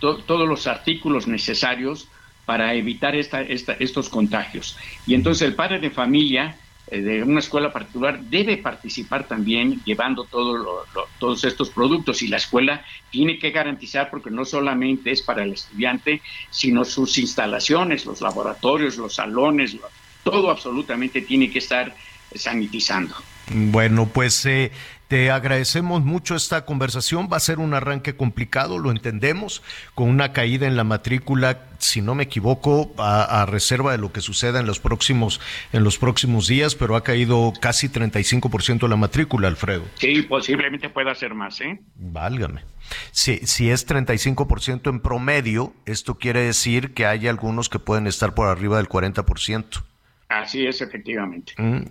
todos 0.00 0.48
los 0.48 0.66
artículos 0.66 1.26
necesarios 1.26 2.08
para 2.44 2.74
evitar 2.74 3.14
esta, 3.14 3.42
estos 3.42 4.08
contagios. 4.08 4.76
Y 5.06 5.14
entonces 5.14 5.46
el 5.46 5.54
padre 5.54 5.78
de 5.80 5.90
familia 5.90 6.56
eh, 6.90 7.00
de 7.00 7.22
una 7.22 7.40
escuela 7.40 7.70
particular 7.70 8.20
debe 8.20 8.56
participar 8.56 9.28
también 9.28 9.82
llevando 9.84 10.24
todo 10.24 10.84
todos 11.18 11.44
estos 11.44 11.68
productos 11.70 12.22
y 12.22 12.28
la 12.28 12.38
escuela 12.38 12.84
tiene 13.10 13.38
que 13.38 13.50
garantizar 13.50 14.08
porque 14.08 14.30
no 14.30 14.44
solamente 14.44 15.10
es 15.10 15.20
para 15.20 15.42
el 15.42 15.52
estudiante, 15.52 16.22
sino 16.50 16.84
sus 16.84 17.18
instalaciones, 17.18 18.06
los 18.06 18.22
laboratorios, 18.22 18.96
los 18.96 19.14
salones, 19.16 19.76
todo 20.24 20.50
absolutamente 20.50 21.20
tiene 21.20 21.50
que 21.50 21.58
estar 21.58 21.94
sanitizando. 22.34 23.14
Bueno, 23.50 24.06
pues 24.06 24.44
eh, 24.46 24.72
te 25.08 25.30
agradecemos 25.30 26.04
mucho 26.04 26.36
esta 26.36 26.66
conversación. 26.66 27.28
Va 27.32 27.38
a 27.38 27.40
ser 27.40 27.58
un 27.58 27.72
arranque 27.72 28.14
complicado, 28.14 28.78
lo 28.78 28.90
entendemos, 28.90 29.62
con 29.94 30.08
una 30.10 30.32
caída 30.32 30.66
en 30.66 30.76
la 30.76 30.84
matrícula, 30.84 31.62
si 31.78 32.02
no 32.02 32.14
me 32.14 32.24
equivoco, 32.24 32.92
a, 32.98 33.46
reserva 33.46 33.92
de 33.92 33.98
lo 33.98 34.12
que 34.12 34.20
suceda 34.20 34.60
en 34.60 34.66
los 34.66 34.80
próximos 34.80 35.40
en 35.72 35.82
los 35.82 35.96
próximos 35.96 36.46
días, 36.46 36.74
pero 36.74 36.94
ha 36.94 37.02
caído 37.02 37.54
casi 37.58 37.88
35% 37.88 38.86
la 38.86 38.96
matrícula, 38.96 39.48
Alfredo. 39.48 39.84
Sí, 39.94 40.22
posiblemente 40.22 40.90
pueda 40.90 41.14
ser 41.14 41.34
más, 41.34 41.60
¿eh? 41.62 41.80
Válgame. 41.94 42.64
Si, 43.10 43.38
si 43.46 43.70
es 43.70 43.86
35% 43.86 44.90
en 44.90 45.00
promedio, 45.00 45.72
esto 45.86 46.16
quiere 46.16 46.42
decir 46.42 46.92
que 46.92 47.06
hay 47.06 47.28
algunos 47.28 47.68
que 47.70 47.78
pueden 47.78 48.06
estar 48.06 48.34
por 48.34 48.48
arriba 48.48 48.76
del 48.76 48.88
40%. 48.88 49.82
Así 50.28 50.66
es, 50.66 50.82
efectivamente. 50.82 51.54
Mm. 51.56 51.84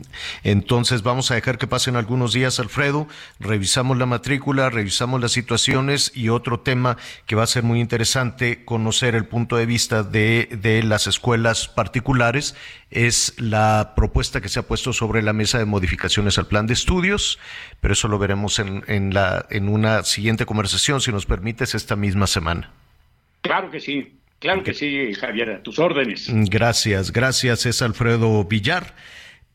Entonces 0.44 1.02
vamos 1.02 1.32
a 1.32 1.36
dejar 1.36 1.58
que 1.58 1.66
pasen 1.66 1.96
algunos 1.96 2.34
días, 2.34 2.60
Alfredo. 2.60 3.08
Revisamos 3.40 3.98
la 3.98 4.06
matrícula, 4.06 4.70
revisamos 4.70 5.20
las 5.20 5.32
situaciones 5.32 6.12
y 6.14 6.30
otro 6.30 6.60
tema 6.60 6.98
que 7.26 7.36
va 7.36 7.44
a 7.44 7.48
ser 7.48 7.64
muy 7.64 7.80
interesante 7.80 8.64
conocer 8.64 9.16
el 9.16 9.26
punto 9.26 9.58
de 9.58 9.66
vista 9.66 10.04
de, 10.04 10.50
de 10.62 10.84
las 10.84 11.08
escuelas 11.08 11.68
particulares 11.68 12.56
es 12.92 13.34
la 13.40 13.94
propuesta 13.96 14.40
que 14.40 14.50
se 14.50 14.60
ha 14.60 14.68
puesto 14.68 14.94
sobre 14.94 15.24
la 15.24 15.34
mesa 15.34 15.58
de 15.58 15.66
modificaciones 15.66 16.38
al 16.38 16.46
plan 16.46 16.68
de 16.68 16.74
estudios, 16.74 17.40
pero 17.82 17.94
eso 17.94 18.08
lo 18.08 18.20
veremos 18.20 18.60
en, 18.60 18.84
en, 18.88 19.16
la, 19.16 19.48
en 19.50 19.68
una 19.68 20.04
siguiente 20.04 20.46
conversación, 20.46 21.02
si 21.02 21.12
nos 21.12 21.26
permites, 21.26 21.74
esta 21.74 21.96
misma 21.96 22.28
semana. 22.28 22.72
Claro 23.42 23.72
que 23.72 23.80
sí. 23.80 24.14
Claro 24.40 24.64
que 24.64 24.74
sí, 24.74 25.14
Javier, 25.16 25.50
a 25.50 25.64
tus 25.64 25.80
órdenes. 25.80 26.28
Gracias, 26.30 27.12
gracias. 27.12 27.66
Es 27.66 27.82
Alfredo 27.82 28.44
Villar, 28.44 28.96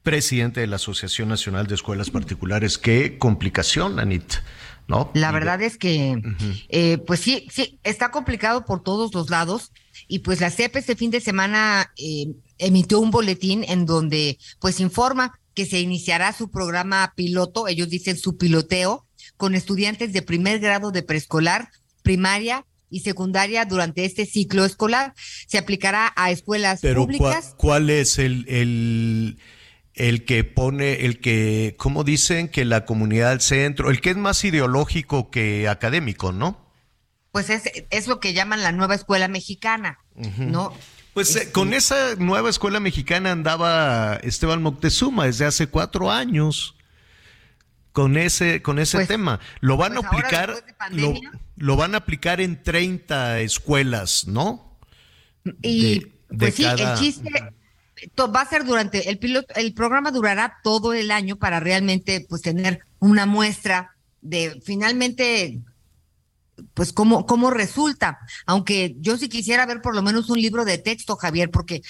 presidente 0.02 0.60
de 0.60 0.66
la 0.66 0.76
Asociación 0.76 1.28
Nacional 1.28 1.68
de 1.68 1.76
Escuelas 1.76 2.10
Particulares. 2.10 2.78
Qué 2.78 3.16
complicación, 3.18 4.00
Anit. 4.00 4.34
¿No? 4.88 5.12
La 5.14 5.30
verdad 5.30 5.62
es 5.62 5.78
que, 5.78 6.20
eh, 6.68 6.98
pues 7.06 7.20
sí, 7.20 7.46
sí, 7.52 7.78
está 7.84 8.10
complicado 8.10 8.66
por 8.66 8.82
todos 8.82 9.14
los 9.14 9.30
lados. 9.30 9.72
Y 10.08 10.18
pues 10.18 10.40
la 10.40 10.50
CEP 10.50 10.76
este 10.76 10.96
fin 10.96 11.12
de 11.12 11.20
semana 11.20 11.92
eh, 11.96 12.32
emitió 12.58 12.98
un 12.98 13.12
boletín 13.12 13.64
en 13.68 13.86
donde 13.86 14.38
pues 14.60 14.80
informa 14.80 15.38
que 15.54 15.66
se 15.66 15.80
iniciará 15.80 16.32
su 16.32 16.50
programa 16.50 17.12
piloto, 17.14 17.68
ellos 17.68 17.88
dicen 17.88 18.16
su 18.16 18.36
piloteo, 18.36 19.06
con 19.36 19.54
estudiantes 19.54 20.12
de 20.12 20.22
primer 20.22 20.58
grado 20.58 20.90
de 20.90 21.02
preescolar, 21.02 21.68
primaria 22.02 22.66
y 22.92 23.00
secundaria 23.00 23.64
durante 23.64 24.04
este 24.04 24.26
ciclo 24.26 24.64
escolar. 24.64 25.14
Se 25.46 25.58
aplicará 25.58 26.12
a 26.14 26.30
escuelas 26.30 26.80
públicas. 26.80 27.54
¿Cuál 27.56 27.90
es 27.90 28.18
el, 28.18 28.44
el, 28.48 29.38
el 29.94 30.24
que 30.24 30.44
pone, 30.44 31.06
el 31.06 31.20
que, 31.20 31.74
¿cómo 31.78 32.04
dicen? 32.04 32.48
Que 32.48 32.64
la 32.64 32.84
comunidad 32.84 33.32
al 33.32 33.40
centro, 33.40 33.90
el 33.90 34.00
que 34.00 34.10
es 34.10 34.16
más 34.16 34.44
ideológico 34.44 35.30
que 35.30 35.68
académico, 35.68 36.32
¿no? 36.32 36.70
Pues 37.32 37.48
es, 37.48 37.62
es 37.90 38.06
lo 38.06 38.20
que 38.20 38.34
llaman 38.34 38.62
la 38.62 38.72
nueva 38.72 38.94
escuela 38.94 39.26
mexicana, 39.26 39.98
¿no? 40.14 40.74
Pues 41.14 41.34
eh, 41.36 41.50
con 41.52 41.74
esa 41.74 42.14
nueva 42.16 42.50
escuela 42.50 42.80
mexicana 42.80 43.32
andaba 43.32 44.16
Esteban 44.22 44.62
Moctezuma 44.62 45.26
desde 45.26 45.46
hace 45.46 45.66
cuatro 45.66 46.10
años 46.10 46.76
con 47.92 48.16
ese, 48.16 48.62
con 48.62 48.78
ese 48.78 48.98
pues, 48.98 49.08
tema. 49.08 49.40
Lo 49.60 49.76
van 49.76 49.96
a 49.96 50.00
pues 50.00 50.06
aplicar, 50.06 50.64
lo, 50.90 51.14
van 51.76 51.94
a 51.94 51.98
aplicar 51.98 52.40
en 52.40 52.62
30 52.62 53.40
escuelas, 53.40 54.26
¿no? 54.26 54.78
Y 55.62 56.00
pues 56.36 56.54
sí, 56.54 56.64
el 56.64 56.94
chiste 56.98 57.30
va 58.18 58.40
a 58.40 58.48
ser 58.48 58.64
durante 58.64 59.08
el 59.10 59.18
piloto, 59.18 59.54
el 59.54 59.74
programa 59.74 60.10
durará 60.10 60.58
todo 60.62 60.92
el 60.92 61.10
año 61.10 61.36
para 61.36 61.60
realmente 61.60 62.26
pues 62.28 62.42
tener 62.42 62.80
una 62.98 63.26
muestra 63.26 63.94
de 64.20 64.60
finalmente 64.64 65.60
pues 66.74 66.92
cómo, 66.92 67.26
cómo 67.26 67.50
resulta. 67.50 68.18
Aunque 68.46 68.96
yo 68.98 69.16
sí 69.16 69.28
quisiera 69.28 69.66
ver 69.66 69.80
por 69.82 69.94
lo 69.94 70.02
menos 70.02 70.30
un 70.30 70.40
libro 70.40 70.64
de 70.64 70.78
texto, 70.78 71.16
Javier, 71.16 71.50
porque 71.50 71.82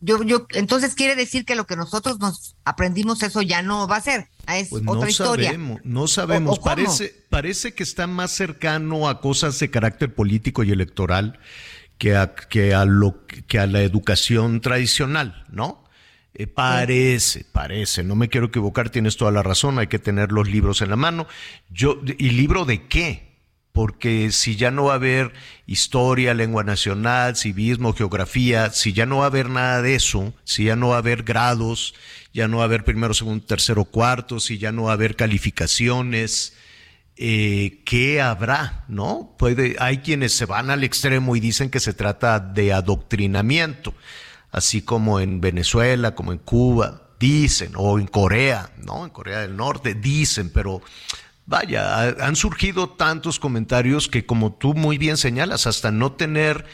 yo, 0.00 0.22
yo, 0.22 0.46
entonces 0.50 0.94
quiere 0.94 1.14
decir 1.14 1.44
que 1.44 1.54
lo 1.54 1.66
que 1.66 1.76
nosotros 1.76 2.18
nos 2.18 2.56
aprendimos 2.64 3.22
eso 3.22 3.42
ya 3.42 3.62
no 3.62 3.86
va 3.86 3.96
a 3.96 4.00
ser, 4.00 4.28
es 4.48 4.68
pues 4.68 4.82
otra 4.86 5.04
no 5.04 5.08
historia. 5.08 5.50
Sabemos, 5.50 5.80
no 5.84 6.08
sabemos, 6.08 6.58
parece, 6.58 7.14
parece 7.28 7.74
que 7.74 7.82
está 7.82 8.06
más 8.06 8.30
cercano 8.30 9.08
a 9.08 9.20
cosas 9.20 9.58
de 9.58 9.70
carácter 9.70 10.14
político 10.14 10.64
y 10.64 10.70
electoral 10.70 11.38
que 11.98 12.16
a, 12.16 12.34
que 12.34 12.74
a 12.74 12.86
lo 12.86 13.26
que 13.26 13.58
a 13.58 13.66
la 13.66 13.82
educación 13.82 14.60
tradicional, 14.60 15.44
¿no? 15.50 15.84
Eh, 16.32 16.46
parece, 16.46 17.44
parece, 17.52 18.02
no 18.02 18.14
me 18.14 18.28
quiero 18.28 18.46
equivocar, 18.46 18.88
tienes 18.88 19.16
toda 19.16 19.30
la 19.32 19.42
razón, 19.42 19.78
hay 19.78 19.88
que 19.88 19.98
tener 19.98 20.32
los 20.32 20.48
libros 20.48 20.80
en 20.80 20.88
la 20.90 20.96
mano. 20.96 21.26
Yo, 21.70 22.00
¿y 22.18 22.30
libro 22.30 22.64
de 22.64 22.86
qué? 22.86 23.29
Porque 23.72 24.32
si 24.32 24.56
ya 24.56 24.70
no 24.70 24.84
va 24.84 24.92
a 24.92 24.96
haber 24.96 25.32
historia, 25.66 26.34
lengua 26.34 26.64
nacional, 26.64 27.36
civismo, 27.36 27.92
geografía, 27.92 28.70
si 28.70 28.92
ya 28.92 29.06
no 29.06 29.18
va 29.18 29.24
a 29.24 29.28
haber 29.28 29.48
nada 29.48 29.82
de 29.82 29.94
eso, 29.94 30.34
si 30.44 30.64
ya 30.64 30.76
no 30.76 30.88
va 30.88 30.96
a 30.96 30.98
haber 30.98 31.22
grados, 31.22 31.94
ya 32.32 32.48
no 32.48 32.58
va 32.58 32.64
a 32.64 32.66
haber 32.66 32.84
primero, 32.84 33.14
segundo, 33.14 33.44
tercero, 33.44 33.84
cuarto, 33.84 34.40
si 34.40 34.58
ya 34.58 34.72
no 34.72 34.84
va 34.84 34.90
a 34.90 34.94
haber 34.94 35.16
calificaciones, 35.16 36.56
eh, 37.16 37.82
¿qué 37.84 38.20
habrá? 38.20 38.84
¿No? 38.88 39.34
Puede, 39.38 39.76
hay 39.78 39.98
quienes 39.98 40.32
se 40.32 40.46
van 40.46 40.70
al 40.70 40.82
extremo 40.82 41.36
y 41.36 41.40
dicen 41.40 41.70
que 41.70 41.78
se 41.78 41.92
trata 41.92 42.40
de 42.40 42.72
adoctrinamiento, 42.72 43.94
así 44.50 44.82
como 44.82 45.20
en 45.20 45.40
Venezuela, 45.40 46.14
como 46.14 46.32
en 46.32 46.38
Cuba, 46.38 47.10
dicen, 47.20 47.72
o 47.76 47.98
en 47.98 48.06
Corea, 48.06 48.70
¿no? 48.78 49.04
En 49.04 49.10
Corea 49.10 49.40
del 49.40 49.54
Norte, 49.54 49.94
dicen, 49.94 50.50
pero 50.50 50.80
vaya, 51.46 52.08
han 52.08 52.36
surgido 52.36 52.90
tantos 52.90 53.38
comentarios 53.40 54.08
que 54.08 54.26
como 54.26 54.54
tú 54.54 54.74
muy 54.74 54.98
bien 54.98 55.16
señalas, 55.16 55.66
hasta 55.66 55.90
no 55.90 56.12
tener 56.12 56.66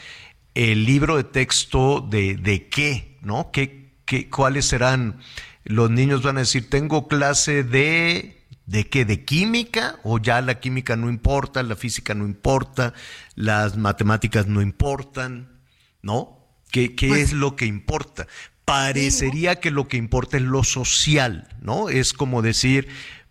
el 0.53 0.85
libro 0.85 1.17
de 1.17 1.23
texto 1.23 2.01
de, 2.01 2.35
de 2.35 2.67
qué, 2.67 3.17
¿no? 3.21 3.51
¿Qué, 3.51 3.93
qué, 4.05 4.29
¿Cuáles 4.29 4.65
serán? 4.65 5.19
Los 5.63 5.91
niños 5.91 6.23
van 6.23 6.37
a 6.37 6.41
decir, 6.41 6.69
tengo 6.69 7.07
clase 7.07 7.63
de... 7.63 8.33
¿De 8.65 8.89
qué? 8.89 9.05
¿De 9.05 9.23
química? 9.23 9.97
¿O 10.03 10.19
ya 10.19 10.41
la 10.41 10.59
química 10.59 10.97
no 10.97 11.09
importa, 11.09 11.63
la 11.63 11.77
física 11.77 12.13
no 12.13 12.25
importa, 12.25 12.93
las 13.35 13.77
matemáticas 13.77 14.47
no 14.47 14.61
importan? 14.61 15.61
¿No? 16.01 16.45
¿Qué, 16.69 16.93
qué 16.93 17.07
pues 17.07 17.21
es 17.21 17.33
lo 17.33 17.55
que 17.55 17.65
importa? 17.65 18.27
Parecería 18.65 19.61
que 19.61 19.71
lo 19.71 19.87
que 19.87 19.95
importa 19.95 20.35
es 20.35 20.43
lo 20.43 20.65
social, 20.65 21.47
¿no? 21.61 21.87
Es 21.87 22.11
como 22.11 22.41
decir, 22.41 22.89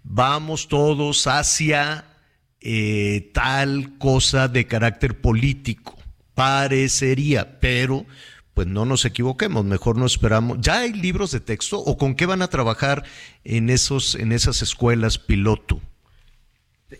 vamos 0.09 0.69
todos 0.69 1.27
hacia 1.27 2.05
eh, 2.61 3.31
tal 3.33 3.99
cosa 3.99 4.49
de 4.49 4.67
carácter 4.67 5.21
político. 5.21 5.97
Parecería, 6.35 7.61
pero 7.61 8.07
pues 8.55 8.67
no 8.67 8.85
nos 8.85 9.05
equivoquemos, 9.05 9.65
mejor 9.65 9.99
no 9.99 10.07
esperamos. 10.07 10.59
¿Ya 10.61 10.79
hay 10.81 10.93
libros 10.93 11.31
de 11.33 11.41
texto 11.41 11.79
o 11.79 11.99
con 11.99 12.15
qué 12.15 12.27
van 12.27 12.43
a 12.43 12.49
trabajar 12.49 13.05
en 13.45 13.69
esos 13.69 14.15
en 14.15 14.33
esas 14.33 14.63
escuelas 14.63 15.19
piloto? 15.19 15.81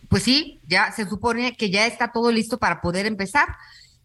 Pues 0.09 0.23
sí, 0.23 0.61
ya 0.67 0.93
se 0.93 1.09
supone 1.09 1.57
que 1.57 1.71
ya 1.71 1.87
está 1.87 2.13
todo 2.13 2.31
listo 2.33 2.59
para 2.59 2.81
poder 2.81 3.07
empezar. 3.07 3.57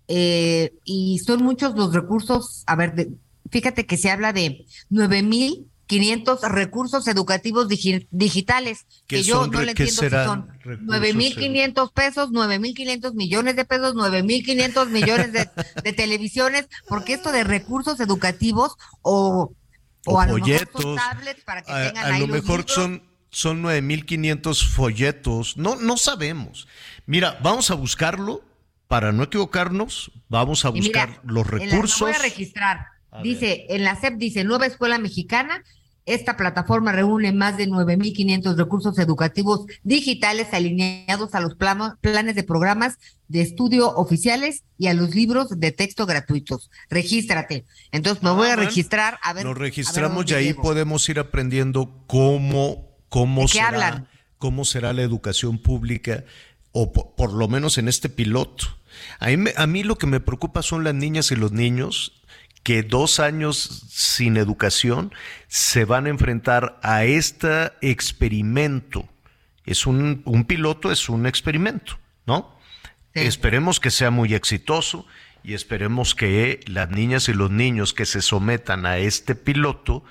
Eh, 0.08 0.74
y 0.84 1.20
son 1.20 1.44
muchos 1.44 1.76
los 1.76 1.94
recursos, 1.94 2.64
a 2.68 2.76
ver, 2.76 3.10
fíjate 3.50 3.86
que 3.86 3.98
se 3.98 4.12
habla 4.12 4.34
de 4.34 4.66
nueve 4.90 5.24
mil 5.24 5.71
500 5.92 6.42
recursos 6.44 7.06
educativos 7.10 7.68
digitales, 7.68 8.86
que 9.08 9.24
yo 9.24 9.48
no 9.48 9.62
le 9.62 9.72
entiendo 9.72 10.04
si 10.04 10.10
son 10.10 10.48
9.500 10.64 11.92
pesos, 11.92 12.30
9.500 12.30 13.14
millones 13.14 13.58
de 13.58 13.66
pesos, 13.66 13.94
9.500 13.96 14.88
millones 14.88 15.34
de, 15.34 15.50
de 15.84 15.92
televisiones, 15.92 16.70
porque 16.88 17.12
esto 17.12 17.34
de 17.34 17.44
recursos 17.44 18.00
educativos 18.00 18.78
o, 19.02 19.52
o, 20.06 20.22
a 20.22 20.30
folletos, 20.30 20.82
lo 20.82 20.92
mejor 20.92 21.00
son 21.02 21.14
tablets 21.14 21.44
para 21.44 21.62
que 21.62 21.74
tengan 21.74 22.14
a 22.14 22.20
lo 22.20 22.28
mejor 22.28 22.64
son 22.68 23.04
son 23.30 23.62
9.500 23.62 24.70
folletos, 24.70 25.58
no, 25.58 25.76
no 25.76 25.98
sabemos. 25.98 26.70
Mira, 27.06 27.38
vamos 27.44 27.70
a 27.70 27.76
buscarlo 27.76 28.46
para 28.88 29.12
no 29.12 29.24
equivocarnos, 29.24 30.12
vamos 30.30 30.64
a 30.64 30.70
buscar 30.70 31.20
los 31.26 31.46
recursos. 31.48 32.00
voy 32.00 32.14
a 32.14 32.20
registrar. 32.20 32.88
dice, 33.24 33.66
en 33.70 33.84
la 33.84 33.98
SEP 33.98 34.14
dice 34.16 34.46
Nueva 34.46 34.68
Escuela 34.68 34.98
Mexicana 35.00 35.62
Esta 36.06 36.36
plataforma 36.36 36.92
reúne 36.92 37.32
más 37.32 37.58
de 37.58 37.68
9.500 37.68 38.56
recursos 38.58 38.98
educativos 38.98 39.66
digitales 39.84 40.48
alineados 40.52 41.36
a 41.36 41.40
los 41.40 41.56
planes 41.56 42.36
de 42.36 42.44
programas 42.44 42.98
de 43.28 43.42
estudio 43.42 43.90
oficiales 43.96 44.64
y 44.78 44.88
a 44.88 44.94
los 44.94 45.14
libros 45.16 45.60
de 45.60 45.72
texto 45.72 46.06
gratuitos. 46.06 46.70
Regístrate. 46.90 47.66
Entonces 47.92 48.24
me 48.24 48.32
voy 48.32 48.48
a 48.50 48.54
Ah, 48.54 48.58
registrar 48.58 49.20
a 49.22 49.34
ver. 49.34 49.46
Nos 49.46 49.54
ver 49.56 49.62
registramos 49.64 50.26
y 50.30 50.34
ahí 50.34 50.46
llego. 50.48 50.62
podemos 50.64 51.08
ir 51.08 51.20
aprendiendo 51.20 52.04
cómo, 52.08 52.98
cómo 53.10 53.42
¿De 53.42 53.48
qué 53.48 53.54
será, 53.54 53.68
hablan? 53.68 54.08
cómo 54.38 54.66
será 54.66 54.94
la 54.94 55.04
educación 55.04 55.60
pública, 55.60 56.24
o 56.72 56.92
po- 56.92 57.16
por, 57.16 57.32
lo 57.34 57.48
menos 57.48 57.78
en 57.78 57.88
este 57.88 58.10
piloto. 58.10 58.66
A 59.20 59.28
mí, 59.28 59.50
a 59.56 59.68
mí 59.68 59.84
lo 59.84 59.98
que 59.98 60.08
me 60.08 60.20
preocupa 60.20 60.62
son 60.62 60.84
las 60.84 60.94
niñas 60.96 61.32
y 61.32 61.36
los 61.36 61.52
niños 61.52 62.21
que 62.64 62.84
dos 62.84 63.20
años 63.20 63.86
sin 63.90 64.38
educación 64.38 65.14
se 65.48 65.86
van 65.86 66.06
a 66.06 66.10
enfrentar 66.10 66.80
a 66.84 67.06
este 67.06 67.72
experimento. 67.82 69.08
Es 69.66 69.86
un, 69.86 70.22
un 70.26 70.46
piloto, 70.46 70.92
es 70.92 71.10
un 71.10 71.26
experimento, 71.26 72.00
¿no? 72.26 72.56
Esperemos 73.14 73.80
que 73.80 73.92
sea 73.92 74.10
muy 74.10 74.34
exitoso 74.34 75.06
y 75.44 75.54
esperemos 75.54 76.16
que 76.16 76.62
las 76.66 76.90
niñas 76.90 77.28
y 77.30 77.34
los 77.34 77.52
niños 77.52 77.94
que 77.94 78.06
se 78.06 78.22
sometan 78.22 78.86
a 78.86 79.00
este 79.00 79.36
piloto 79.36 80.04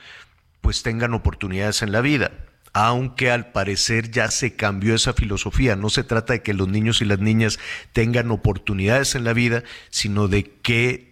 pues 0.60 0.82
tengan 0.82 1.14
oportunidades 1.14 1.82
en 1.82 1.93
la 1.93 2.01
vida. 2.01 2.32
Aunque 2.72 3.31
al 3.31 3.51
parecer 3.51 4.10
ya 4.10 4.31
se 4.31 4.55
cambió 4.55 4.94
esa 4.94 5.12
filosofía, 5.12 5.74
no 5.74 5.90
se 5.90 6.05
trata 6.05 6.35
de 6.35 6.43
que 6.43 6.55
los 6.55 6.68
niños 6.68 7.01
y 7.01 7.05
las 7.05 7.18
niñas 7.18 7.59
tengan 7.93 8.31
oportunidades 8.31 9.14
en 9.14 9.24
la 9.24 9.32
vida, 9.32 9.64
sino 9.89 10.28
de 10.28 10.44
que 10.44 11.10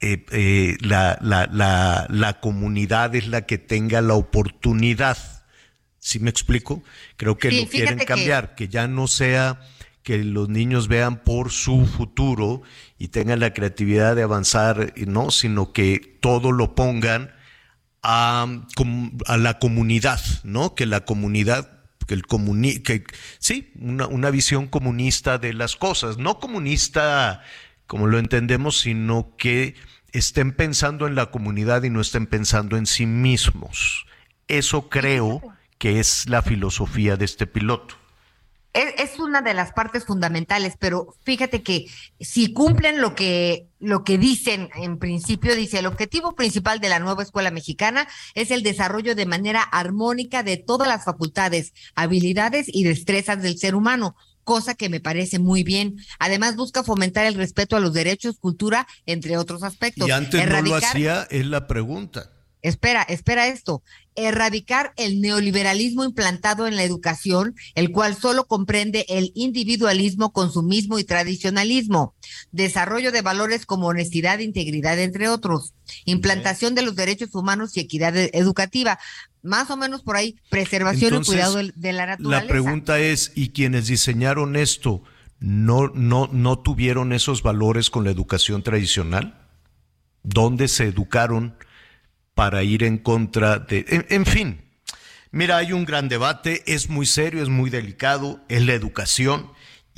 eh, 0.00 0.24
eh, 0.32 0.76
la, 0.80 1.18
la- 1.20 1.48
la- 1.52 2.06
la 2.08 2.40
comunidad 2.40 3.14
es 3.14 3.26
la 3.28 3.46
que 3.46 3.58
tenga 3.58 4.00
la 4.00 4.14
oportunidad. 4.14 5.18
¿Sí 5.98 6.20
me 6.20 6.30
explico? 6.30 6.82
Creo 7.16 7.36
que 7.38 7.50
Sí, 7.50 7.60
lo 7.62 7.68
quieren 7.68 7.98
que- 7.98 8.04
cambiar, 8.06 8.54
que... 8.54 8.68
ya 8.68 8.86
no 8.88 9.06
sea 9.08 9.60
que 10.02 10.18
los 10.24 10.48
niños 10.48 10.88
vean 10.88 11.22
por 11.22 11.50
su 11.50 11.84
futuro 11.84 12.62
y 12.98 13.08
tengan 13.08 13.40
la 13.40 13.52
creatividad 13.52 14.16
de 14.16 14.22
avanzar, 14.22 14.94
no, 15.06 15.30
sino 15.30 15.72
que 15.72 16.16
todo 16.20 16.50
lo 16.52 16.74
pongan 16.74 17.34
a, 18.02 18.46
a 19.26 19.36
la 19.36 19.58
comunidad, 19.58 20.20
¿no? 20.44 20.74
Que 20.74 20.86
la 20.86 21.04
comunidad 21.04 21.72
que 22.06 22.14
el 22.14 22.26
comuni 22.26 22.78
que 22.78 23.04
sí, 23.38 23.70
una, 23.78 24.06
una 24.06 24.30
visión 24.30 24.66
comunista 24.66 25.36
de 25.36 25.52
las 25.52 25.76
cosas, 25.76 26.16
no 26.16 26.38
comunista 26.40 27.42
como 27.88 28.06
lo 28.06 28.20
entendemos, 28.20 28.78
sino 28.78 29.34
que 29.36 29.74
estén 30.12 30.52
pensando 30.52 31.08
en 31.08 31.16
la 31.16 31.32
comunidad 31.32 31.82
y 31.82 31.90
no 31.90 32.00
estén 32.00 32.26
pensando 32.26 32.76
en 32.76 32.86
sí 32.86 33.06
mismos. 33.06 34.06
Eso 34.46 34.88
creo 34.88 35.42
que 35.78 35.98
es 35.98 36.28
la 36.28 36.42
filosofía 36.42 37.16
de 37.16 37.24
este 37.24 37.46
piloto. 37.46 37.96
Es, 38.74 39.18
una 39.18 39.40
de 39.40 39.54
las 39.54 39.72
partes 39.72 40.04
fundamentales, 40.04 40.74
pero 40.78 41.14
fíjate 41.24 41.62
que 41.62 41.86
si 42.20 42.52
cumplen 42.52 43.00
lo 43.00 43.16
que, 43.16 43.66
lo 43.80 44.04
que 44.04 44.18
dicen 44.18 44.68
en 44.76 44.98
principio, 44.98 45.56
dice, 45.56 45.80
el 45.80 45.86
objetivo 45.86 46.36
principal 46.36 46.78
de 46.78 46.90
la 46.90 47.00
nueva 47.00 47.24
escuela 47.24 47.50
mexicana 47.50 48.06
es 48.34 48.52
el 48.52 48.62
desarrollo 48.62 49.16
de 49.16 49.26
manera 49.26 49.62
armónica 49.62 50.44
de 50.44 50.58
todas 50.58 50.86
las 50.86 51.04
facultades, 51.04 51.72
habilidades 51.96 52.66
y 52.68 52.84
destrezas 52.84 53.42
del 53.42 53.58
ser 53.58 53.74
humano 53.74 54.14
cosa 54.48 54.72
que 54.74 54.88
me 54.88 54.98
parece 54.98 55.38
muy 55.38 55.62
bien. 55.62 55.96
Además, 56.18 56.56
busca 56.56 56.82
fomentar 56.82 57.26
el 57.26 57.34
respeto 57.34 57.76
a 57.76 57.80
los 57.80 57.92
derechos, 57.92 58.38
cultura, 58.38 58.86
entre 59.04 59.36
otros 59.36 59.62
aspectos. 59.62 60.08
Y 60.08 60.10
antes 60.10 60.48
no 60.48 60.62
lo 60.62 60.74
hacía, 60.74 61.28
es 61.30 61.44
la 61.44 61.66
pregunta. 61.66 62.32
Espera, 62.62 63.02
espera 63.02 63.46
esto. 63.46 63.82
Erradicar 64.16 64.94
el 64.96 65.20
neoliberalismo 65.20 66.02
implantado 66.02 66.66
en 66.66 66.76
la 66.76 66.82
educación, 66.82 67.54
el 67.74 67.92
cual 67.92 68.16
solo 68.16 68.46
comprende 68.46 69.04
el 69.10 69.32
individualismo, 69.34 70.32
consumismo 70.32 70.98
y 70.98 71.04
tradicionalismo. 71.04 72.14
Desarrollo 72.50 73.12
de 73.12 73.20
valores 73.20 73.66
como 73.66 73.88
honestidad, 73.88 74.38
integridad, 74.38 74.98
entre 74.98 75.28
otros. 75.28 75.74
Implantación 76.06 76.74
de 76.74 76.82
los 76.82 76.96
derechos 76.96 77.34
humanos 77.34 77.76
y 77.76 77.80
equidad 77.80 78.16
e- 78.16 78.30
educativa. 78.32 78.98
Más 79.42 79.70
o 79.70 79.76
menos 79.76 80.02
por 80.02 80.16
ahí, 80.16 80.36
preservación 80.50 81.14
Entonces, 81.14 81.34
y 81.34 81.36
cuidado 81.36 81.72
de 81.74 81.92
la 81.92 82.06
naturaleza. 82.06 82.42
La 82.42 82.48
pregunta 82.48 82.98
es, 82.98 83.32
¿y 83.34 83.50
quienes 83.50 83.86
diseñaron 83.86 84.56
esto 84.56 85.02
no, 85.38 85.88
no, 85.94 86.28
no 86.32 86.58
tuvieron 86.58 87.12
esos 87.12 87.42
valores 87.42 87.90
con 87.90 88.04
la 88.04 88.10
educación 88.10 88.62
tradicional? 88.62 89.46
¿Dónde 90.22 90.68
se 90.68 90.84
educaron 90.84 91.56
para 92.34 92.62
ir 92.62 92.82
en 92.84 92.98
contra 92.98 93.58
de... 93.58 93.84
En, 93.88 94.06
en 94.08 94.26
fin, 94.26 94.60
mira, 95.30 95.56
hay 95.56 95.72
un 95.72 95.84
gran 95.84 96.08
debate, 96.08 96.62
es 96.66 96.88
muy 96.88 97.06
serio, 97.06 97.42
es 97.42 97.48
muy 97.48 97.70
delicado, 97.70 98.40
es 98.48 98.64
la 98.64 98.74
educación 98.74 99.50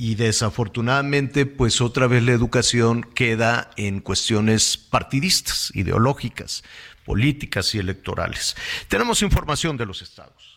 y 0.03 0.15
desafortunadamente, 0.15 1.45
pues 1.45 1.79
otra 1.79 2.07
vez 2.07 2.23
la 2.23 2.31
educación 2.31 3.03
queda 3.03 3.69
en 3.77 3.99
cuestiones 3.99 4.75
partidistas, 4.75 5.71
ideológicas, 5.75 6.63
políticas 7.05 7.73
y 7.75 7.79
electorales. 7.79 8.55
Tenemos 8.87 9.21
información 9.21 9.77
de 9.77 9.85
los 9.85 10.01
estados. 10.01 10.55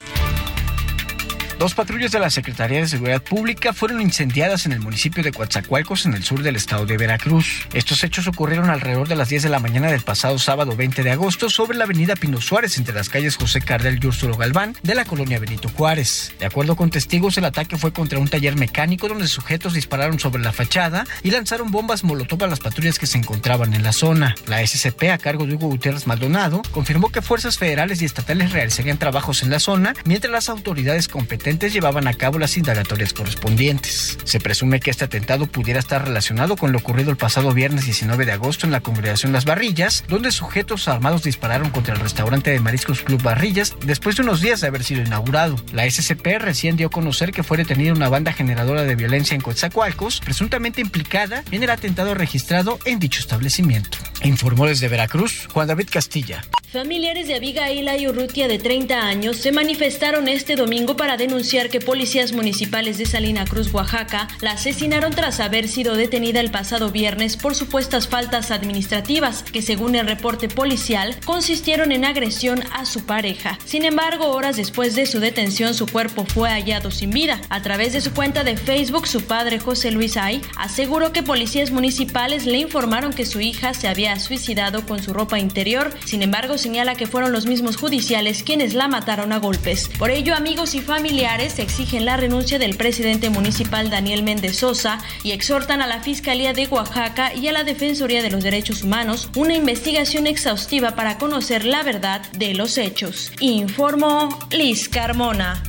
Dos 1.64 1.72
patrullas 1.72 2.12
de 2.12 2.18
la 2.18 2.28
Secretaría 2.28 2.80
de 2.80 2.86
Seguridad 2.86 3.22
Pública 3.22 3.72
fueron 3.72 4.02
incendiadas 4.02 4.66
en 4.66 4.72
el 4.72 4.80
municipio 4.80 5.22
de 5.22 5.32
Coatzacoalcos, 5.32 6.04
en 6.04 6.12
el 6.12 6.22
sur 6.22 6.42
del 6.42 6.56
estado 6.56 6.84
de 6.84 6.98
Veracruz. 6.98 7.66
Estos 7.72 8.04
hechos 8.04 8.26
ocurrieron 8.26 8.68
alrededor 8.68 9.08
de 9.08 9.16
las 9.16 9.30
10 9.30 9.44
de 9.44 9.48
la 9.48 9.60
mañana 9.60 9.90
del 9.90 10.02
pasado 10.02 10.38
sábado 10.38 10.76
20 10.76 11.02
de 11.02 11.12
agosto 11.12 11.48
sobre 11.48 11.78
la 11.78 11.84
avenida 11.84 12.16
Pino 12.16 12.42
Suárez, 12.42 12.76
entre 12.76 12.94
las 12.94 13.08
calles 13.08 13.38
José 13.38 13.62
Cardel 13.62 13.98
y 13.98 14.06
Úrsulo 14.06 14.36
Galván, 14.36 14.76
de 14.82 14.94
la 14.94 15.06
colonia 15.06 15.38
Benito 15.38 15.70
Juárez. 15.70 16.34
De 16.38 16.44
acuerdo 16.44 16.76
con 16.76 16.90
testigos, 16.90 17.38
el 17.38 17.46
ataque 17.46 17.78
fue 17.78 17.94
contra 17.94 18.18
un 18.18 18.28
taller 18.28 18.56
mecánico 18.56 19.08
donde 19.08 19.26
sujetos 19.26 19.72
dispararon 19.72 20.18
sobre 20.18 20.42
la 20.42 20.52
fachada 20.52 21.06
y 21.22 21.30
lanzaron 21.30 21.70
bombas 21.70 22.04
molotov 22.04 22.44
a 22.44 22.46
las 22.46 22.60
patrullas 22.60 22.98
que 22.98 23.06
se 23.06 23.16
encontraban 23.16 23.72
en 23.72 23.84
la 23.84 23.92
zona. 23.92 24.34
La 24.46 24.60
SCP, 24.66 25.04
a 25.04 25.16
cargo 25.16 25.46
de 25.46 25.54
Hugo 25.54 25.68
Gutiérrez 25.68 26.06
Maldonado, 26.06 26.60
confirmó 26.72 27.08
que 27.08 27.22
fuerzas 27.22 27.56
federales 27.56 28.02
y 28.02 28.04
estatales 28.04 28.52
realizarían 28.52 28.98
trabajos 28.98 29.42
en 29.42 29.48
la 29.48 29.60
zona, 29.60 29.94
mientras 30.04 30.30
las 30.30 30.50
autoridades 30.50 31.08
competentes 31.08 31.53
llevaban 31.58 32.06
a 32.08 32.14
cabo 32.14 32.38
las 32.38 32.56
indagatorias 32.56 33.12
correspondientes. 33.12 34.18
Se 34.24 34.40
presume 34.40 34.80
que 34.80 34.90
este 34.90 35.04
atentado 35.04 35.46
pudiera 35.46 35.80
estar 35.80 36.04
relacionado 36.04 36.56
con 36.56 36.72
lo 36.72 36.78
ocurrido 36.78 37.10
el 37.10 37.16
pasado 37.16 37.52
viernes 37.52 37.84
19 37.84 38.24
de 38.24 38.32
agosto 38.32 38.66
en 38.66 38.72
la 38.72 38.80
congregación 38.80 39.32
Las 39.32 39.44
Barrillas, 39.44 40.04
donde 40.08 40.32
sujetos 40.32 40.88
armados 40.88 41.22
dispararon 41.22 41.70
contra 41.70 41.94
el 41.94 42.00
restaurante 42.00 42.50
de 42.50 42.60
Mariscos 42.60 43.00
Club 43.00 43.22
Barrillas 43.22 43.76
después 43.84 44.16
de 44.16 44.22
unos 44.22 44.40
días 44.40 44.60
de 44.60 44.66
haber 44.66 44.84
sido 44.84 45.02
inaugurado. 45.02 45.56
La 45.72 45.88
SCP 45.88 46.38
recién 46.38 46.76
dio 46.76 46.88
a 46.88 46.90
conocer 46.90 47.32
que 47.32 47.42
fue 47.42 47.56
detenida 47.56 47.92
una 47.92 48.08
banda 48.08 48.32
generadora 48.32 48.84
de 48.84 48.96
violencia 48.96 49.34
en 49.34 49.40
Coatzacoalcos, 49.40 50.20
presuntamente 50.20 50.80
implicada 50.80 51.42
en 51.50 51.62
el 51.62 51.70
atentado 51.70 52.14
registrado 52.14 52.78
en 52.84 52.98
dicho 52.98 53.20
establecimiento. 53.20 53.98
Informó 54.22 54.66
desde 54.66 54.88
Veracruz 54.88 55.48
Juan 55.52 55.68
David 55.68 55.88
Castilla. 55.90 56.42
Familiares 56.74 57.28
de 57.28 57.36
Abigail 57.36 57.88
y 58.00 58.08
Urrutia 58.08 58.48
de 58.48 58.58
30 58.58 59.06
años 59.06 59.36
se 59.36 59.52
manifestaron 59.52 60.26
este 60.26 60.56
domingo 60.56 60.96
para 60.96 61.16
denunciar 61.16 61.33
que 61.34 61.80
policías 61.80 62.32
municipales 62.32 62.96
de 62.96 63.06
Salina 63.06 63.44
Cruz, 63.44 63.74
Oaxaca, 63.74 64.28
la 64.40 64.52
asesinaron 64.52 65.12
tras 65.12 65.40
haber 65.40 65.66
sido 65.66 65.96
detenida 65.96 66.38
el 66.38 66.52
pasado 66.52 66.92
viernes 66.92 67.36
por 67.36 67.56
supuestas 67.56 68.06
faltas 68.06 68.52
administrativas 68.52 69.42
que 69.42 69.60
según 69.60 69.96
el 69.96 70.06
reporte 70.06 70.48
policial 70.48 71.16
consistieron 71.24 71.90
en 71.90 72.04
agresión 72.04 72.62
a 72.72 72.86
su 72.86 73.04
pareja. 73.04 73.58
Sin 73.64 73.84
embargo, 73.84 74.30
horas 74.30 74.56
después 74.56 74.94
de 74.94 75.06
su 75.06 75.18
detención 75.18 75.74
su 75.74 75.88
cuerpo 75.88 76.24
fue 76.24 76.50
hallado 76.50 76.92
sin 76.92 77.10
vida. 77.10 77.40
A 77.48 77.62
través 77.62 77.94
de 77.94 78.00
su 78.00 78.12
cuenta 78.12 78.44
de 78.44 78.56
Facebook, 78.56 79.08
su 79.08 79.22
padre 79.22 79.58
José 79.58 79.90
Luis 79.90 80.16
Ay 80.16 80.40
aseguró 80.56 81.12
que 81.12 81.24
policías 81.24 81.72
municipales 81.72 82.46
le 82.46 82.58
informaron 82.58 83.12
que 83.12 83.26
su 83.26 83.40
hija 83.40 83.74
se 83.74 83.88
había 83.88 84.20
suicidado 84.20 84.86
con 84.86 85.02
su 85.02 85.12
ropa 85.12 85.40
interior. 85.40 85.92
Sin 86.04 86.22
embargo, 86.22 86.58
señala 86.58 86.94
que 86.94 87.08
fueron 87.08 87.32
los 87.32 87.46
mismos 87.46 87.76
judiciales 87.76 88.44
quienes 88.44 88.74
la 88.74 88.86
mataron 88.86 89.32
a 89.32 89.38
golpes. 89.38 89.90
Por 89.98 90.12
ello, 90.12 90.36
amigos 90.36 90.76
y 90.76 90.80
familiares 90.80 91.23
exigen 91.24 92.04
la 92.04 92.18
renuncia 92.18 92.58
del 92.58 92.76
presidente 92.76 93.30
municipal 93.30 93.88
Daniel 93.88 94.22
Méndez 94.22 94.58
Sosa 94.58 94.98
y 95.22 95.32
exhortan 95.32 95.80
a 95.80 95.86
la 95.86 96.00
Fiscalía 96.00 96.52
de 96.52 96.66
Oaxaca 96.66 97.34
y 97.34 97.48
a 97.48 97.52
la 97.52 97.64
Defensoría 97.64 98.22
de 98.22 98.30
los 98.30 98.44
Derechos 98.44 98.82
Humanos 98.82 99.30
una 99.34 99.54
investigación 99.54 100.26
exhaustiva 100.26 100.94
para 100.94 101.16
conocer 101.16 101.64
la 101.64 101.82
verdad 101.82 102.20
de 102.32 102.52
los 102.52 102.76
hechos. 102.76 103.32
Informó 103.40 104.38
Liz 104.50 104.90
Carmona. 104.90 105.62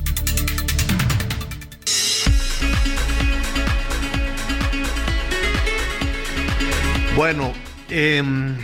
Bueno, 7.16 7.54
em, 7.90 8.58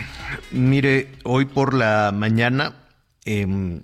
mire, 0.50 1.08
hoy 1.24 1.46
por 1.46 1.72
la 1.72 2.12
mañana, 2.12 2.74
em, 3.24 3.82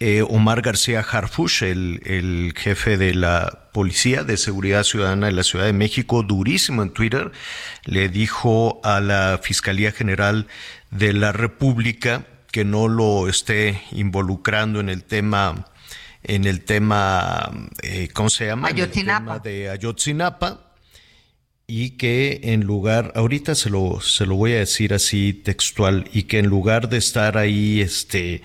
eh, 0.00 0.22
Omar 0.22 0.62
García 0.62 1.00
Harfush, 1.00 1.62
el, 1.62 2.00
el 2.04 2.54
jefe 2.56 2.96
de 2.96 3.14
la 3.14 3.68
Policía 3.72 4.24
de 4.24 4.36
Seguridad 4.36 4.82
Ciudadana 4.82 5.26
de 5.26 5.32
la 5.32 5.44
Ciudad 5.44 5.66
de 5.66 5.72
México, 5.72 6.22
durísimo 6.22 6.82
en 6.82 6.90
Twitter, 6.90 7.30
le 7.84 8.08
dijo 8.08 8.80
a 8.82 9.00
la 9.00 9.38
Fiscalía 9.42 9.92
General 9.92 10.46
de 10.90 11.12
la 11.12 11.32
República 11.32 12.24
que 12.50 12.64
no 12.64 12.88
lo 12.88 13.28
esté 13.28 13.82
involucrando 13.92 14.80
en 14.80 14.88
el 14.88 15.04
tema, 15.04 15.66
en 16.22 16.46
el 16.46 16.64
tema, 16.64 17.50
eh, 17.82 18.08
¿cómo 18.12 18.30
se 18.30 18.46
llama? 18.46 18.68
Ayotzinapa. 18.68 19.38
de 19.38 19.70
Ayotzinapa 19.70 20.70
y 21.66 21.90
que 21.90 22.40
en 22.42 22.62
lugar, 22.62 23.12
ahorita 23.14 23.54
se 23.54 23.70
lo, 23.70 24.00
se 24.00 24.26
lo 24.26 24.34
voy 24.34 24.54
a 24.54 24.58
decir 24.58 24.92
así 24.92 25.32
textual, 25.32 26.10
y 26.12 26.24
que 26.24 26.40
en 26.40 26.46
lugar 26.46 26.88
de 26.88 26.96
estar 26.96 27.38
ahí, 27.38 27.80
este, 27.80 28.42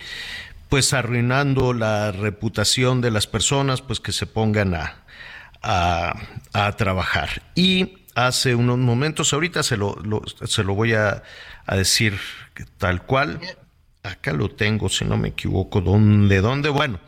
pues 0.70 0.94
arruinando 0.94 1.74
la 1.74 2.12
reputación 2.12 3.02
de 3.02 3.12
las 3.12 3.28
personas, 3.28 3.82
pues 3.82 4.00
que 4.00 4.12
se 4.12 4.26
pongan 4.26 4.76
a, 4.76 5.04
a, 5.62 6.72
trabajar. 6.78 7.44
Y 7.56 8.00
hace 8.16 8.56
unos 8.56 8.78
momentos, 8.78 9.34
ahorita 9.34 9.64
se 9.64 9.78
lo, 9.78 9.96
se 10.46 10.64
lo 10.64 10.76
voy 10.76 10.94
a, 10.94 11.24
a, 11.66 11.76
decir 11.76 12.20
tal 12.78 13.04
cual, 13.04 13.40
acá 14.04 14.34
lo 14.34 14.50
tengo, 14.50 14.90
si 14.90 15.06
no 15.06 15.18
me 15.18 15.30
equivoco, 15.30 15.82
¿dónde? 15.82 16.42
¿Dónde? 16.42 16.70
Bueno, 16.70 17.00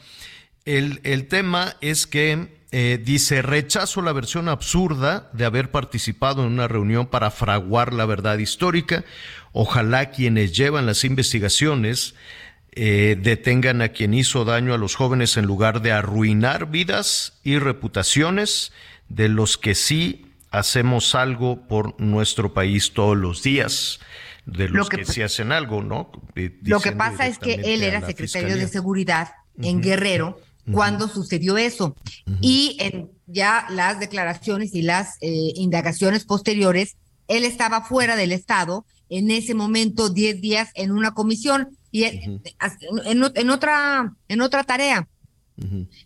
el, 0.65 0.99
el 1.03 1.27
tema 1.27 1.75
es 1.81 2.07
que 2.07 2.57
eh, 2.71 3.01
dice, 3.01 3.41
rechazo 3.41 4.01
la 4.01 4.11
versión 4.11 4.49
absurda 4.49 5.29
de 5.31 5.45
haber 5.45 5.71
participado 5.71 6.43
en 6.43 6.51
una 6.51 6.67
reunión 6.67 7.07
para 7.07 7.31
fraguar 7.31 7.93
la 7.93 8.05
verdad 8.05 8.37
histórica. 8.39 9.05
Ojalá 9.53 10.11
quienes 10.11 10.55
llevan 10.55 10.85
las 10.85 11.05
investigaciones 11.05 12.13
eh, 12.79 13.17
detengan 13.19 13.81
a 13.81 13.89
quien 13.89 14.13
hizo 14.13 14.45
daño 14.45 14.71
a 14.71 14.77
los 14.77 14.93
jóvenes 14.93 15.35
en 15.35 15.47
lugar 15.47 15.81
de 15.81 15.91
arruinar 15.91 16.69
vidas 16.69 17.33
y 17.43 17.57
reputaciones 17.57 18.71
de 19.09 19.29
los 19.29 19.57
que 19.57 19.73
sí 19.73 20.27
hacemos 20.51 21.15
algo 21.15 21.67
por 21.67 21.99
nuestro 21.99 22.53
país 22.53 22.93
todos 22.93 23.17
los 23.17 23.41
días 23.41 23.99
de 24.45 24.69
los 24.69 24.89
que, 24.89 25.05
sí 25.05 25.23
hacen 25.23 25.51
algo, 25.51 25.81
¿no? 25.81 26.11
Lo 26.61 26.79
que 26.79 26.91
pasa 26.91 27.25
es 27.25 27.39
que 27.39 27.55
él 27.55 27.81
era 27.81 28.05
secretario 28.05 28.55
de 28.55 28.67
Seguridad 28.67 29.29
en 29.59 29.81
Guerrero 29.81 30.39
cuando 30.71 31.07
sucedió 31.07 31.57
eso. 31.57 31.95
Y 32.41 32.77
en 32.79 33.09
ya 33.25 33.65
las 33.71 33.99
declaraciones 33.99 34.75
y 34.75 34.83
las 34.83 35.17
eh, 35.21 35.53
indagaciones 35.55 36.25
posteriores, 36.25 36.95
él 37.27 37.43
estaba 37.43 37.81
fuera 37.81 38.15
del 38.15 38.33
Estado 38.33 38.85
en 39.09 39.31
ese 39.31 39.55
momento 39.55 40.09
10 40.09 40.41
días 40.41 40.69
en 40.75 40.91
una 40.91 41.15
comisión 41.15 41.76
y 41.91 42.03
en, 42.03 42.41
en, 43.05 43.49
otra 43.49 44.13
en 44.27 44.41
otra 44.41 44.63
tarea. 44.63 45.07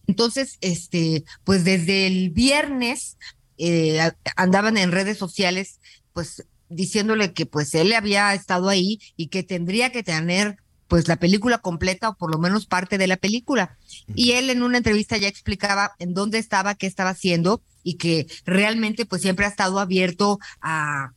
Entonces, 0.07 0.57
este, 0.61 1.25
pues 1.43 1.65
desde 1.65 2.07
el 2.07 2.29
viernes 2.29 3.17
eh, 3.57 3.99
andaban 4.35 4.77
en 4.77 4.91
redes 4.91 5.17
sociales, 5.17 5.79
pues 6.13 6.45
diciéndole 6.69 7.33
que 7.33 7.45
pues 7.45 7.75
él 7.75 7.91
había 7.93 8.33
estado 8.33 8.69
ahí 8.69 8.99
y 9.17 9.27
que 9.27 9.43
tendría 9.43 9.91
que 9.91 10.03
tener 10.03 10.57
pues 10.87 11.07
la 11.07 11.17
película 11.17 11.57
completa 11.57 12.09
o 12.09 12.17
por 12.17 12.31
lo 12.31 12.37
menos 12.37 12.65
parte 12.65 12.97
de 12.97 13.07
la 13.07 13.17
película. 13.17 13.77
Y 14.15 14.31
él 14.31 14.49
en 14.49 14.63
una 14.63 14.77
entrevista 14.77 15.17
ya 15.17 15.27
explicaba 15.27 15.95
en 15.99 16.13
dónde 16.13 16.37
estaba, 16.37 16.75
qué 16.75 16.87
estaba 16.87 17.11
haciendo 17.11 17.61
y 17.83 17.95
que 17.95 18.27
realmente 18.45 19.05
pues 19.05 19.21
siempre 19.21 19.45
ha 19.45 19.49
estado 19.49 19.79
abierto 19.79 20.39
a, 20.61 21.13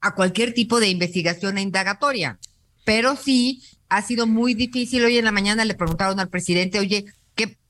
a 0.00 0.14
cualquier 0.14 0.54
tipo 0.54 0.80
de 0.80 0.88
investigación 0.88 1.58
e 1.58 1.62
indagatoria. 1.62 2.38
Pero 2.84 3.16
sí 3.16 3.62
ha 3.90 4.02
sido 4.02 4.26
muy 4.26 4.54
difícil. 4.54 5.04
Hoy 5.04 5.18
en 5.18 5.24
la 5.26 5.32
mañana 5.32 5.64
le 5.64 5.74
preguntaron 5.74 6.18
al 6.20 6.28
presidente, 6.28 6.78
oye, 6.78 7.04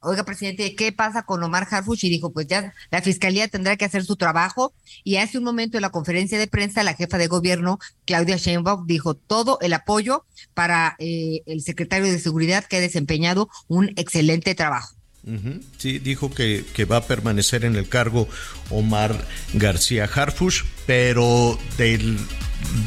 oiga, 0.00 0.24
presidente, 0.24 0.74
¿qué 0.74 0.92
pasa 0.92 1.22
con 1.22 1.42
Omar 1.42 1.66
Harfuch? 1.70 2.04
Y 2.04 2.10
dijo, 2.10 2.32
pues 2.32 2.46
ya 2.46 2.72
la 2.90 3.02
fiscalía 3.02 3.48
tendrá 3.48 3.76
que 3.76 3.84
hacer 3.84 4.04
su 4.04 4.16
trabajo. 4.16 4.72
Y 5.04 5.16
hace 5.16 5.38
un 5.38 5.44
momento 5.44 5.76
en 5.76 5.82
la 5.82 5.90
conferencia 5.90 6.38
de 6.38 6.46
prensa, 6.46 6.82
la 6.82 6.94
jefa 6.94 7.18
de 7.18 7.26
gobierno, 7.26 7.78
Claudia 8.06 8.36
Sheinbaum, 8.36 8.86
dijo 8.86 9.14
todo 9.14 9.58
el 9.60 9.72
apoyo 9.72 10.24
para 10.54 10.96
eh, 10.98 11.42
el 11.46 11.62
secretario 11.62 12.10
de 12.10 12.18
Seguridad 12.18 12.64
que 12.64 12.76
ha 12.76 12.80
desempeñado 12.80 13.48
un 13.68 13.90
excelente 13.96 14.54
trabajo. 14.54 14.96
Sí, 15.76 15.98
dijo 15.98 16.30
que, 16.30 16.64
que, 16.72 16.86
va 16.86 16.96
a 16.96 17.06
permanecer 17.06 17.66
en 17.66 17.76
el 17.76 17.86
cargo 17.90 18.26
Omar 18.70 19.22
García 19.52 20.04
Harfuch, 20.04 20.64
pero 20.86 21.58
del 21.76 22.16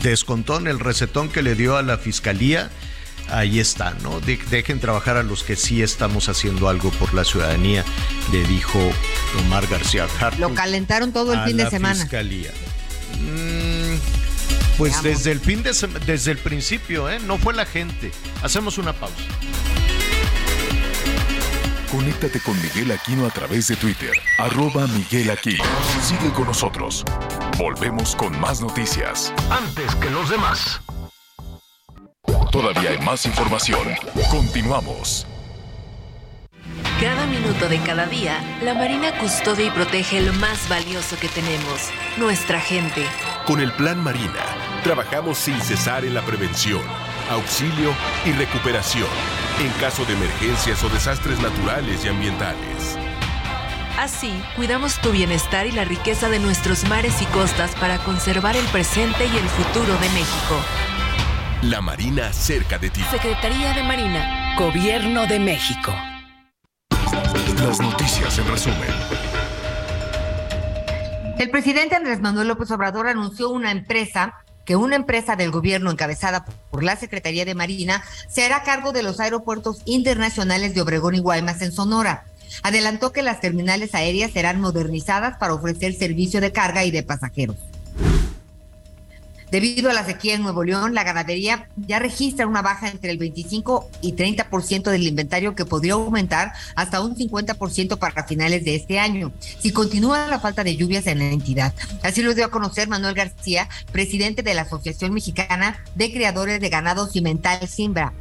descontón, 0.02 0.68
el 0.68 0.80
recetón 0.80 1.30
que 1.30 1.44
le 1.44 1.54
dio 1.54 1.78
a 1.78 1.84
la 1.84 2.00
fiscalía, 2.00 2.72
ahí 3.30 3.60
está, 3.60 3.96
¿no? 4.02 4.20
dejen 4.20 4.80
trabajar 4.80 5.18
a 5.18 5.24
los 5.24 5.44
que 5.44 5.56
sí 5.56 5.82
estamos 5.82 6.30
haciendo 6.30 6.70
algo 6.70 6.92
por 6.92 7.14
la 7.14 7.24
ciudadanía, 7.24 7.84
le 8.32 8.44
dijo 8.44 8.80
Omar 9.40 9.68
García 9.68 10.08
Harfuch. 10.20 10.40
Lo 10.40 10.54
calentaron 10.54 11.12
todo 11.12 11.34
el 11.34 11.44
fin 11.44 11.58
de 11.58 11.70
semana. 11.70 11.96
Fiscalía. 11.96 12.52
Mm, 13.20 13.96
pues 14.78 15.02
desde 15.04 15.32
el 15.32 15.40
fin 15.40 15.64
de 15.64 15.72
desde 16.06 16.32
el 16.32 16.38
principio, 16.38 17.10
¿eh? 17.10 17.20
No 17.20 17.38
fue 17.38 17.54
la 17.54 17.66
gente. 17.66 18.12
Hacemos 18.42 18.78
una 18.78 18.94
pausa. 18.94 19.16
Conéctate 21.92 22.40
con 22.40 22.60
Miguel 22.60 22.92
Aquino 22.92 23.28
a 23.28 23.30
través 23.30 23.68
de 23.68 23.76
Twitter, 23.76 24.14
arroba 24.40 24.88
Miguel 24.88 25.30
Aquino. 25.30 25.64
Sigue 26.02 26.34
con 26.34 26.48
nosotros. 26.48 27.06
Volvemos 27.60 28.16
con 28.16 28.40
más 28.40 28.62
noticias. 28.62 29.32
Antes 29.52 29.94
que 29.98 30.10
los 30.10 30.28
demás. 30.28 30.82
Todavía 32.52 32.92
hay 32.92 33.00
más 33.00 33.26
información. 33.26 33.96
Continuamos. 34.30 35.26
Cada 37.02 37.26
minuto 37.26 37.68
de 37.68 37.80
cada 37.80 38.06
día, 38.06 38.40
la 38.62 38.76
Marina 38.76 39.18
custodia 39.18 39.66
y 39.66 39.70
protege 39.72 40.22
lo 40.22 40.34
más 40.34 40.70
valioso 40.70 41.18
que 41.20 41.28
tenemos, 41.28 41.90
nuestra 42.18 42.62
gente. 42.62 43.06
Con 43.46 43.60
el 43.60 43.74
Plan 43.74 44.02
Marina, 44.02 44.40
trabajamos 44.84 45.40
sin 45.40 45.60
cesar 45.62 46.06
en 46.06 46.14
la 46.14 46.22
prevención, 46.22 46.82
auxilio 47.32 47.94
y 48.24 48.32
recuperación 48.34 49.10
en 49.60 49.72
caso 49.82 50.06
de 50.06 50.14
emergencias 50.14 50.84
o 50.84 50.90
desastres 50.90 51.40
naturales 51.40 52.06
y 52.06 52.08
ambientales. 52.08 52.98
Así, 53.98 54.34
cuidamos 54.56 55.00
tu 55.02 55.12
bienestar 55.12 55.66
y 55.66 55.72
la 55.72 55.86
riqueza 55.86 56.30
de 56.30 56.40
nuestros 56.40 56.84
mares 56.86 57.22
y 57.22 57.26
costas 57.26 57.76
para 57.76 57.98
conservar 58.00 58.56
el 58.56 58.66
presente 58.68 59.26
y 59.26 59.38
el 59.38 59.48
futuro 59.50 59.94
de 59.94 60.10
México. 60.10 60.60
La 61.70 61.80
Marina 61.80 62.34
cerca 62.34 62.78
de 62.78 62.90
ti. 62.90 63.00
Secretaría 63.10 63.74
de 63.74 63.84
Marina. 63.84 64.54
Gobierno 64.60 65.26
de 65.28 65.40
México. 65.40 65.94
Las 67.58 67.80
noticias 67.80 68.38
en 68.38 68.48
resumen. 68.50 68.90
El 71.40 71.50
presidente 71.52 71.96
Andrés 71.96 72.20
Manuel 72.20 72.50
López 72.50 72.70
Obrador 72.72 73.08
anunció 73.08 73.50
una 73.50 73.72
empresa 73.72 74.34
que 74.66 74.76
una 74.76 74.98
empresa 74.98 75.38
del 75.38 75.52
gobierno 75.52 75.90
encabezada 75.90 76.44
por 76.70 76.84
la 76.84 76.98
Secretaría 76.98 77.46
de 77.46 77.56
Marina 77.56 78.04
se 78.28 78.44
hará 78.44 78.64
cargo 78.64 78.92
de 78.92 79.04
los 79.04 79.22
aeropuertos 79.22 79.84
internacionales 79.86 80.76
de 80.76 80.82
Obregón 80.82 81.16
y 81.16 81.20
Guaymas 81.20 81.62
en 81.62 81.72
Sonora. 81.72 82.26
Adelantó 82.62 83.14
que 83.14 83.24
las 83.24 83.40
terminales 83.40 83.96
aéreas 83.96 84.32
serán 84.32 84.60
modernizadas 84.60 85.38
para 85.38 85.54
ofrecer 85.54 85.94
servicio 85.94 86.42
de 86.42 86.52
carga 86.52 86.84
y 86.84 86.92
de 86.92 87.04
pasajeros. 87.04 87.56
Debido 89.54 89.92
a 89.92 89.94
la 89.94 90.04
sequía 90.04 90.34
en 90.34 90.42
Nuevo 90.42 90.64
León, 90.64 90.96
la 90.96 91.04
ganadería 91.04 91.70
ya 91.76 92.00
registra 92.00 92.48
una 92.48 92.64
baja 92.64 92.90
entre 92.90 93.12
el 93.12 93.20
25 93.20 93.88
y 94.02 94.14
30% 94.14 94.90
del 94.90 95.06
inventario 95.06 95.54
que 95.54 95.64
podría 95.64 95.94
aumentar 95.94 96.54
hasta 96.76 97.02
un 97.02 97.16
50% 97.16 98.00
para 98.00 98.24
finales 98.24 98.66
de 98.66 98.74
este 98.74 98.98
año, 98.98 99.32
si 99.60 99.72
continúa 99.72 100.26
la 100.26 100.40
falta 100.40 100.64
de 100.64 100.76
lluvias 100.76 101.06
en 101.06 101.20
la 101.20 101.26
entidad. 101.26 101.72
Así 102.02 102.24
lo 102.24 102.34
dio 102.34 102.46
a 102.46 102.50
conocer 102.50 102.88
Manuel 102.88 103.14
García, 103.14 103.70
presidente 103.92 104.42
de 104.42 104.56
la 104.56 104.64
Asociación 104.64 105.14
Mexicana 105.14 105.78
de 105.94 106.12
Creadores 106.12 106.60
de 106.60 106.70
Ganado 106.70 107.06
Cimental 107.06 107.68
Simbra 107.68 108.12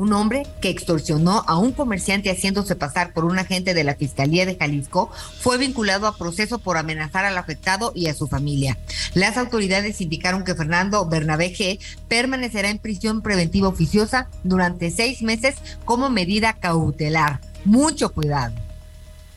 un 0.00 0.14
hombre 0.14 0.46
que 0.62 0.70
extorsionó 0.70 1.44
a 1.46 1.58
un 1.58 1.72
comerciante 1.72 2.30
haciéndose 2.30 2.74
pasar 2.74 3.12
por 3.12 3.26
un 3.26 3.38
agente 3.38 3.74
de 3.74 3.84
la 3.84 3.96
Fiscalía 3.96 4.46
de 4.46 4.56
Jalisco, 4.56 5.10
fue 5.40 5.58
vinculado 5.58 6.06
a 6.06 6.16
proceso 6.16 6.58
por 6.58 6.78
amenazar 6.78 7.26
al 7.26 7.36
afectado 7.36 7.92
y 7.94 8.06
a 8.06 8.14
su 8.14 8.26
familia. 8.26 8.78
Las 9.12 9.36
autoridades 9.36 10.00
indicaron 10.00 10.42
que 10.42 10.54
Fernando 10.54 11.04
Bernabé 11.06 11.52
G 11.52 11.78
permanecerá 12.08 12.70
en 12.70 12.78
prisión 12.78 13.20
preventiva 13.20 13.68
oficiosa 13.68 14.30
durante 14.42 14.90
seis 14.90 15.20
meses 15.20 15.56
como 15.84 16.08
medida 16.08 16.54
cautelar. 16.54 17.42
Mucho 17.66 18.10
cuidado. 18.10 18.54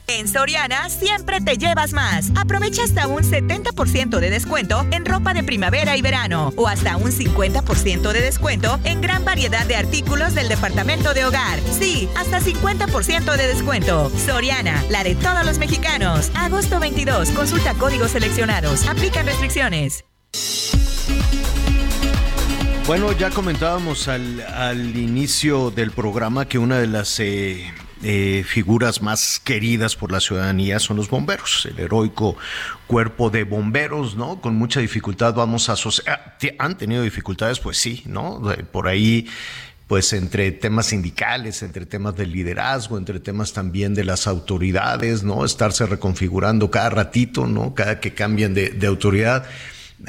En 0.07 0.27
Soriana 0.27 0.89
siempre 0.89 1.39
te 1.39 1.57
llevas 1.57 1.93
más. 1.93 2.31
Aprovecha 2.35 2.83
hasta 2.83 3.07
un 3.07 3.23
70% 3.23 4.19
de 4.19 4.29
descuento 4.29 4.85
en 4.91 5.05
ropa 5.05 5.33
de 5.33 5.43
primavera 5.43 5.95
y 5.95 6.01
verano 6.01 6.51
o 6.57 6.67
hasta 6.67 6.97
un 6.97 7.11
50% 7.11 8.11
de 8.11 8.21
descuento 8.21 8.79
en 8.83 9.01
gran 9.01 9.23
variedad 9.23 9.65
de 9.65 9.75
artículos 9.75 10.35
del 10.35 10.49
departamento 10.49 11.13
de 11.13 11.25
hogar. 11.25 11.59
Sí, 11.71 12.09
hasta 12.17 12.41
50% 12.41 13.37
de 13.37 13.47
descuento. 13.47 14.11
Soriana, 14.17 14.83
la 14.89 15.03
de 15.03 15.15
todos 15.15 15.45
los 15.45 15.57
mexicanos. 15.57 16.31
Agosto 16.35 16.79
22, 16.79 17.29
consulta 17.29 17.73
códigos 17.75 18.11
seleccionados. 18.11 18.87
Aplican 18.87 19.25
restricciones. 19.25 20.03
Bueno, 22.85 23.13
ya 23.13 23.29
comentábamos 23.29 24.09
al, 24.09 24.97
inicio 24.97 25.71
del 25.71 25.91
programa 25.91 26.49
que 26.49 26.57
una 26.57 26.77
de 26.79 26.87
las... 26.87 27.17
Eh, 27.21 27.71
eh, 28.03 28.43
figuras 28.45 29.01
más 29.01 29.39
queridas 29.43 29.95
por 29.95 30.11
la 30.11 30.19
ciudadanía 30.19 30.79
son 30.79 30.97
los 30.97 31.09
bomberos, 31.09 31.65
el 31.65 31.79
heroico 31.79 32.35
cuerpo 32.87 33.29
de 33.29 33.43
bomberos, 33.43 34.15
¿no? 34.15 34.41
Con 34.41 34.55
mucha 34.55 34.79
dificultad 34.79 35.33
vamos 35.33 35.69
a 35.69 35.73
asociar, 35.73 36.37
han 36.59 36.77
tenido 36.77 37.01
dificultades, 37.03 37.59
pues 37.59 37.77
sí, 37.77 38.03
¿no? 38.05 38.41
Por 38.71 38.87
ahí 38.87 39.27
pues 39.87 40.13
entre 40.13 40.51
temas 40.51 40.87
sindicales, 40.87 41.61
entre 41.61 41.85
temas 41.85 42.15
del 42.15 42.31
liderazgo, 42.31 42.97
entre 42.97 43.19
temas 43.19 43.53
también 43.53 43.93
de 43.93 44.03
las 44.03 44.27
autoridades, 44.27 45.23
¿no? 45.23 45.45
Estarse 45.45 45.85
reconfigurando 45.85 46.71
cada 46.71 46.89
ratito, 46.89 47.47
¿no? 47.47 47.73
Cada 47.75 47.99
que 47.99 48.13
cambian 48.13 48.53
de, 48.53 48.69
de 48.69 48.87
autoridad. 48.87 49.45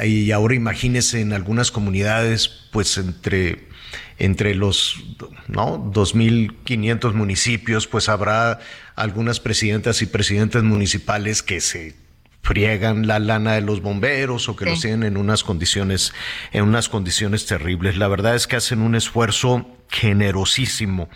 Y 0.03 0.31
ahora 0.33 0.55
imagínese 0.55 1.21
en 1.21 1.33
algunas 1.33 1.71
comunidades, 1.71 2.49
pues 2.73 2.97
entre 2.99 3.74
entre 4.19 4.55
los 4.55 5.03
¿no? 5.49 5.93
2.500 5.93 7.12
municipios, 7.15 7.86
pues 7.86 8.09
habrá 8.09 8.61
algunas 8.97 9.41
presidentas 9.41 10.03
y 10.03 10.07
presidentes 10.07 10.62
municipales 10.62 11.43
que 11.43 11.61
se 11.61 11.97
friegan 12.43 13.07
la 13.07 13.19
lana 13.19 13.55
de 13.55 13.62
los 13.62 13.81
bomberos 13.81 14.49
o 14.49 14.57
que 14.57 14.66
los 14.66 14.81
tienen 14.82 15.03
en 15.05 15.16
unas 15.16 15.43
condiciones 15.43 16.12
en 16.53 16.65
unas 16.65 16.91
condiciones 16.91 17.47
terribles. 17.47 17.97
La 17.97 18.07
verdad 18.07 18.35
es 18.35 18.47
que 18.47 18.57
hacen 18.57 18.82
un 18.82 18.95
esfuerzo 18.95 19.66
generosísimo 19.89 21.09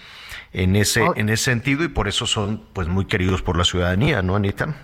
en 0.54 0.74
ese 0.74 1.02
Oh. 1.02 1.12
en 1.16 1.28
ese 1.28 1.44
sentido 1.44 1.84
y 1.84 1.88
por 1.88 2.08
eso 2.08 2.26
son 2.26 2.64
pues 2.72 2.88
muy 2.88 3.04
queridos 3.04 3.42
por 3.42 3.58
la 3.58 3.64
ciudadanía, 3.64 4.22
¿no, 4.22 4.36
Anita? 4.36 4.74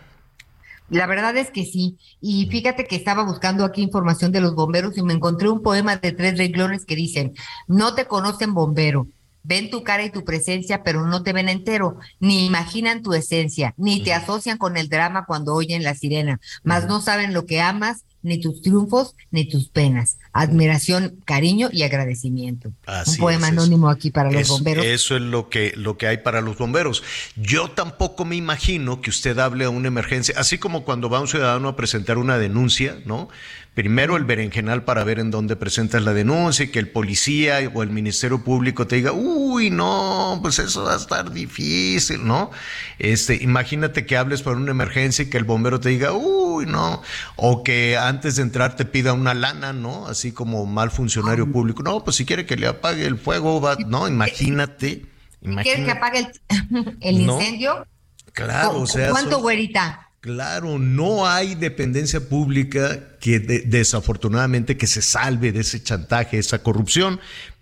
La 0.90 1.06
verdad 1.06 1.36
es 1.36 1.50
que 1.50 1.64
sí. 1.64 1.98
Y 2.20 2.46
fíjate 2.50 2.84
que 2.84 2.96
estaba 2.96 3.24
buscando 3.24 3.64
aquí 3.64 3.82
información 3.82 4.32
de 4.32 4.40
los 4.40 4.54
bomberos 4.54 4.96
y 4.98 5.02
me 5.02 5.14
encontré 5.14 5.48
un 5.48 5.62
poema 5.62 5.96
de 5.96 6.12
tres 6.12 6.38
renglones 6.38 6.84
que 6.84 6.96
dicen, 6.96 7.32
no 7.66 7.94
te 7.94 8.06
conocen 8.06 8.54
bombero, 8.54 9.08
ven 9.44 9.70
tu 9.70 9.84
cara 9.84 10.04
y 10.04 10.10
tu 10.10 10.24
presencia, 10.24 10.82
pero 10.82 11.06
no 11.06 11.22
te 11.22 11.32
ven 11.32 11.48
entero, 11.48 11.98
ni 12.18 12.46
imaginan 12.46 13.02
tu 13.02 13.12
esencia, 13.14 13.74
ni 13.76 14.02
te 14.02 14.12
asocian 14.12 14.58
con 14.58 14.76
el 14.76 14.88
drama 14.88 15.26
cuando 15.26 15.54
oyen 15.54 15.84
la 15.84 15.94
sirena, 15.94 16.40
mas 16.64 16.86
no 16.86 17.00
saben 17.00 17.34
lo 17.34 17.46
que 17.46 17.60
amas, 17.60 18.04
ni 18.24 18.40
tus 18.40 18.62
triunfos, 18.62 19.14
ni 19.30 19.48
tus 19.48 19.68
penas. 19.68 20.18
Admiración, 20.32 21.20
cariño 21.24 21.68
y 21.70 21.82
agradecimiento. 21.82 22.72
Así 22.86 23.12
un 23.12 23.18
poema 23.18 23.46
es, 23.46 23.52
anónimo 23.52 23.88
aquí 23.88 24.10
para 24.10 24.32
los 24.32 24.48
bomberos. 24.48 24.84
Eso 24.84 25.16
es 25.16 25.22
lo 25.22 25.48
que, 25.48 25.72
lo 25.76 25.96
que 25.96 26.08
hay 26.08 26.18
para 26.18 26.40
los 26.40 26.58
bomberos. 26.58 27.04
Yo 27.36 27.70
tampoco 27.70 28.24
me 28.24 28.36
imagino 28.36 29.00
que 29.00 29.10
usted 29.10 29.38
hable 29.38 29.66
a 29.66 29.70
una 29.70 29.88
emergencia, 29.88 30.34
así 30.38 30.58
como 30.58 30.84
cuando 30.84 31.08
va 31.08 31.20
un 31.20 31.28
ciudadano 31.28 31.68
a 31.68 31.76
presentar 31.76 32.18
una 32.18 32.38
denuncia, 32.38 32.98
¿no? 33.04 33.28
Primero 33.74 34.16
el 34.16 34.22
berenjenal 34.24 34.84
para 34.84 35.02
ver 35.02 35.18
en 35.18 35.32
dónde 35.32 35.56
presentas 35.56 36.00
la 36.04 36.14
denuncia 36.14 36.64
y 36.64 36.68
que 36.68 36.78
el 36.78 36.88
policía 36.90 37.58
o 37.74 37.82
el 37.82 37.90
Ministerio 37.90 38.44
Público 38.44 38.86
te 38.86 38.94
diga, 38.94 39.10
uy, 39.10 39.68
no, 39.70 40.38
pues 40.40 40.60
eso 40.60 40.84
va 40.84 40.94
a 40.94 40.96
estar 40.96 41.32
difícil, 41.32 42.24
¿no? 42.24 42.52
Este, 43.00 43.34
imagínate 43.42 44.06
que 44.06 44.16
hables 44.16 44.42
para 44.42 44.58
una 44.58 44.70
emergencia 44.70 45.24
y 45.24 45.28
que 45.28 45.38
el 45.38 45.44
bombero 45.44 45.80
te 45.80 45.88
diga, 45.88 46.12
uy, 46.12 46.66
no, 46.66 47.02
o 47.34 47.64
que 47.64 47.96
antes 47.96 48.13
de 48.22 48.42
entrar 48.42 48.76
te 48.76 48.84
pida 48.84 49.12
una 49.12 49.34
lana, 49.34 49.72
¿no? 49.72 50.06
Así 50.06 50.32
como 50.32 50.66
mal 50.66 50.90
funcionario 50.90 51.50
público, 51.50 51.82
no, 51.82 52.02
pues 52.04 52.16
si 52.16 52.24
quiere 52.24 52.46
que 52.46 52.56
le 52.56 52.66
apague 52.66 53.04
el 53.06 53.18
fuego, 53.18 53.60
va, 53.60 53.76
no, 53.86 54.08
imagínate, 54.08 55.02
¿Quieres 55.02 55.06
que 55.40 55.48
imagínate, 55.50 55.90
apague 55.90 56.18
el, 56.20 56.96
el 57.00 57.26
No. 57.26 57.38
incendio? 57.40 57.86
claro, 58.32 58.80
o 58.80 58.86
sea, 58.86 59.10
¿Cuánto, 59.10 59.38
güerita? 59.40 60.08
Claro, 60.20 60.78
no 60.78 61.26
hay 61.26 61.54
dependencia 61.54 62.28
pública 62.28 63.18
que 63.20 63.38
de- 63.40 63.60
desafortunadamente 63.60 64.76
que 64.78 64.86
se 64.86 65.02
salve 65.02 65.52
de 65.52 65.60
ese 65.60 65.82
chantaje, 65.82 66.38
esa 66.38 66.62
corrupción, 66.62 67.20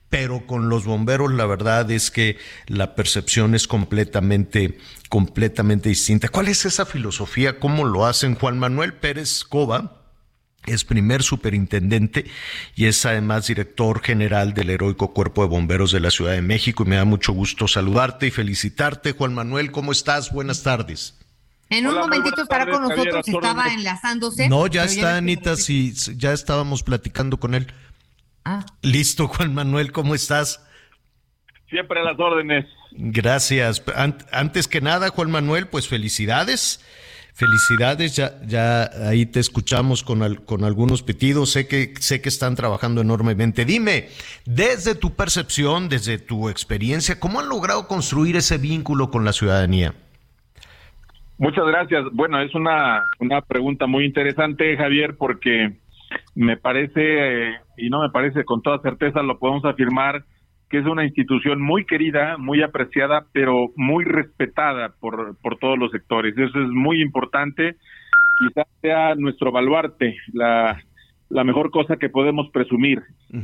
pero 0.08 0.46
con 0.46 0.68
los 0.68 0.84
bomberos 0.84 1.32
la 1.32 1.46
verdad 1.46 1.90
es 1.90 2.10
que 2.10 2.36
la 2.66 2.94
percepción 2.94 3.54
es 3.54 3.66
completamente, 3.66 4.78
completamente 5.08 5.88
distinta. 5.88 6.28
¿Cuál 6.28 6.48
es 6.48 6.64
esa 6.64 6.86
filosofía? 6.86 7.58
¿Cómo 7.58 7.84
lo 7.84 8.06
hacen 8.06 8.34
Juan 8.36 8.58
Manuel 8.58 8.94
Pérez 8.94 9.42
Cova? 9.44 10.01
Es 10.66 10.84
primer 10.84 11.22
superintendente 11.24 12.24
y 12.76 12.86
es 12.86 13.04
además 13.04 13.48
director 13.48 14.00
general 14.00 14.54
del 14.54 14.70
heroico 14.70 15.12
Cuerpo 15.12 15.42
de 15.42 15.48
Bomberos 15.48 15.90
de 15.90 15.98
la 16.00 16.10
Ciudad 16.10 16.32
de 16.32 16.42
México 16.42 16.84
y 16.84 16.86
me 16.88 16.96
da 16.96 17.04
mucho 17.04 17.32
gusto 17.32 17.66
saludarte 17.66 18.28
y 18.28 18.30
felicitarte. 18.30 19.12
Juan 19.12 19.34
Manuel, 19.34 19.72
¿cómo 19.72 19.90
estás? 19.90 20.32
Buenas 20.32 20.62
tardes. 20.62 21.18
En 21.68 21.86
un 21.86 21.92
Hola, 21.92 22.00
muy 22.06 22.10
momentito 22.18 22.42
estará 22.42 22.64
tardes, 22.66 22.78
con 22.78 22.88
Javier, 22.90 23.06
nosotros, 23.14 23.24
tus 23.26 23.34
estaba 23.34 23.72
enlazándose. 23.74 24.48
No, 24.48 24.66
ya 24.68 24.84
está, 24.84 25.12
le- 25.12 25.18
Anita, 25.18 25.56
sí, 25.56 25.92
ya 26.16 26.32
estábamos 26.32 26.82
platicando 26.82 27.38
con 27.40 27.54
él. 27.54 27.72
Ah. 28.44 28.64
Listo, 28.82 29.26
Juan 29.28 29.54
Manuel, 29.54 29.90
¿cómo 29.90 30.14
estás? 30.14 30.60
Siempre 31.70 32.00
a 32.00 32.04
las 32.04 32.18
órdenes. 32.20 32.66
Gracias. 32.92 33.82
An- 33.96 34.18
antes 34.30 34.68
que 34.68 34.80
nada, 34.82 35.08
Juan 35.08 35.30
Manuel, 35.30 35.66
pues 35.68 35.88
felicidades. 35.88 36.84
Felicidades, 37.34 38.14
ya, 38.14 38.40
ya 38.46 38.90
ahí 39.08 39.24
te 39.24 39.40
escuchamos 39.40 40.02
con, 40.02 40.22
al- 40.22 40.44
con 40.44 40.64
algunos 40.64 41.02
pedidos, 41.02 41.50
sé 41.50 41.66
que, 41.66 41.94
sé 41.98 42.20
que 42.20 42.28
están 42.28 42.54
trabajando 42.56 43.00
enormemente. 43.00 43.64
Dime, 43.64 44.08
desde 44.44 44.94
tu 44.94 45.14
percepción, 45.14 45.88
desde 45.88 46.18
tu 46.18 46.50
experiencia, 46.50 47.18
¿cómo 47.18 47.40
han 47.40 47.48
logrado 47.48 47.88
construir 47.88 48.36
ese 48.36 48.58
vínculo 48.58 49.10
con 49.10 49.24
la 49.24 49.32
ciudadanía? 49.32 49.94
Muchas 51.38 51.64
gracias. 51.66 52.04
Bueno, 52.12 52.40
es 52.40 52.54
una, 52.54 53.02
una 53.18 53.40
pregunta 53.40 53.86
muy 53.86 54.04
interesante, 54.04 54.76
Javier, 54.76 55.16
porque 55.16 55.72
me 56.34 56.58
parece, 56.58 57.00
eh, 57.48 57.54
y 57.78 57.88
no 57.88 58.02
me 58.02 58.10
parece 58.10 58.44
con 58.44 58.60
toda 58.62 58.78
certeza, 58.82 59.22
lo 59.22 59.38
podemos 59.38 59.64
afirmar, 59.64 60.24
que 60.72 60.78
es 60.78 60.86
una 60.86 61.04
institución 61.04 61.60
muy 61.60 61.84
querida, 61.84 62.38
muy 62.38 62.62
apreciada, 62.62 63.26
pero 63.32 63.66
muy 63.76 64.04
respetada 64.04 64.94
por, 65.00 65.36
por 65.42 65.58
todos 65.58 65.78
los 65.78 65.90
sectores. 65.90 66.32
Eso 66.36 66.62
es 66.62 66.70
muy 66.70 67.02
importante. 67.02 67.76
Quizás 68.38 68.66
sea 68.80 69.14
nuestro 69.14 69.52
baluarte, 69.52 70.16
la, 70.32 70.82
la 71.28 71.44
mejor 71.44 71.70
cosa 71.70 71.98
que 71.98 72.08
podemos 72.08 72.48
presumir. 72.52 73.02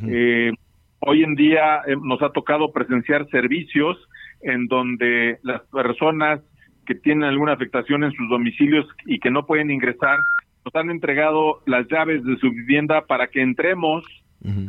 Eh, 0.09 0.53
hoy 1.01 1.23
en 1.23 1.35
día 1.35 1.83
eh, 1.87 1.97
nos 2.03 2.23
ha 2.23 2.31
tocado 2.31 2.73
presenciar 2.73 3.29
servicios 3.29 3.99
en 4.41 4.67
donde 4.67 5.39
las 5.43 5.61
personas 5.67 6.41
que 6.87 6.95
tienen 6.95 7.25
alguna 7.25 7.53
afectación 7.53 8.05
en 8.05 8.13
sus 8.13 8.27
domicilios 8.31 8.87
y 9.05 9.19
que 9.19 9.31
no 9.31 9.45
pueden 9.45 9.71
ingresar, 9.71 10.19
nos 10.65 10.75
han 10.75 10.89
entregado 10.89 11.61
las 11.67 11.87
llaves 11.89 12.25
de 12.25 12.39
su 12.39 12.51
vivienda 12.51 13.03
para 13.03 13.27
que 13.27 13.43
entremos 13.43 14.03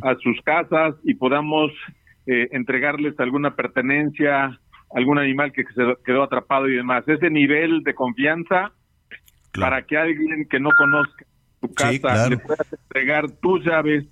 a 0.01 0.15
sus 0.15 0.41
casas 0.41 0.95
y 1.03 1.13
podamos 1.13 1.71
eh, 2.29 2.47
entregarles 2.51 3.19
alguna 3.19 3.55
pertenencia, 3.55 4.59
algún 4.93 5.17
animal 5.17 5.51
que 5.51 5.63
se 5.75 5.83
quedó 6.05 6.23
atrapado 6.23 6.67
y 6.67 6.75
demás. 6.75 7.03
Ese 7.07 7.29
nivel 7.29 7.81
de 7.83 7.95
confianza 7.95 8.71
para 9.59 9.81
que 9.81 9.97
alguien 9.97 10.47
que 10.47 10.59
no 10.59 10.69
conozca 10.77 11.25
tu 11.59 11.73
casa 11.73 11.91
Sí, 11.91 11.99
claro. 11.99 12.29
le 12.29 12.37
puedas 12.37 12.71
entregar 12.71 13.31
tus 13.41 13.65
llaves 13.65 14.05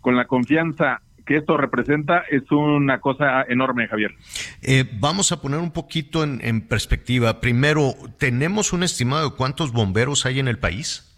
con 0.00 0.16
la 0.16 0.26
confianza 0.26 1.00
que 1.24 1.36
esto 1.36 1.56
representa 1.56 2.24
es 2.30 2.42
una 2.50 3.00
cosa 3.00 3.42
enorme, 3.48 3.86
Javier. 3.88 4.12
Eh, 4.60 4.84
vamos 5.00 5.32
a 5.32 5.40
poner 5.40 5.60
un 5.60 5.70
poquito 5.70 6.24
en, 6.24 6.40
en 6.42 6.60
perspectiva. 6.66 7.40
Primero, 7.40 7.94
¿tenemos 8.18 8.72
un 8.72 8.82
estimado 8.82 9.30
de 9.30 9.36
cuántos 9.36 9.72
bomberos 9.72 10.26
hay 10.26 10.40
en 10.40 10.48
el 10.48 10.58
país? 10.58 11.11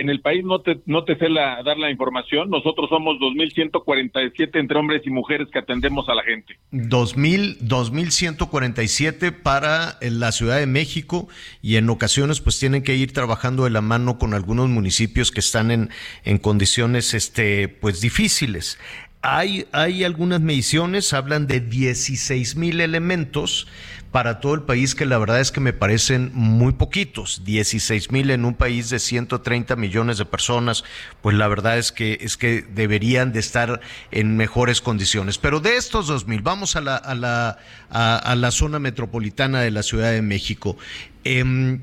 En 0.00 0.08
el 0.10 0.20
país 0.20 0.44
no 0.44 0.60
te, 0.60 0.80
no 0.86 1.04
te 1.04 1.16
sé 1.16 1.28
la- 1.28 1.62
dar 1.62 1.76
la 1.78 1.90
información. 1.90 2.48
Nosotros 2.50 2.88
somos 2.88 3.18
2.147 3.20 4.58
entre 4.58 4.78
hombres 4.78 5.02
y 5.04 5.10
mujeres 5.10 5.48
que 5.52 5.58
atendemos 5.58 6.08
a 6.08 6.14
la 6.14 6.22
gente. 6.22 6.58
2000, 6.70 7.58
2147 7.60 9.32
para 9.32 9.98
la 10.00 10.32
Ciudad 10.32 10.58
de 10.58 10.66
México 10.66 11.28
y 11.62 11.76
en 11.76 11.88
ocasiones 11.90 12.40
pues 12.40 12.58
tienen 12.58 12.82
que 12.82 12.96
ir 12.96 13.12
trabajando 13.12 13.64
de 13.64 13.70
la 13.70 13.80
mano 13.80 14.18
con 14.18 14.34
algunos 14.34 14.68
municipios 14.68 15.30
que 15.30 15.40
están 15.40 15.70
en, 15.70 15.90
en 16.24 16.38
condiciones 16.38 17.14
este 17.14 17.68
pues 17.68 18.00
difíciles. 18.00 18.78
Hay, 19.22 19.66
hay 19.72 20.04
algunas 20.04 20.40
mediciones, 20.40 21.12
hablan 21.12 21.46
de 21.46 21.60
16 21.60 22.56
mil 22.56 22.80
elementos 22.80 23.66
para 24.12 24.40
todo 24.40 24.54
el 24.54 24.62
país 24.62 24.94
que 24.94 25.06
la 25.06 25.18
verdad 25.18 25.40
es 25.40 25.52
que 25.52 25.60
me 25.60 25.72
parecen 25.72 26.32
muy 26.34 26.72
poquitos. 26.72 27.42
16 27.44 28.10
mil 28.10 28.30
en 28.30 28.44
un 28.44 28.54
país 28.54 28.90
de 28.90 28.98
130 28.98 29.76
millones 29.76 30.18
de 30.18 30.24
personas, 30.24 30.84
pues 31.22 31.36
la 31.36 31.46
verdad 31.48 31.78
es 31.78 31.92
que, 31.92 32.18
es 32.20 32.36
que 32.36 32.62
deberían 32.62 33.32
de 33.32 33.40
estar 33.40 33.80
en 34.10 34.36
mejores 34.36 34.80
condiciones. 34.80 35.38
Pero 35.38 35.60
de 35.60 35.76
estos 35.76 36.06
2 36.08 36.26
mil, 36.26 36.40
vamos 36.42 36.74
a 36.74 36.80
la, 36.80 36.96
a, 36.96 37.14
la, 37.14 37.58
a, 37.90 38.34
la 38.34 38.50
zona 38.50 38.78
metropolitana 38.78 39.60
de 39.60 39.70
la 39.70 39.82
Ciudad 39.82 40.10
de 40.10 40.22
México. 40.22 40.76
Em, 41.22 41.80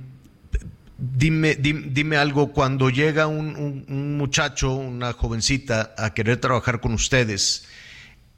Dime, 1.00 1.54
dime, 1.56 2.18
algo, 2.18 2.52
cuando 2.52 2.90
llega 2.90 3.28
un, 3.28 4.18
muchacho, 4.18 4.74
una 4.74 5.14
jovencita 5.14 5.94
a 5.96 6.14
querer 6.16 6.38
trabajar 6.38 6.80
con 6.80 6.94
ustedes, 6.94 7.70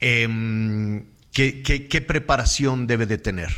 em, 0.02 1.06
¿qué, 1.34 1.62
qué, 1.64 1.88
qué 1.88 2.02
preparación 2.02 2.86
debe 2.86 3.06
de 3.06 3.18
tener? 3.18 3.50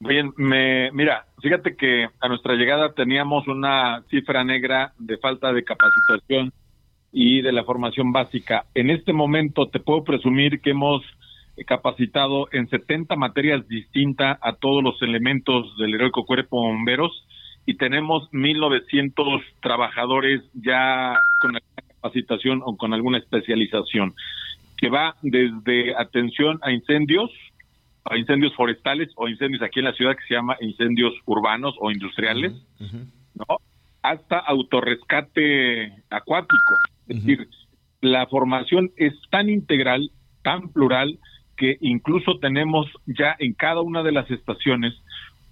Bien, 0.00 0.34
me, 0.36 0.92
mira, 0.92 1.24
fíjate 1.40 1.76
que 1.76 2.08
a 2.20 2.28
nuestra 2.28 2.54
llegada 2.54 2.92
teníamos 2.92 3.48
una 3.48 4.02
cifra 4.10 4.44
negra 4.44 4.92
de 4.98 5.16
falta 5.16 5.50
de 5.54 5.64
capacitación 5.64 6.52
y 7.10 7.40
de 7.40 7.52
la 7.52 7.64
formación 7.64 8.12
básica. 8.12 8.66
En 8.74 8.90
este 8.90 9.14
momento 9.14 9.68
te 9.68 9.80
puedo 9.80 10.04
presumir 10.04 10.60
que 10.60 10.70
hemos 10.70 11.02
capacitado 11.66 12.48
en 12.52 12.68
70 12.68 13.16
materias 13.16 13.66
distintas 13.66 14.36
a 14.42 14.56
todos 14.56 14.82
los 14.82 15.00
elementos 15.00 15.74
del 15.78 15.94
heroico 15.94 16.26
cuerpo 16.26 16.60
bomberos 16.60 17.24
y 17.66 17.74
tenemos 17.76 18.30
1.900 18.32 19.42
trabajadores 19.62 20.42
ya 20.54 21.18
con 21.40 21.56
alguna 21.56 21.82
capacitación 21.88 22.62
o 22.64 22.76
con 22.76 22.92
alguna 22.92 23.18
especialización, 23.18 24.14
que 24.76 24.90
va 24.90 25.16
desde 25.22 25.94
atención 25.96 26.58
a 26.62 26.72
incendios, 26.72 27.30
a 28.04 28.18
incendios 28.18 28.54
forestales 28.54 29.10
o 29.16 29.28
incendios 29.28 29.62
aquí 29.62 29.80
en 29.80 29.86
la 29.86 29.94
ciudad 29.94 30.14
que 30.16 30.26
se 30.28 30.34
llama 30.34 30.56
incendios 30.60 31.14
urbanos 31.24 31.74
o 31.80 31.90
industriales, 31.90 32.52
¿no? 33.34 33.58
hasta 34.02 34.38
autorrescate 34.38 35.90
acuático. 36.10 36.74
Es 37.08 37.24
decir, 37.24 37.48
la 38.02 38.26
formación 38.26 38.90
es 38.96 39.14
tan 39.30 39.48
integral, 39.48 40.10
tan 40.42 40.68
plural, 40.68 41.18
que 41.56 41.78
incluso 41.80 42.38
tenemos 42.38 42.86
ya 43.06 43.34
en 43.38 43.54
cada 43.54 43.80
una 43.80 44.02
de 44.02 44.12
las 44.12 44.30
estaciones 44.30 44.92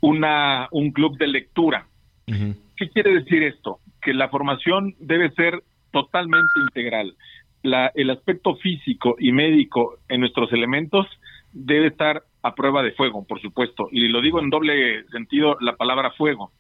una 0.01 0.69
un 0.71 0.91
club 0.91 1.17
de 1.17 1.29
lectura. 1.29 1.87
¿Qué 2.27 2.89
quiere 2.91 3.15
decir 3.15 3.43
esto? 3.43 3.79
Que 4.01 4.15
la 4.15 4.29
formación 4.29 4.95
debe 4.99 5.31
ser 5.33 5.63
totalmente 5.93 6.53
integral. 6.69 7.15
La, 7.63 7.93
el 7.95 8.11
aspecto 8.11 8.57
físico 8.57 9.17
y 9.19 9.33
médico 9.33 9.99
en 10.09 10.21
nuestros 10.21 10.53
elementos 10.53 11.07
debe 11.53 11.89
estar 11.89 12.23
a 12.43 12.55
prueba 12.55 12.83
de 12.83 12.93
fuego, 12.93 13.25
por 13.25 13.41
supuesto. 13.41 13.89
Y 13.93 14.09
lo 14.09 14.21
digo 14.21 14.41
en 14.41 14.51
doble 14.51 15.05
sentido 15.11 15.57
la 15.61 15.77
palabra 15.77 16.11
fuego, 16.13 16.53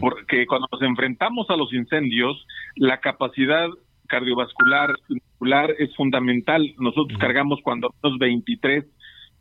porque 0.00 0.46
cuando 0.46 0.68
nos 0.70 0.82
enfrentamos 0.82 1.50
a 1.50 1.56
los 1.56 1.72
incendios, 1.72 2.46
la 2.76 3.00
capacidad 3.00 3.68
cardiovascular 4.06 4.94
muscular 5.08 5.74
es 5.78 5.94
fundamental. 5.96 6.74
Nosotros 6.78 7.18
cargamos 7.18 7.60
cuando 7.62 7.92
menos 8.02 8.18
23 8.18 8.84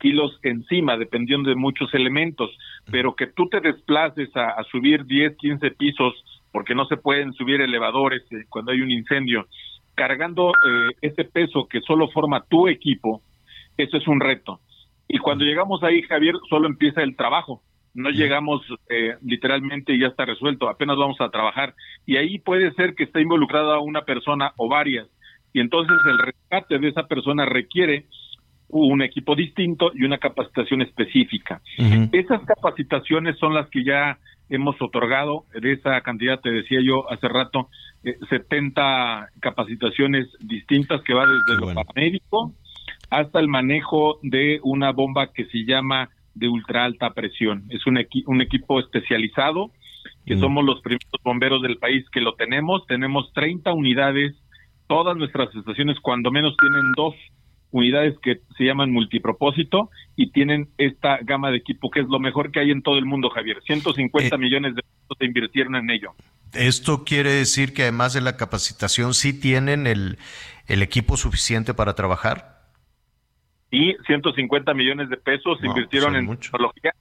kilos 0.04 0.38
encima, 0.44 0.98
dependiendo 0.98 1.50
de 1.50 1.56
muchos 1.56 1.94
elementos, 1.94 2.52
pero 2.92 3.16
que 3.16 3.28
tú 3.28 3.48
te 3.48 3.62
desplaces 3.62 4.36
a, 4.36 4.50
a 4.50 4.64
subir 4.66 5.06
10, 5.06 5.38
15 5.38 5.72
pisos, 5.72 6.14
porque 6.52 6.76
no 6.76 6.86
se 6.86 6.98
pueden 6.98 7.32
subir 7.34 7.62
elevadores 7.62 8.22
eh, 8.32 8.44
cuando 8.50 8.74
hay 8.74 8.82
un 8.82 8.92
incendio, 8.92 9.48
cargando 9.96 10.50
eh, 10.50 10.96
ese 11.02 11.24
peso 11.24 11.68
que 11.70 11.80
solo 11.80 12.10
forma 12.10 12.44
tu 12.50 12.68
equipo, 12.68 13.22
eso 13.78 13.96
es 13.96 14.06
un 14.10 14.20
reto. 14.20 14.60
Y 15.08 15.20
cuando 15.20 15.46
llegamos 15.46 15.82
ahí, 15.84 16.02
Javier, 16.02 16.36
solo 16.50 16.68
empieza 16.68 17.02
el 17.02 17.16
trabajo. 17.16 17.62
No 17.94 18.10
llegamos 18.10 18.62
eh, 18.90 19.16
literalmente 19.22 19.94
y 19.94 20.02
ya 20.02 20.08
está 20.08 20.26
resuelto, 20.26 20.68
apenas 20.68 20.98
vamos 20.98 21.22
a 21.22 21.30
trabajar. 21.30 21.76
Y 22.06 22.18
ahí 22.18 22.40
puede 22.40 22.74
ser 22.74 22.94
que 22.96 23.06
esté 23.06 23.22
involucrada 23.22 23.80
una 23.80 24.02
persona 24.02 24.52
o 24.58 24.68
varias. 24.68 25.08
Y 25.54 25.62
entonces 25.62 25.96
el 26.10 26.18
rescate 26.18 26.80
de 26.80 26.90
esa 26.90 27.08
persona 27.08 27.46
requiere 27.46 28.06
un 28.74 29.02
equipo 29.02 29.36
distinto 29.36 29.92
y 29.94 30.04
una 30.04 30.18
capacitación 30.18 30.82
específica. 30.82 31.62
Esas 32.12 32.42
capacitaciones 32.46 33.38
son 33.38 33.54
las 33.54 33.70
que 33.70 33.84
ya 33.84 34.18
hemos 34.50 34.82
otorgado, 34.82 35.46
de 35.54 35.74
esa 35.74 36.02
cantidad, 36.02 36.40
te 36.40 36.52
decía 36.52 36.80
yo 36.84 37.10
hace 37.12 37.28
rato, 37.28 37.70
eh, 38.04 38.18
70 38.30 39.30
capacitaciones 39.40 40.28
distintas 40.40 41.02
que 41.04 41.14
va 41.14 41.26
desde 41.26 41.60
lo 41.60 41.74
paramédico 41.74 42.54
hasta 43.10 43.40
el 43.40 43.48
manejo 43.48 44.20
de 44.22 44.60
una 44.64 44.92
bomba 44.92 45.32
que 45.32 45.46
se 45.46 45.66
llama 45.66 46.10
de 46.34 46.50
ultra 46.50 46.84
alta 46.84 47.12
presión. 47.12 47.66
Es 47.70 47.86
un, 47.86 48.04
un 48.26 48.42
equipo 48.42 48.80
especializado, 48.80 49.72
que 50.26 50.38
somos 50.38 50.66
los 50.66 50.82
primeros 50.82 51.12
bomberos 51.24 51.62
del 51.62 51.78
país 51.78 52.10
que 52.10 52.22
lo 52.22 52.34
tenemos. 52.34 52.86
Tenemos 52.88 53.32
30 53.34 53.72
unidades, 53.74 54.34
todas 54.88 55.16
nuestras 55.16 55.54
estaciones 55.56 56.00
cuando 56.00 56.32
menos 56.32 56.56
tienen 56.58 56.92
dos 56.96 57.14
unidades 57.74 58.18
que 58.20 58.40
se 58.56 58.64
llaman 58.64 58.92
multipropósito 58.92 59.90
y 60.16 60.32
tienen 60.32 60.70
esta 60.78 61.18
gama 61.24 61.50
de 61.50 61.58
equipo 61.58 61.90
que 61.90 62.02
es 62.02 62.08
lo 62.08 62.20
mejor 62.20 62.52
que 62.52 62.60
hay 62.60 62.72
en 62.72 62.84
todo 62.84 62.98
el 63.00 63.06
mundo, 63.06 63.30
Javier. 63.32 63.62
150 63.66 64.38
millones 64.38 64.76
de 64.76 64.84
pesos 64.84 65.18
se 65.18 65.26
invirtieron 65.26 65.76
en 65.76 65.90
ello. 65.90 66.14
Esto 66.54 67.04
quiere 67.04 67.32
decir 67.32 67.74
que 67.74 67.82
además 67.82 68.14
de 68.14 68.22
la 68.22 68.38
capacitación, 68.38 69.16
¿sí 69.16 69.38
tienen 69.38 69.88
el, 69.88 70.20
el 70.68 70.84
equipo 70.84 71.18
suficiente 71.18 71.74
para 71.74 71.96
trabajar? 71.96 72.62
Y 73.72 73.96
150 74.06 74.72
millones 74.76 75.10
de 75.10 75.18
pesos 75.18 75.58
se 75.60 75.66
invirtieron 75.66 76.16
en 76.16 76.28
tecnología. 76.38 76.94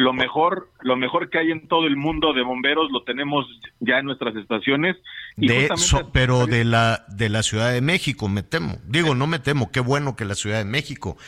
Lo 0.00 0.14
mejor, 0.14 0.70
lo 0.80 0.96
mejor 0.96 1.28
que 1.28 1.38
hay 1.38 1.50
en 1.50 1.68
todo 1.68 1.86
el 1.86 1.94
mundo 1.94 2.32
de 2.32 2.42
bomberos 2.42 2.90
lo 2.90 3.02
tenemos 3.04 3.44
ya 3.80 3.98
en 3.98 4.06
nuestras 4.06 4.34
estaciones. 4.34 4.96
Y 5.36 5.46
de 5.48 5.68
so- 5.76 6.10
pero 6.10 6.46
de 6.46 6.64
la 6.64 7.04
de 7.08 7.28
la 7.28 7.42
Ciudad 7.42 7.70
de 7.70 7.82
México, 7.82 8.26
me 8.26 8.42
temo. 8.42 8.78
Digo, 8.86 9.14
no 9.14 9.26
me 9.26 9.38
temo, 9.40 9.70
qué 9.70 9.80
bueno 9.80 10.16
que 10.16 10.24
la 10.24 10.34
Ciudad 10.34 10.56
de 10.56 10.64
México. 10.64 11.18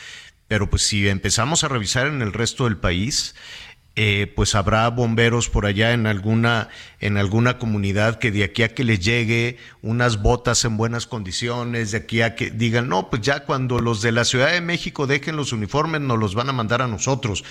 Pero 0.47 0.71
pues 0.71 0.81
si 0.81 1.07
empezamos 1.07 1.63
a 1.63 1.67
revisar 1.67 2.07
en 2.07 2.23
el 2.23 2.33
resto 2.33 2.63
del 2.63 2.77
país, 2.77 3.35
eh, 3.95 4.33
pues 4.35 4.55
habrá 4.55 4.89
bomberos 4.89 5.49
por 5.49 5.67
allá 5.67 5.93
en 5.93 6.07
alguna 6.07 6.69
en 6.99 7.17
alguna 7.17 7.59
comunidad 7.59 8.17
que 8.17 8.31
de 8.31 8.43
aquí 8.43 8.63
a 8.63 8.73
que 8.73 8.83
les 8.83 9.01
llegue 9.05 9.57
unas 9.83 10.19
botas 10.23 10.65
en 10.65 10.77
buenas 10.77 11.05
condiciones, 11.05 11.91
de 11.91 11.99
aquí 11.99 12.23
a 12.23 12.33
que 12.33 12.49
digan, 12.49 12.89
no, 12.89 13.11
pues 13.11 13.21
ya 13.21 13.41
cuando 13.41 13.77
los 13.77 14.01
de 14.01 14.11
la 14.11 14.25
Ciudad 14.25 14.51
de 14.51 14.61
México 14.61 15.05
dejen 15.05 15.35
los 15.35 15.53
uniformes 15.53 16.01
nos 16.01 16.17
los 16.17 16.33
van 16.33 16.49
a 16.49 16.53
mandar 16.53 16.81
a 16.81 16.87
nosotros. 16.87 17.43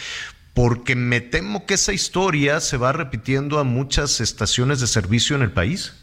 Porque 0.55 0.97
me 0.97 1.20
temo 1.20 1.66
que 1.66 1.74
esa 1.74 1.93
historia 1.93 2.61
se 2.61 2.77
va 2.77 2.93
repitiendo 2.93 3.59
a 3.59 3.65
muchas 3.65 4.20
estaciones 4.20 4.81
de 4.81 4.87
servicio 4.87 5.37
en 5.37 5.43
el 5.43 5.51
país. 5.51 5.99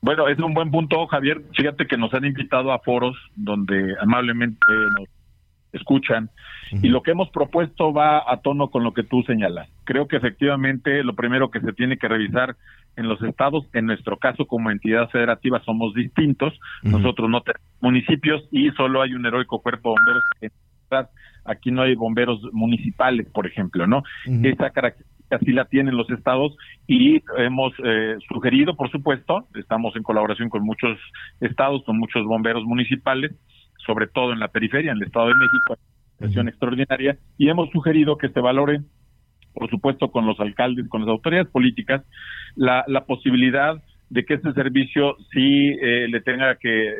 Bueno, 0.00 0.28
es 0.28 0.38
un 0.38 0.54
buen 0.54 0.70
punto, 0.70 1.06
Javier. 1.06 1.42
Fíjate 1.56 1.86
que 1.86 1.96
nos 1.96 2.12
han 2.14 2.24
invitado 2.24 2.72
a 2.72 2.80
foros 2.80 3.16
donde 3.34 3.94
amablemente 4.00 4.58
nos 4.98 5.08
escuchan 5.72 6.30
y 6.70 6.88
lo 6.88 7.02
que 7.02 7.12
hemos 7.12 7.28
propuesto 7.30 7.92
va 7.92 8.24
a 8.26 8.38
tono 8.38 8.68
con 8.70 8.82
lo 8.82 8.92
que 8.92 9.02
tú 9.02 9.22
señalas. 9.22 9.68
Creo 9.84 10.08
que 10.08 10.16
efectivamente 10.16 11.04
lo 11.04 11.14
primero 11.14 11.50
que 11.50 11.60
se 11.60 11.72
tiene 11.72 11.96
que 11.96 12.08
revisar 12.08 12.56
en 12.96 13.08
los 13.08 13.22
estados, 13.22 13.64
en 13.72 13.86
nuestro 13.86 14.16
caso 14.16 14.46
como 14.46 14.70
entidad 14.70 15.08
federativa 15.10 15.62
somos 15.64 15.94
distintos, 15.94 16.58
nosotros 16.82 17.28
no 17.30 17.42
tenemos 17.42 17.66
municipios 17.80 18.42
y 18.50 18.70
solo 18.70 19.02
hay 19.02 19.14
un 19.14 19.26
heroico 19.26 19.60
cuerpo 19.60 19.90
de 19.90 19.94
bomberos. 19.94 21.10
Aquí 21.46 21.70
no 21.70 21.82
hay 21.82 21.94
bomberos 21.94 22.40
municipales, 22.52 23.28
por 23.32 23.46
ejemplo, 23.46 23.86
¿no? 23.86 24.02
Esa 24.42 24.70
característica 24.70 25.38
sí 25.44 25.52
la 25.52 25.64
tienen 25.64 25.96
los 25.96 26.08
estados 26.10 26.56
y 26.86 27.22
hemos 27.38 27.72
eh, 27.84 28.16
sugerido, 28.28 28.76
por 28.76 28.90
supuesto, 28.90 29.46
estamos 29.54 29.94
en 29.96 30.02
colaboración 30.02 30.48
con 30.48 30.62
muchos 30.62 30.98
estados, 31.40 31.84
con 31.84 31.98
muchos 31.98 32.24
bomberos 32.24 32.64
municipales, 32.64 33.32
sobre 33.84 34.06
todo 34.06 34.32
en 34.32 34.40
la 34.40 34.48
periferia, 34.48 34.92
en 34.92 34.98
el 34.98 35.04
Estado 35.04 35.28
de 35.28 35.34
México, 35.34 35.74
hay 35.74 35.78
una 35.78 36.10
situación 36.12 36.48
extraordinaria, 36.48 37.18
y 37.38 37.48
hemos 37.48 37.70
sugerido 37.70 38.16
que 38.16 38.28
se 38.28 38.40
valore, 38.40 38.80
por 39.54 39.70
supuesto, 39.70 40.10
con 40.10 40.26
los 40.26 40.38
alcaldes, 40.40 40.88
con 40.88 41.02
las 41.02 41.10
autoridades 41.10 41.48
políticas, 41.48 42.02
la, 42.54 42.84
la 42.86 43.04
posibilidad 43.04 43.82
de 44.10 44.24
que 44.24 44.34
este 44.34 44.52
servicio 44.52 45.16
sí 45.32 45.68
eh, 45.80 46.06
le 46.08 46.20
tenga 46.20 46.56
que 46.56 46.92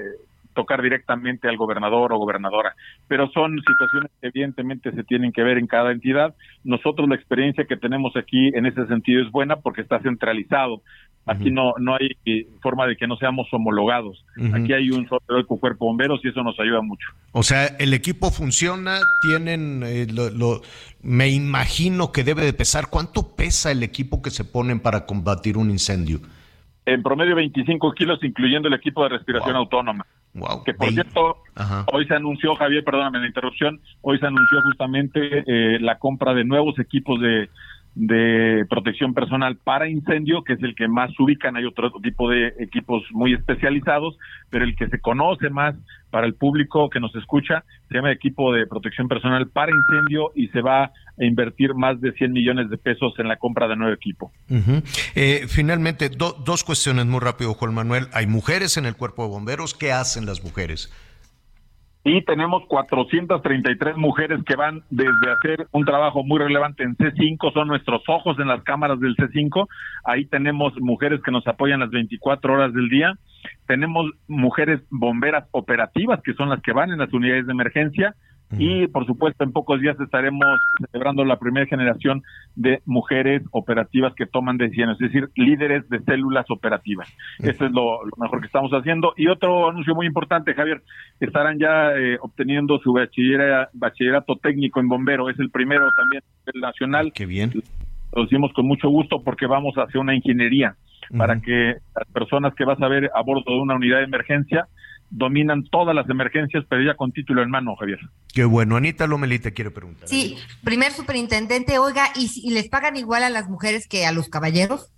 tocar 0.56 0.82
directamente 0.82 1.48
al 1.48 1.56
gobernador 1.56 2.12
o 2.12 2.18
gobernadora. 2.18 2.74
Pero 3.06 3.28
son 3.30 3.56
situaciones 3.60 4.10
que 4.20 4.26
evidentemente 4.28 4.90
se 4.90 5.04
tienen 5.04 5.30
que 5.30 5.44
ver 5.44 5.58
en 5.58 5.68
cada 5.68 5.92
entidad. 5.92 6.34
Nosotros 6.64 7.08
la 7.08 7.14
experiencia 7.14 7.66
que 7.66 7.76
tenemos 7.76 8.16
aquí 8.16 8.48
en 8.54 8.66
ese 8.66 8.84
sentido 8.88 9.22
es 9.22 9.30
buena 9.30 9.56
porque 9.56 9.82
está 9.82 10.00
centralizado. 10.00 10.82
Aquí 11.28 11.50
no 11.50 11.74
no 11.78 11.96
hay 11.96 12.10
forma 12.62 12.86
de 12.86 12.96
que 12.96 13.08
no 13.08 13.16
seamos 13.16 13.48
homologados. 13.52 14.24
Aquí 14.54 14.72
hay 14.72 14.90
un 14.90 15.08
solo 15.08 15.44
cuerpo 15.46 15.86
bomberos 15.86 16.20
y 16.24 16.28
eso 16.28 16.42
nos 16.44 16.58
ayuda 16.60 16.80
mucho. 16.82 17.06
O 17.32 17.42
sea, 17.42 17.66
el 17.80 17.94
equipo 17.94 18.30
funciona, 18.30 19.00
tienen, 19.22 19.82
eh, 19.84 20.06
lo, 20.12 20.30
lo- 20.30 20.62
me 21.02 21.28
imagino 21.28 22.12
que 22.12 22.22
debe 22.22 22.42
de 22.44 22.52
pesar. 22.52 22.84
¿Cuánto 22.90 23.34
pesa 23.34 23.72
el 23.72 23.82
equipo 23.82 24.22
que 24.22 24.30
se 24.30 24.44
ponen 24.44 24.78
para 24.78 25.04
combatir 25.04 25.56
un 25.56 25.70
incendio? 25.70 26.20
En 26.86 27.02
promedio 27.02 27.34
25 27.34 27.92
kilos, 27.92 28.22
incluyendo 28.22 28.68
el 28.68 28.74
equipo 28.74 29.02
de 29.02 29.10
respiración 29.10 29.56
autónoma. 29.56 30.06
Que 30.64 30.74
por 30.74 30.90
cierto, 30.90 31.42
hoy 31.92 32.06
se 32.06 32.14
anunció, 32.14 32.54
Javier, 32.54 32.84
perdóname 32.84 33.20
la 33.20 33.26
interrupción, 33.26 33.80
hoy 34.02 34.18
se 34.18 34.26
anunció 34.26 34.62
justamente 34.62 35.44
eh, 35.46 35.80
la 35.80 35.98
compra 35.98 36.34
de 36.34 36.44
nuevos 36.44 36.78
equipos 36.78 37.20
de, 37.20 37.48
de 37.98 38.66
protección 38.68 39.14
personal 39.14 39.56
para 39.56 39.88
incendio, 39.88 40.44
que 40.44 40.52
es 40.52 40.62
el 40.62 40.74
que 40.74 40.86
más 40.86 41.10
ubican. 41.18 41.56
Hay 41.56 41.64
otro 41.64 41.90
tipo 42.02 42.28
de 42.28 42.48
equipos 42.60 43.02
muy 43.10 43.32
especializados, 43.32 44.18
pero 44.50 44.64
el 44.66 44.76
que 44.76 44.86
se 44.88 45.00
conoce 45.00 45.48
más 45.48 45.74
para 46.10 46.26
el 46.26 46.34
público 46.34 46.90
que 46.90 47.00
nos 47.00 47.14
escucha 47.16 47.64
se 47.88 47.94
llama 47.94 48.12
equipo 48.12 48.52
de 48.52 48.66
protección 48.66 49.08
personal 49.08 49.48
para 49.48 49.72
incendio 49.72 50.30
y 50.34 50.48
se 50.48 50.60
va 50.60 50.84
a 50.84 50.92
invertir 51.24 51.74
más 51.74 51.98
de 52.02 52.12
100 52.12 52.32
millones 52.32 52.68
de 52.68 52.76
pesos 52.76 53.14
en 53.18 53.28
la 53.28 53.36
compra 53.36 53.66
de 53.66 53.76
nuevo 53.76 53.94
equipo. 53.94 54.30
Eh, 55.14 55.46
finalmente, 55.48 56.10
do- 56.10 56.36
dos 56.44 56.64
cuestiones 56.64 57.06
muy 57.06 57.20
rápido, 57.20 57.54
Juan 57.54 57.74
Manuel. 57.74 58.08
¿Hay 58.12 58.26
mujeres 58.26 58.76
en 58.76 58.84
el 58.84 58.94
cuerpo 58.94 59.22
de 59.24 59.30
bomberos? 59.30 59.72
¿Qué 59.72 59.90
hacen 59.92 60.26
las 60.26 60.44
mujeres? 60.44 60.92
Y 62.08 62.22
tenemos 62.22 62.62
433 62.68 63.96
mujeres 63.96 64.38
que 64.44 64.54
van 64.54 64.84
desde 64.90 65.32
hacer 65.32 65.66
un 65.72 65.84
trabajo 65.84 66.22
muy 66.22 66.38
relevante 66.38 66.84
en 66.84 66.96
C5, 66.96 67.52
son 67.52 67.66
nuestros 67.66 68.00
ojos 68.06 68.38
en 68.38 68.46
las 68.46 68.62
cámaras 68.62 69.00
del 69.00 69.16
C5. 69.16 69.66
Ahí 70.04 70.24
tenemos 70.26 70.72
mujeres 70.80 71.20
que 71.24 71.32
nos 71.32 71.44
apoyan 71.48 71.80
las 71.80 71.90
24 71.90 72.54
horas 72.54 72.72
del 72.72 72.88
día. 72.90 73.12
Tenemos 73.66 74.08
mujeres 74.28 74.82
bomberas 74.88 75.48
operativas, 75.50 76.22
que 76.22 76.34
son 76.34 76.48
las 76.48 76.62
que 76.62 76.72
van 76.72 76.92
en 76.92 77.00
las 77.00 77.12
unidades 77.12 77.44
de 77.46 77.52
emergencia. 77.52 78.14
Y 78.58 78.86
por 78.86 79.06
supuesto, 79.06 79.42
en 79.42 79.52
pocos 79.52 79.80
días 79.80 79.98
estaremos 80.00 80.46
celebrando 80.90 81.24
la 81.24 81.38
primera 81.38 81.66
generación 81.66 82.22
de 82.54 82.80
mujeres 82.86 83.42
operativas 83.50 84.14
que 84.14 84.26
toman 84.26 84.56
decisiones, 84.56 85.00
es 85.00 85.12
decir, 85.12 85.28
líderes 85.34 85.88
de 85.88 86.00
células 86.00 86.46
operativas. 86.48 87.12
Eso 87.40 87.66
es 87.66 87.72
lo, 87.72 88.04
lo 88.04 88.16
mejor 88.18 88.40
que 88.40 88.46
estamos 88.46 88.70
haciendo. 88.70 89.14
Y 89.16 89.26
otro 89.26 89.70
anuncio 89.70 89.94
muy 89.94 90.06
importante, 90.06 90.54
Javier, 90.54 90.82
estarán 91.18 91.58
ya 91.58 91.90
eh, 91.96 92.18
obteniendo 92.20 92.78
su 92.78 92.92
bachillera- 92.92 93.68
bachillerato 93.72 94.36
técnico 94.36 94.78
en 94.78 94.88
bombero. 94.88 95.28
Es 95.28 95.38
el 95.40 95.50
primero 95.50 95.86
también 95.96 96.22
el 96.46 96.60
nacional. 96.60 97.12
Qué 97.12 97.26
bien. 97.26 97.52
Lo 98.14 98.22
decimos 98.22 98.52
con 98.54 98.66
mucho 98.66 98.88
gusto 98.88 99.22
porque 99.24 99.46
vamos 99.46 99.74
hacia 99.74 100.00
una 100.00 100.14
ingeniería 100.14 100.76
para 101.16 101.40
que 101.40 101.74
las 101.94 102.08
personas 102.12 102.54
que 102.54 102.64
vas 102.64 102.80
a 102.80 102.88
ver 102.88 103.10
a 103.14 103.22
bordo 103.22 103.44
de 103.54 103.60
una 103.60 103.74
unidad 103.76 103.98
de 103.98 104.04
emergencia 104.04 104.66
dominan 105.10 105.64
todas 105.64 105.94
las 105.94 106.08
emergencias, 106.10 106.64
pero 106.68 106.82
ya 106.82 106.94
con 106.94 107.12
título 107.12 107.42
en 107.42 107.50
mano, 107.50 107.76
Javier. 107.76 108.00
Qué 108.34 108.44
bueno. 108.44 108.76
Anita 108.76 109.06
Lomelí 109.06 109.38
te 109.38 109.52
quiere 109.52 109.70
preguntar. 109.70 110.08
Sí, 110.08 110.36
primer 110.64 110.92
superintendente, 110.92 111.78
oiga, 111.78 112.04
¿y, 112.14 112.30
y 112.42 112.52
les 112.52 112.68
pagan 112.68 112.96
igual 112.96 113.22
a 113.22 113.30
las 113.30 113.48
mujeres 113.48 113.86
que 113.88 114.06
a 114.06 114.12
los 114.12 114.28
caballeros? 114.28 114.92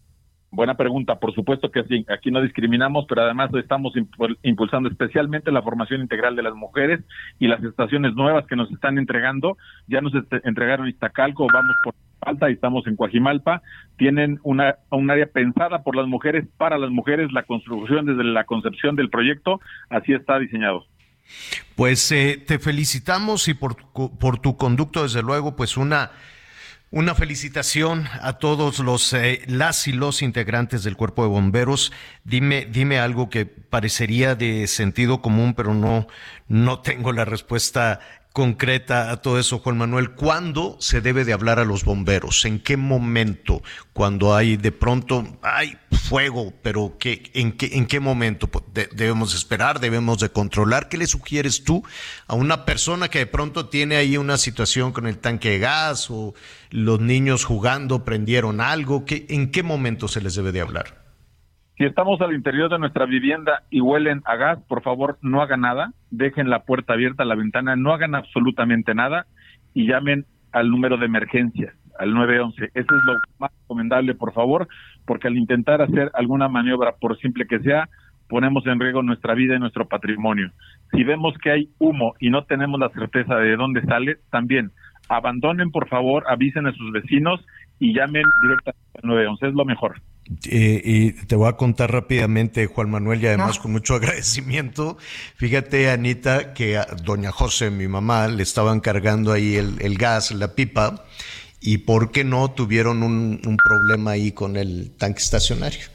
Buena 0.50 0.78
pregunta, 0.78 1.18
por 1.20 1.34
supuesto 1.34 1.70
que 1.70 1.84
sí, 1.84 2.06
aquí 2.08 2.30
no 2.30 2.40
discriminamos, 2.40 3.04
pero 3.06 3.20
además 3.20 3.50
estamos 3.54 3.92
impu- 3.94 4.38
impulsando 4.42 4.88
especialmente 4.88 5.52
la 5.52 5.60
formación 5.60 6.00
integral 6.00 6.36
de 6.36 6.42
las 6.42 6.54
mujeres 6.54 7.00
y 7.38 7.48
las 7.48 7.62
estaciones 7.62 8.14
nuevas 8.14 8.46
que 8.46 8.56
nos 8.56 8.70
están 8.72 8.96
entregando. 8.96 9.58
Ya 9.88 10.00
nos 10.00 10.14
este- 10.14 10.40
entregaron 10.48 10.88
Iztacalco, 10.88 11.46
vamos 11.52 11.76
por 11.84 11.94
Falta 12.20 12.50
y 12.50 12.54
estamos 12.54 12.86
en 12.86 12.96
Coajimalpa. 12.96 13.62
Tienen 13.96 14.40
una, 14.42 14.76
un 14.90 15.10
área 15.10 15.26
pensada 15.26 15.82
por 15.82 15.96
las 15.96 16.06
mujeres, 16.06 16.46
para 16.56 16.78
las 16.78 16.90
mujeres, 16.90 17.32
la 17.32 17.44
construcción 17.44 18.06
desde 18.06 18.24
la 18.24 18.44
concepción 18.44 18.96
del 18.96 19.10
proyecto, 19.10 19.60
así 19.90 20.12
está 20.12 20.38
diseñado. 20.38 20.86
Pues 21.76 22.10
eh, 22.10 22.42
te 22.44 22.58
felicitamos 22.58 23.48
y 23.48 23.54
por, 23.54 23.76
por 23.92 24.38
tu 24.40 24.56
conducto, 24.56 25.02
desde 25.02 25.22
luego, 25.22 25.56
pues 25.56 25.76
una, 25.76 26.10
una 26.90 27.14
felicitación 27.14 28.06
a 28.22 28.38
todos 28.38 28.78
los 28.78 29.12
eh, 29.12 29.42
las 29.46 29.86
y 29.88 29.92
los 29.92 30.22
integrantes 30.22 30.82
del 30.84 30.96
cuerpo 30.96 31.22
de 31.22 31.28
bomberos. 31.28 31.92
Dime, 32.24 32.66
dime 32.70 32.98
algo 32.98 33.28
que 33.28 33.44
parecería 33.44 34.34
de 34.34 34.66
sentido 34.66 35.20
común, 35.20 35.54
pero 35.54 35.74
no, 35.74 36.06
no 36.48 36.80
tengo 36.80 37.12
la 37.12 37.26
respuesta 37.26 38.00
concreta 38.32 39.10
a 39.10 39.16
todo 39.16 39.38
eso, 39.38 39.58
Juan 39.58 39.78
Manuel. 39.78 40.10
¿Cuándo 40.10 40.76
se 40.80 41.00
debe 41.00 41.24
de 41.24 41.32
hablar 41.32 41.58
a 41.58 41.64
los 41.64 41.84
bomberos? 41.84 42.44
¿En 42.44 42.60
qué 42.60 42.76
momento? 42.76 43.62
Cuando 43.92 44.34
hay 44.34 44.56
de 44.56 44.70
pronto, 44.70 45.38
hay 45.42 45.76
fuego, 45.90 46.52
pero 46.62 46.96
¿qué, 47.00 47.30
en, 47.34 47.52
qué, 47.52 47.70
¿en 47.72 47.86
qué 47.86 47.98
momento 48.00 48.48
de- 48.72 48.88
debemos 48.92 49.34
esperar? 49.34 49.80
¿Debemos 49.80 50.18
de 50.20 50.28
controlar? 50.30 50.88
¿Qué 50.88 50.98
le 50.98 51.06
sugieres 51.06 51.64
tú 51.64 51.82
a 52.28 52.34
una 52.34 52.64
persona 52.64 53.08
que 53.08 53.18
de 53.20 53.26
pronto 53.26 53.68
tiene 53.68 53.96
ahí 53.96 54.16
una 54.16 54.38
situación 54.38 54.92
con 54.92 55.06
el 55.06 55.18
tanque 55.18 55.50
de 55.50 55.58
gas 55.58 56.10
o 56.10 56.34
los 56.70 57.00
niños 57.00 57.44
jugando 57.44 58.04
prendieron 58.04 58.60
algo? 58.60 59.04
¿Qué, 59.04 59.26
¿En 59.30 59.50
qué 59.50 59.62
momento 59.62 60.06
se 60.06 60.20
les 60.20 60.34
debe 60.36 60.52
de 60.52 60.60
hablar? 60.60 60.97
Si 61.78 61.84
estamos 61.84 62.20
al 62.20 62.34
interior 62.34 62.68
de 62.68 62.80
nuestra 62.80 63.06
vivienda 63.06 63.62
y 63.70 63.80
huelen 63.80 64.20
a 64.24 64.34
gas, 64.34 64.58
por 64.66 64.82
favor 64.82 65.16
no 65.22 65.42
hagan 65.42 65.60
nada, 65.60 65.92
dejen 66.10 66.50
la 66.50 66.64
puerta 66.64 66.94
abierta, 66.94 67.24
la 67.24 67.36
ventana, 67.36 67.76
no 67.76 67.92
hagan 67.92 68.16
absolutamente 68.16 68.96
nada 68.96 69.26
y 69.74 69.86
llamen 69.86 70.26
al 70.50 70.70
número 70.70 70.96
de 70.96 71.06
emergencia, 71.06 71.74
al 71.96 72.14
911. 72.14 72.72
Eso 72.74 72.96
es 72.96 73.04
lo 73.06 73.14
más 73.38 73.52
recomendable, 73.60 74.16
por 74.16 74.32
favor, 74.32 74.66
porque 75.06 75.28
al 75.28 75.36
intentar 75.36 75.80
hacer 75.80 76.10
alguna 76.14 76.48
maniobra, 76.48 76.96
por 77.00 77.16
simple 77.20 77.46
que 77.46 77.60
sea, 77.60 77.88
ponemos 78.28 78.66
en 78.66 78.80
riesgo 78.80 79.04
nuestra 79.04 79.34
vida 79.34 79.54
y 79.54 79.60
nuestro 79.60 79.86
patrimonio. 79.86 80.50
Si 80.90 81.04
vemos 81.04 81.38
que 81.38 81.52
hay 81.52 81.68
humo 81.78 82.14
y 82.18 82.30
no 82.30 82.42
tenemos 82.42 82.80
la 82.80 82.88
certeza 82.88 83.36
de 83.36 83.54
dónde 83.54 83.82
sale, 83.82 84.16
también 84.32 84.72
abandonen, 85.08 85.70
por 85.70 85.88
favor, 85.88 86.24
avisen 86.28 86.66
a 86.66 86.72
sus 86.72 86.90
vecinos 86.90 87.46
y 87.78 87.94
llamen 87.94 88.24
directamente 88.42 88.98
al 89.00 89.08
911. 89.08 89.46
Es 89.46 89.54
lo 89.54 89.64
mejor. 89.64 90.02
Eh, 90.44 90.82
y 90.84 91.12
te 91.12 91.36
voy 91.36 91.48
a 91.48 91.54
contar 91.54 91.90
rápidamente, 91.90 92.66
Juan 92.66 92.90
Manuel, 92.90 93.22
y 93.22 93.26
además 93.26 93.58
con 93.58 93.72
mucho 93.72 93.94
agradecimiento. 93.96 94.98
Fíjate, 95.36 95.90
Anita, 95.90 96.52
que 96.54 96.76
a 96.76 96.84
doña 97.02 97.32
José, 97.32 97.70
mi 97.70 97.88
mamá, 97.88 98.28
le 98.28 98.42
estaban 98.42 98.80
cargando 98.80 99.32
ahí 99.32 99.56
el, 99.56 99.76
el 99.80 99.96
gas, 99.96 100.30
la 100.32 100.54
pipa, 100.54 101.06
y 101.60 101.78
por 101.78 102.12
qué 102.12 102.24
no 102.24 102.50
tuvieron 102.50 103.02
un, 103.02 103.40
un 103.44 103.56
problema 103.56 104.12
ahí 104.12 104.32
con 104.32 104.56
el 104.56 104.90
tanque 104.96 105.22
estacionario. 105.22 105.86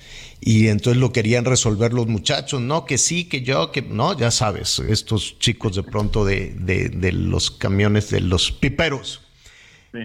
Y 0.45 0.67
entonces 0.67 0.99
lo 0.99 1.13
querían 1.13 1.45
resolver 1.45 1.93
los 1.93 2.07
muchachos, 2.07 2.59
no, 2.59 2.85
que 2.85 2.97
sí, 2.97 3.25
que 3.25 3.43
yo, 3.43 3.71
que 3.71 3.81
no, 3.81 4.17
ya 4.17 4.29
sabes, 4.29 4.79
estos 4.79 5.39
chicos 5.39 5.75
de 5.75 5.83
pronto 5.83 6.25
de, 6.25 6.53
de, 6.59 6.89
de 6.89 7.13
los 7.13 7.49
camiones, 7.49 8.09
de 8.09 8.19
los 8.19 8.51
piperos. 8.51 9.21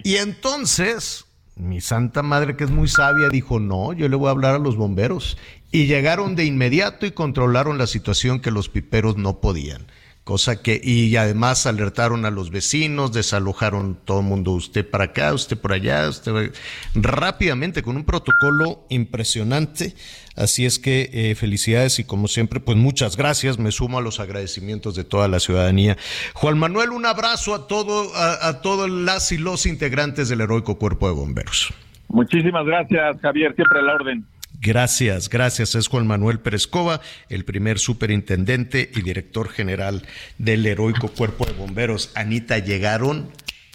Y 0.03 0.15
entonces, 0.15 1.25
mi 1.59 1.81
santa 1.81 2.23
madre, 2.23 2.55
que 2.55 2.63
es 2.63 2.71
muy 2.71 2.87
sabia, 2.87 3.29
dijo, 3.29 3.59
no, 3.59 3.93
yo 3.93 4.07
le 4.07 4.15
voy 4.15 4.27
a 4.27 4.31
hablar 4.31 4.55
a 4.55 4.59
los 4.59 4.75
bomberos. 4.77 5.37
Y 5.71 5.85
llegaron 5.85 6.35
de 6.35 6.45
inmediato 6.45 7.05
y 7.05 7.11
controlaron 7.11 7.77
la 7.77 7.85
situación 7.85 8.39
que 8.39 8.51
los 8.51 8.69
piperos 8.69 9.17
no 9.17 9.39
podían. 9.39 9.87
Cosa 10.23 10.61
que, 10.61 10.79
y 10.83 11.15
además 11.15 11.65
alertaron 11.65 12.23
a 12.23 12.31
los 12.31 12.51
vecinos, 12.51 13.11
desalojaron 13.13 13.97
todo 14.05 14.19
el 14.19 14.27
mundo, 14.27 14.51
usted 14.51 14.87
para 14.87 15.05
acá, 15.05 15.33
usted 15.33 15.57
por 15.57 15.73
allá, 15.73 16.07
usted 16.07 16.53
rápidamente, 16.93 17.81
con 17.81 17.95
un 17.97 18.03
protocolo 18.03 18.85
impresionante. 18.89 19.95
Así 20.39 20.65
es 20.65 20.79
que 20.79 21.09
eh, 21.13 21.35
felicidades 21.35 21.99
y 21.99 22.03
como 22.05 22.27
siempre, 22.27 22.59
pues 22.59 22.77
muchas 22.77 23.17
gracias. 23.17 23.59
Me 23.59 23.71
sumo 23.71 23.97
a 23.97 24.01
los 24.01 24.19
agradecimientos 24.19 24.95
de 24.95 25.03
toda 25.03 25.27
la 25.27 25.39
ciudadanía. 25.39 25.97
Juan 26.33 26.57
Manuel, 26.57 26.91
un 26.91 27.05
abrazo 27.05 27.53
a 27.53 27.67
todo, 27.67 28.15
a, 28.15 28.47
a 28.47 28.61
todos 28.61 28.89
las 28.89 29.31
y 29.31 29.37
los 29.37 29.65
integrantes 29.65 30.29
del 30.29 30.41
heroico 30.41 30.77
cuerpo 30.79 31.07
de 31.07 31.13
bomberos. 31.13 31.73
Muchísimas 32.07 32.65
gracias, 32.65 33.17
Javier, 33.21 33.53
siempre 33.55 33.79
a 33.79 33.81
la 33.83 33.93
orden. 33.93 34.25
Gracias, 34.61 35.29
gracias. 35.29 35.75
Es 35.75 35.87
Juan 35.87 36.07
Manuel 36.07 36.39
Perezcova, 36.39 36.99
el 37.29 37.45
primer 37.45 37.79
superintendente 37.79 38.89
y 38.93 39.01
director 39.01 39.49
general 39.49 40.05
del 40.37 40.65
heroico 40.65 41.07
cuerpo 41.09 41.45
de 41.45 41.53
bomberos. 41.53 42.11
Anita, 42.15 42.57
llegaron 42.59 43.29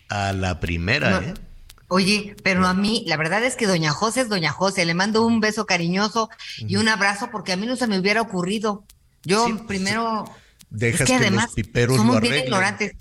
a 0.09 0.33
la 0.33 0.61
primera, 0.61 1.21
No. 1.21 1.27
¿eh? 1.29 1.35
Oye, 1.89 2.35
pero 2.43 2.67
a 2.67 2.75
mí, 2.75 3.05
la 3.07 3.17
verdad 3.17 3.45
es 3.45 3.57
que 3.57 3.67
doña 3.67 3.93
José 3.93 4.23
es 4.23 4.29
doña 4.29 4.53
José. 4.53 4.85
Le 4.85 4.95
mando 4.95 5.25
un 5.27 5.41
beso 5.41 5.67
cariñoso 5.67 6.29
y 6.59 6.77
un 6.77 6.89
abrazo 6.89 7.29
porque 7.31 7.53
a 7.53 7.57
mí 7.57 7.67
no 7.67 7.77
se 7.77 7.87
me 7.87 7.99
hubiera 7.99 8.21
ocurrido. 8.23 8.85
Yo 9.23 9.47
primero, 9.67 10.25
Dejas 10.71 11.03
es 11.03 11.07
que 11.07 11.13
que, 11.13 11.15
además 11.17 11.47
los 11.47 11.55
piperos 11.55 11.97
somos 11.97 12.17
lo 12.17 12.21
bien 12.21 12.39
ignorantes. 12.45 12.93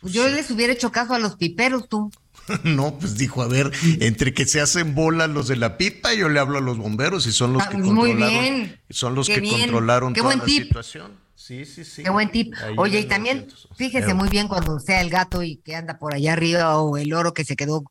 Pues 0.00 0.12
Yo 0.12 0.28
les 0.28 0.50
hubiera 0.50 0.72
hecho 0.72 0.90
caso 0.90 1.14
a 1.14 1.18
los 1.18 1.36
piperos, 1.36 1.88
tú. 1.88 2.10
No, 2.64 2.98
pues 2.98 3.16
dijo, 3.16 3.42
a 3.42 3.46
ver, 3.48 3.70
entre 4.00 4.34
que 4.34 4.46
se 4.46 4.60
hacen 4.60 4.94
bolas 4.96 5.30
los 5.30 5.46
de 5.46 5.56
la 5.56 5.76
pipa, 5.78 6.12
yo 6.14 6.28
le 6.28 6.40
hablo 6.40 6.58
a 6.58 6.60
los 6.60 6.76
bomberos 6.78 7.26
y 7.26 7.32
son 7.32 7.52
los 7.52 7.62
Ah, 7.62 7.68
que 7.70 7.76
muy 7.76 8.10
controlaron, 8.10 8.40
bien. 8.40 8.80
son 8.90 9.14
los 9.14 9.28
Qué 9.28 9.34
que 9.34 9.40
bien. 9.42 9.60
controlaron 9.60 10.12
Qué 10.12 10.20
toda 10.22 10.36
la 10.36 10.44
tip. 10.44 10.64
situación. 10.64 11.20
Sí, 11.36 11.64
sí, 11.64 11.84
sí. 11.84 12.02
Qué 12.02 12.10
buen 12.10 12.30
tip. 12.32 12.52
Ahí 12.60 12.74
Oye, 12.78 13.00
y 13.00 13.04
también, 13.06 13.38
900. 13.48 13.68
fíjese 13.76 14.14
muy 14.14 14.28
bien 14.28 14.48
cuando 14.48 14.78
sea 14.80 15.00
el 15.00 15.10
gato 15.10 15.42
y 15.42 15.56
que 15.58 15.76
anda 15.76 15.98
por 15.98 16.14
allá 16.14 16.32
arriba 16.32 16.78
o 16.78 16.96
el 16.96 17.12
oro 17.14 17.32
que 17.34 17.44
se 17.44 17.54
quedó 17.56 17.84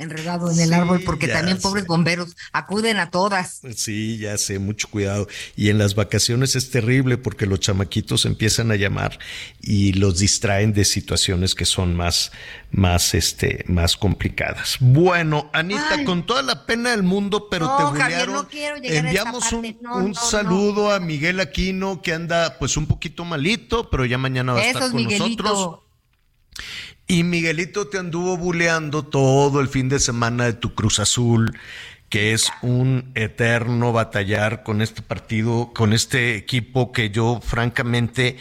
enredado 0.00 0.50
en 0.50 0.58
el 0.60 0.68
Sí, 0.68 0.74
árbol, 0.74 1.02
porque 1.04 1.28
también 1.28 1.56
sé. 1.58 1.62
pobres 1.62 1.86
bomberos 1.86 2.36
acuden 2.52 2.98
a 2.98 3.10
todas. 3.10 3.60
Sí, 3.76 4.18
ya 4.18 4.36
sé, 4.38 4.58
mucho 4.58 4.88
cuidado. 4.88 5.28
Y 5.56 5.68
en 5.70 5.78
las 5.78 5.94
vacaciones 5.94 6.56
es 6.56 6.70
terrible 6.70 7.18
porque 7.18 7.46
los 7.46 7.60
chamaquitos 7.60 8.24
empiezan 8.24 8.70
a 8.70 8.76
llamar 8.76 9.18
y 9.60 9.92
los 9.92 10.18
distraen 10.18 10.72
de 10.72 10.84
situaciones 10.84 11.54
que 11.54 11.64
son 11.66 11.94
más, 11.94 12.32
más, 12.70 13.14
este, 13.14 13.64
más 13.68 13.96
complicadas. 13.96 14.76
Bueno, 14.80 15.50
Anita, 15.52 15.96
Ay. 15.98 16.04
con 16.04 16.24
toda 16.26 16.42
la 16.42 16.66
pena 16.66 16.90
del 16.90 17.02
mundo, 17.02 17.48
pero 17.50 17.66
No, 17.66 17.76
te 17.76 17.84
bulearon. 17.84 18.34
no 18.34 18.48
quiero 18.48 18.76
llegar 18.76 19.06
a 19.06 19.10
esta 19.10 19.20
Enviamos 19.30 19.52
un. 19.52 19.76
No, 19.80 19.96
un 19.96 20.14
saludo 20.14 20.90
a 20.92 21.00
Miguel 21.00 21.40
Aquino 21.40 22.02
que 22.02 22.12
anda 22.12 22.58
pues 22.58 22.76
un 22.76 22.86
poquito 22.86 23.24
malito, 23.24 23.90
pero 23.90 24.04
ya 24.04 24.18
mañana 24.18 24.52
va 24.54 24.60
a 24.60 24.64
estar 24.66 24.82
Eso 24.84 24.92
con 24.92 25.04
nosotros. 25.04 25.80
Y 27.10 27.24
Miguelito 27.24 27.88
te 27.88 27.98
anduvo 27.98 28.36
buleando 28.36 29.04
todo 29.04 29.60
el 29.60 29.66
fin 29.66 29.88
de 29.88 29.98
semana 29.98 30.44
de 30.44 30.52
tu 30.52 30.76
Cruz 30.76 31.00
Azul, 31.00 31.58
que 32.08 32.32
es 32.32 32.52
un 32.62 33.10
eterno 33.16 33.92
batallar 33.92 34.62
con 34.62 34.80
este 34.80 35.02
partido, 35.02 35.72
con 35.74 35.92
este 35.92 36.36
equipo 36.36 36.92
que 36.92 37.10
yo 37.10 37.40
francamente 37.42 38.36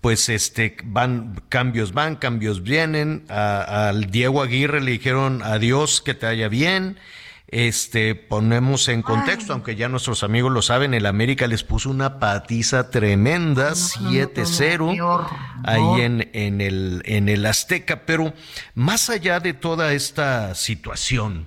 pues 0.00 0.28
este 0.28 0.76
van 0.84 1.42
cambios 1.48 1.92
van, 1.92 2.14
cambios 2.14 2.62
vienen. 2.62 3.24
Al 3.28 4.12
Diego 4.12 4.44
Aguirre 4.44 4.80
le 4.80 4.92
dijeron 4.92 5.42
adiós, 5.42 6.00
que 6.00 6.14
te 6.14 6.26
vaya 6.26 6.46
bien. 6.46 6.96
Este, 7.48 8.14
ponemos 8.14 8.88
en 8.88 9.02
contexto, 9.02 9.52
aunque 9.52 9.76
ya 9.76 9.88
nuestros 9.88 10.24
amigos 10.24 10.50
lo 10.50 10.62
saben, 10.62 10.94
el 10.94 11.06
América 11.06 11.46
les 11.46 11.62
puso 11.62 11.90
una 11.90 12.18
patiza 12.18 12.90
tremenda, 12.90 13.72
7-0 13.72 15.28
ahí 15.62 16.00
en, 16.00 16.30
en, 16.32 16.60
el, 16.60 17.02
en 17.04 17.28
el 17.28 17.46
Azteca. 17.46 18.06
Pero 18.06 18.32
más 18.74 19.10
allá 19.10 19.40
de 19.40 19.52
toda 19.52 19.92
esta 19.92 20.54
situación, 20.54 21.46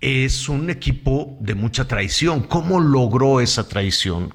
es 0.00 0.48
un 0.48 0.70
equipo 0.70 1.36
de 1.40 1.54
mucha 1.54 1.88
traición. 1.88 2.42
¿Cómo 2.42 2.78
logró 2.78 3.40
esa 3.40 3.68
traición? 3.68 4.34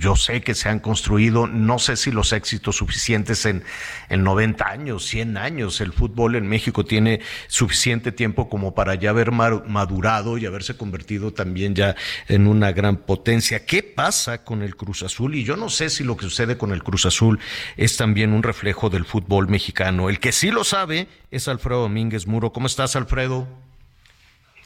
Yo 0.00 0.16
sé 0.16 0.40
que 0.40 0.54
se 0.54 0.70
han 0.70 0.80
construido, 0.80 1.46
no 1.46 1.78
sé 1.78 1.96
si 1.96 2.10
los 2.10 2.32
éxitos 2.32 2.76
suficientes 2.76 3.44
en, 3.44 3.62
en 4.08 4.24
90 4.24 4.66
años, 4.66 5.04
100 5.04 5.36
años. 5.36 5.80
El 5.82 5.92
fútbol 5.92 6.36
en 6.36 6.48
México 6.48 6.86
tiene 6.86 7.20
suficiente 7.48 8.10
tiempo 8.10 8.48
como 8.48 8.74
para 8.74 8.94
ya 8.94 9.10
haber 9.10 9.30
madurado 9.30 10.38
y 10.38 10.46
haberse 10.46 10.74
convertido 10.76 11.34
también 11.34 11.74
ya 11.74 11.96
en 12.28 12.46
una 12.46 12.72
gran 12.72 12.96
potencia. 12.96 13.66
¿Qué 13.66 13.82
pasa 13.82 14.42
con 14.42 14.62
el 14.62 14.74
Cruz 14.74 15.02
Azul? 15.02 15.34
Y 15.34 15.44
yo 15.44 15.56
no 15.56 15.68
sé 15.68 15.90
si 15.90 16.02
lo 16.02 16.16
que 16.16 16.24
sucede 16.24 16.56
con 16.56 16.72
el 16.72 16.82
Cruz 16.82 17.04
Azul 17.04 17.38
es 17.76 17.98
también 17.98 18.32
un 18.32 18.42
reflejo 18.42 18.88
del 18.88 19.04
fútbol 19.04 19.48
mexicano. 19.48 20.08
El 20.08 20.18
que 20.18 20.32
sí 20.32 20.50
lo 20.50 20.64
sabe 20.64 21.08
es 21.30 21.46
Alfredo 21.46 21.82
Domínguez 21.82 22.26
Muro. 22.26 22.54
¿Cómo 22.54 22.66
estás, 22.68 22.96
Alfredo? 22.96 23.69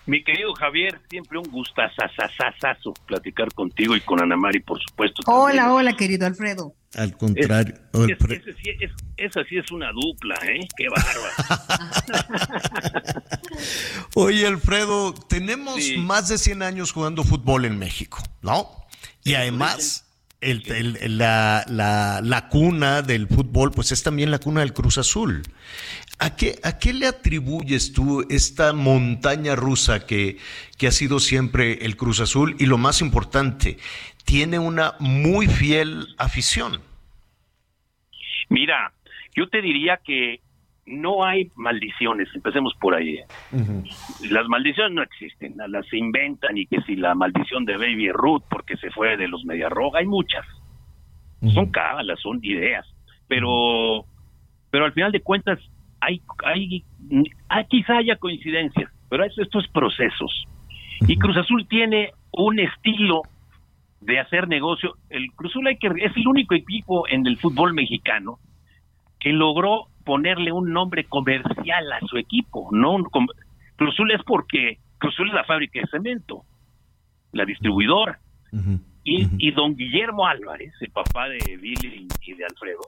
Mi 0.07 0.23
querido 0.23 0.53
Javier, 0.55 1.01
siempre 1.09 1.39
un 1.39 1.51
gustazazazazazo 1.51 2.93
platicar 3.07 3.53
contigo 3.55 3.97
y 3.97 4.01
con 4.03 4.21
Ana 4.21 4.37
Mari, 4.37 4.61
por 4.61 4.79
supuesto. 4.83 5.23
Hola, 5.27 5.73
hola, 5.73 5.95
querido 5.95 6.27
Alfredo. 6.27 6.75
Al 6.95 7.17
contrario. 7.17 7.75
esa 9.17 9.45
sí 9.45 9.57
es 9.57 9.73
una 9.73 9.91
dupla, 9.93 10.35
¿eh? 10.47 10.69
Qué 10.77 10.87
bárbaro. 10.89 11.21
Oye, 14.15 14.47
Alfredo, 14.47 15.15
tenemos 15.15 15.81
más 15.99 16.29
de 16.29 16.37
100 16.37 16.63
años 16.63 16.93
jugando 16.93 17.25
fútbol 17.25 17.65
en 17.65 17.79
México, 17.79 18.19
¿no? 18.43 18.69
Y 19.25 19.35
además 19.35 20.05
el, 20.45 21.19
la, 21.19 21.65
la, 21.69 22.21
la, 22.23 22.49
cuna 22.49 23.03
del 23.03 23.27
fútbol, 23.27 23.71
pues 23.73 23.93
es 23.93 24.03
también 24.03 24.31
la 24.31 24.39
cuna 24.39 24.61
del 24.61 24.75
Cruz 24.75 24.99
Azul. 24.99 25.43
¿A 26.25 26.37
qué, 26.37 26.55
a 26.65 26.79
qué 26.79 26.95
le 26.95 27.07
atribuyes 27.07 27.93
tú 27.93 28.27
esta 28.31 28.73
montaña 28.73 29.55
rusa 29.57 30.07
que, 30.07 30.39
que 30.79 30.87
ha 30.87 30.91
sido 30.91 31.19
siempre 31.19 31.85
el 31.85 31.99
Cruz 31.99 32.21
Azul? 32.21 32.57
Y 32.59 32.65
lo 32.65 32.79
más 32.79 33.03
importante, 33.03 33.77
tiene 34.25 34.59
una 34.59 34.95
muy 35.01 35.49
fiel 35.49 36.07
afición. 36.17 36.81
Mira, 38.49 38.95
yo 39.37 39.51
te 39.51 39.61
diría 39.61 40.01
que 40.03 40.41
no 40.87 41.25
hay 41.25 41.51
maldiciones, 41.57 42.29
empecemos 42.35 42.73
por 42.81 42.95
ahí. 42.95 43.19
Las 44.31 44.49
maldiciones 44.49 44.93
no 44.93 45.03
existen, 45.03 45.57
las 45.69 45.93
inventan 45.93 46.57
y 46.57 46.65
que 46.65 46.81
si 46.87 46.97
la 46.97 47.15
maldición 47.15 47.67
de 47.67 47.77
Baby 47.77 48.13
Ruth 48.13 48.45
porque 48.49 48.79
se 48.79 48.91
fue 48.93 49.19
de 49.19 49.29
los 49.29 49.45
Mediarroga, 49.45 49.99
hay 49.99 50.07
muchas. 50.07 50.47
Son 51.53 51.71
cábalas, 51.71 52.19
son 52.21 52.41
ideas, 52.43 52.87
pero 53.29 54.07
pero 54.71 54.87
al 54.87 54.93
final 54.95 55.13
de 55.13 55.21
cuentas 55.21 55.59
hay 56.05 56.21
hay, 56.45 56.85
hay 57.49 57.65
quizá 57.67 57.99
haya 57.99 58.17
coincidencias, 58.17 58.91
pero 59.09 59.25
esto, 59.25 59.43
esto 59.43 59.61
es 59.61 59.69
procesos. 59.69 60.45
Y 61.07 61.17
Cruz 61.17 61.37
Azul 61.37 61.67
tiene 61.69 62.13
un 62.33 62.59
estilo 62.59 63.23
de 64.01 64.21
hacer 64.21 64.49
negocio. 64.49 64.97
El 65.11 65.33
Cruz 65.33 65.53
Azul 65.53 65.67
hay 65.67 65.77
que, 65.77 65.89
es 65.89 66.17
el 66.17 66.29
único 66.29 66.55
equipo 66.55 67.09
en 67.09 67.27
el 67.27 67.39
fútbol 67.39 67.75
mexicano 67.75 68.39
que 69.19 69.33
logró 69.33 69.89
ponerle 70.05 70.53
un 70.53 70.73
nombre 70.73 71.05
comercial 71.05 71.93
a 71.93 72.01
su 72.07 72.19
equipo, 72.19 72.69
no 72.73 72.97
Cruzul 73.77 74.13
es 74.13 74.23
porque 74.25 74.79
Cruzul 74.99 75.29
es 75.29 75.35
la 75.35 75.45
fábrica 75.45 75.81
de 75.81 75.87
cemento, 75.87 76.45
la 77.33 77.45
distribuidora. 77.45 78.21
y, 79.03 79.27
y, 79.39 79.51
don 79.51 79.75
Guillermo 79.75 80.27
Álvarez, 80.27 80.73
el 80.81 80.91
papá 80.91 81.29
de 81.29 81.57
Billy 81.57 82.07
y 82.23 82.35
de 82.35 82.45
Alfredo, 82.45 82.83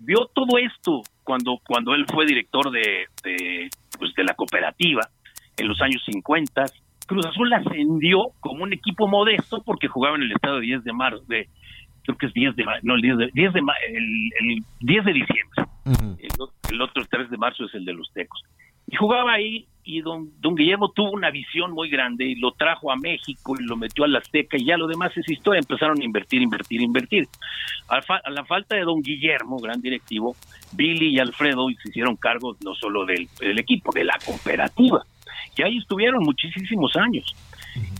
vio 0.00 0.26
todo 0.34 0.58
esto 0.58 1.02
cuando, 1.28 1.60
cuando 1.62 1.94
él 1.94 2.06
fue 2.10 2.24
director 2.24 2.70
de, 2.70 3.04
de, 3.22 3.68
pues 3.98 4.14
de 4.14 4.24
la 4.24 4.32
cooperativa 4.32 5.02
en 5.58 5.68
los 5.68 5.78
años 5.82 6.02
50. 6.06 6.64
Cruz 7.06 7.26
Azul 7.26 7.52
ascendió 7.52 8.30
como 8.40 8.64
un 8.64 8.72
equipo 8.72 9.06
modesto 9.06 9.62
porque 9.62 9.88
jugaba 9.88 10.16
en 10.16 10.22
el 10.22 10.32
estado 10.32 10.58
10 10.58 10.84
de 10.84 10.92
marzo, 10.94 11.22
de, 11.28 11.46
creo 12.02 12.16
que 12.16 12.26
es 12.28 12.32
10 12.32 12.56
de 12.56 12.64
no 12.82 12.94
el 12.94 13.02
10 13.02 13.18
de, 13.18 13.30
10 13.34 13.52
de 13.52 13.60
el, 13.60 14.30
el 14.40 14.64
10 14.80 15.04
de 15.04 15.12
diciembre 15.12 15.64
el, 16.70 16.80
otro 16.80 17.02
el 17.02 17.08
3 17.08 17.28
de 17.28 17.36
marzo 17.36 17.66
es 17.66 17.74
el 17.74 17.84
de 17.84 17.92
los 17.92 18.10
Tecos 18.14 18.42
y 18.86 18.96
jugaba 18.96 19.34
ahí 19.34 19.66
y 19.88 20.02
don, 20.02 20.30
don 20.38 20.54
Guillermo 20.54 20.90
tuvo 20.90 21.12
una 21.12 21.30
visión 21.30 21.72
muy 21.72 21.88
grande 21.88 22.26
y 22.26 22.34
lo 22.34 22.50
trajo 22.52 22.92
a 22.92 22.96
México 22.96 23.54
y 23.58 23.64
lo 23.64 23.74
metió 23.74 24.04
a 24.04 24.08
la 24.08 24.18
Azteca 24.18 24.58
y 24.58 24.66
ya 24.66 24.76
lo 24.76 24.86
demás 24.86 25.16
es 25.16 25.26
historia, 25.30 25.60
empezaron 25.60 25.98
a 25.98 26.04
invertir, 26.04 26.42
invertir, 26.42 26.82
invertir. 26.82 27.26
A, 27.88 28.30
la 28.30 28.44
falta 28.44 28.76
de 28.76 28.82
don 28.82 29.00
Guillermo, 29.00 29.56
gran 29.56 29.80
directivo, 29.80 30.36
Billy 30.72 31.16
y 31.16 31.18
Alfredo 31.18 31.66
se 31.82 31.88
hicieron 31.88 32.16
cargo 32.16 32.54
no 32.62 32.74
solo 32.74 33.06
del, 33.06 33.26
del 33.40 33.58
equipo, 33.58 33.90
de 33.90 34.04
la 34.04 34.18
cooperativa, 34.26 35.02
y 35.56 35.62
ahí 35.62 35.78
estuvieron 35.78 36.22
muchísimos 36.22 36.94
años. 36.96 37.34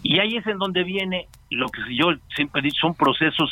Y 0.03 0.19
ahí 0.19 0.37
es 0.37 0.47
en 0.47 0.59
donde 0.59 0.85
viene 0.85 1.27
lo 1.51 1.71
que 1.71 1.81
yo 1.97 2.13
siempre 2.37 2.61
he 2.61 2.65
dicho, 2.65 2.81
son 2.83 2.95
procesos 2.95 3.51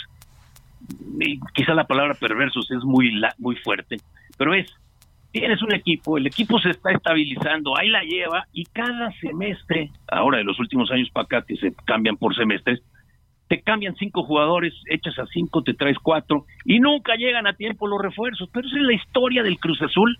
quizá 1.54 1.72
la 1.72 1.86
palabra 1.86 2.14
perversos 2.14 2.70
es 2.70 2.84
muy, 2.84 3.18
muy 3.38 3.56
fuerte, 3.56 3.96
pero 4.36 4.54
es, 4.54 4.66
tienes 5.32 5.62
un 5.62 5.74
equipo, 5.74 6.18
el 6.18 6.26
equipo 6.26 6.58
se 6.58 6.70
está 6.70 6.92
estabilizando, 6.92 7.76
ahí 7.76 7.88
la 7.88 8.02
lleva 8.02 8.46
y 8.52 8.64
cada 8.64 9.10
semestre, 9.20 9.90
ahora 10.08 10.38
de 10.38 10.44
los 10.44 10.58
últimos 10.58 10.90
años 10.90 11.10
para 11.10 11.24
acá 11.24 11.44
que 11.46 11.56
se 11.56 11.74
cambian 11.84 12.16
por 12.16 12.34
semestres, 12.34 12.80
te 13.48 13.60
cambian 13.60 13.94
cinco 13.96 14.24
jugadores, 14.24 14.74
echas 14.90 15.18
a 15.18 15.26
cinco, 15.26 15.62
te 15.62 15.74
traes 15.74 15.98
cuatro 16.02 16.46
y 16.64 16.80
nunca 16.80 17.14
llegan 17.16 17.46
a 17.46 17.52
tiempo 17.52 17.86
los 17.86 18.00
refuerzos, 18.00 18.48
pero 18.52 18.66
esa 18.66 18.76
es 18.76 18.82
la 18.82 18.94
historia 18.94 19.42
del 19.42 19.58
Cruz 19.58 19.80
Azul 19.82 20.18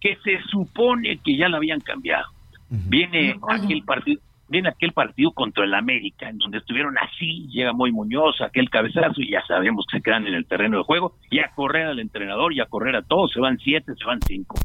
que 0.00 0.16
se 0.24 0.40
supone 0.50 1.18
que 1.18 1.36
ya 1.36 1.48
la 1.48 1.58
habían 1.58 1.80
cambiado. 1.80 2.26
Viene 2.68 3.36
aquel 3.48 3.82
partido, 3.82 4.20
viene 4.50 4.68
aquel 4.68 4.92
partido 4.92 5.30
contra 5.30 5.64
el 5.64 5.72
América, 5.74 6.28
en 6.28 6.38
donde 6.38 6.58
estuvieron 6.58 6.98
así, 6.98 7.46
llega 7.48 7.72
muy 7.72 7.92
Muñoz, 7.92 8.40
aquel 8.40 8.68
cabezazo, 8.68 9.22
y 9.22 9.30
ya 9.30 9.46
sabemos 9.46 9.86
que 9.88 9.98
se 9.98 10.02
quedan 10.02 10.26
en 10.26 10.34
el 10.34 10.44
terreno 10.44 10.78
de 10.78 10.82
juego, 10.82 11.14
y 11.30 11.38
a 11.38 11.48
correr 11.54 11.86
al 11.86 12.00
entrenador, 12.00 12.52
y 12.52 12.60
a 12.60 12.66
correr 12.66 12.96
a 12.96 13.02
todos, 13.02 13.32
se 13.32 13.40
van 13.40 13.58
siete, 13.58 13.92
se 13.96 14.04
van 14.04 14.20
cinco. 14.20 14.56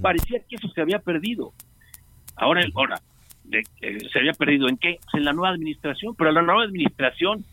Parecía 0.00 0.38
que 0.48 0.56
eso 0.56 0.68
se 0.68 0.80
había 0.80 1.00
perdido. 1.00 1.52
Ahora, 2.36 2.62
ahora 2.74 3.00
eh, 3.50 3.98
se 4.12 4.18
había 4.20 4.32
perdido 4.32 4.68
en 4.68 4.76
qué? 4.76 4.98
Pues 5.10 5.20
en 5.20 5.24
la 5.24 5.32
nueva 5.32 5.50
administración, 5.54 6.14
pero 6.16 6.30
la 6.30 6.42
nueva 6.42 6.62
administración, 6.62 7.44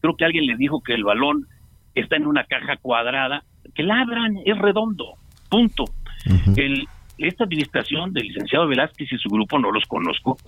creo 0.00 0.16
que 0.16 0.24
alguien 0.24 0.46
le 0.46 0.56
dijo 0.56 0.82
que 0.82 0.94
el 0.94 1.04
balón 1.04 1.46
está 1.94 2.16
en 2.16 2.26
una 2.26 2.44
caja 2.44 2.78
cuadrada, 2.78 3.44
que 3.74 3.82
labran, 3.82 4.38
es 4.46 4.56
redondo, 4.56 5.12
punto. 5.50 5.84
el, 6.56 6.88
esta 7.18 7.44
administración 7.44 8.14
del 8.14 8.28
licenciado 8.28 8.66
Velázquez 8.66 9.12
y 9.12 9.18
su 9.18 9.28
grupo 9.28 9.58
no 9.58 9.70
los 9.70 9.84
conozco, 9.84 10.38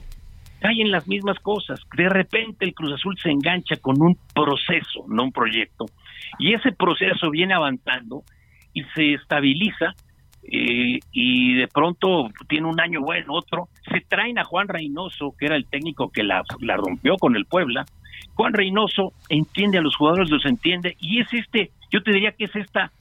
en 0.61 0.91
las 0.91 1.07
mismas 1.07 1.39
cosas. 1.41 1.81
De 1.97 2.09
repente 2.09 2.65
el 2.65 2.75
Cruz 2.75 2.95
Azul 2.95 3.17
se 3.23 3.31
engancha 3.31 3.77
con 3.77 4.01
un 4.01 4.19
proceso, 4.35 5.05
no 5.09 5.25
un 5.25 5.33
proyecto, 5.33 5.87
y 6.39 6.55
ese 6.55 6.73
proceso 6.73 7.31
viene 7.31 7.55
avanzando 7.55 8.23
y 8.73 8.83
se 8.95 9.15
estabiliza 9.15 9.95
eh, 10.43 11.01
y 11.13 11.55
de 11.55 11.69
pronto 11.69 12.29
tiene 12.49 12.69
un 12.69 12.81
año 12.81 13.01
bueno, 13.01 13.35
otro. 13.35 13.69
Se 13.91 14.01
traen 14.01 14.39
a 14.39 14.45
Juan 14.45 14.69
Reynoso, 14.69 15.35
que 15.39 15.47
era 15.47 15.57
el 15.57 15.67
técnico 15.67 16.11
que 16.11 16.23
la, 16.23 16.43
la 16.61 16.77
rompió 16.77 17.17
con 17.17 17.37
el 17.37 17.47
Puebla. 17.47 17.85
Juan 18.35 18.53
Reynoso 18.53 19.13
entiende 19.29 19.79
a 19.79 19.83
los 19.83 19.97
jugadores, 19.97 20.31
los 20.31 20.45
entiende, 20.45 20.97
y 21.01 21.21
es 21.21 21.33
este, 21.33 21.71
yo 21.91 22.03
te 22.03 22.13
diría 22.13 22.33
que 22.33 22.45
es 22.45 22.57
esta 22.57 22.93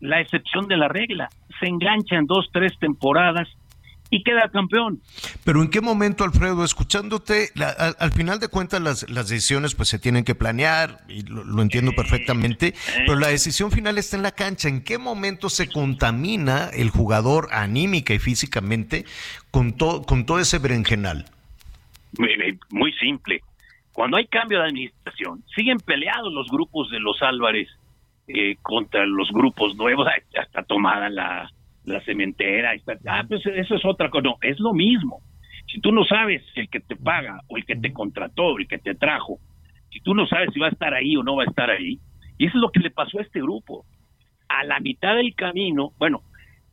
la 0.00 0.20
excepción 0.20 0.66
de 0.66 0.76
la 0.76 0.88
regla. 0.88 1.28
Se 1.60 1.66
engancha 1.66 2.16
en 2.16 2.26
dos, 2.26 2.48
tres 2.52 2.76
temporadas 2.78 3.48
y 4.10 4.22
queda 4.22 4.48
campeón. 4.50 5.00
Pero 5.44 5.62
en 5.62 5.68
qué 5.70 5.80
momento, 5.80 6.24
Alfredo, 6.24 6.64
escuchándote, 6.64 7.50
al, 7.98 8.12
final 8.12 8.38
de 8.38 8.48
cuentas 8.48 8.80
las, 8.80 9.08
las, 9.10 9.28
decisiones 9.28 9.74
pues 9.74 9.88
se 9.88 9.98
tienen 9.98 10.24
que 10.24 10.34
planear, 10.34 11.00
y 11.08 11.22
lo, 11.22 11.62
entiendo 11.62 11.92
perfectamente, 11.96 12.74
pero 12.98 13.16
la 13.16 13.28
decisión 13.28 13.70
final 13.70 13.98
está 13.98 14.16
en 14.16 14.22
la 14.22 14.32
cancha. 14.32 14.68
¿En 14.68 14.82
qué 14.82 14.98
momento 14.98 15.48
se 15.48 15.68
contamina 15.68 16.68
el 16.72 16.90
jugador 16.90 17.48
anímica 17.52 18.14
y 18.14 18.18
físicamente 18.18 19.04
con, 19.50 19.72
con 19.72 20.26
todo 20.26 20.38
ese 20.38 20.58
berenjenal? 20.58 21.26
Muy, 22.70 22.92
simple. 22.94 23.42
Cuando 23.92 24.16
hay 24.16 24.26
cambio 24.26 24.58
de 24.58 24.66
administración, 24.66 25.42
siguen 25.54 25.78
peleados 25.78 26.32
los 26.32 26.48
grupos 26.48 26.90
de 26.90 27.00
los 27.00 27.20
Álvarez 27.22 27.68
eh, 28.28 28.56
contra 28.62 29.06
los 29.06 29.30
grupos 29.30 29.76
nuevos, 29.76 30.06
hasta 30.40 30.62
tomada 30.62 31.08
la 31.08 31.50
la 31.84 32.00
cementera, 32.00 32.74
está, 32.74 32.98
ah, 33.06 33.24
pues 33.28 33.44
eso 33.46 33.74
es 33.74 33.84
otra 33.84 34.10
cosa, 34.10 34.22
no, 34.22 34.36
es 34.42 34.58
lo 34.60 34.72
mismo. 34.72 35.20
Si 35.66 35.80
tú 35.80 35.92
no 35.92 36.04
sabes 36.04 36.42
el 36.56 36.68
que 36.68 36.80
te 36.80 36.96
paga 36.96 37.40
o 37.48 37.56
el 37.56 37.64
que 37.64 37.76
te 37.76 37.92
contrató, 37.92 38.58
el 38.58 38.68
que 38.68 38.78
te 38.78 38.94
trajo, 38.94 39.38
si 39.90 40.00
tú 40.00 40.14
no 40.14 40.26
sabes 40.26 40.50
si 40.52 40.60
va 40.60 40.66
a 40.66 40.70
estar 40.70 40.94
ahí 40.94 41.16
o 41.16 41.22
no 41.22 41.36
va 41.36 41.44
a 41.44 41.46
estar 41.46 41.70
ahí, 41.70 41.98
y 42.38 42.46
eso 42.46 42.56
es 42.58 42.62
lo 42.62 42.70
que 42.70 42.80
le 42.80 42.90
pasó 42.90 43.18
a 43.18 43.22
este 43.22 43.40
grupo. 43.40 43.84
A 44.48 44.64
la 44.64 44.80
mitad 44.80 45.16
del 45.16 45.34
camino, 45.34 45.92
bueno, 45.98 46.22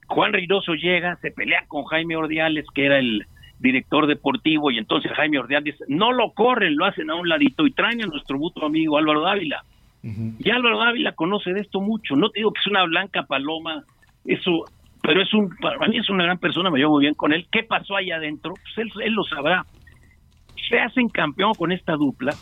Juan 0.08 0.34
Reynoso 0.34 0.74
llega, 0.74 1.16
se 1.18 1.32
pelea 1.32 1.66
con 1.68 1.86
Jaime 1.86 2.16
Ordiales, 2.16 2.66
que 2.74 2.86
era 2.86 3.00
el 3.00 3.26
director 3.60 4.08
deportivo, 4.08 4.72
y 4.72 4.78
entonces 4.78 5.12
Jaime 5.14 5.40
Ordiales 5.40 5.76
no 5.88 6.12
lo 6.12 6.32
corren, 6.32 6.76
lo 6.76 6.86
hacen 6.86 7.10
a 7.10 7.16
un 7.16 7.30
ladito 7.30 7.66
y 7.66 7.72
traen 7.72 8.04
a 8.04 8.08
nuestro 8.08 8.38
mutuo 8.38 8.66
amigo 8.66 8.98
Álvaro 8.98 9.22
Dávila. 9.22 9.64
Y 10.04 10.50
Álvaro 10.50 10.80
Dávila 10.80 11.12
conoce 11.12 11.54
de 11.54 11.62
esto 11.62 11.80
mucho, 11.80 12.16
no 12.16 12.30
te 12.30 12.40
digo 12.40 12.52
que 12.52 12.60
es 12.60 12.68
una 12.68 12.84
blanca 12.86 13.24
paloma, 13.24 13.84
eso 14.26 14.66
pero 15.02 15.22
es 15.22 15.34
un, 15.34 15.50
para 15.58 15.88
mí 15.88 15.98
es 15.98 16.10
una 16.10 16.24
gran 16.24 16.38
persona, 16.38 16.70
me 16.70 16.78
llevo 16.78 16.94
muy 16.94 17.06
bien 17.06 17.16
con 17.16 17.34
él. 17.34 17.48
¿Qué 17.52 17.64
pasó 17.64 17.96
ahí 17.96 18.12
adentro? 18.12 18.54
Pues 18.54 18.88
él, 19.04 19.14
lo 19.14 19.24
sabrá. 19.24 19.66
Se 20.70 20.80
hacen 20.80 21.10
campeón 21.10 21.54
con 21.56 21.72
esta 21.72 21.94
dupla 21.94 22.34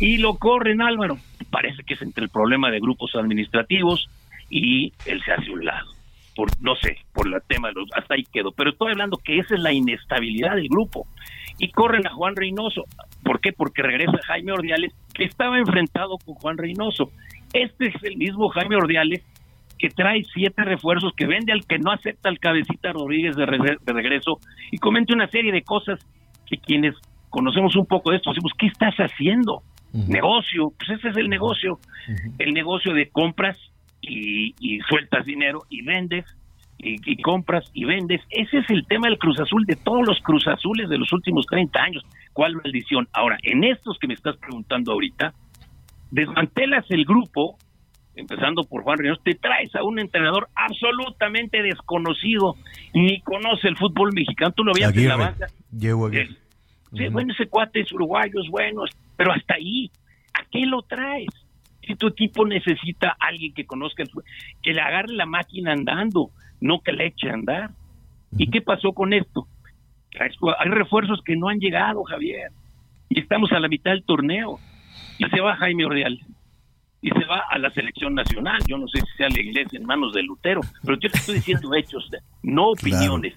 y 0.00 0.18
lo 0.18 0.34
corren 0.34 0.80
Álvaro. 0.80 1.16
parece 1.50 1.82
que 1.84 1.94
es 1.94 2.02
entre 2.02 2.24
el 2.24 2.30
problema 2.30 2.70
de 2.70 2.80
grupos 2.80 3.14
administrativos 3.14 4.08
y 4.48 4.92
él 5.04 5.22
se 5.24 5.32
hace 5.32 5.50
un 5.50 5.64
lado. 5.64 5.90
Por, 6.34 6.48
no 6.60 6.76
sé, 6.76 6.98
por 7.12 7.26
el 7.26 7.40
tema 7.46 7.68
de 7.68 7.74
los, 7.74 7.88
hasta 7.94 8.14
ahí 8.14 8.24
quedó. 8.32 8.52
Pero 8.52 8.70
estoy 8.70 8.92
hablando 8.92 9.18
que 9.18 9.38
esa 9.38 9.54
es 9.54 9.60
la 9.60 9.72
inestabilidad 9.72 10.56
del 10.56 10.68
grupo. 10.68 11.06
Y 11.58 11.70
corren 11.70 12.06
a 12.06 12.10
Juan 12.10 12.36
Reynoso. 12.36 12.84
¿Por 13.22 13.40
qué? 13.40 13.52
Porque 13.52 13.82
regresa 13.82 14.18
Jaime 14.26 14.52
Ordiales, 14.52 14.92
que 15.14 15.24
estaba 15.24 15.58
enfrentado 15.58 16.18
con 16.24 16.34
Juan 16.34 16.58
Reynoso. 16.58 17.10
Este 17.54 17.86
es 17.86 18.02
el 18.02 18.18
mismo 18.18 18.48
Jaime 18.50 18.76
Ordiales 18.76 19.24
que 19.78 19.88
trae 19.88 20.24
siete 20.32 20.64
refuerzos, 20.64 21.12
que 21.16 21.26
vende 21.26 21.52
al 21.52 21.66
que 21.66 21.78
no 21.78 21.92
acepta 21.92 22.28
al 22.28 22.38
cabecita 22.38 22.92
Rodríguez 22.92 23.36
de, 23.36 23.44
de 23.44 23.92
regreso 23.92 24.38
y 24.70 24.78
comenta 24.78 25.14
una 25.14 25.28
serie 25.28 25.52
de 25.52 25.62
cosas 25.62 25.98
que 26.46 26.58
quienes 26.58 26.94
conocemos 27.30 27.76
un 27.76 27.86
poco 27.86 28.10
de 28.10 28.16
esto 28.16 28.30
decimos, 28.30 28.52
¿qué 28.58 28.66
estás 28.66 28.94
haciendo? 28.96 29.62
Negocio, 29.92 30.72
pues 30.78 30.98
ese 30.98 31.08
es 31.08 31.16
el 31.16 31.28
negocio. 31.28 31.78
El 32.38 32.52
negocio 32.52 32.92
de 32.92 33.08
compras 33.08 33.58
y, 34.02 34.78
sueltas 34.88 35.24
dinero 35.24 35.62
y 35.70 35.82
vendes 35.82 36.24
y, 36.78 37.22
compras 37.22 37.70
y 37.72 37.84
vendes. 37.84 38.20
Ese 38.30 38.58
es 38.58 38.70
el 38.70 38.86
tema 38.86 39.08
del 39.08 39.18
Cruz 39.18 39.40
Azul, 39.40 39.64
de 39.64 39.76
todos 39.76 40.06
los 40.06 40.20
Cruz 40.20 40.46
Azules 40.46 40.88
de 40.88 40.98
los 40.98 41.12
últimos 41.12 41.46
30 41.46 41.80
años. 41.80 42.04
¿Cuál 42.32 42.56
maldición? 42.56 43.08
Ahora, 43.12 43.38
en 43.42 43.64
estos 43.64 43.98
que 43.98 44.06
me 44.06 44.14
estás 44.14 44.36
preguntando 44.36 44.92
ahorita, 44.92 45.32
desmantelas 46.10 46.84
el 46.90 47.04
grupo, 47.04 47.56
empezando 48.16 48.64
por 48.64 48.82
Juan 48.82 48.98
Reynoso, 48.98 49.20
te 49.22 49.34
traes 49.34 49.74
a 49.74 49.84
un 49.84 49.98
entrenador 49.98 50.48
absolutamente 50.54 51.62
desconocido, 51.62 52.56
ni 52.94 53.20
conoce 53.20 53.68
el 53.68 53.76
fútbol 53.76 54.12
mexicano. 54.14 54.52
Tú 54.52 54.64
lo 54.64 54.72
veías 54.72 54.96
en 54.96 55.08
la 55.08 55.16
banca. 55.16 55.46
Llevo 55.70 56.06
aquí. 56.06 56.20
Sí, 56.96 57.08
bueno, 57.08 57.32
ese 57.32 57.46
cuate 57.46 57.80
es 57.80 57.92
uruguayo, 57.92 58.40
es 58.42 58.50
bueno, 58.50 58.82
pero 59.16 59.32
hasta 59.32 59.54
ahí, 59.54 59.90
¿a 60.32 60.44
qué 60.50 60.64
lo 60.64 60.82
traes? 60.82 61.28
Si 61.86 61.94
tu 61.94 62.08
equipo 62.08 62.46
necesita 62.46 63.10
a 63.10 63.28
alguien 63.28 63.52
que 63.52 63.66
conozca, 63.66 64.02
el, 64.02 64.10
que 64.62 64.72
le 64.72 64.80
agarre 64.80 65.12
la 65.12 65.26
máquina 65.26 65.72
andando, 65.72 66.30
no 66.60 66.80
que 66.80 66.92
le 66.92 67.06
eche 67.06 67.30
a 67.30 67.34
andar. 67.34 67.70
¿Y 68.36 68.50
qué 68.50 68.60
pasó 68.60 68.92
con 68.92 69.12
esto? 69.12 69.46
Hay 70.18 70.70
refuerzos 70.70 71.20
que 71.22 71.36
no 71.36 71.48
han 71.48 71.58
llegado, 71.58 72.02
Javier, 72.04 72.50
y 73.10 73.20
estamos 73.20 73.52
a 73.52 73.60
la 73.60 73.68
mitad 73.68 73.90
del 73.90 74.04
torneo. 74.04 74.58
Y 75.18 75.24
se 75.28 75.40
va 75.40 75.56
Jaime 75.56 75.84
Ordeal 75.84 76.18
y 77.06 77.10
se 77.10 77.24
va 77.24 77.44
a 77.48 77.58
la 77.58 77.70
selección 77.70 78.14
nacional. 78.16 78.60
Yo 78.66 78.76
no 78.78 78.88
sé 78.88 79.00
si 79.00 79.16
sea 79.16 79.28
la 79.28 79.40
iglesia 79.40 79.78
en 79.78 79.86
manos 79.86 80.12
de 80.12 80.24
Lutero, 80.24 80.60
pero 80.84 80.98
yo 80.98 81.08
te 81.08 81.18
estoy 81.18 81.36
diciendo 81.36 81.72
hechos, 81.78 82.10
no 82.42 82.70
opiniones, 82.70 83.34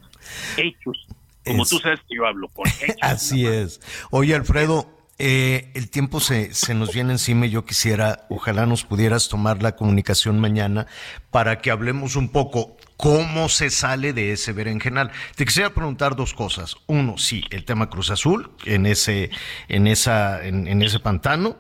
hechos. 0.57 1.07
Como 1.45 1.65
tú 1.65 1.77
sabes 1.77 1.99
que 2.07 2.15
yo 2.15 2.25
hablo 2.25 2.47
con 2.49 2.67
hechos. 2.81 2.97
Así 3.01 3.45
es. 3.45 3.79
Oye, 4.09 4.33
Alfredo, 4.33 4.89
eh, 5.19 5.69
el 5.75 5.91
tiempo 5.91 6.19
se, 6.19 6.51
se, 6.55 6.73
nos 6.73 6.93
viene 6.93 7.11
encima 7.11 7.45
y 7.45 7.51
yo 7.51 7.63
quisiera, 7.63 8.25
ojalá 8.29 8.65
nos 8.65 8.85
pudieras 8.85 9.29
tomar 9.29 9.61
la 9.61 9.75
comunicación 9.75 10.39
mañana 10.39 10.87
para 11.29 11.59
que 11.59 11.69
hablemos 11.69 12.15
un 12.15 12.29
poco 12.29 12.75
cómo 12.97 13.49
se 13.49 13.69
sale 13.69 14.13
de 14.13 14.31
ese 14.31 14.51
berenjenal. 14.51 15.11
Te 15.35 15.45
quisiera 15.45 15.69
preguntar 15.69 16.15
dos 16.15 16.33
cosas. 16.33 16.75
Uno, 16.87 17.19
sí, 17.19 17.43
el 17.51 17.65
tema 17.65 17.89
Cruz 17.91 18.09
Azul 18.09 18.49
en 18.65 18.87
ese, 18.87 19.29
en 19.67 19.85
esa, 19.85 20.43
en, 20.43 20.67
en 20.67 20.81
ese 20.81 20.99
pantano. 20.99 21.57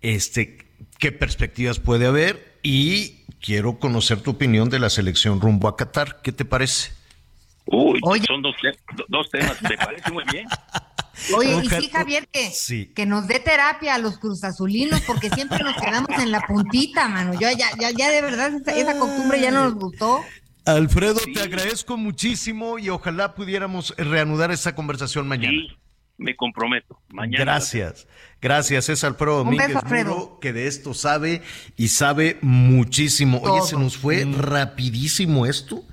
Este, 0.00 0.61
qué 1.02 1.10
perspectivas 1.10 1.80
puede 1.80 2.06
haber 2.06 2.60
y 2.62 3.24
quiero 3.40 3.80
conocer 3.80 4.20
tu 4.20 4.30
opinión 4.30 4.70
de 4.70 4.78
la 4.78 4.88
selección 4.88 5.40
rumbo 5.40 5.66
a 5.66 5.76
Qatar. 5.76 6.22
¿Qué 6.22 6.30
te 6.30 6.44
parece? 6.44 6.92
Uy, 7.66 7.98
son 8.24 8.40
dos, 8.40 8.54
dos 9.08 9.28
temas, 9.28 9.60
me 9.62 9.76
parece 9.76 10.12
muy 10.12 10.22
bien. 10.30 10.46
Oye, 11.36 11.60
y 11.60 11.68
sí, 11.68 11.90
Javier, 11.92 12.28
que, 12.28 12.52
que 12.94 13.04
nos 13.04 13.26
dé 13.26 13.40
terapia 13.40 13.96
a 13.96 13.98
los 13.98 14.18
cruzazulinos, 14.20 15.00
porque 15.00 15.28
siempre 15.30 15.58
nos 15.64 15.74
quedamos 15.74 16.16
en 16.20 16.30
la 16.30 16.40
puntita, 16.42 17.08
mano. 17.08 17.32
Yo 17.32 17.50
ya, 17.50 17.70
ya, 17.80 17.90
ya 17.90 18.08
de 18.12 18.22
verdad, 18.22 18.52
esa, 18.64 18.96
costumbre 18.96 19.40
ya 19.40 19.50
no 19.50 19.64
nos 19.64 19.74
gustó. 19.74 20.20
Alfredo, 20.64 21.18
te 21.34 21.40
agradezco 21.40 21.96
muchísimo 21.96 22.78
y 22.78 22.90
ojalá 22.90 23.34
pudiéramos 23.34 23.92
reanudar 23.96 24.52
esta 24.52 24.76
conversación 24.76 25.26
mañana. 25.26 25.50
Sí, 25.50 25.76
me 26.22 26.36
comprometo. 26.36 26.98
Mañana. 27.10 27.44
Gracias. 27.44 28.06
Gracias, 28.40 28.88
es 28.88 29.04
Alfredo 29.04 29.38
Domínguez 29.38 29.76
Muro, 29.84 30.38
que 30.40 30.52
de 30.52 30.66
esto 30.66 30.94
sabe 30.94 31.42
y 31.76 31.88
sabe 31.88 32.38
muchísimo. 32.40 33.40
Oye, 33.40 33.64
se 33.64 33.76
nos 33.76 33.96
fue 33.96 34.24
rapidísimo 34.24 35.46
esto 35.46 35.84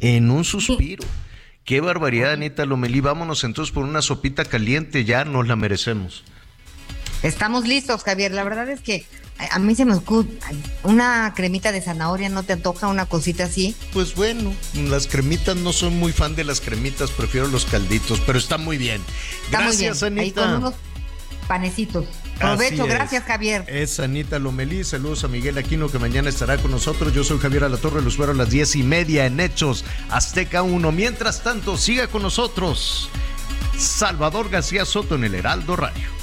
en 0.00 0.30
un 0.30 0.44
suspiro. 0.44 1.04
Qué 1.64 1.80
barbaridad, 1.80 2.32
Anita 2.32 2.66
Lomelí. 2.66 3.00
Vámonos 3.00 3.44
entonces 3.44 3.72
por 3.72 3.84
una 3.84 4.02
sopita 4.02 4.44
caliente, 4.44 5.04
ya 5.04 5.24
nos 5.24 5.46
la 5.46 5.54
merecemos. 5.54 6.24
Estamos 7.22 7.68
listos, 7.68 8.02
Javier. 8.02 8.32
La 8.32 8.42
verdad 8.42 8.68
es 8.68 8.80
que 8.80 9.06
a 9.38 9.58
mí 9.58 9.74
se 9.74 9.84
me 9.84 9.94
ocurre 9.94 10.28
una 10.82 11.32
cremita 11.34 11.72
de 11.72 11.80
zanahoria, 11.80 12.28
¿no 12.28 12.42
te 12.42 12.52
antoja 12.52 12.88
una 12.88 13.06
cosita 13.06 13.44
así? 13.44 13.74
Pues 13.92 14.14
bueno, 14.14 14.54
las 14.88 15.06
cremitas 15.06 15.56
no 15.56 15.72
soy 15.72 15.90
muy 15.90 16.12
fan 16.12 16.36
de 16.36 16.44
las 16.44 16.60
cremitas, 16.60 17.10
prefiero 17.10 17.48
los 17.48 17.64
calditos, 17.66 18.20
pero 18.20 18.38
está 18.38 18.58
muy 18.58 18.78
bien. 18.78 19.02
Gracias, 19.50 20.02
Anita 20.02 20.72
panecitos. 21.46 22.06
Provecho, 22.38 22.86
gracias 22.86 23.24
Javier. 23.24 23.64
Es 23.68 24.00
Anita 24.00 24.38
Lomelí, 24.38 24.84
saludos 24.84 25.22
a 25.22 25.28
Miguel 25.28 25.58
Aquino 25.58 25.88
que 25.88 25.98
mañana 25.98 26.28
estará 26.28 26.56
con 26.56 26.70
nosotros. 26.70 27.12
Yo 27.12 27.24
soy 27.24 27.38
Javier 27.38 27.64
Alatorre, 27.64 28.02
los 28.02 28.16
fueron 28.16 28.36
a 28.36 28.44
las 28.44 28.50
diez 28.50 28.74
y 28.74 28.82
media 28.82 29.26
en 29.26 29.38
Hechos 29.38 29.84
Azteca 30.10 30.62
1. 30.62 30.92
Mientras 30.92 31.42
tanto, 31.42 31.76
siga 31.76 32.06
con 32.08 32.22
nosotros 32.22 33.10
Salvador 33.78 34.48
García 34.48 34.84
Soto 34.84 35.14
en 35.14 35.24
el 35.24 35.34
Heraldo 35.34 35.76
Radio. 35.76 36.21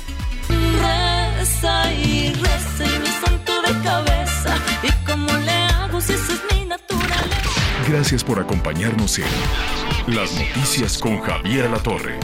Reza 1.40 1.94
y 1.94 2.34
reza 2.34 2.84
y 2.84 3.00
me 3.00 3.12
santo 3.26 3.62
de 3.62 3.72
cabeza. 3.82 4.58
¿Y 4.84 4.92
cómo 5.06 5.32
le 5.38 5.52
hago 5.52 6.02
si 6.02 6.12
esa 6.12 6.34
es 6.34 6.42
mi 6.52 6.66
naturaleza? 6.66 7.50
Gracias 7.88 8.26
por 8.26 8.42
acompañarnos 8.42 9.20
en 9.20 9.26
Las 10.14 10.34
Noticias 10.34 10.98
con 10.98 11.22
Javier 11.22 11.68
Alatorre. 11.68 12.20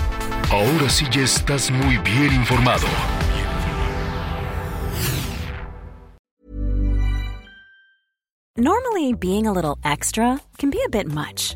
Ahora 0.51 0.89
sí 0.89 1.05
ya 1.09 1.21
estás 1.21 1.71
muy 1.71 1.97
bien 1.99 2.33
informado. 2.33 2.87
Normally, 8.57 9.13
being 9.13 9.47
a 9.47 9.53
little 9.53 9.77
extra 9.85 10.41
can 10.57 10.69
be 10.71 10.81
a 10.85 10.89
bit 10.89 11.07
much, 11.07 11.55